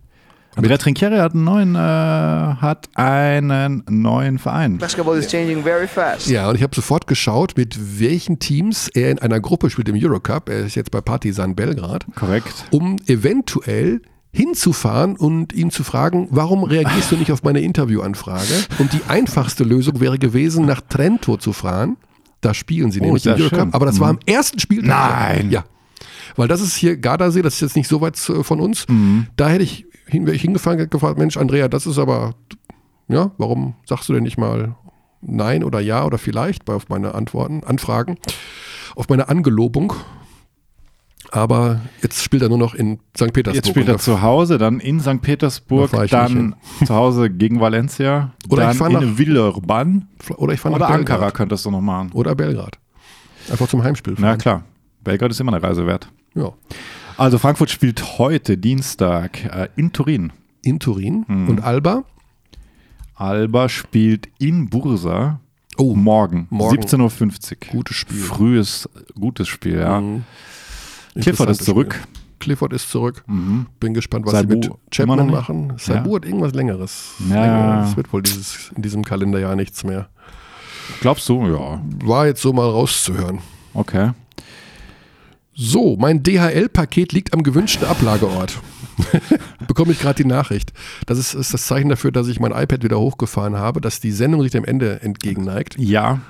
Andrea 0.56 0.78
Trinchieri 0.78 1.18
hat 1.18 1.34
einen 1.34 1.44
neuen, 1.46 1.76
äh, 1.76 1.78
hat 1.78 2.90
einen 2.96 3.84
neuen 3.90 4.38
Verein. 4.38 4.78
Basketball 4.80 5.18
is 5.18 5.28
changing 5.28 5.64
very 5.64 5.88
fast. 5.88 6.28
Ja, 6.28 6.50
und 6.50 6.56
ich 6.56 6.64
habe 6.64 6.76
sofort 6.76 7.08
geschaut, 7.08 7.54
mit 7.56 8.00
welchen 8.00 8.40
Teams 8.40 8.90
er 8.90 9.12
in 9.12 9.20
einer 9.20 9.40
Gruppe 9.40 9.70
spielt 9.70 9.88
im 9.90 9.96
Eurocup. 9.96 10.50
Er 10.50 10.66
ist 10.66 10.76
jetzt 10.76 10.92
bei 10.92 11.00
Partizan 11.02 11.56
Belgrad, 11.56 12.06
Korrekt. 12.16 12.66
um 12.72 12.98
eventuell 13.08 14.02
hinzufahren 14.34 15.16
und 15.18 15.54
ihn 15.54 15.72
zu 15.72 15.84
fragen, 15.84 16.28
warum 16.32 16.64
reagierst 16.64 17.12
du 17.12 17.18
nicht 17.18 17.32
auf 17.32 17.44
meine 17.44 17.62
Interviewanfrage? 17.62 18.66
Und 18.80 18.94
die 18.94 19.02
einfachste 19.08 19.64
Lösung 19.64 20.00
wäre 20.00 20.18
gewesen, 20.20 20.66
nach 20.66 20.82
Trento 20.82 21.38
zu 21.38 21.54
fahren. 21.54 21.98
Da 22.42 22.54
spielen 22.54 22.92
sie 22.92 23.00
Oh, 23.02 23.06
nämlich 23.06 23.26
im 23.26 23.34
Eurocup. 23.34 23.74
Aber 23.76 23.86
das 23.86 24.00
war 24.00 24.12
Mhm. 24.14 24.20
am 24.28 24.34
ersten 24.34 24.60
Spieltag. 24.60 24.88
Nein. 25.38 25.52
Ja. 25.52 25.64
Weil 26.36 26.48
das 26.48 26.62
ist 26.62 26.76
hier 26.76 26.98
Gardasee, 26.98 27.42
das 27.42 27.56
ist 27.56 27.62
jetzt 27.62 27.76
nicht 27.76 27.88
so 27.88 28.02
weit 28.02 28.18
äh, 28.30 28.44
von 28.44 28.60
uns. 28.60 28.88
Mhm. 28.88 29.28
Da 29.38 29.50
hätte 29.50 29.64
ich, 29.64 29.86
hin, 30.08 30.26
wäre 30.26 30.36
ich 30.36 30.42
hingefahren 30.42 30.80
und 30.80 30.92
gefragt, 30.92 31.18
Mensch, 31.18 31.38
Andrea, 31.38 31.68
das 31.68 31.86
ist 31.88 31.98
aber, 31.98 32.36
ja, 33.08 33.32
warum 33.38 33.76
sagst 33.86 34.08
du 34.10 34.14
denn 34.14 34.24
nicht 34.24 34.38
mal 34.38 34.76
Nein 35.22 35.64
oder 35.64 35.80
Ja 35.80 36.04
oder 36.06 36.18
vielleicht 36.18 36.66
bei 36.66 36.74
auf 36.74 36.90
meine 36.90 37.14
Antworten, 37.14 37.64
Anfragen, 37.64 38.18
auf 38.96 39.08
meine 39.10 39.30
Angelobung. 39.30 39.94
Aber 41.34 41.80
jetzt 42.02 42.22
spielt 42.24 42.42
er 42.42 42.50
nur 42.50 42.58
noch 42.58 42.74
in 42.74 43.00
St. 43.16 43.32
Petersburg. 43.32 43.56
Jetzt 43.56 43.70
spielt 43.70 43.88
er 43.88 44.00
zu 44.00 44.22
Hause, 44.22 44.58
dann 44.58 44.80
in 44.80 45.00
St. 45.00 45.22
Petersburg, 45.22 45.92
Da 45.92 46.04
ich 46.04 46.12
dann 46.12 46.56
zu 46.86 46.94
Hause 46.94 47.30
gegen 47.30 47.62
Valencia, 47.62 48.32
Oder 48.50 48.64
ich 48.64 48.68
dann 48.70 48.78
fahr 48.78 49.02
in 49.02 49.10
nach- 49.12 49.18
Villeurbanne 49.18 50.08
Oder 50.36 50.54
ich 50.54 50.60
fahre 50.60 50.76
oder 50.76 50.86
nach 50.90 50.96
Ankara 50.96 51.18
Belgrad. 51.20 51.34
könntest 51.36 51.66
du 51.66 51.72
noch 51.72 51.80
machen. 51.80 52.10
Oder 52.14 52.36
Belgrad. 52.36 52.80
Einfach 53.50 53.68
zum 53.70 53.82
Heimspiel 53.84 54.16
Na 54.18 54.28
fahren. 54.30 54.38
klar, 54.40 54.64
Belgrad 55.04 55.32
ist 55.32 55.40
immer 55.40 55.54
eine 55.54 55.64
Reise 55.64 55.86
wert. 55.88 56.10
Ja. 56.36 56.54
Also 57.18 57.38
Frankfurt 57.38 57.70
spielt 57.70 58.18
heute 58.20 58.58
Dienstag 58.58 59.44
äh, 59.46 59.70
in 59.76 59.92
Turin. 59.94 60.32
In 60.64 60.80
Turin. 60.80 61.26
Mhm. 61.28 61.50
Und 61.50 61.64
Alba? 61.64 62.04
Alba 63.16 63.70
spielt 63.70 64.30
in 64.40 64.70
Bursa 64.70 65.40
Oh, 65.78 65.96
morgen, 65.96 66.48
morgen. 66.50 66.82
17.50 66.82 67.52
Uhr. 67.68 67.72
Gutes 67.72 67.96
Spiel. 67.96 68.18
Frühes, 68.18 68.90
gutes 69.20 69.48
Spiel, 69.48 69.80
ja. 69.80 70.02
Mhm. 70.02 70.24
Clifford 71.20 71.50
ist 71.50 71.64
zurück. 71.64 71.94
Spiel. 71.96 72.08
Clifford 72.40 72.74
ist 72.74 72.90
zurück. 72.90 73.24
Mhm. 73.28 73.68
Bin 73.80 73.94
gespannt, 73.94 74.26
was 74.26 74.34
Saibu 74.34 74.50
sie 74.62 74.70
mit 74.70 74.72
Chapman 74.92 75.28
machen. 75.30 75.74
Saibu 75.78 76.16
hat 76.16 76.26
irgendwas 76.26 76.54
Längeres. 76.54 77.14
Ja. 77.30 77.86
Es 77.88 77.96
wird 77.96 78.12
wohl 78.12 78.22
dieses, 78.22 78.72
in 78.76 78.82
diesem 78.82 79.04
Kalenderjahr 79.06 79.56
nichts 79.56 79.84
mehr. 79.84 80.10
Glaubst 81.00 81.30
du? 81.30 81.46
Ja, 81.46 81.82
War 82.04 82.26
jetzt 82.28 82.42
so 82.42 82.52
mal 82.52 82.68
rauszuhören. 82.70 83.40
okay. 83.74 84.12
So, 85.54 85.98
mein 85.98 86.24
DHL-Paket 86.24 87.12
liegt 87.12 87.34
am 87.34 87.44
gewünschten 87.44 87.86
Ablageort. 87.86 88.60
Bekomme 89.68 89.92
ich 89.92 90.00
gerade 90.00 90.24
die 90.24 90.28
Nachricht. 90.30 90.72
Das 91.06 91.18
ist, 91.18 91.34
ist 91.34 91.54
das 91.54 91.68
Zeichen 91.68 91.90
dafür, 91.90 92.12
dass 92.12 92.28
ich 92.28 92.40
mein 92.40 92.52
iPad 92.52 92.84
wieder 92.84 93.00
hochgefahren 93.00 93.58
habe, 93.58 93.82
dass 93.82 94.00
die 94.00 94.12
Sendung 94.12 94.44
sich 94.44 94.52
dem 94.52 94.64
Ende 94.64 95.02
entgegenneigt. 95.02 95.76
Ja. 95.78 96.22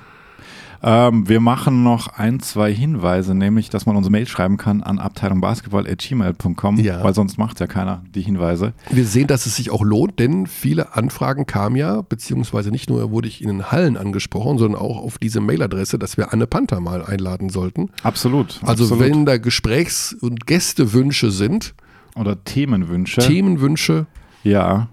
Ähm, 0.84 1.28
wir 1.28 1.38
machen 1.40 1.84
noch 1.84 2.08
ein, 2.08 2.40
zwei 2.40 2.72
Hinweise, 2.74 3.34
nämlich, 3.36 3.70
dass 3.70 3.86
man 3.86 3.94
uns 3.96 4.10
Mail 4.10 4.26
schreiben 4.26 4.56
kann 4.56 4.82
an 4.82 4.98
abteilungbasketball.gmail.com, 4.98 6.78
Ja. 6.80 7.02
weil 7.04 7.14
sonst 7.14 7.38
macht 7.38 7.60
ja 7.60 7.66
keiner 7.66 8.02
die 8.14 8.22
Hinweise. 8.22 8.72
Wir 8.90 9.04
sehen, 9.04 9.26
dass 9.28 9.46
es 9.46 9.56
sich 9.56 9.70
auch 9.70 9.82
lohnt, 9.82 10.18
denn 10.18 10.46
viele 10.46 10.94
Anfragen 10.96 11.46
kamen 11.46 11.76
ja, 11.76 12.02
beziehungsweise 12.02 12.70
nicht 12.70 12.90
nur 12.90 13.10
wurde 13.10 13.28
ich 13.28 13.42
in 13.42 13.48
den 13.48 13.70
Hallen 13.70 13.96
angesprochen, 13.96 14.58
sondern 14.58 14.80
auch 14.80 14.98
auf 14.98 15.18
diese 15.18 15.40
Mailadresse, 15.40 15.98
dass 15.98 16.16
wir 16.16 16.32
Anne 16.32 16.46
Panther 16.46 16.80
mal 16.80 17.04
einladen 17.04 17.48
sollten. 17.48 17.90
Absolut. 18.02 18.60
Also 18.62 18.84
absolut. 18.84 19.04
wenn 19.04 19.24
da 19.26 19.38
Gesprächs- 19.38 20.12
und 20.12 20.46
Gästewünsche 20.46 21.30
sind, 21.30 21.74
Oder 22.16 22.42
Themenwünsche. 22.44 23.20
Themenwünsche, 23.20 24.06
ja. 24.44 24.88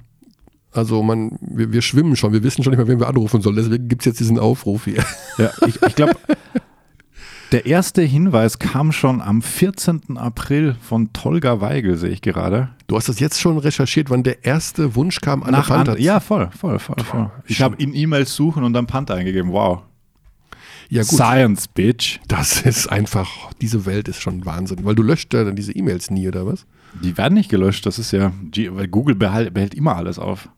Also 0.71 1.01
man, 1.01 1.37
wir, 1.41 1.71
wir 1.71 1.81
schwimmen 1.81 2.15
schon, 2.15 2.31
wir 2.33 2.43
wissen 2.43 2.63
schon 2.63 2.71
nicht 2.71 2.77
mehr, 2.77 2.87
wen 2.87 2.99
wir 2.99 3.07
anrufen 3.07 3.41
sollen. 3.41 3.55
Deswegen 3.55 3.87
gibt 3.87 4.03
es 4.03 4.05
jetzt 4.05 4.19
diesen 4.19 4.39
Aufruf 4.39 4.85
hier. 4.85 5.03
Ja, 5.37 5.51
ich, 5.65 5.81
ich 5.81 5.95
glaube, 5.95 6.15
Der 7.51 7.65
erste 7.65 8.03
Hinweis 8.03 8.59
kam 8.59 8.91
schon 8.91 9.21
am 9.21 9.41
14. 9.41 10.17
April 10.17 10.75
von 10.81 11.13
Tolga 11.13 11.61
Weigel, 11.61 11.97
sehe 11.97 12.11
ich 12.11 12.21
gerade. 12.21 12.69
Du 12.85 12.95
hast 12.95 13.09
das 13.09 13.19
jetzt 13.19 13.41
schon 13.41 13.57
recherchiert, 13.57 14.11
wann 14.11 14.21
der 14.21 14.45
erste 14.45 14.93
Wunsch 14.93 15.19
kam 15.19 15.41
an 15.41 15.51
Nach 15.51 15.67
Panther. 15.67 15.93
An 15.93 15.99
ja, 15.99 16.19
voll, 16.19 16.51
voll, 16.55 16.77
voll, 16.77 17.03
voll. 17.03 17.31
Ich 17.47 17.61
habe 17.63 17.75
in 17.77 17.95
E-Mails 17.95 18.35
suchen 18.35 18.63
und 18.63 18.73
dann 18.73 18.85
Panther 18.85 19.15
eingegeben. 19.15 19.51
Wow. 19.51 19.81
ja 20.89 21.01
gut. 21.01 21.09
Science, 21.09 21.67
Bitch. 21.67 22.19
Das 22.27 22.61
ist 22.61 22.85
einfach, 22.87 23.27
diese 23.61 23.87
Welt 23.87 24.07
ist 24.07 24.21
schon 24.21 24.45
Wahnsinn. 24.45 24.85
Weil 24.85 24.93
du 24.93 25.01
löscht 25.01 25.33
ja 25.33 25.43
dann 25.43 25.55
diese 25.55 25.71
E-Mails 25.71 26.11
nie, 26.11 26.27
oder 26.27 26.45
was? 26.45 26.67
Die 27.03 27.17
werden 27.17 27.33
nicht 27.35 27.49
gelöscht. 27.49 27.85
Das 27.85 27.99
ist 27.99 28.11
ja, 28.11 28.31
weil 28.71 28.87
Google 28.87 29.15
behält, 29.15 29.53
behält 29.53 29.73
immer 29.73 29.95
alles 29.95 30.19
auf. 30.19 30.49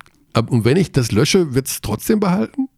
Und 0.49 0.63
wenn 0.65 0.77
ich 0.77 0.91
das 0.91 1.11
lösche, 1.11 1.53
wird 1.53 1.67
es 1.67 1.81
trotzdem 1.81 2.19
behalten? 2.19 2.69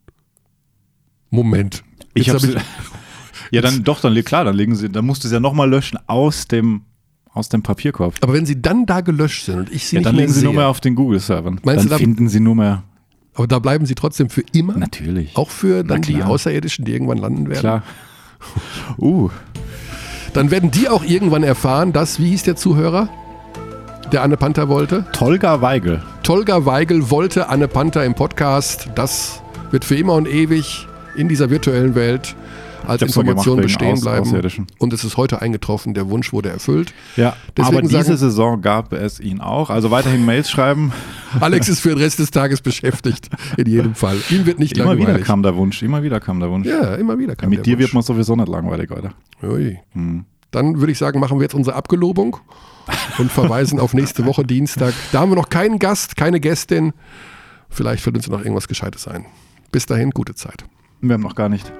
Moment. 1.30 1.84
Ich 2.14 2.28
habe 2.30 2.38
hab 2.40 2.62
ja 3.50 3.60
dann 3.60 3.84
doch, 3.84 4.00
dann 4.00 4.14
klar, 4.24 4.44
dann 4.44 4.56
legen 4.56 4.74
sie, 4.76 4.88
dann 4.88 5.04
musst 5.04 5.24
du 5.24 5.28
es 5.28 5.32
ja 5.32 5.40
nochmal 5.40 5.68
löschen 5.68 5.98
aus 6.06 6.46
dem 6.48 6.82
aus 7.32 7.48
dem 7.48 7.64
Papierkorb. 7.64 8.14
aber 8.20 8.32
wenn 8.32 8.46
sie 8.46 8.62
dann 8.62 8.86
da 8.86 9.00
gelöscht 9.00 9.46
sind 9.46 9.58
und 9.58 9.72
ich 9.72 9.86
sie 9.86 9.96
Ja, 9.96 10.00
nicht 10.00 10.06
dann 10.06 10.14
legen 10.14 10.28
sie 10.32 10.38
sehe, 10.40 10.44
nur 10.44 10.54
mehr 10.54 10.68
auf 10.68 10.80
den 10.80 10.94
Google-Servern. 10.94 11.60
Dann 11.64 11.76
du, 11.78 11.88
da- 11.88 11.98
finden 11.98 12.28
sie 12.28 12.38
nur 12.38 12.54
mehr. 12.54 12.84
aber 13.34 13.48
da 13.48 13.58
bleiben 13.58 13.86
sie 13.86 13.96
trotzdem 13.96 14.30
für 14.30 14.44
immer? 14.52 14.76
Natürlich. 14.78 15.36
Auch 15.36 15.50
für 15.50 15.82
dann 15.82 16.02
die. 16.02 16.22
Außerirdischen, 16.22 16.84
die 16.84 16.92
irgendwann 16.92 17.18
landen 17.18 17.48
werden? 17.48 17.60
Klar. 17.60 17.82
Uh, 18.98 19.30
Dann 20.34 20.50
werden 20.50 20.70
die 20.70 20.88
auch 20.90 21.02
irgendwann 21.02 21.42
erfahren, 21.44 21.92
dass, 21.94 22.20
wie 22.20 22.28
hieß 22.28 22.42
der 22.42 22.56
Zuhörer, 22.56 23.08
der 24.14 24.22
Anne 24.22 24.36
Panther 24.36 24.68
wollte? 24.68 25.04
Tolga 25.12 25.60
Weigel. 25.60 26.00
Tolga 26.22 26.64
Weigel 26.64 27.10
wollte 27.10 27.48
Anne 27.48 27.66
Panther 27.66 28.04
im 28.04 28.14
Podcast. 28.14 28.88
Das 28.94 29.42
wird 29.72 29.84
für 29.84 29.96
immer 29.96 30.14
und 30.14 30.28
ewig 30.28 30.86
in 31.16 31.28
dieser 31.28 31.50
virtuellen 31.50 31.96
Welt 31.96 32.36
als 32.86 33.02
Information 33.02 33.56
gemacht 33.56 33.62
bestehen 33.78 33.94
Aus- 33.94 34.02
bleiben. 34.02 34.66
Und 34.78 34.92
es 34.92 35.02
ist 35.02 35.16
heute 35.16 35.42
eingetroffen, 35.42 35.94
der 35.94 36.10
Wunsch 36.10 36.32
wurde 36.32 36.50
erfüllt. 36.50 36.92
Ja, 37.16 37.34
Deswegen 37.56 37.78
aber 37.78 37.88
diese 37.88 38.02
sagen- 38.04 38.16
Saison 38.18 38.60
gab 38.62 38.92
es 38.92 39.18
ihn 39.18 39.40
auch. 39.40 39.68
Also 39.70 39.90
weiterhin 39.90 40.24
Mails 40.24 40.48
schreiben. 40.48 40.92
Alex 41.40 41.68
ist 41.68 41.80
für 41.80 41.88
den 41.88 41.98
Rest 41.98 42.20
des 42.20 42.30
Tages 42.30 42.60
beschäftigt, 42.60 43.30
in 43.56 43.66
jedem 43.66 43.94
Fall. 43.96 44.16
Ihm 44.30 44.46
wird 44.46 44.60
nicht 44.60 44.76
Immer 44.78 44.92
wieder 44.96 45.06
langweilig. 45.08 45.26
kam 45.26 45.42
der 45.42 45.56
Wunsch, 45.56 45.82
immer 45.82 46.04
wieder 46.04 46.20
kam 46.20 46.38
der 46.38 46.50
Wunsch. 46.50 46.68
Ja, 46.68 46.94
immer 46.94 47.18
wieder 47.18 47.34
kam 47.34 47.48
Mit 47.50 47.58
der 47.60 47.64
dir 47.64 47.72
Wunsch. 47.72 47.80
wird 47.86 47.94
man 47.94 48.02
sowieso 48.04 48.36
nicht 48.36 48.48
langweilig, 48.48 48.90
oder? 48.92 49.10
Ui. 49.42 49.76
Dann 50.54 50.78
würde 50.80 50.92
ich 50.92 50.98
sagen, 50.98 51.20
machen 51.20 51.38
wir 51.38 51.42
jetzt 51.42 51.54
unsere 51.54 51.76
Abgelobung 51.76 52.36
und 53.18 53.32
verweisen 53.32 53.80
auf 53.80 53.94
nächste 53.94 54.24
Woche 54.26 54.44
Dienstag. 54.44 54.94
Da 55.12 55.20
haben 55.20 55.30
wir 55.30 55.36
noch 55.36 55.48
keinen 55.48 55.78
Gast, 55.78 56.16
keine 56.16 56.40
Gästin. 56.40 56.92
Vielleicht 57.68 58.02
fällt 58.02 58.16
uns 58.16 58.28
noch 58.28 58.38
irgendwas 58.38 58.68
Gescheites 58.68 59.08
ein. 59.08 59.26
Bis 59.72 59.86
dahin, 59.86 60.10
gute 60.10 60.34
Zeit. 60.34 60.64
Wir 61.00 61.14
haben 61.14 61.22
noch 61.22 61.34
gar 61.34 61.48
nicht. 61.48 61.72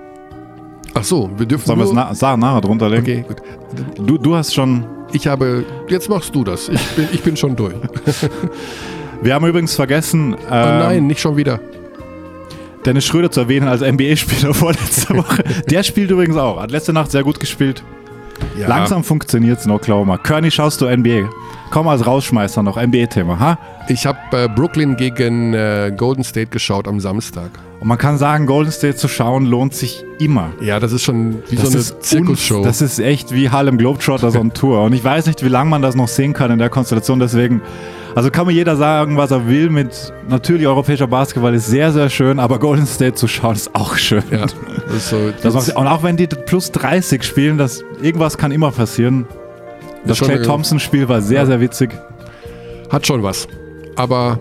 Ach 0.95 1.05
so, 1.05 1.31
wir 1.37 1.47
dürfen 1.47 1.67
Sollen 1.67 1.79
wir 1.79 1.87
es 1.87 1.93
na 1.93 2.15
Sarah 2.15 2.37
nachher 2.37 2.61
drunter 2.61 2.89
legen? 2.89 3.03
Okay, 3.03 3.25
gut. 3.27 4.09
Du, 4.09 4.19
du 4.19 4.35
hast 4.35 4.55
schon. 4.55 4.87
Ich 5.13 5.27
habe... 5.27 5.65
Jetzt 5.89 6.09
machst 6.09 6.35
du 6.35 6.45
das. 6.45 6.69
Ich 6.69 6.89
bin, 6.91 7.09
ich 7.13 7.23
bin 7.23 7.37
schon 7.37 7.55
durch. 7.57 7.75
Wir 9.23 9.35
haben 9.35 9.47
übrigens 9.47 9.75
vergessen, 9.75 10.35
Oh 10.35 10.39
ähm, 10.51 10.79
nein, 10.79 11.07
nicht 11.07 11.21
schon 11.21 11.37
wieder. 11.37 11.61
Dennis 12.85 13.07
Schröder 13.07 13.31
zu 13.31 13.41
erwähnen 13.41 13.69
als 13.69 13.81
NBA-Spieler 13.81 14.53
vorletzte 14.55 15.15
Woche. 15.17 15.43
Der 15.71 15.83
spielt 15.83 16.11
übrigens 16.11 16.37
auch. 16.37 16.61
Hat 16.61 16.71
letzte 16.71 16.93
Nacht 16.93 17.11
sehr 17.11 17.23
gut 17.23 17.41
gespielt. 17.41 17.83
Ja. 18.59 18.69
Langsam 18.69 19.05
funktioniert 19.05 19.59
es 19.59 19.67
in 19.67 19.73
Oklahoma. 19.73 20.19
Kearney, 20.19 20.51
schaust 20.51 20.81
du 20.81 20.87
NBA? 20.87 21.29
Komm 21.71 21.89
als 21.89 22.07
Rausschmeißer 22.07 22.63
noch. 22.63 22.81
NBA-Thema, 22.81 23.39
ha? 23.39 23.59
Ich 23.89 24.07
habe 24.07 24.19
äh, 24.33 24.49
Brooklyn 24.49 24.97
gegen 24.97 25.55
äh, 25.55 25.93
Golden 25.97 26.23
State 26.23 26.47
geschaut 26.47 26.87
am 26.87 27.01
Samstag. 27.01 27.51
Und 27.81 27.89
man 27.89 27.99
kann 27.99 28.17
sagen, 28.17 28.47
Golden 28.47 28.71
State 28.71 28.97
zu 28.97 29.09
schauen 29.09 29.45
lohnt 29.45 29.75
sich 29.75 30.05
immer. 30.19 30.53
Ja, 30.61 30.81
das 30.81 30.93
ist 30.93 31.03
schon 31.03 31.43
wie 31.51 31.57
Das 31.57 31.71
so 31.71 31.95
eine 31.95 32.01
Zirkusshow. 32.01 32.63
Das 32.63 32.81
ist 32.81 32.99
echt 32.99 33.33
wie 33.35 33.51
Harlem 33.51 33.77
Globetrotters 33.77 34.37
on 34.39 34.55
Tour. 34.55 34.85
Und 34.85 34.93
ich 34.93 35.05
weiß 35.05 35.27
nicht, 35.27 35.45
wie 35.45 35.49
lange 35.49 35.69
man 35.71 35.83
das 35.83 35.95
noch 35.95 36.09
sehen 36.09 36.33
kann 36.33 36.51
in 36.51 36.59
der 36.59 36.71
Konstellation. 36.71 37.19
Deswegen, 37.19 37.61
also 38.15 38.31
kann 38.31 38.47
mir 38.47 38.53
jeder 38.53 38.77
sagen, 38.77 39.17
was 39.17 39.31
er 39.31 39.49
will. 39.49 39.71
Mit 39.71 40.13
natürlich 40.29 40.67
europäischer 40.67 41.07
Basketball 41.07 41.55
ist 41.55 41.67
sehr, 41.67 41.93
sehr 41.93 42.09
schön, 42.11 42.39
aber 42.39 42.59
Golden 42.59 42.87
State 42.87 43.15
zu 43.15 43.27
schauen 43.29 43.55
ist 43.57 43.75
auch 43.75 43.97
schön. 43.97 44.23
ja, 44.31 44.43
das 44.43 44.55
ist 44.97 45.09
so, 45.11 45.17
Das 45.43 45.55
macht, 45.55 45.77
und 45.77 45.87
auch 45.87 46.03
wenn 46.03 46.17
die 46.17 46.27
plus 46.27 46.71
30 46.73 47.23
spielen, 47.23 47.59
das, 47.59 47.83
irgendwas 48.03 48.39
kann 48.39 48.53
immer 48.53 48.71
passieren. 48.71 49.27
Das 50.07 50.21
Clay 50.21 50.43
Thompson-Spiel 50.43 51.09
war 51.09 51.23
sehr, 51.23 51.41
Ja. 51.41 51.47
sehr 51.47 51.61
witzig. 51.61 51.91
hat 52.91 53.07
schon 53.07 53.23
was. 53.23 53.49
Aber 53.97 54.39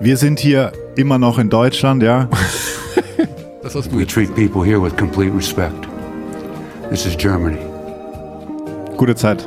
Wir 0.00 0.16
sind 0.16 0.40
hier 0.40 0.72
immer 0.96 1.16
noch 1.18 1.38
in 1.38 1.48
Deutschland, 1.48 2.02
ja. 2.02 2.28
das 3.62 3.74
hast 3.74 3.92
du 3.92 3.98
We 3.98 4.06
treat 4.06 4.34
people 4.34 4.64
here 4.64 4.82
with 4.82 4.96
complete 4.96 5.32
respect. 5.36 5.88
This 6.90 7.06
is 7.06 7.16
Germany. 7.16 7.58
Gute 8.96 9.14
Zeit. 9.14 9.46